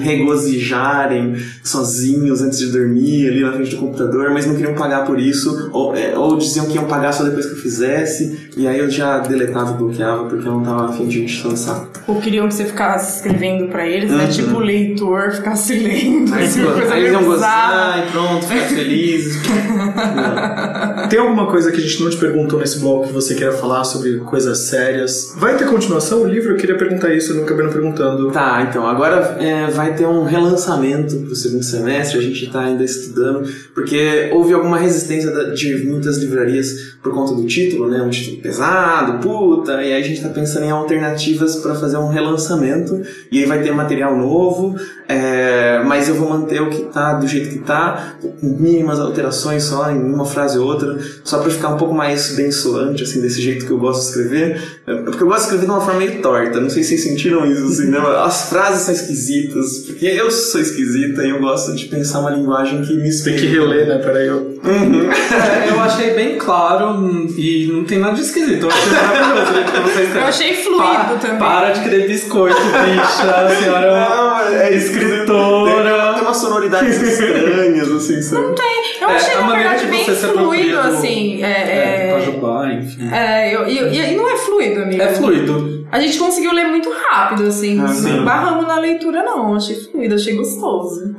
regozijarem 0.00 1.36
sozinhos 1.62 2.42
antes 2.42 2.58
de 2.58 2.72
dormir 2.72 3.28
ali 3.28 3.42
na 3.42 3.52
frente 3.52 3.70
do 3.70 3.76
computador, 3.76 4.30
mas 4.32 4.44
não 4.44 4.56
queriam 4.56 4.74
pagar 4.74 5.06
por 5.06 5.20
isso, 5.20 5.70
ou, 5.72 5.94
é, 5.94 6.18
ou 6.18 6.36
diziam 6.36 6.66
que 6.66 6.74
iam 6.74 6.86
pagar 6.86 7.12
só 7.12 7.22
depois 7.22 7.46
que 7.46 7.52
eu 7.52 7.58
fizesse, 7.58 8.50
e 8.56 8.66
aí 8.66 8.78
eu 8.78 8.90
já 8.90 9.20
deletava 9.20 9.72
e 9.72 9.76
bloqueava 9.76 10.24
porque 10.24 10.46
eu 10.46 10.52
não 10.52 10.62
tava 10.64 10.86
afim 10.86 11.06
de 11.06 11.28
saco. 11.56 11.88
Ou 12.08 12.20
queriam 12.20 12.48
que 12.48 12.54
você 12.54 12.64
ficasse 12.64 13.18
escrevendo 13.18 13.68
pra 13.68 13.86
eles, 13.86 14.10
né? 14.10 14.24
Uhum. 14.24 14.30
Tipo 14.30 14.56
o 14.56 14.60
leitor 14.60 15.32
ficasse 15.32 15.74
lendo. 15.74 16.34
Aí, 16.34 16.44
assim, 16.44 16.60
aí 16.90 17.00
eles 17.00 17.12
iam 17.12 17.24
gozar 17.24 18.04
e 18.06 18.10
pronto, 18.10 18.46
ficar 18.46 18.66
felizes. 18.66 19.42
Tem 21.14 21.20
alguma 21.20 21.46
coisa 21.46 21.70
que 21.70 21.76
a 21.76 21.80
gente 21.80 22.02
não 22.02 22.10
te 22.10 22.16
perguntou 22.16 22.58
nesse 22.58 22.80
bloco 22.80 23.06
que 23.06 23.12
você 23.12 23.36
queira 23.36 23.52
falar 23.52 23.84
sobre 23.84 24.18
coisas 24.18 24.66
sérias? 24.66 25.32
Vai 25.36 25.56
ter 25.56 25.64
continuação 25.64 26.22
o 26.22 26.26
livro? 26.26 26.54
Eu 26.54 26.56
queria 26.56 26.76
perguntar 26.76 27.14
isso, 27.14 27.30
eu 27.30 27.36
não 27.36 27.44
acabei 27.44 27.64
não 27.64 27.72
perguntando. 27.72 28.32
Tá, 28.32 28.66
então 28.68 28.84
agora 28.84 29.36
é, 29.38 29.70
vai 29.70 29.94
ter 29.94 30.06
um 30.06 30.24
relançamento 30.24 31.16
pro 31.18 31.36
segundo 31.36 31.62
semestre, 31.62 32.18
a 32.18 32.20
gente 32.20 32.50
tá 32.50 32.62
ainda 32.62 32.82
estudando, 32.82 33.48
porque 33.72 34.28
houve 34.32 34.54
alguma 34.54 34.76
resistência 34.76 35.30
de 35.52 35.86
muitas 35.86 36.18
livrarias 36.18 36.96
por 37.00 37.14
conta 37.14 37.32
do 37.32 37.46
título, 37.46 37.88
né? 37.88 38.02
Um 38.02 38.10
título 38.10 38.42
pesado, 38.42 39.20
puta, 39.20 39.74
e 39.74 39.92
aí 39.92 40.02
a 40.02 40.02
gente 40.02 40.20
tá 40.20 40.30
pensando 40.30 40.64
em 40.64 40.70
alternativas 40.72 41.54
para 41.56 41.76
fazer 41.76 41.96
um 41.96 42.08
relançamento, 42.08 43.02
e 43.30 43.38
aí 43.38 43.46
vai 43.46 43.62
ter 43.62 43.70
material 43.70 44.16
novo, 44.16 44.74
é, 45.06 45.80
mas 45.84 46.08
eu 46.08 46.16
vou 46.16 46.28
manter 46.28 46.60
o 46.60 46.70
que 46.70 46.82
tá 46.86 47.12
do 47.12 47.28
jeito 47.28 47.50
que 47.50 47.58
tá, 47.58 48.16
com 48.20 48.46
mínimas 48.46 48.98
alterações 48.98 49.62
só, 49.62 49.90
em 49.92 50.02
uma 50.02 50.24
frase 50.24 50.58
ou 50.58 50.66
outra, 50.66 51.03
só 51.22 51.38
para 51.38 51.50
ficar 51.50 51.68
um 51.70 51.76
pouco 51.76 51.94
mais 51.94 52.34
bem 52.36 52.50
soante, 52.50 53.02
assim, 53.02 53.20
desse 53.20 53.40
jeito 53.40 53.66
que 53.66 53.70
eu 53.72 53.78
gosto 53.78 54.00
de 54.02 54.06
escrever, 54.08 54.60
É, 54.86 54.94
porque 55.02 55.22
eu 55.22 55.26
gosto 55.26 55.38
de 55.40 55.44
escrever 55.46 55.64
de 55.66 55.70
uma 55.70 55.80
forma 55.80 55.98
meio 56.00 56.20
torta, 56.20 56.60
não 56.60 56.68
sei 56.70 56.82
se 56.82 56.90
vocês 56.90 57.04
sentiram 57.04 57.44
isso, 57.50 57.64
assim, 57.64 57.86
né? 57.90 57.98
As 58.24 58.48
frases 58.50 58.82
são 58.82 58.94
esquisitas, 58.94 59.78
porque 59.86 60.06
eu 60.06 60.30
sou 60.30 60.60
esquisita 60.60 61.22
e 61.24 61.30
eu 61.30 61.40
gosto 61.40 61.74
de 61.74 61.86
pensar 61.86 62.20
uma 62.20 62.30
linguagem 62.30 62.82
que 62.82 62.92
me 62.94 63.00
Tem 63.00 63.08
explique. 63.08 63.40
que 63.40 63.46
reler, 63.46 63.86
né? 63.86 63.98
Peraí, 63.98 64.26
eu... 64.26 64.54
É, 64.64 65.70
eu 65.70 65.80
achei 65.80 66.14
bem 66.14 66.38
claro 66.38 67.26
e 67.36 67.66
não 67.72 67.84
tem 67.84 67.98
nada 67.98 68.14
de 68.14 68.22
esquisito. 68.22 68.66
Eu 68.66 68.70
achei 68.70 68.92
maravilhoso 68.92 69.88
escreve. 69.90 70.18
Eu 70.18 70.24
achei 70.24 70.54
fluido 70.56 70.82
Pa- 70.82 71.18
também. 71.20 71.38
Para 71.38 71.70
de 71.72 71.80
querer 71.82 72.06
biscoito, 72.08 72.56
bicha. 72.60 73.30
A 73.30 73.56
senhora 73.56 73.86
é 73.86 73.90
Não, 74.08 74.38
é 74.60 74.74
escritora. 74.74 76.13
Tem 76.24 76.30
umas 76.30 76.36
sonoridades 76.38 77.02
estranhas, 77.02 77.90
assim, 77.92 78.22
sabe? 78.22 78.54
Eu 78.98 79.10
É, 79.10 79.14
achei, 79.16 79.34
a 79.34 79.40
na 79.42 79.54
verdade, 79.54 79.86
bem 79.88 80.04
fluido, 80.06 80.72
do- 80.72 80.88
assim. 80.88 81.42
É, 81.44 81.46
É, 81.46 82.13
é, 82.44 82.46
roubar, 82.46 82.72
enfim. 82.74 83.08
É, 83.12 83.54
eu, 83.54 83.66
e, 83.68 83.78
e- 83.78 84.12
e 84.12 84.16
não 84.16 84.28
é 84.28 84.36
fluido, 84.36 84.82
amigo. 84.82 85.02
É 85.02 85.08
fluido. 85.12 85.84
A 85.92 86.00
gente 86.00 86.18
conseguiu 86.18 86.52
ler 86.52 86.64
muito 86.66 86.90
rápido, 87.08 87.46
assim. 87.46 87.80
Ah, 87.80 87.86
não 87.92 88.24
barramos 88.24 88.66
na 88.66 88.80
leitura, 88.80 89.22
não. 89.22 89.54
Achei 89.54 89.76
fluido, 89.76 90.16
achei 90.16 90.34
gostoso. 90.34 91.14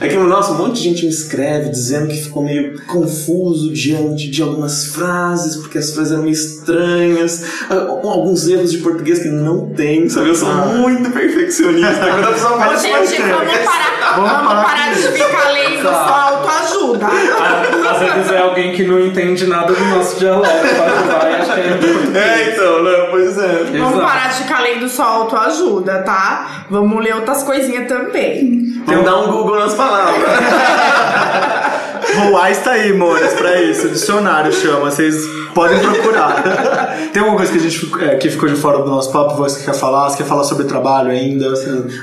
É. 0.00 0.06
É 0.06 0.08
que, 0.08 0.16
nossa, 0.16 0.52
um 0.52 0.58
monte 0.58 0.74
de 0.74 0.82
gente 0.90 1.04
me 1.04 1.10
escreve 1.10 1.70
dizendo 1.70 2.06
que 2.08 2.16
ficou 2.22 2.44
meio 2.44 2.80
confuso 2.86 3.72
diante 3.72 4.30
de 4.30 4.40
algumas 4.42 4.86
frases, 4.94 5.56
porque 5.56 5.78
as 5.78 5.92
frases 5.92 6.12
eram 6.12 6.22
meio 6.22 6.34
estranhas, 6.34 7.44
ah, 7.68 7.74
alguns 8.04 8.46
erros 8.46 8.70
de 8.70 8.78
português 8.78 9.18
que 9.18 9.28
não 9.28 9.70
tem, 9.70 10.08
sabe? 10.08 10.28
Eu 10.28 10.34
sou 10.36 10.48
muito 10.54 11.10
perfeccionista. 11.10 11.92
Quando 11.92 12.24
a 12.24 12.32
pessoa 12.32 12.58
fala 12.58 12.76
Gente, 12.76 13.22
vamos 13.22 13.52
parar, 13.64 14.16
Vamos 14.16 14.30
parar 14.30 14.64
parar 14.64 14.92
de 14.94 15.00
ficar 15.02 15.50
lendo 15.52 15.82
só 15.82 15.88
autoajuda. 15.90 17.06
Às 17.06 17.98
vezes 18.14 18.32
é 18.32 18.38
alguém 18.38 18.72
que 18.74 18.84
não 18.84 19.00
entende 19.00 19.46
nada 19.46 19.72
do 19.72 19.84
nosso 19.86 20.18
dialeto 20.18 20.61
é 22.14 22.50
então, 22.52 22.82
não, 22.82 23.10
pois 23.10 23.38
é. 23.38 23.64
Vamos 23.64 23.74
Exato. 23.74 24.00
parar 24.00 24.28
de 24.28 24.34
ficar 24.36 24.60
lendo 24.60 24.88
só 24.88 25.02
autoajuda, 25.04 26.02
tá? 26.02 26.64
Vamos 26.70 27.02
ler 27.02 27.14
outras 27.14 27.42
coisinhas 27.42 27.86
também. 27.88 28.82
Vamos 28.86 29.04
dar 29.04 29.16
um 29.16 29.32
Google 29.32 29.58
nas 29.58 29.74
palavras. 29.74 30.22
Voar 32.14 32.50
está 32.50 32.72
aí, 32.72 32.92
Mores, 32.92 33.32
pra 33.34 33.62
isso. 33.62 33.88
Dicionário 33.88 34.52
chama, 34.52 34.90
vocês 34.90 35.14
podem 35.54 35.78
procurar. 35.78 36.42
Tem 37.12 37.20
alguma 37.20 37.36
coisa 37.36 37.52
que 37.52 37.58
a 37.58 37.70
gente 37.70 38.04
é, 38.04 38.16
que 38.16 38.30
ficou 38.30 38.48
de 38.48 38.56
fora 38.56 38.78
do 38.78 38.90
nosso 38.90 39.12
papo, 39.12 39.36
você 39.36 39.60
que 39.60 39.64
quer 39.66 39.74
falar? 39.74 40.08
Você 40.08 40.18
quer 40.18 40.24
falar 40.24 40.44
sobre 40.44 40.64
trabalho 40.64 41.10
ainda? 41.10 41.52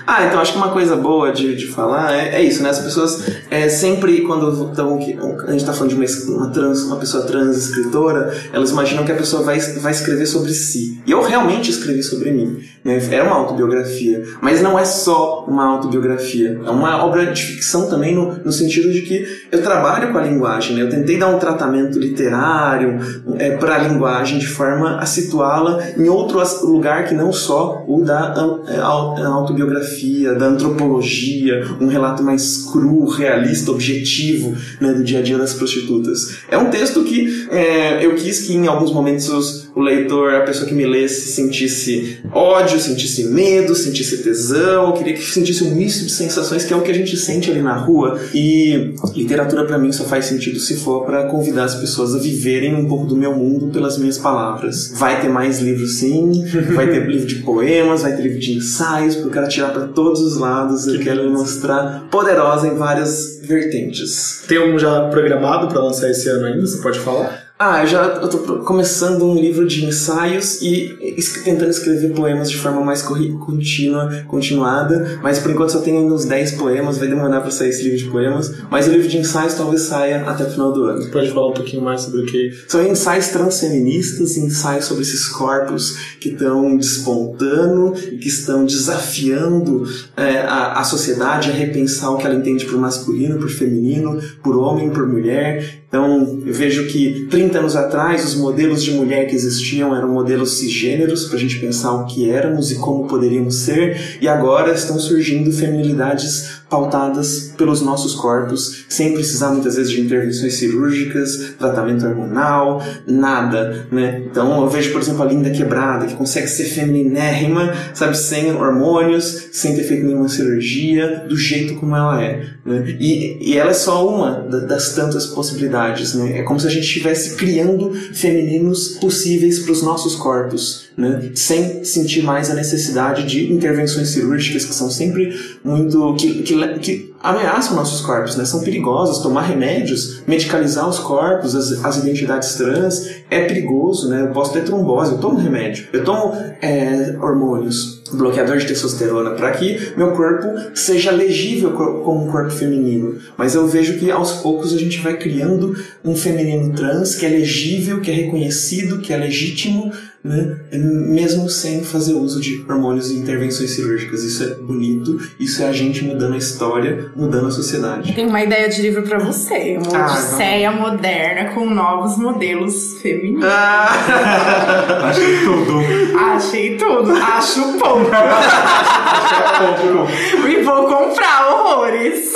Ah, 0.08 0.26
então 0.26 0.40
acho 0.40 0.54
que 0.54 0.58
uma 0.58 0.70
coisa 0.70 0.96
boa 0.96 1.32
de, 1.32 1.56
de 1.56 1.68
falar 1.68 2.14
é, 2.16 2.36
é 2.36 2.42
isso, 2.42 2.64
né? 2.64 2.70
As 2.70 2.80
pessoas 2.80 3.24
é, 3.50 3.68
sempre, 3.70 4.22
quando 4.22 4.70
estão. 4.70 5.00
A 5.48 5.52
gente 5.52 5.66
tá 5.66 5.74
falando 5.74 5.90
de 5.90 5.96
uma, 5.96 6.38
uma, 6.38 6.50
trans, 6.52 6.84
uma 6.84 6.98
pessoa 6.98 7.24
trans 7.24 7.58
escritora, 7.58 8.34
elas 8.54 8.72
imaginam 8.72 9.04
que 9.04 9.12
a 9.12 9.16
pessoa 9.16 9.44
vai, 9.44 9.60
vai 9.60 9.92
escrever 9.92 10.26
sobre 10.26 10.54
si. 10.54 11.02
E 11.06 11.12
eu 11.12 11.22
realmente 11.22 11.70
escrevi 11.70 12.04
sobre 12.04 12.32
mim. 12.32 12.60
Né? 12.84 13.02
É 13.12 13.22
uma 13.22 13.36
autobiografia. 13.36 14.24
Mas 14.42 14.62
não 14.62 14.78
é 14.78 14.86
só 14.86 15.46
uma 15.48 15.66
autobiografia. 15.66 16.62
É 16.66 16.70
uma 16.70 17.04
obra 17.04 17.28
de 17.28 17.42
ficção 17.42 17.90
também, 17.90 18.16
no, 18.16 18.36
no 18.44 18.52
sentido 18.52 18.92
de 18.92 19.02
que 19.02 19.26
eu 19.52 19.62
trabalho 19.62 19.99
com 20.08 20.18
a 20.18 20.22
linguagem. 20.22 20.76
Né? 20.76 20.82
Eu 20.82 20.90
tentei 20.90 21.18
dar 21.18 21.28
um 21.28 21.40
tratamento 21.40 22.00
literário 22.00 23.00
é, 23.38 23.58
para 23.58 23.76
a 23.76 23.78
linguagem 23.80 24.40
de 24.40 24.48
forma 24.48 24.98
a 24.98 25.06
situá-la 25.06 25.80
em 25.98 26.08
outro 26.10 26.40
lugar 26.68 27.08
que 27.08 27.14
não 27.14 27.32
só 27.32 27.84
o 27.88 28.04
da 28.04 28.64
é, 28.68 28.76
é, 28.76 29.26
autobiografia, 29.26 30.34
da 30.36 30.48
antropologia, 30.48 31.66
um 31.80 31.88
relato 31.88 32.24
mais 32.24 32.66
cru, 32.72 33.06
realista, 33.06 33.72
objetivo 33.72 34.56
né, 34.80 34.94
do 34.94 35.04
dia 35.04 35.20
a 35.20 35.22
dia 35.22 35.38
das 35.38 35.54
prostitutas. 35.54 36.40
É 36.50 36.58
um 36.58 36.70
texto 36.70 37.04
que 37.04 37.48
é, 37.52 38.06
eu 38.06 38.16
quis 38.16 38.42
que 38.48 38.56
em 38.56 38.68
alguns 38.68 38.92
momentos 38.92 39.69
o 39.76 39.82
leitor, 39.82 40.34
a 40.36 40.42
pessoa 40.42 40.68
que 40.68 40.74
me 40.74 40.86
lesse, 40.86 41.32
sentisse 41.34 42.20
ódio, 42.32 42.80
sentisse 42.80 43.26
medo, 43.26 43.76
sentisse 43.76 44.24
tesão, 44.24 44.88
eu 44.88 44.94
queria 44.94 45.14
que 45.14 45.22
sentisse 45.22 45.64
um 45.64 45.76
misto 45.76 46.06
de 46.06 46.12
sensações 46.12 46.66
que 46.66 46.74
é 46.74 46.76
o 46.76 46.82
que 46.82 46.92
a 46.92 46.94
gente 46.94 47.16
sente 47.18 47.50
ali 47.50 47.62
na 47.62 47.76
rua. 47.76 48.20
E 48.34 48.96
literatura 49.16 49.66
para 49.66 49.78
mim 49.78 49.92
só 49.92 50.04
faz 50.04 50.26
sentido 50.26 50.60
se 50.60 50.78
for 50.78 51.06
para 51.06 51.26
convidar 51.26 51.66
as 51.66 51.76
pessoas 51.76 52.16
a 52.16 52.20
viverem 52.20 52.76
um 52.76 52.88
pouco 52.88 53.06
do 53.06 53.16
meu 53.16 53.36
mundo 53.36 53.68
pelas 53.68 53.98
minhas 53.98 54.18
palavras. 54.18 54.94
Vai 54.96 55.22
ter 55.22 55.30
mais 55.30 55.60
livros 55.60 55.98
sim, 55.98 56.44
vai 56.76 56.88
ter 56.88 57.06
livro 57.08 57.28
de 57.28 57.36
poemas, 57.36 58.02
vai 58.02 58.16
ter 58.16 58.24
livro 58.24 58.40
de 58.40 58.58
ensaios, 58.58 59.16
porque 59.16 59.30
eu 59.30 59.34
quero 59.34 59.50
tirar 59.50 59.70
para 59.70 59.88
todos 59.88 60.22
os 60.22 60.38
lados, 60.38 60.88
eu 60.88 61.00
quero 61.00 61.24
me 61.24 61.30
mostrar 61.30 62.08
poderosa 62.10 62.68
em 62.68 62.76
várias 62.76 63.40
vertentes. 63.44 64.44
Tem 64.48 64.60
um 64.60 64.78
já 64.78 65.08
programado 65.10 65.68
pra 65.68 65.82
lançar 65.82 66.10
esse 66.10 66.30
ano 66.30 66.46
ainda? 66.46 66.66
Você 66.66 66.82
pode 66.82 67.00
falar? 67.00 67.49
Ah, 67.62 67.82
eu 67.84 67.88
já 67.88 68.04
eu 68.22 68.30
tô 68.30 68.38
começando 68.64 69.22
um 69.26 69.36
livro 69.36 69.68
de 69.68 69.84
ensaios 69.84 70.62
e 70.62 70.98
es- 71.18 71.44
tentando 71.44 71.70
escrever 71.72 72.14
poemas 72.14 72.50
de 72.50 72.56
forma 72.56 72.80
mais 72.80 73.02
contínua, 73.02 74.24
continuada, 74.30 75.20
mas 75.22 75.40
por 75.40 75.52
enquanto 75.52 75.74
só 75.74 75.82
tenho 75.82 76.00
ainda 76.00 76.14
uns 76.14 76.24
10 76.24 76.54
poemas, 76.54 76.98
vai 76.98 77.10
demorar 77.10 77.42
pra 77.42 77.52
sair 77.52 77.68
esse 77.68 77.84
livro 77.84 77.98
de 77.98 78.06
poemas, 78.06 78.50
mas 78.72 78.88
o 78.88 78.92
livro 78.92 79.10
de 79.10 79.18
ensaios 79.18 79.56
talvez 79.56 79.82
saia 79.82 80.22
até 80.24 80.46
o 80.46 80.50
final 80.50 80.72
do 80.72 80.86
ano. 80.86 81.02
Você 81.04 81.10
pode 81.10 81.32
falar 81.32 81.50
um 81.50 81.54
pouquinho 81.54 81.84
mais 81.84 82.00
sobre 82.00 82.22
o 82.22 82.26
que. 82.28 82.50
São 82.66 82.82
ensaios 82.82 83.28
transfeministas, 83.28 84.38
ensaios 84.38 84.86
sobre 84.86 85.04
esses 85.04 85.28
corpos 85.28 85.98
que 86.22 86.30
estão 86.30 86.78
despontando, 86.78 87.92
que 87.92 88.30
estão 88.30 88.64
desafiando 88.66 89.84
é, 90.16 90.38
a, 90.44 90.80
a 90.80 90.84
sociedade 90.86 91.50
a 91.52 91.54
repensar 91.54 92.10
o 92.12 92.18
que 92.18 92.26
ela 92.26 92.36
entende 92.36 92.64
por 92.64 92.78
masculino, 92.80 93.38
por 93.38 93.50
feminino, 93.50 94.18
por 94.42 94.56
homem, 94.56 94.90
por 94.92 95.06
mulher. 95.06 95.79
Então, 95.90 96.40
eu 96.46 96.54
vejo 96.54 96.86
que 96.88 97.26
30 97.32 97.58
anos 97.58 97.76
atrás, 97.76 98.24
os 98.24 98.36
modelos 98.36 98.84
de 98.84 98.92
mulher 98.92 99.28
que 99.28 99.36
existiam 99.36 99.96
eram 99.96 100.14
modelos 100.14 100.60
cisgêneros, 100.60 101.26
para 101.26 101.36
a 101.36 101.40
gente 101.40 101.60
pensar 101.60 101.92
o 101.94 102.06
que 102.06 102.30
éramos 102.30 102.72
e 102.72 102.76
como 102.76 103.08
poderíamos 103.08 103.56
ser, 103.56 104.20
e 104.22 104.28
agora 104.28 104.72
estão 104.72 105.00
surgindo 105.00 105.52
feminilidades 105.52 106.59
pautadas 106.70 107.54
pelos 107.58 107.82
nossos 107.82 108.16
corpos, 108.16 108.86
sem 108.88 109.14
precisar 109.14 109.50
muitas 109.52 109.76
vezes 109.76 109.92
de 109.92 110.02
intervenções 110.02 110.56
cirúrgicas, 110.56 111.54
tratamento 111.58 112.06
hormonal, 112.06 112.84
nada, 113.08 113.88
né? 113.92 114.24
Então 114.30 114.62
eu 114.62 114.70
vejo, 114.70 114.92
por 114.92 115.02
exemplo, 115.02 115.24
a 115.24 115.26
Linda 115.26 115.50
Quebrada, 115.50 116.06
que 116.06 116.16
consegue 116.16 116.48
ser 116.48 116.66
femininérrima, 116.66 117.74
sabe, 117.94 118.18
sem 118.18 118.52
hormônios, 118.54 119.50
sem 119.52 119.76
ter 119.76 119.84
feito 119.84 120.06
nenhuma 120.06 120.30
cirurgia, 120.30 121.26
do 121.28 121.36
jeito 121.36 121.76
como 121.76 121.96
ela 121.96 122.22
é. 122.24 122.46
Né? 122.66 122.98
E, 123.00 123.52
e 123.52 123.58
ela 123.58 123.72
é 123.72 123.74
só 123.74 124.08
uma 124.08 124.42
da- 124.42 124.60
das 124.60 124.94
tantas 124.94 125.26
possibilidades, 125.28 126.14
né? 126.14 126.40
É 126.40 126.44
como 126.44 126.60
se 126.60 126.68
a 126.68 126.70
gente 126.70 126.84
estivesse 126.86 127.36
criando 127.36 127.92
femininos 128.14 128.90
possíveis 129.00 129.60
para 129.60 129.72
os 129.72 129.82
nossos 129.82 130.16
corpos, 130.16 130.90
né? 130.96 131.32
Sem 131.34 131.84
sentir 131.84 132.22
mais 132.24 132.50
a 132.50 132.54
necessidade 132.54 133.26
de 133.26 133.52
intervenções 133.52 134.10
cirúrgicas 134.10 134.66
que 134.66 134.74
são 134.74 134.90
sempre 134.90 135.34
muito 135.64 136.16
que, 136.16 136.44
que, 136.44 136.59
que 136.80 137.14
ameaçam 137.22 137.76
nossos 137.76 138.02
corpos, 138.02 138.36
né? 138.36 138.46
São 138.46 138.62
perigosas. 138.62 139.20
Tomar 139.20 139.42
remédios, 139.42 140.22
medicalizar 140.28 140.88
os 140.88 141.00
corpos, 141.00 141.56
as, 141.56 141.84
as 141.84 141.98
identidades 141.98 142.56
trans 142.56 143.08
é 143.30 143.46
perigoso, 143.46 144.10
né? 144.10 144.22
Eu 144.22 144.28
posso 144.30 144.54
ter 144.54 144.64
trombose, 144.64 145.12
eu 145.14 145.18
tomo 145.18 145.38
remédio, 145.38 145.88
eu 145.92 146.04
tomo 146.04 146.34
é, 146.62 147.16
hormônios, 147.22 148.02
bloqueador 148.12 148.58
de 148.58 148.66
testosterona 148.68 149.32
para 149.32 149.52
que 149.52 149.94
meu 149.98 150.12
corpo 150.12 150.48
seja 150.74 151.12
legível 151.12 151.72
co- 151.74 152.02
como 152.02 152.26
um 152.26 152.32
corpo 152.32 152.50
feminino. 152.52 153.18
Mas 153.38 153.54
eu 153.56 153.68
vejo 153.68 153.98
que 154.00 154.10
aos 154.12 154.34
poucos 154.34 154.74
a 154.74 154.78
gente 154.78 155.00
vai 155.00 155.18
criando 155.18 155.76
um 156.04 156.16
feminino 156.16 156.74
trans 156.74 157.16
que 157.16 157.26
é 157.26 157.30
legível, 157.30 158.02
que 158.02 158.10
é 158.10 158.14
reconhecido, 158.14 159.00
que 159.00 159.14
é 159.14 159.18
legítimo, 159.18 159.92
né? 160.24 160.58
mesmo 160.72 161.50
sem 161.50 161.84
fazer 161.84 162.14
uso 162.14 162.42
de 162.42 162.64
hormônios 162.68 163.10
e 163.10 163.16
intervenções 163.16 163.72
cirúrgicas. 163.72 164.24
Isso 164.24 164.44
é 164.44 164.48
bonito, 164.56 165.18
isso 165.40 165.64
é 165.64 165.70
a 165.70 165.72
gente 165.72 166.04
mudando 166.04 166.34
a 166.34 166.38
história, 166.38 167.10
mudando 167.16 167.48
a 167.48 167.52
sociedade. 167.52 168.14
Tem 168.14 168.26
uma 168.26 168.42
ideia 168.42 168.68
de 168.70 168.82
livro 168.82 169.04
pra 169.04 169.18
você. 169.20 169.78
Uma 169.78 169.98
Ah, 169.98 170.12
odisseia 170.12 170.72
moderna 170.72 171.52
com 171.52 171.70
novos 171.70 172.18
modelos 172.18 173.00
femininos. 173.02 173.46
Ah! 173.46 173.90
Achei 175.10 175.40
tudo. 175.44 175.80
Achei 176.18 176.78
tudo. 176.78 177.12
Acho 177.12 177.62
pouco. 177.80 178.10
e 180.48 180.62
vou 180.64 180.88
comprar 180.88 181.48
horrores. 181.50 182.32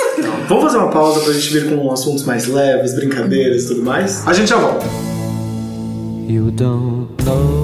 Vamos 0.48 0.64
fazer 0.64 0.78
uma 0.78 0.90
pausa 0.90 1.20
pra 1.20 1.32
gente 1.32 1.52
vir 1.52 1.70
com 1.76 1.90
assuntos 1.92 2.24
mais 2.24 2.46
leves, 2.46 2.94
brincadeiras 2.94 3.64
e 3.64 3.68
tudo 3.68 3.82
mais? 3.82 4.26
A 4.26 4.32
gente 4.32 4.48
já 4.48 4.56
volta. 4.56 4.86
You 6.26 6.50
don't 6.50 7.08
know 7.24 7.63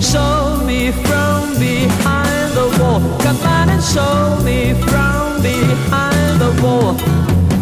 Show 0.00 0.64
me 0.64 0.90
from 0.92 1.58
behind 1.58 2.52
the 2.54 2.66
wall. 2.80 3.00
Come 3.20 3.36
on 3.42 3.68
and 3.68 3.82
show 3.82 4.40
me 4.42 4.72
from 4.88 5.42
behind 5.42 6.40
the 6.40 6.50
wall. 6.62 6.96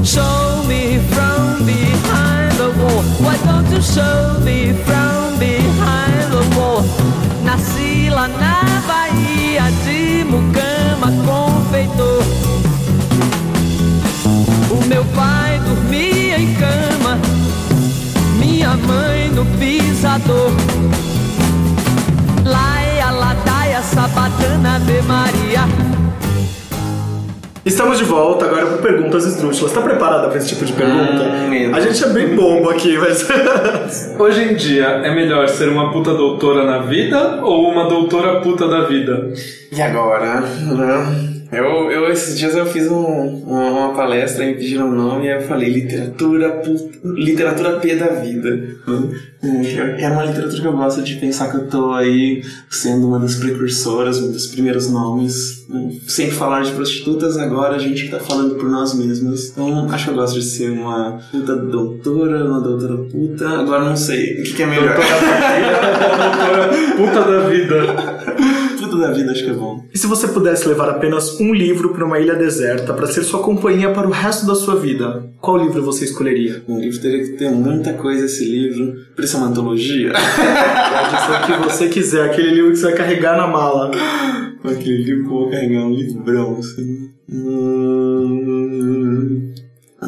Show 0.05 0.63
me 0.69 0.99
from 1.11 1.67
behind 1.67 2.53
the 2.53 2.71
wall. 2.79 3.03
Why 3.25 3.37
don't 3.45 3.69
you 3.75 3.83
show 3.83 4.39
me 4.45 4.73
from 4.87 5.39
behind 5.39 6.33
the 6.33 6.45
wall? 6.57 6.85
Nasci 7.45 8.09
lá 8.09 8.29
na 8.29 8.63
Bahia 8.87 9.71
de 9.85 10.25
Mucama, 10.25 11.11
confeitor. 11.27 12.23
O 14.71 14.87
meu 14.87 15.05
pai 15.17 15.59
dormia 15.67 16.39
em 16.39 16.55
cama, 16.55 17.19
minha 18.39 18.77
mãe 18.77 19.29
no 19.31 19.45
trator. 20.09 21.08
Sabatana, 23.99 24.77
ave 24.77 25.03
Maria. 25.03 25.63
Estamos 27.65 27.99
de 27.99 28.05
volta 28.05 28.45
agora 28.45 28.67
com 28.67 28.81
perguntas 28.81 29.27
esdrúxulas. 29.27 29.73
Tá 29.73 29.81
preparada 29.81 30.29
pra 30.29 30.39
esse 30.39 30.51
tipo 30.51 30.65
de 30.65 30.73
pergunta? 30.73 31.25
Hum, 31.25 31.75
a 31.75 31.81
gente 31.81 32.05
é 32.05 32.09
bem 32.11 32.37
bombo 32.37 32.71
aqui, 32.71 32.97
mas. 32.97 33.27
Hoje 34.17 34.53
em 34.53 34.55
dia, 34.55 34.85
é 34.85 35.13
melhor 35.13 35.49
ser 35.49 35.69
uma 35.69 35.91
puta 35.91 36.15
doutora 36.15 36.65
na 36.65 36.79
vida 36.79 37.41
ou 37.43 37.73
uma 37.73 37.89
doutora 37.89 38.41
puta 38.41 38.69
da 38.69 38.85
vida? 38.85 39.33
E 39.73 39.83
agora? 39.83 40.43
né? 40.43 41.38
Eu, 41.51 41.91
eu, 41.91 42.11
esses 42.13 42.39
dias 42.39 42.55
eu 42.55 42.67
fiz 42.67 42.91
um- 42.91 43.43
uma, 43.47 43.71
uma 43.71 43.95
palestra 43.95 44.45
e 44.45 44.49
me 44.49 44.55
pediram 44.55 44.91
o 44.91 44.95
nome 44.95 45.27
e 45.27 45.31
eu 45.33 45.41
falei 45.41 45.71
literatura, 45.71 46.61
literatura 47.03 47.81
P 47.81 47.97
da 47.97 48.09
vida. 48.09 48.49
É 49.99 50.09
uma 50.11 50.25
literatura 50.27 50.61
que 50.61 50.67
eu 50.67 50.73
gosto 50.77 51.01
de 51.03 51.15
pensar 51.17 51.51
que 51.51 51.57
eu 51.57 51.67
tô 51.69 51.93
aí 51.93 52.43
sendo 52.69 53.09
uma 53.09 53.19
das 53.19 53.37
precursoras, 53.37 54.19
um 54.19 54.31
dos 54.31 54.49
primeiros 54.49 54.91
nomes. 54.91 55.67
Sempre 56.07 56.35
falar 56.35 56.63
de 56.65 56.73
prostitutas, 56.73 57.39
agora 57.39 57.77
a 57.77 57.79
gente 57.79 58.09
tá 58.11 58.19
falando 58.21 58.57
por 58.57 58.69
nós 58.69 58.93
mesmos. 58.95 59.49
Então 59.51 59.89
acho 59.91 60.05
que 60.05 60.11
eu 60.11 60.15
gosto 60.17 60.35
de 60.39 60.45
ser 60.45 60.71
uma 60.71 61.19
puta 61.31 61.57
doutora, 61.57 62.45
uma 62.45 62.61
doutora 62.61 62.99
puta. 63.05 63.49
Agora 63.49 63.85
não 63.87 63.97
sei 63.97 64.41
o 64.41 64.43
que, 64.43 64.53
que 64.53 64.63
é 64.63 64.67
melhor. 64.67 64.95
Doutora 64.97 66.69
puta 66.97 67.25
da 67.31 67.49
vida. 67.49 68.58
Da 68.99 69.13
vida 69.13 69.33
acho 69.33 69.45
que 69.45 69.51
é 69.51 69.55
bom. 69.55 69.85
E 69.93 69.99
se 69.99 70.07
você 70.07 70.29
pudesse 70.29 70.69
levar 70.69 70.89
apenas 70.89 71.41
um 71.41 71.53
livro 71.55 71.91
pra 71.91 72.05
uma 72.05 72.19
ilha 72.19 72.35
deserta 72.35 72.93
pra 72.93 73.07
ser 73.07 73.23
sua 73.23 73.41
companhia 73.41 73.93
para 73.93 74.07
o 74.07 74.11
resto 74.11 74.47
da 74.47 74.55
sua 74.55 74.77
vida, 74.77 75.31
qual 75.41 75.57
livro 75.57 75.83
você 75.83 76.05
escolheria? 76.05 76.63
Um 76.69 76.79
livro 76.79 77.01
teria 77.01 77.25
que 77.25 77.33
ter 77.33 77.51
muita 77.51 77.93
coisa 77.95 78.27
esse 78.27 78.45
livro. 78.45 78.95
Por 79.15 79.25
isso 79.25 79.37
é 79.37 79.41
uma 79.41 79.49
antologia. 79.49 80.13
Pode 80.13 81.23
ser 81.23 81.33
o 81.33 81.47
que 81.47 81.69
você 81.69 81.89
quiser, 81.89 82.31
aquele 82.31 82.51
livro 82.51 82.71
que 82.71 82.77
você 82.77 82.87
vai 82.87 82.95
carregar 82.95 83.37
na 83.37 83.47
mala. 83.47 83.91
Aquele 84.65 85.03
livro 85.03 85.25
que 85.25 85.29
eu 85.29 85.39
vou 85.39 85.51
carregar 85.51 85.85
um 85.85 85.91
livrão, 85.91 86.59
assim. 86.59 87.11
Hum, 87.31 88.08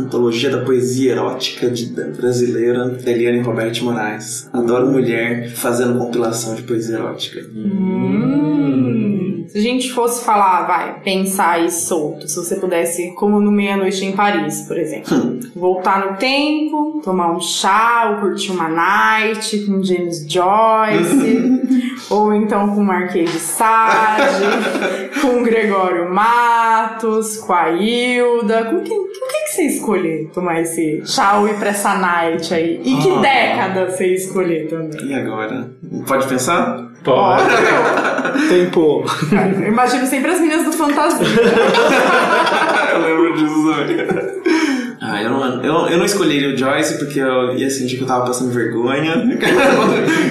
Antologia 0.00 0.50
da 0.50 0.64
Poesia 0.64 1.12
Erótica 1.12 1.70
de, 1.70 1.86
da 1.86 2.08
brasileira, 2.08 2.98
Eliane 3.06 3.40
Roberto 3.40 3.84
Moraes. 3.84 4.48
Adoro 4.52 4.90
mulher 4.90 5.50
fazendo 5.50 5.98
compilação 5.98 6.54
de 6.54 6.62
poesia 6.62 6.96
erótica. 6.96 7.40
Hum. 7.54 8.30
Se 9.50 9.58
a 9.58 9.60
gente 9.60 9.92
fosse 9.92 10.24
falar, 10.24 10.64
vai, 10.64 11.00
pensar 11.00 11.54
aí 11.54 11.72
solto, 11.72 12.28
se 12.28 12.36
você 12.36 12.54
pudesse, 12.54 13.12
como 13.16 13.40
no 13.40 13.50
Meia-Noite 13.50 14.04
em 14.04 14.12
Paris, 14.12 14.62
por 14.68 14.78
exemplo, 14.78 15.40
voltar 15.56 16.08
no 16.08 16.16
tempo, 16.18 17.00
tomar 17.02 17.32
um 17.32 17.40
chá, 17.40 18.12
ou 18.12 18.20
curtir 18.20 18.52
uma 18.52 18.68
night 18.68 19.66
com 19.66 19.82
James 19.82 20.24
Joyce, 20.28 21.58
ou 22.10 22.34
então 22.34 22.68
com 22.74 22.82
Marquês 22.82 23.30
de 23.32 23.38
Sade, 23.38 24.44
com 25.22 25.42
Gregório 25.42 26.12
Matos, 26.12 27.36
com 27.38 27.52
a 27.52 27.70
Hilda, 27.70 28.64
com 28.64 28.80
quem, 28.80 28.98
com 28.98 29.28
quem 29.30 29.44
que 29.44 29.50
você 29.52 29.62
escolher 29.62 30.30
tomar 30.34 30.60
esse 30.60 31.02
chá 31.06 31.38
ou 31.38 31.48
ir 31.48 31.54
pra 31.54 31.70
essa 31.70 31.94
night 31.94 32.52
aí? 32.52 32.80
E 32.84 32.96
que 32.96 33.10
Ah. 33.10 33.20
década 33.20 33.90
você 33.90 34.06
escolher 34.14 34.68
também? 34.68 35.06
E 35.06 35.14
agora? 35.14 35.70
Pode 36.06 36.26
pensar? 36.26 36.88
Pode. 37.04 37.42
Tempo. 38.48 39.04
Eu 39.62 39.68
imagino 39.68 40.06
sempre 40.06 40.30
as 40.32 40.40
meninas 40.40 40.64
do 40.64 40.72
Fantasia. 40.72 41.26
eu 42.92 43.00
lembro 43.00 43.34
disso 43.36 43.74
também. 43.74 44.79
Ah, 45.10 45.22
eu 45.22 45.30
não, 45.30 45.64
eu, 45.64 45.88
eu 45.88 45.98
não 45.98 46.04
escolheria 46.04 46.54
o 46.54 46.56
Joyce 46.56 46.98
porque 46.98 47.18
eu 47.18 47.56
ia 47.56 47.68
sentir 47.68 47.96
que 47.96 48.02
eu 48.02 48.06
tava 48.06 48.26
passando 48.26 48.52
vergonha. 48.52 49.14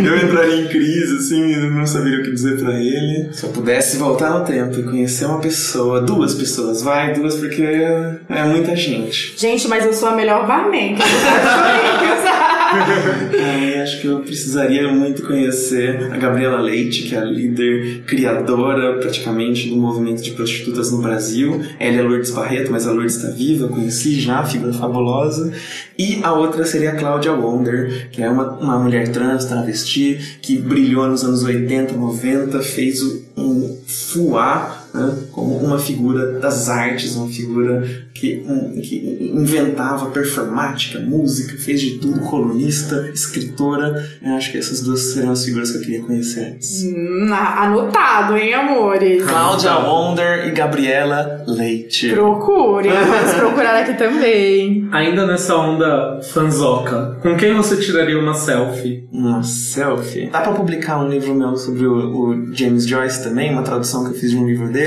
eu 0.04 0.18
entraria 0.18 0.62
em 0.62 0.68
crise, 0.68 1.18
assim, 1.18 1.52
e 1.52 1.58
não 1.70 1.86
saberia 1.86 2.20
o 2.20 2.24
que 2.24 2.32
dizer 2.32 2.58
pra 2.60 2.74
ele. 2.76 3.30
Se 3.34 3.44
eu 3.44 3.50
pudesse 3.50 3.98
voltar 3.98 4.30
no 4.32 4.46
tempo 4.46 4.80
e 4.80 4.84
conhecer 4.84 5.26
uma 5.26 5.40
pessoa, 5.40 6.02
duas 6.02 6.34
pessoas, 6.34 6.82
vai, 6.82 7.14
duas, 7.14 7.36
porque 7.36 7.62
é 7.62 8.44
muita 8.46 8.76
gente. 8.76 9.36
Gente, 9.38 9.68
mas 9.68 9.86
eu 9.86 9.94
sou 9.94 10.10
a 10.10 10.16
melhor 10.16 10.48
barman. 10.48 10.96
que 10.96 11.02
eu 11.02 12.24
Ai, 12.72 13.82
acho 13.82 14.02
que 14.02 14.08
eu 14.08 14.20
precisaria 14.20 14.92
muito 14.94 15.24
conhecer 15.24 16.12
a 16.12 16.18
Gabriela 16.18 16.60
Leite, 16.60 17.04
que 17.04 17.16
é 17.16 17.18
a 17.18 17.24
líder 17.24 18.04
criadora 18.06 19.00
praticamente 19.00 19.70
do 19.70 19.76
movimento 19.76 20.22
de 20.22 20.32
prostitutas 20.32 20.92
no 20.92 21.02
Brasil. 21.02 21.62
Ela 21.80 21.98
é 21.98 22.02
Lourdes 22.02 22.30
Barreto, 22.30 22.72
mas 22.72 22.86
a 22.86 22.92
Lourdes 22.92 23.16
está 23.16 23.30
viva, 23.32 23.68
conheci 23.68 24.20
já, 24.20 24.44
figura 24.44 24.72
fabulosa. 24.72 25.52
E 25.98 26.20
a 26.22 26.32
outra 26.32 26.64
seria 26.64 26.92
a 26.92 26.96
Cláudia 26.96 27.34
Wonder, 27.34 28.10
que 28.12 28.22
é 28.22 28.30
uma, 28.30 28.52
uma 28.52 28.78
mulher 28.78 29.08
trans, 29.08 29.46
travesti, 29.46 30.38
que 30.42 30.58
brilhou 30.58 31.08
nos 31.08 31.24
anos 31.24 31.44
80, 31.44 31.94
90, 31.96 32.62
fez 32.62 33.02
um 33.36 33.78
fuá 33.88 34.79
né, 34.94 35.18
como 35.32 35.58
uma 35.58 35.78
figura 35.78 36.40
das 36.40 36.70
artes, 36.70 37.16
uma 37.16 37.28
figura 37.28 37.84
que, 38.14 38.44
um, 38.48 38.82
que 38.82 39.32
inventava 39.34 40.08
performática, 40.08 41.00
música, 41.00 41.58
fez 41.58 41.80
de 41.80 42.00
tudo, 42.00 42.20
colunista, 42.22 43.10
escritora. 43.14 44.04
Eu 44.22 44.34
acho 44.34 44.52
que 44.52 44.58
essas 44.58 44.82
duas 44.82 45.00
seriam 45.14 45.32
as 45.32 45.46
figuras 45.46 45.72
que 45.72 45.78
eu 45.78 45.82
queria 45.82 46.02
conhecer 46.04 46.54
antes. 46.54 46.84
Hum, 46.84 47.30
Anotado, 47.32 48.38
hein, 48.38 48.54
amores? 48.54 49.24
Cláudia 49.26 49.78
Wonder 49.78 50.48
e 50.48 50.52
Gabriela 50.52 51.44
Leite. 51.48 52.10
Procure, 52.10 52.90
vamos 52.90 53.34
procurar 53.36 53.82
aqui 53.82 53.94
também. 53.94 54.88
Ainda 54.92 55.26
nessa 55.26 55.56
onda 55.56 56.20
fanzoca, 56.22 57.18
com 57.22 57.36
quem 57.38 57.54
você 57.54 57.78
tiraria 57.78 58.20
uma 58.20 58.34
selfie? 58.34 59.08
Uma 59.12 59.44
selfie. 59.44 60.30
Dá 60.32 60.42
pra 60.42 60.54
publicar 60.54 61.00
um 61.00 61.08
livro 61.08 61.34
meu 61.34 61.56
sobre 61.56 61.86
o, 61.86 61.96
o 61.96 62.56
James 62.56 62.86
Joyce 62.86 63.24
também, 63.24 63.52
uma 63.52 63.64
tradução 63.64 64.04
que 64.04 64.12
eu 64.12 64.16
fiz 64.16 64.32
de 64.32 64.38
um 64.38 64.46
livro 64.48 64.68
dele. 64.72 64.79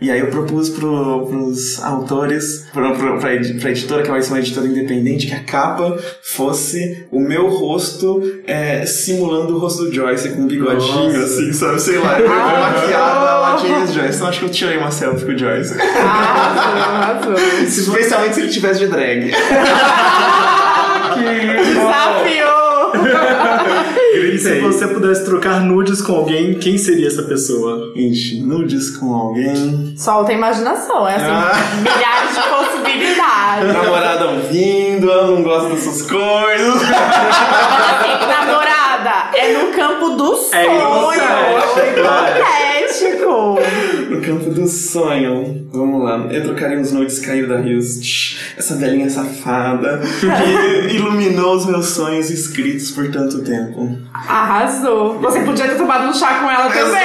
E 0.00 0.10
aí 0.10 0.20
eu 0.20 0.26
propus 0.28 0.68
pro, 0.68 1.26
pros 1.26 1.82
autores, 1.82 2.66
pro, 2.72 2.92
pro, 2.96 3.18
pra, 3.18 3.34
edi- 3.34 3.54
pra 3.60 3.70
editora, 3.70 4.02
que 4.02 4.10
vai 4.10 4.20
ser 4.22 4.30
uma 4.32 4.38
editora 4.40 4.66
independente, 4.66 5.26
que 5.26 5.34
a 5.34 5.40
capa 5.44 5.96
fosse 6.22 7.06
o 7.10 7.20
meu 7.20 7.48
rosto 7.48 8.20
é, 8.46 8.84
simulando 8.86 9.54
o 9.56 9.58
rosto 9.58 9.84
do 9.84 9.92
Joyce 9.94 10.30
com 10.30 10.42
um 10.42 10.46
bigodinho, 10.46 11.12
Nossa. 11.12 11.24
assim, 11.24 11.52
sabe? 11.52 11.80
Sei 11.80 11.98
lá, 11.98 12.18
eu 12.20 12.28
maquiada 12.28 13.38
lá 13.38 13.56
James 13.58 13.92
Joyce. 13.92 14.16
Então 14.16 14.28
acho 14.28 14.38
que 14.40 14.44
eu 14.46 14.50
tirei 14.50 14.76
uma 14.78 14.90
selfie 14.90 15.24
com 15.26 15.32
o 15.32 15.38
Joyce. 15.38 15.74
Arrasou. 15.80 17.34
Especialmente 17.62 18.34
se 18.34 18.40
ele 18.40 18.48
tivesse 18.50 18.80
de 18.80 18.86
drag. 18.88 19.30
Desafiou! 21.18 22.37
E 24.38 24.40
se 24.40 24.60
você 24.60 24.86
pudesse 24.86 25.24
trocar 25.24 25.60
nudes 25.60 26.00
com 26.00 26.12
alguém, 26.14 26.54
quem 26.54 26.78
seria 26.78 27.08
essa 27.08 27.22
pessoa? 27.24 27.92
Gente, 27.96 28.40
nudes 28.40 28.96
com 28.96 29.12
alguém. 29.14 29.94
Solta 29.96 30.30
a 30.30 30.34
imaginação, 30.34 31.06
é 31.08 31.16
assim, 31.16 31.26
Ah. 31.26 31.52
milhares 31.82 32.34
de 32.34 32.42
possibilidades. 32.48 33.74
Namorada 33.82 34.26
ouvindo, 34.30 35.10
ela 35.10 35.26
não 35.26 35.42
gosta 35.42 35.70
dessas 35.70 36.02
coisas. 36.02 36.74
Assim, 36.82 38.26
namorada, 38.28 39.30
é 39.36 39.52
no 39.54 39.72
campo 39.72 40.10
do 40.10 40.36
sonho. 40.36 41.12
hipotético, 41.98 42.87
No 44.10 44.20
campo 44.20 44.50
do 44.50 44.66
sonho. 44.66 45.68
Vamos 45.72 46.02
lá. 46.02 46.26
Eu 46.30 46.42
trocaria 46.44 46.78
uns 46.78 46.92
nudes 46.92 47.18
caídos 47.18 47.48
da 47.50 47.58
Rios. 47.60 48.38
Essa 48.56 48.74
velhinha 48.76 49.08
safada 49.10 50.00
que 50.20 50.26
iluminou 50.96 51.54
os 51.54 51.66
meus 51.66 51.86
sonhos 51.88 52.30
escritos 52.30 52.90
por 52.90 53.10
tanto 53.10 53.42
tempo. 53.42 53.98
Arrasou. 54.12 55.18
Você 55.20 55.40
podia 55.40 55.68
ter 55.68 55.76
tomado 55.76 56.08
um 56.08 56.12
chá 56.14 56.40
com 56.40 56.50
ela 56.50 56.68
também. 56.70 57.02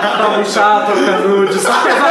Tá 0.00 0.36
um 0.40 0.44
chá, 0.44 0.86
trocar 0.86 1.20
nude, 1.20 1.54
só 1.54 1.72
coisa. 1.82 2.04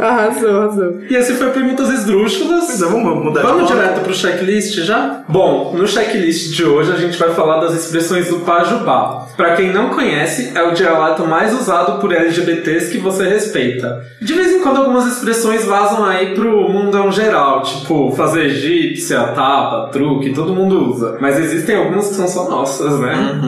Arrasou, 0.00 0.60
arrasou. 0.62 1.00
E 1.08 1.14
esse 1.14 1.34
foi 1.34 1.50
Perguntas 1.50 1.90
Esdrúxulas. 1.90 2.64
Pois 2.66 2.82
é, 2.82 2.86
vamos 2.86 3.24
mudar 3.24 3.40
de 3.40 3.46
Vamos 3.46 3.68
pauta? 3.68 3.74
direto 3.82 4.00
pro 4.00 4.14
checklist 4.14 4.74
já? 4.84 5.22
Bom, 5.28 5.74
no 5.76 5.86
checklist 5.86 6.54
de 6.54 6.64
hoje 6.64 6.92
a 6.92 6.96
gente 6.96 7.18
vai 7.18 7.30
falar 7.34 7.60
das 7.60 7.74
expressões 7.74 8.28
do 8.28 8.40
Pajubá. 8.40 9.26
Pra 9.36 9.54
quem 9.56 9.72
não 9.72 9.90
conhece, 9.90 10.52
é 10.54 10.61
o 10.68 10.72
dialeto 10.72 11.26
mais 11.26 11.52
usado 11.58 12.00
por 12.00 12.12
LGBTs 12.12 12.90
que 12.90 12.98
você 12.98 13.28
respeita. 13.28 14.04
De 14.20 14.32
vez 14.34 14.52
em 14.52 14.60
quando 14.62 14.78
algumas 14.78 15.06
expressões 15.06 15.64
vazam 15.64 16.04
aí 16.04 16.34
pro 16.34 16.68
mundão 16.68 17.10
geral, 17.12 17.62
tipo 17.62 18.10
fazer 18.12 18.46
egípcia, 18.46 19.18
tapa, 19.34 19.88
truque, 19.92 20.32
todo 20.32 20.54
mundo 20.54 20.90
usa. 20.92 21.16
Mas 21.20 21.38
existem 21.38 21.76
algumas 21.76 22.08
que 22.08 22.14
são 22.14 22.28
só 22.28 22.48
nossas, 22.48 22.98
né? 23.00 23.40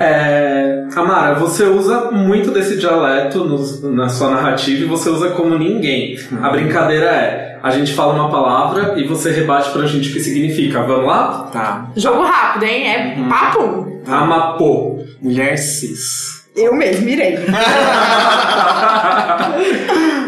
É... 0.00 0.82
Amara, 0.94 1.34
você 1.36 1.64
usa 1.64 2.10
muito 2.10 2.50
desse 2.50 2.76
dialeto 2.76 3.44
no- 3.44 3.90
na 3.92 4.08
sua 4.08 4.30
narrativa 4.30 4.82
e 4.84 4.88
você 4.88 5.08
usa 5.08 5.30
como 5.30 5.58
ninguém. 5.58 6.18
A 6.42 6.50
brincadeira 6.50 7.06
é, 7.06 7.58
a 7.62 7.70
gente 7.70 7.92
fala 7.94 8.12
uma 8.12 8.30
palavra 8.30 8.94
e 8.98 9.06
você 9.06 9.30
rebate 9.30 9.70
pra 9.70 9.86
gente 9.86 10.10
o 10.10 10.12
que 10.12 10.20
significa. 10.20 10.82
Vamos 10.82 11.06
lá? 11.06 11.48
Tá. 11.52 11.86
Jogo 11.96 12.22
rápido, 12.22 12.64
hein? 12.64 12.86
É 12.88 13.16
papo. 13.28 14.00
Amapô. 14.06 14.98
Mulher 15.20 15.56
cis. 15.56 16.41
Eu 16.54 16.74
mesmo, 16.74 17.04
mirei. 17.06 17.38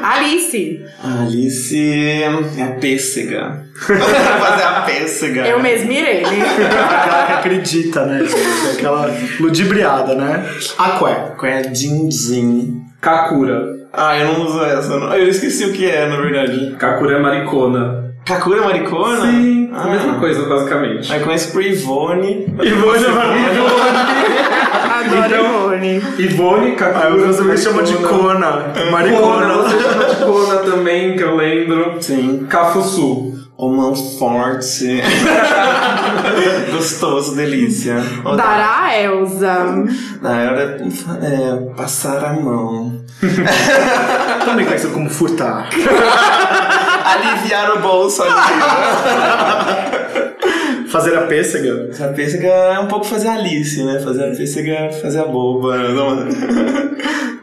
Alice. 0.03 0.85
A 1.03 1.23
Alice 1.23 2.23
é 2.23 2.63
a 2.63 2.71
pêssega. 2.81 3.65
fazer 3.87 4.63
a 4.65 4.83
pêssega. 4.87 5.47
Eu 5.47 5.61
mesmo 5.61 5.91
irei. 5.93 6.23
Aquela 6.23 7.27
que 7.27 7.33
acredita, 7.33 8.07
né? 8.07 8.21
gente? 8.25 8.77
Aquela 8.79 9.11
ludibriada, 9.41 10.15
né? 10.15 10.47
Aqué. 10.79 11.15
Qual 11.39 11.51
é 11.53 11.63
Din 11.63 12.09
Din? 12.09 12.81
Kakura. 13.01 13.63
Ah, 13.93 14.19
eu 14.19 14.33
não 14.33 14.47
uso 14.47 14.63
essa. 14.65 14.99
não. 14.99 15.15
Eu 15.15 15.29
esqueci 15.29 15.65
o 15.67 15.73
que 15.73 15.89
é, 15.91 16.09
na 16.09 16.17
verdade. 16.17 16.75
Kakura 16.79 17.17
é 17.17 17.21
maricona. 17.21 18.15
Kakura 18.25 18.61
é 18.63 18.65
maricona? 18.65 19.21
Sim, 19.31 19.71
Ah. 19.75 19.83
a 19.83 19.89
mesma 19.89 20.19
coisa, 20.19 20.43
basicamente. 20.49 21.13
Aí 21.13 21.21
conheço 21.21 21.53
por 21.53 21.63
Ivone. 21.63 22.47
Ivone 22.63 23.05
Adoro 24.75 25.75
Ivone. 25.77 26.03
Ivone, 26.19 26.73
Kakura. 26.77 27.11
Meus 27.11 27.41
amigos 27.41 27.63
chamam 27.63 27.83
de. 27.85 27.95
Kona, 27.95 28.73
Maricona. 28.91 29.55
você 29.55 29.81
chama 29.81 30.05
de 30.05 30.17
Kona 30.17 30.57
também, 30.59 31.17
que 31.17 31.23
eu 31.23 31.37
lembro. 31.37 31.97
Sim. 32.01 32.47
Cafuçu. 32.49 33.33
Romão 33.57 33.95
forte. 33.95 35.01
Gostoso, 36.73 37.37
delícia. 37.37 38.03
Ó, 38.25 38.35
Dará 38.35 39.01
Elza. 39.01 39.85
Na 40.21 40.31
hora 40.31 40.83
é 41.23 41.75
passar 41.77 42.25
a 42.25 42.33
mão. 42.33 43.01
Também 44.45 44.67
conhecido 44.67 44.93
como 44.93 45.09
furtar. 45.09 45.69
Aliviar 47.05 47.76
o 47.76 47.81
bolso 47.81 48.22
ali. 48.22 48.32
Fazer 50.89 51.16
a 51.18 51.22
pêssega. 51.22 51.89
Essa 51.90 52.09
pêssega 52.09 52.47
é 52.47 52.78
um 52.78 52.86
pouco 52.86 53.05
fazer 53.05 53.26
a 53.28 53.35
Alice, 53.35 53.82
né? 53.82 53.98
Fazer 54.01 54.24
a 54.31 54.36
pêssega, 54.36 54.90
fazer 55.02 55.20
a 55.20 55.24
boba. 55.24 55.76
né? 55.76 55.89
Não, 55.89 56.28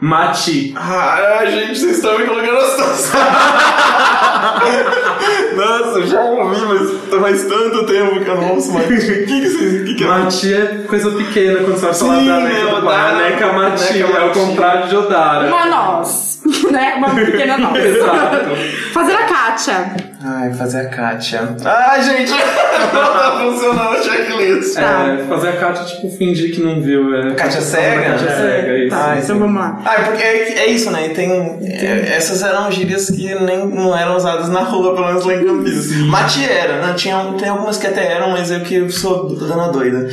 Mati. 0.00 0.72
Ah, 0.76 1.42
gente, 1.46 1.78
vocês 1.78 1.96
estão 1.96 2.18
me 2.18 2.24
colocando 2.24 2.54
na 2.54 2.60
situação. 2.62 3.20
Nossa, 5.54 5.98
eu 5.98 6.06
já 6.06 6.20
ouvi, 6.24 6.60
mas 6.62 7.20
faz 7.20 7.44
tanto 7.44 7.84
tempo 7.84 8.20
que 8.24 8.30
eu 8.30 8.36
não 8.40 8.54
ouço 8.54 8.72
mais. 8.72 8.86
O 8.86 8.88
que, 8.88 8.96
que 9.26 9.48
vocês. 9.48 9.84
Que 9.86 9.94
que 9.96 10.04
é? 10.04 10.06
Mati 10.06 10.54
é 10.54 10.66
coisa 10.88 11.10
pequena 11.10 11.58
quando 11.60 11.74
você 11.76 11.84
vai 11.86 11.94
falar 11.94 12.18
Sim, 12.20 12.26
da 12.26 12.36
né, 12.38 12.48
Neca 12.48 12.66
pai. 12.66 12.74
Odara. 12.80 13.08
A 13.08 13.12
Neca 13.30 13.52
Mati 13.52 13.92
Neca 13.92 13.98
é 13.98 14.06
o 14.06 14.12
Mati. 14.26 14.38
contrário 14.38 14.88
de 14.88 14.96
Odara. 14.96 15.46
Uma 15.48 15.66
nós. 15.66 16.31
Né? 16.72 16.94
Uma 16.96 17.14
pequena. 17.14 17.56
Exato. 17.78 18.56
Fazer 18.92 19.12
a 19.12 19.24
Kátia. 19.26 19.92
Ai, 20.24 20.52
fazer 20.54 20.80
a 20.80 20.88
Kátia. 20.88 21.56
Ai, 21.64 22.02
gente, 22.02 22.30
não 22.92 23.12
tá 23.12 23.38
funcionando 23.42 23.96
a 23.96 24.02
checklist. 24.02 24.76
É, 24.78 25.24
fazer 25.28 25.48
a 25.48 25.52
Kátia, 25.56 25.84
tipo, 25.84 26.08
fingir 26.16 26.54
que 26.54 26.60
não 26.62 26.80
viu. 26.80 27.14
É, 27.14 27.34
Kátia 27.34 27.60
cega? 27.60 28.02
Kátia 28.12 28.28
É. 28.28 28.36
cega, 28.36 28.78
isso. 28.78 28.94
Ah, 28.94 29.16
Então 29.22 29.38
vamos 29.38 29.60
lá. 29.60 29.82
Ah, 29.84 29.94
é 29.94 29.98
porque 30.04 30.22
é, 30.22 30.58
é 30.60 30.66
isso, 30.66 30.90
né? 30.90 31.06
E 31.06 31.10
Tem, 31.10 31.30
é, 31.30 32.12
essas 32.16 32.42
eram 32.42 32.70
gírias 32.72 33.10
que 33.10 33.34
nem 33.34 33.66
não 33.66 33.96
eram 33.96 34.16
usadas 34.16 34.48
na 34.48 34.60
rua, 34.60 34.94
pelo 34.94 35.06
menos 35.08 35.24
lá 35.24 35.34
em 35.34 35.44
Campinas. 35.44 35.92
Mati 36.06 36.44
era, 36.50 36.80
né? 36.86 36.94
Tinha, 36.96 37.34
tem 37.38 37.48
algumas 37.48 37.76
que 37.78 37.86
até 37.86 38.12
eram, 38.12 38.30
mas 38.30 38.50
eu 38.50 38.60
que 38.60 38.88
sou 38.90 39.28
dona 39.36 39.68
doida. 39.68 40.08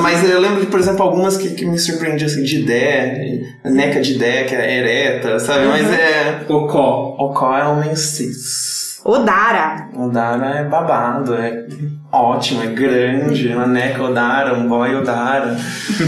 Mas 0.00 0.28
eu 0.28 0.40
lembro 0.40 0.60
de, 0.60 0.66
por 0.66 0.78
exemplo, 0.80 1.02
algumas 1.02 1.36
que, 1.36 1.50
que 1.50 1.64
me 1.64 1.78
surpreendiam, 1.78 2.26
assim, 2.26 2.42
de 2.42 2.62
Dé, 2.64 3.40
neca 3.64 4.00
de 4.00 4.18
Dé, 4.18 4.44
que 4.44 4.54
é 4.54 4.76
ereta, 4.78 5.38
sabe? 5.38 5.55
Mas 5.64 5.92
é... 5.92 6.44
Ocó. 6.48 7.16
Ocó 7.18 7.56
é 7.56 7.64
homem 7.64 7.94
cis. 7.96 9.00
Odara. 9.04 9.88
Odara 9.96 10.46
é 10.58 10.64
babado, 10.64 11.32
é 11.36 11.64
ótimo, 12.10 12.64
é 12.64 12.66
grande. 12.66 13.46
Uma 13.54 13.64
neca 13.64 14.02
Odara, 14.02 14.54
um 14.54 14.66
boy 14.68 14.96
Odara. 14.96 15.56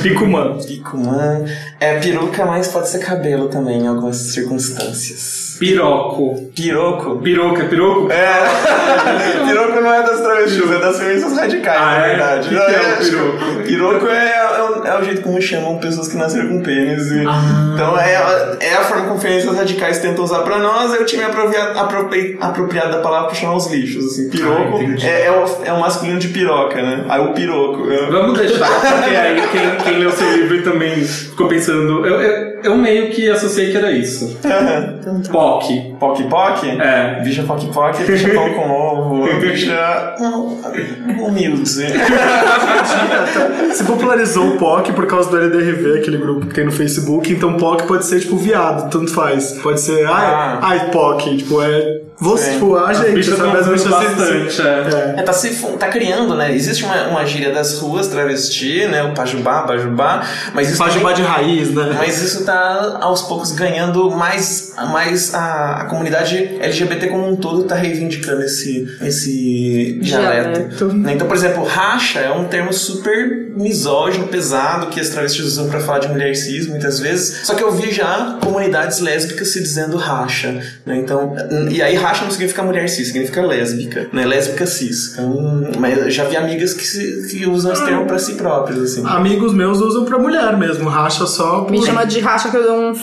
Picumã. 0.03 0.57
Picumã. 0.67 1.45
É 1.79 2.01
peruca, 2.01 2.45
mas 2.45 2.67
pode 2.67 2.89
ser 2.89 2.99
cabelo 2.99 3.49
também 3.49 3.83
em 3.83 3.87
algumas 3.87 4.17
circunstâncias. 4.17 5.57
Piroco. 5.61 6.51
Piroco? 6.57 7.19
Piroca, 7.19 7.63
é 7.63 7.69
piroco? 7.69 8.11
É. 8.11 9.47
piroco 9.47 9.81
não 9.81 9.95
é 9.95 10.03
das 10.03 10.21
travestis, 10.21 10.71
é 10.71 10.79
das 10.81 10.99
feministas 10.99 11.37
radicais, 11.37 11.81
Ah, 11.81 11.99
na 11.99 12.05
é? 12.07 12.09
verdade. 12.09 12.47
O 12.47 12.51
que 12.51 12.57
que 12.57 12.65
é 12.65 12.81
o 12.81 12.99
piroco? 12.99 13.63
Piroco 13.65 14.07
é, 14.09 14.58
é, 14.89 14.99
o, 15.01 15.05
jeito 15.05 15.23
como 15.23 15.41
chamam 15.41 15.79
pessoas 15.79 16.09
que 16.09 16.17
nasceram 16.17 16.49
com 16.49 16.63
pênis. 16.63 17.07
e- 17.11 17.25
Ah. 17.27 17.71
Então 17.75 17.99
é, 17.99 18.15
é 18.61 18.75
a 18.75 18.85
forma 18.85 19.07
como 19.07 19.21
feministas 19.21 19.57
radicais 19.57 19.99
tentam 19.99 20.25
usar 20.25 20.41
pra 20.41 20.59
nós. 20.59 20.95
Eu 20.95 21.05
tinha 21.07 21.25
me 21.27 21.31
apropria- 21.31 21.73
apropri- 21.73 22.37
apropriado 22.41 22.93
da 22.93 22.99
palavra 22.99 23.29
pra 23.29 23.37
chamar 23.37 23.57
os 23.57 23.71
lixos. 23.71 24.05
Assim. 24.07 24.31
Piroco 24.31 24.79
Ah, 24.79 25.07
é, 25.07 25.27
é, 25.27 25.31
o, 25.31 25.65
é 25.65 25.73
o 25.73 25.81
masculino 25.81 26.19
de 26.19 26.29
piroca, 26.29 26.77
né? 26.83 27.05
Aí 27.09 27.21
o 27.21 27.33
piroco. 27.33 27.91
é- 27.91 28.11
Vamos 28.11 28.39
deixar, 28.39 28.69
porque 28.81 29.17
aí 29.17 29.41
quem, 29.53 29.77
quem 29.85 29.99
leu 30.01 30.11
seu 30.13 30.31
livro 30.37 30.63
também 30.63 30.97
ficou 31.05 31.47
pensando. 31.49 32.05
Eu, 32.07 32.21
eu, 32.21 32.58
eu 32.63 32.77
meio 32.77 33.11
que 33.11 33.29
associei 33.31 33.71
que 33.71 33.77
era 33.77 33.91
isso. 33.91 34.37
POC. 35.31 35.97
Poc 35.99 36.23
Poc? 36.29 36.65
É. 36.65 37.21
Bicha 37.23 37.43
Poc 37.43 37.65
Poc, 37.73 37.97
bicha 38.07 38.29
pão 38.31 38.53
com 38.55 38.71
ovo, 38.71 39.25
bicha 39.41 40.15
hum, 40.21 40.61
humilde. 41.27 41.69
Se 43.73 43.85
popularizou 43.85 44.49
o 44.49 44.57
POC 44.59 44.93
por 44.93 45.07
causa 45.07 45.31
do 45.31 45.37
LDRV, 45.39 45.99
aquele 45.99 46.19
grupo 46.19 46.47
que 46.47 46.55
tem 46.55 46.65
no 46.65 46.73
Facebook, 46.73 47.33
então 47.33 47.55
POC 47.55 47.87
pode 47.87 48.05
ser 48.07 48.21
tipo 48.21 48.37
viado, 48.37 48.91
tanto 48.91 49.13
faz. 49.13 49.53
Pode 49.63 49.81
ser, 49.81 50.07
ai, 50.07 50.27
Ah. 50.27 50.59
ai 50.63 50.91
POC, 50.91 51.37
tipo, 51.39 51.63
é. 51.63 52.01
Você, 52.21 52.47
Sim. 52.47 52.53
tipo, 52.55 52.77
a 52.77 52.93
gente, 52.93 53.13
bichas 53.13 53.39
sabe? 53.39 53.57
estão 53.57 53.61
As 53.61 53.67
bichas 53.69 53.83
se- 53.83 53.89
bastante, 54.17 54.63
é. 54.63 55.15
É, 55.19 55.23
tá, 55.23 55.33
se, 55.33 55.51
tá 55.79 55.87
criando, 55.87 56.35
né? 56.35 56.53
Existe 56.53 56.85
uma, 56.85 57.07
uma 57.09 57.25
gíria 57.25 57.53
das 57.53 57.79
ruas, 57.79 58.09
travesti, 58.09 58.87
né? 58.87 59.05
O 59.05 59.15
pajubá, 59.15 59.63
bajubá, 59.63 60.27
mas 60.53 60.69
isso 60.69 60.79
Pajubá 60.79 61.11
também- 61.13 61.25
de 61.25 61.31
raiz, 61.31 61.73
né? 61.73 61.95
Mas 61.97 62.21
isso 62.21 62.45
tá 62.45 62.99
aos 63.01 63.23
poucos 63.23 63.53
ganhando 63.53 64.11
mais, 64.11 64.73
mais 64.91 65.33
a, 65.33 65.83
a 65.83 65.85
comunidade 65.85 66.57
LGBT 66.61 67.07
como 67.07 67.29
um 67.29 67.37
todo 67.37 67.65
tá 67.65 67.77
reivindicando 67.77 68.43
esse, 68.43 68.89
esse 69.01 69.99
dialeto. 70.03 70.51
Dialeto. 70.59 70.85
Né? 70.95 71.13
Então, 71.15 71.27
por 71.29 71.37
exemplo, 71.37 71.63
racha 71.65 72.19
é 72.19 72.33
um 72.33 72.45
termo 72.47 72.73
super 72.73 73.49
misógino, 73.57 74.27
pesado, 74.29 74.87
que 74.87 75.01
as 75.01 75.09
travestis 75.09 75.45
usam 75.45 75.69
pra 75.69 75.81
falar 75.81 75.99
de 76.01 76.09
mulher 76.09 76.35
cis 76.35 76.67
muitas 76.69 76.99
vezes. 77.01 77.47
Só 77.47 77.55
que 77.55 77.63
eu 77.63 77.71
vi 77.73 77.93
já 77.93 78.39
comunidades 78.43 79.01
lésbicas 79.01 79.49
se 79.49 79.61
dizendo 79.63 79.97
racha. 79.97 80.53
Né? 80.87 80.97
Então, 80.97 81.35
e 81.71 81.83
aí 81.83 81.95
racha 82.09 82.25
não 82.25 82.31
significa 82.31 82.63
mulher 82.63 82.89
cis, 82.89 83.07
significa 83.09 83.43
lésbica, 83.43 84.09
né? 84.13 84.25
Lésbica 84.25 84.67
cis. 84.67 85.13
Então, 85.13 85.71
mas 85.79 85.99
eu 85.99 86.11
já 86.11 86.25
vi 86.25 86.37
amigas 86.37 86.75
que, 86.75 86.85
se- 86.85 87.29
que 87.31 87.47
usam 87.47 87.73
esse 87.73 87.85
termo 87.85 88.07
pra 88.07 88.19
si 88.19 88.35
próprias, 88.35 88.79
assim. 88.81 89.05
Amigos 89.07 89.53
meus 89.55 89.79
usam 89.81 90.05
pra 90.05 90.19
mulher 90.19 90.57
mesmo, 90.57 90.89
racha 90.89 91.27
só 91.27 91.61
por... 91.61 91.71
Me 91.71 91.85
chama 91.85 92.05
de 92.07 92.21
racha 92.21 92.51
que 92.51 92.57
eu 92.57 92.63
dou 92.63 92.77
um. 92.81 92.93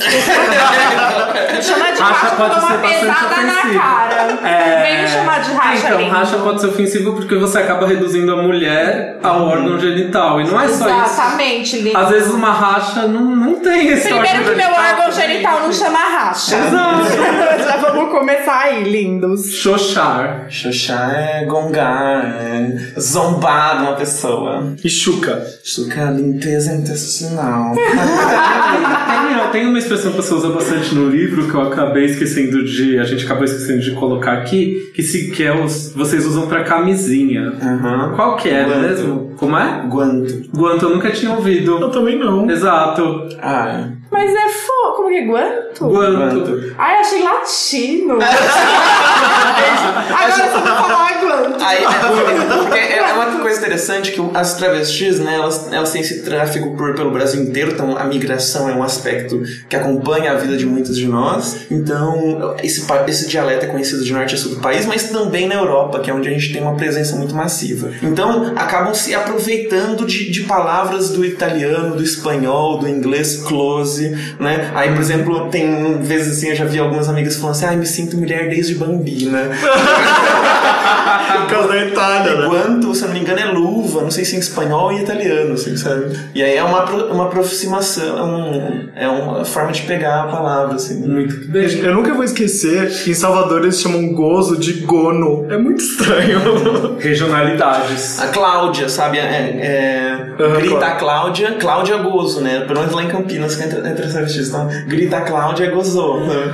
Me 1.56 1.62
chama 1.62 1.92
de 1.92 2.02
Racha 2.02 2.14
racha, 2.14 2.26
que 2.28 2.32
eu 2.34 2.38
pode 2.38 2.50
dou 2.56 2.60
uma 2.60 2.72
ser 2.72 2.78
bastante 2.78 3.00
pesada 3.00 3.42
na 3.42 3.54
ofensivo. 3.60 3.80
cara. 3.80 4.40
É... 4.44 4.84
Vem 4.84 5.02
me 5.04 5.08
chamar 5.08 5.42
de 5.42 5.52
racha, 5.54 5.88
Então, 5.88 6.00
lindo. 6.00 6.12
racha 6.12 6.38
pode 6.38 6.62
ser 6.62 6.68
ofensivo 6.68 7.14
porque 7.14 7.36
você 7.36 7.58
acaba 7.60 7.88
reduzindo 7.88 8.32
a 8.34 8.42
mulher 8.44 9.18
ao 9.24 9.48
órgão 9.48 9.80
genital. 9.80 10.42
E 10.42 10.44
não 10.46 10.60
é 10.60 10.68
só 10.68 10.88
isso. 10.90 11.04
Exatamente, 11.14 11.78
lindo. 11.82 11.98
Às 11.98 12.10
vezes 12.10 12.32
uma 12.32 12.52
racha 12.52 13.08
não, 13.08 13.36
não 13.36 13.56
tem 13.56 13.88
esse 13.88 14.08
Primeiro 14.10 14.40
órgão 14.40 14.44
que 14.54 14.56
meu 14.56 14.70
órgão 14.72 15.12
genital 15.12 15.60
não 15.62 15.72
chama 15.74 16.00
racha. 16.00 16.56
Já 17.66 17.78
vamos 17.90 18.12
começar 18.12 18.60
aí, 18.60 18.84
lindos. 18.96 19.54
Xoxar. 19.56 20.48
Xoxá 20.50 21.12
é 21.12 21.46
gongar, 21.46 22.38
é 22.40 23.00
zombar 23.00 23.78
de 23.78 23.84
uma 23.84 23.94
pessoa. 23.94 24.74
E 24.84 24.90
chuca. 24.90 25.46
Chuca 25.64 26.02
é 26.02 26.12
limpeza 26.12 26.74
intestinal. 26.74 27.76
Tem, 29.52 29.68
uma 29.68 29.80
expressão 29.80 30.12
que 30.12 30.18
você 30.18 30.34
usa 30.34 30.50
bastante 30.50 30.94
no 30.94 31.10
livro 31.10 31.48
que 31.50 31.54
eu 31.54 31.62
acabei 31.62 32.06
esquecendo 32.06 32.66
de. 32.66 33.00
A 33.00 33.06
gente 33.06 33.24
acabou 33.24 33.46
esquecendo 33.46 33.80
de 33.80 33.92
colocar 33.92 34.34
aqui, 34.34 34.92
que, 34.94 35.02
se, 35.02 35.32
que 35.32 35.44
é 35.44 35.54
os. 35.56 35.94
Vocês 35.96 36.26
usam 36.26 36.48
pra 36.48 36.66
camisinha. 36.66 37.54
Aham. 37.62 38.14
Qual 38.18 38.36
que 38.36 38.50
é 38.50 38.66
Guanto. 38.66 38.82
mesmo? 38.82 39.34
Como 39.38 39.58
é? 39.58 39.86
Guanto. 39.88 40.50
Guanto, 40.54 40.86
eu 40.86 40.90
nunca 40.96 41.10
tinha 41.12 41.32
ouvido. 41.32 41.80
Eu 41.80 41.90
também 41.90 42.20
não. 42.20 42.50
Exato. 42.50 43.30
Ah, 43.42 43.92
Mas 44.16 44.34
é 44.34 44.48
fo... 44.48 44.94
Como 44.96 45.10
que 45.10 45.16
é? 45.16 45.26
Guanto? 45.26 45.90
Guanto. 45.90 46.74
Ai, 46.78 47.00
achei 47.00 47.22
latino. 47.22 48.18
Agora 50.16 50.40
eu 50.40 50.52
vou 50.52 50.62
falar 50.62 51.20
guanto. 51.20 51.62
Aí, 51.62 51.84
é, 51.84 51.88
porque 52.64 52.80
é 52.80 53.14
uma 53.14 53.40
coisa 53.42 53.60
interessante 53.60 54.14
que 54.14 54.22
as 54.34 54.56
travestis, 54.56 55.20
né, 55.20 55.36
elas, 55.36 55.70
elas 55.72 55.92
têm 55.92 56.00
esse 56.00 56.24
tráfego 56.24 56.78
por, 56.78 56.96
pelo 56.96 57.12
Brasil 57.12 57.42
inteiro, 57.42 57.72
então 57.74 57.98
a 57.98 58.06
migração 58.06 58.70
é 58.70 58.74
um 58.74 58.84
aspecto 58.84 59.42
que 59.68 59.76
acompanha 59.76 60.32
a 60.32 60.36
vida 60.36 60.56
de 60.56 60.66
muitos 60.66 60.96
de 60.96 61.08
nós. 61.08 61.66
Então, 61.70 62.56
esse, 62.64 62.86
esse 63.08 63.28
dialeto 63.28 63.66
é 63.66 63.68
conhecido 63.68 64.02
de 64.02 64.14
norte 64.14 64.36
a 64.36 64.38
sul 64.38 64.56
do 64.56 64.62
país, 64.62 64.86
mas 64.86 65.10
também 65.10 65.46
na 65.46 65.56
Europa, 65.56 66.00
que 66.00 66.10
é 66.10 66.14
onde 66.14 66.30
a 66.30 66.32
gente 66.32 66.54
tem 66.54 66.62
uma 66.62 66.76
presença 66.76 67.18
muito 67.18 67.36
massiva. 67.36 67.92
Então, 68.02 68.54
acabam 68.56 68.94
se 68.94 69.14
aproveitando 69.14 70.06
de, 70.06 70.32
de 70.32 70.44
palavras 70.44 71.10
do 71.10 71.26
italiano, 71.26 71.98
do 71.98 72.04
espanhol, 72.04 72.78
do 72.78 72.88
inglês 72.88 73.44
close, 73.44 74.05
né? 74.40 74.72
Aí, 74.74 74.92
por 74.92 75.02
exemplo, 75.02 75.50
tem 75.50 76.02
vezes 76.02 76.38
assim, 76.38 76.50
eu 76.50 76.56
já 76.56 76.66
vi 76.66 76.80
algumas 76.80 77.08
amigas 77.10 77.36
falando 77.36 77.56
assim, 77.56 77.66
ai, 77.66 77.76
me 77.76 77.86
sinto 77.86 78.18
mulher 78.18 78.50
desde 78.50 78.76
bambina. 78.76 79.50
Por 81.42 81.48
causa 81.50 81.68
da 81.70 81.86
Itália, 81.86 82.36
né? 82.36 82.48
Quanto, 82.48 82.94
se 82.96 83.02
eu 83.04 83.08
não 83.08 83.16
me 83.16 83.22
engano, 83.22 83.40
é 83.40 83.46
luva, 83.46 84.02
não 84.02 84.12
sei 84.12 84.26
se 84.26 84.36
em 84.36 84.40
espanhol 84.40 84.86
ou 84.86 84.92
em 84.92 85.02
italiano, 85.02 85.54
assim, 85.54 85.76
sabe? 85.78 86.18
E 86.34 86.42
aí 86.44 86.56
é 86.56 86.64
uma, 86.64 86.84
uma 87.12 87.26
aproximação, 87.26 88.18
é, 88.18 88.24
um- 88.24 88.90
é 88.96 89.08
uma 89.08 89.46
forma 89.46 89.72
de 89.72 89.82
pegar 89.84 90.24
a 90.24 90.28
palavra, 90.28 90.76
assim. 90.76 91.06
Muito 91.08 91.40
que 91.42 91.48
bem. 91.48 91.68
Eu 91.80 91.94
nunca 91.94 92.14
vou 92.14 92.24
esquecer 92.24 92.90
que 93.04 93.12
em 93.12 93.14
Salvador 93.14 93.62
eles 93.64 93.80
chamam 93.82 94.14
gozo 94.14 94.58
de 94.58 94.74
gono. 94.82 95.46
É 95.50 95.58
muito 95.58 95.82
estranho. 95.82 96.40
Regionalidades. 97.00 98.20
A 98.20 98.28
Cláudia, 98.28 98.90
sabe? 98.90 99.18
É, 99.20 99.22
é- 99.24 100.26
Aham, 100.44 100.56
grita 100.56 100.76
claro. 100.78 100.86
a 100.94 100.96
Cláudia, 100.98 101.52
Cláudia 101.60 101.94
é 101.96 101.98
gozo, 101.98 102.42
né? 102.42 102.62
Pelo 102.68 102.80
menos 102.82 102.94
lá 102.94 103.04
em 103.04 103.08
Campinas, 103.08 103.56
que 103.56 103.64
é 103.64 103.66
entre, 103.68 103.80
entre 103.90 104.08
travestis. 104.08 104.50
Então, 104.50 104.68
grita 104.88 105.18
a 105.18 105.22
Cláudia, 105.22 105.70
gozou. 105.72 106.20
né? 106.26 106.52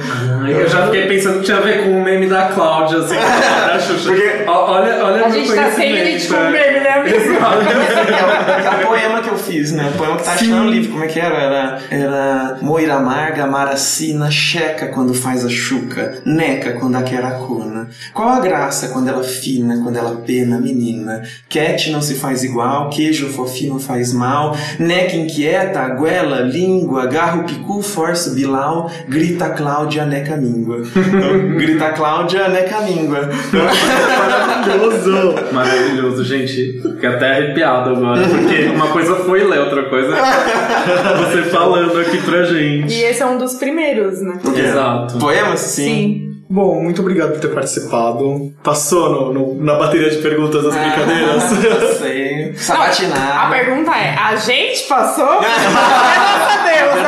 Eu 0.49 0.67
já 0.69 0.85
fiquei 0.85 1.07
pensando 1.07 1.39
que 1.39 1.45
tinha 1.45 1.57
a 1.57 1.61
ver 1.61 1.83
com 1.83 1.91
o 1.91 2.03
meme 2.03 2.27
da 2.27 2.43
Cláudia, 2.49 2.99
assim, 2.99 3.15
da 3.15 3.79
Xuxa. 3.79 4.09
Porque- 4.21 4.49
olha, 4.49 5.03
olha 5.05 5.25
A 5.25 5.29
meu 5.29 5.31
gente 5.39 5.53
tá 5.55 5.71
sem 5.71 5.89
conhecimento, 5.91 6.05
limite 6.05 6.27
com 6.27 6.33
né? 6.33 6.39
o 6.47 6.51
meme, 6.51 6.79
né, 6.79 6.89
amigo? 6.89 7.15
é, 7.17 8.71
o, 8.71 8.77
é 8.77 8.83
o 8.83 8.87
poema 8.87 9.21
que 9.21 9.29
eu 9.29 9.37
fiz, 9.37 9.71
né? 9.71 9.91
O 9.93 9.97
poema 9.97 10.17
que 10.17 10.23
tá 10.23 10.33
achando 10.33 10.55
no 10.55 10.69
livro. 10.69 10.91
Como 10.91 11.03
é 11.03 11.07
que 11.07 11.19
era? 11.19 11.35
Era, 11.37 11.79
era 11.89 12.57
Moira 12.61 12.95
amarga, 12.95 13.47
maracina, 13.47 14.29
checa 14.29 14.87
quando 14.87 15.13
faz 15.13 15.45
a 15.45 15.49
chuca, 15.49 16.21
neca 16.25 16.73
quando 16.73 16.95
a 16.97 17.03
queracona. 17.03 17.89
Qual 18.13 18.29
a 18.29 18.39
graça 18.39 18.89
quando 18.89 19.07
ela 19.07 19.23
fina, 19.23 19.79
quando 19.83 19.97
ela 19.97 20.15
pena, 20.25 20.59
menina? 20.59 21.21
Cat 21.49 21.89
não 21.91 22.01
se 22.01 22.15
faz 22.15 22.43
igual, 22.43 22.89
queijo 22.89 23.29
fofinho 23.29 23.79
faz 23.79 24.13
mal, 24.13 24.55
neca 24.79 25.15
inquieta, 25.15 25.79
aguela, 25.79 26.41
língua, 26.41 27.07
garro 27.07 27.43
picu, 27.43 27.81
força 27.81 28.31
bilau, 28.31 28.89
grita 29.07 29.49
Cláudia, 29.49 30.05
neca 30.05 30.37
míngua. 30.37 30.81
Então, 30.95 31.55
grita 31.57 31.89
Cláudia, 31.91 32.47
neca 32.47 32.81
míngua. 32.81 33.29
Maravilhoso. 34.17 35.35
Maravilhoso, 35.51 36.23
gente. 36.23 36.81
Fiquei 36.81 37.09
até 37.09 37.31
arrepiado 37.31 37.91
agora, 37.91 38.21
porque 38.27 38.63
uma 38.73 38.87
coisa 38.87 39.15
foi 39.17 39.43
ler, 39.43 39.59
outra 39.59 39.83
coisa 39.89 40.15
é 40.15 41.17
você 41.25 41.43
falando 41.49 41.99
aqui 41.99 42.17
pra 42.21 42.43
gente. 42.43 42.93
E 42.93 43.03
esse 43.03 43.21
é 43.21 43.25
um 43.25 43.37
dos 43.37 43.53
primeiros, 43.55 44.21
né? 44.21 44.39
Exato. 44.55 45.17
Poemas? 45.17 45.59
Sim. 45.59 46.27
Bom, 46.49 46.83
muito 46.83 46.99
obrigado 47.01 47.31
por 47.31 47.39
ter 47.39 47.47
participado. 47.47 48.51
Passou 48.61 49.09
no, 49.09 49.33
no- 49.33 49.63
na 49.63 49.75
bateria 49.75 50.09
de 50.09 50.17
perguntas 50.17 50.61
das 50.61 50.75
brincadeiras. 50.75 51.43
Ah, 51.43 51.95
sei. 51.97 52.49
A 52.51 52.55
Sabatinado. 52.57 53.51
pergunta 53.53 53.91
é: 53.91 54.13
a 54.17 54.35
gente 54.35 54.83
passou? 54.83 55.39
Graças 55.39 56.51
a 56.51 56.67
Deus, 56.67 57.01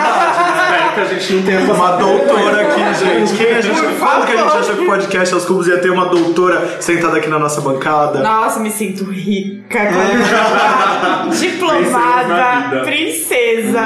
Espero 0.73 0.93
que 0.93 0.99
a 1.01 1.05
gente 1.19 1.33
não 1.33 1.43
tenha 1.43 1.59
Uma 1.73 1.91
doutora 1.97 2.61
aqui, 2.61 3.05
gente. 3.05 3.37
Quem 3.37 3.53
a 3.55 3.61
gente 3.61 3.81
Por 3.81 3.91
fala 3.93 4.25
que 4.25 4.31
a 4.31 4.37
gente 4.37 4.57
achou 4.57 4.75
que 4.75 4.81
o 4.81 4.85
podcast 4.85 5.33
aos 5.33 5.45
cubos 5.45 5.67
ia 5.67 5.77
ter 5.79 5.89
uma 5.89 6.05
doutora 6.09 6.77
sentada 6.81 7.17
aqui 7.17 7.29
na 7.29 7.39
nossa 7.39 7.61
bancada? 7.61 8.19
Nossa, 8.21 8.59
me 8.59 8.69
sinto 8.71 9.03
rica, 9.05 9.79
diplomada, 11.39 12.81
princesa. 12.83 13.81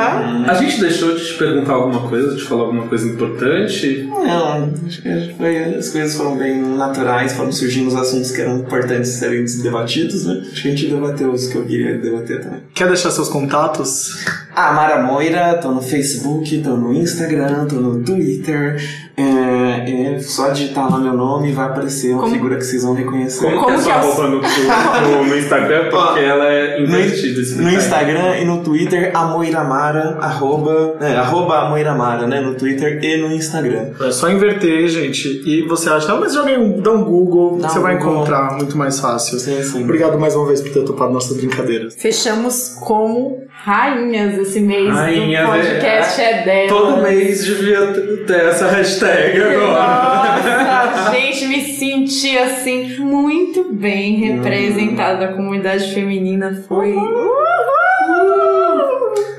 A 0.47 0.53
gente 0.55 0.79
deixou 0.79 1.15
de 1.15 1.25
te 1.25 1.33
perguntar 1.35 1.73
alguma 1.73 2.07
coisa, 2.07 2.31
de 2.35 2.37
te 2.37 2.43
falar 2.43 2.63
alguma 2.63 2.87
coisa 2.87 3.07
importante? 3.07 4.07
Não, 4.09 4.71
acho 4.85 5.01
que 5.01 5.35
foi- 5.37 5.75
as 5.75 5.89
coisas 5.89 6.15
foram 6.15 6.37
bem 6.37 6.61
naturais, 6.61 7.33
foram 7.33 7.51
surgindo 7.51 7.87
os 7.87 7.95
assuntos 7.95 8.31
que 8.31 8.41
eram 8.41 8.57
importantes 8.59 9.11
serem 9.11 9.45
debatidos, 9.61 10.25
né? 10.25 10.41
Acho 10.51 10.61
que 10.61 10.67
a 10.67 10.71
gente 10.71 10.87
debateu 10.87 11.31
os 11.31 11.47
que 11.47 11.55
eu 11.57 11.63
queria 11.65 11.97
debater 11.97 12.41
também. 12.41 12.61
Quer 12.73 12.87
deixar 12.87 13.11
seus 13.11 13.29
contatos? 13.29 14.25
Ah, 14.55 14.73
Mara 14.73 15.03
Moira, 15.03 15.55
tô 15.61 15.69
no 15.71 15.81
Facebook, 15.81 16.57
tô 16.63 16.76
no 16.77 16.93
Instagram, 16.93 17.67
tô 17.67 17.75
no 17.81 18.03
Twitter. 18.03 18.77
É, 19.19 20.13
é 20.15 20.19
só 20.19 20.49
digitar 20.49 20.91
lá 20.91 20.99
meu 20.99 21.13
nome 21.13 21.49
e 21.49 21.51
vai 21.51 21.65
aparecer 21.65 22.11
uma 22.13 22.21
Como- 22.21 22.33
figura 22.33 22.55
que 22.57 22.63
vocês 22.63 22.83
vão 22.83 22.93
reconhecer. 22.93 23.45
Como, 23.45 23.57
que 23.57 23.63
Como 23.65 23.77
é 23.77 23.81
sua 23.81 23.93
é 23.93 23.99
roupa 23.99 24.23
no, 24.27 24.41
no, 25.09 25.25
no 25.25 25.37
Instagram? 25.37 25.89
Porque 25.89 26.19
ela 26.19 26.45
é 26.45 26.79
No, 26.79 26.85
invertida. 26.85 27.41
esse 27.41 27.51
no 27.53 27.57
detalhe. 27.63 27.75
Instagram 27.77 28.37
e 28.37 28.45
no 28.45 28.63
Twitter, 28.63 29.11
Amoiramara, 29.15 30.17
arroba, 30.21 30.97
é, 31.01 31.15
arroba 31.15 31.61
Amoiramara, 31.65 32.27
né? 32.27 32.41
No 32.41 32.53
Twitter 32.53 33.03
e 33.03 33.17
no 33.17 33.33
Instagram. 33.33 33.87
É 33.99 34.11
só 34.11 34.29
inverter, 34.29 34.87
gente. 34.87 35.27
E 35.45 35.63
você 35.67 35.89
acha, 35.89 36.13
ah, 36.13 36.17
mas 36.19 36.33
joga 36.33 36.51
um, 36.59 36.79
dá 36.79 36.91
um 36.91 37.03
Google, 37.03 37.57
Dá 37.59 37.69
você 37.69 37.79
um 37.79 37.81
vai 37.81 37.97
Google. 37.97 38.13
encontrar 38.17 38.53
muito 38.55 38.77
mais 38.77 38.99
fácil. 38.99 39.39
Sim, 39.39 39.63
sim. 39.63 39.83
Obrigado 39.83 40.19
mais 40.19 40.35
uma 40.35 40.45
vez 40.45 40.61
por 40.61 40.71
ter 40.71 40.83
topado 40.83 41.11
nossas 41.11 41.35
brincadeiras. 41.37 41.95
Fechamos 41.95 42.77
como 42.79 43.47
rainhas 43.63 44.37
esse 44.37 44.59
mês 44.59 44.93
Rainhas, 44.93 45.45
do 45.45 45.51
podcast 45.51 46.21
é, 46.21 46.43
dela. 46.45 46.67
Todo 46.69 47.01
mês 47.01 47.43
devia 47.43 47.87
ter 48.27 48.41
essa 48.45 48.67
hashtag 48.67 49.06
agora. 49.11 50.93
Nossa, 50.93 51.11
gente, 51.11 51.45
me 51.47 51.61
senti 51.61 52.37
assim 52.37 52.97
muito 52.99 53.73
bem 53.73 54.15
representada. 54.15 55.25
A 55.25 55.33
comunidade 55.33 55.93
feminina 55.93 56.63
foi. 56.67 56.95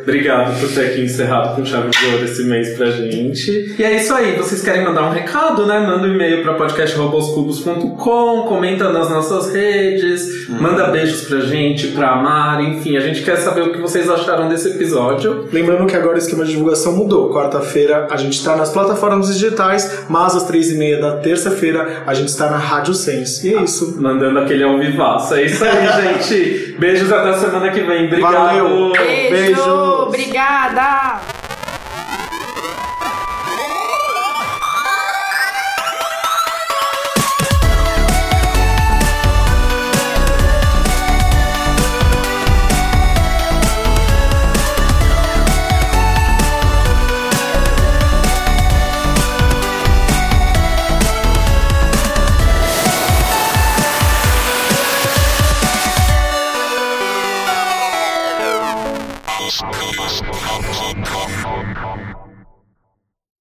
Obrigado 0.08 0.58
por 0.58 0.68
ter 0.72 0.86
aqui 0.86 1.02
encerrado 1.02 1.54
com 1.54 1.62
chave 1.66 1.90
de 1.90 2.06
ouro 2.06 2.24
esse 2.24 2.42
mês 2.44 2.74
pra 2.78 2.90
gente. 2.90 3.74
E 3.78 3.84
é 3.84 3.96
isso 3.96 4.14
aí. 4.14 4.36
Vocês 4.36 4.62
querem 4.62 4.82
mandar 4.82 5.02
um 5.02 5.10
recado, 5.10 5.66
né? 5.66 5.78
Manda 5.80 6.06
um 6.08 6.14
e-mail 6.14 6.42
pra 6.42 6.54
podcastrouboscubos.com, 6.54 8.46
comenta 8.48 8.90
nas 8.90 9.10
nossas 9.10 9.52
redes, 9.52 10.48
manda 10.48 10.86
beijos 10.86 11.22
pra 11.28 11.40
gente, 11.40 11.88
pra 11.88 12.12
amar, 12.12 12.64
enfim. 12.64 12.96
A 12.96 13.00
gente 13.00 13.22
quer 13.22 13.36
saber 13.36 13.60
o 13.62 13.72
que 13.72 13.80
vocês 13.82 14.08
acharam 14.08 14.48
desse 14.48 14.70
episódio. 14.70 15.46
Lembrando 15.52 15.86
que 15.86 15.94
agora 15.94 16.14
o 16.14 16.18
esquema 16.18 16.44
de 16.44 16.52
divulgação 16.52 16.96
mudou. 16.96 17.30
Quarta-feira 17.30 18.06
a 18.10 18.16
gente 18.16 18.38
está 18.38 18.56
nas 18.56 18.70
plataformas 18.72 19.28
digitais, 19.28 20.04
mas 20.08 20.34
às 20.34 20.44
três 20.46 20.70
e 20.70 20.78
meia 20.78 20.98
da 20.98 21.18
terça-feira 21.18 22.04
a 22.06 22.14
gente 22.14 22.28
está 22.28 22.48
na 22.50 22.56
Rádio 22.56 22.94
Sense. 22.94 23.46
E 23.46 23.54
é 23.54 23.62
isso. 23.62 24.00
Mandando 24.00 24.38
aquele 24.38 24.64
ao 24.64 24.78
vivaço. 24.78 25.34
É 25.34 25.42
isso 25.44 25.62
aí, 25.64 26.16
gente. 26.18 26.76
Beijos 26.78 27.12
até 27.12 27.28
a 27.28 27.34
semana 27.34 27.70
que 27.70 27.80
vem. 27.80 28.06
Obrigado. 28.06 28.32
Valeu. 28.32 28.92
Beijo! 28.94 29.30
Beijos. 29.30 29.97
Obrigada! 30.06 31.37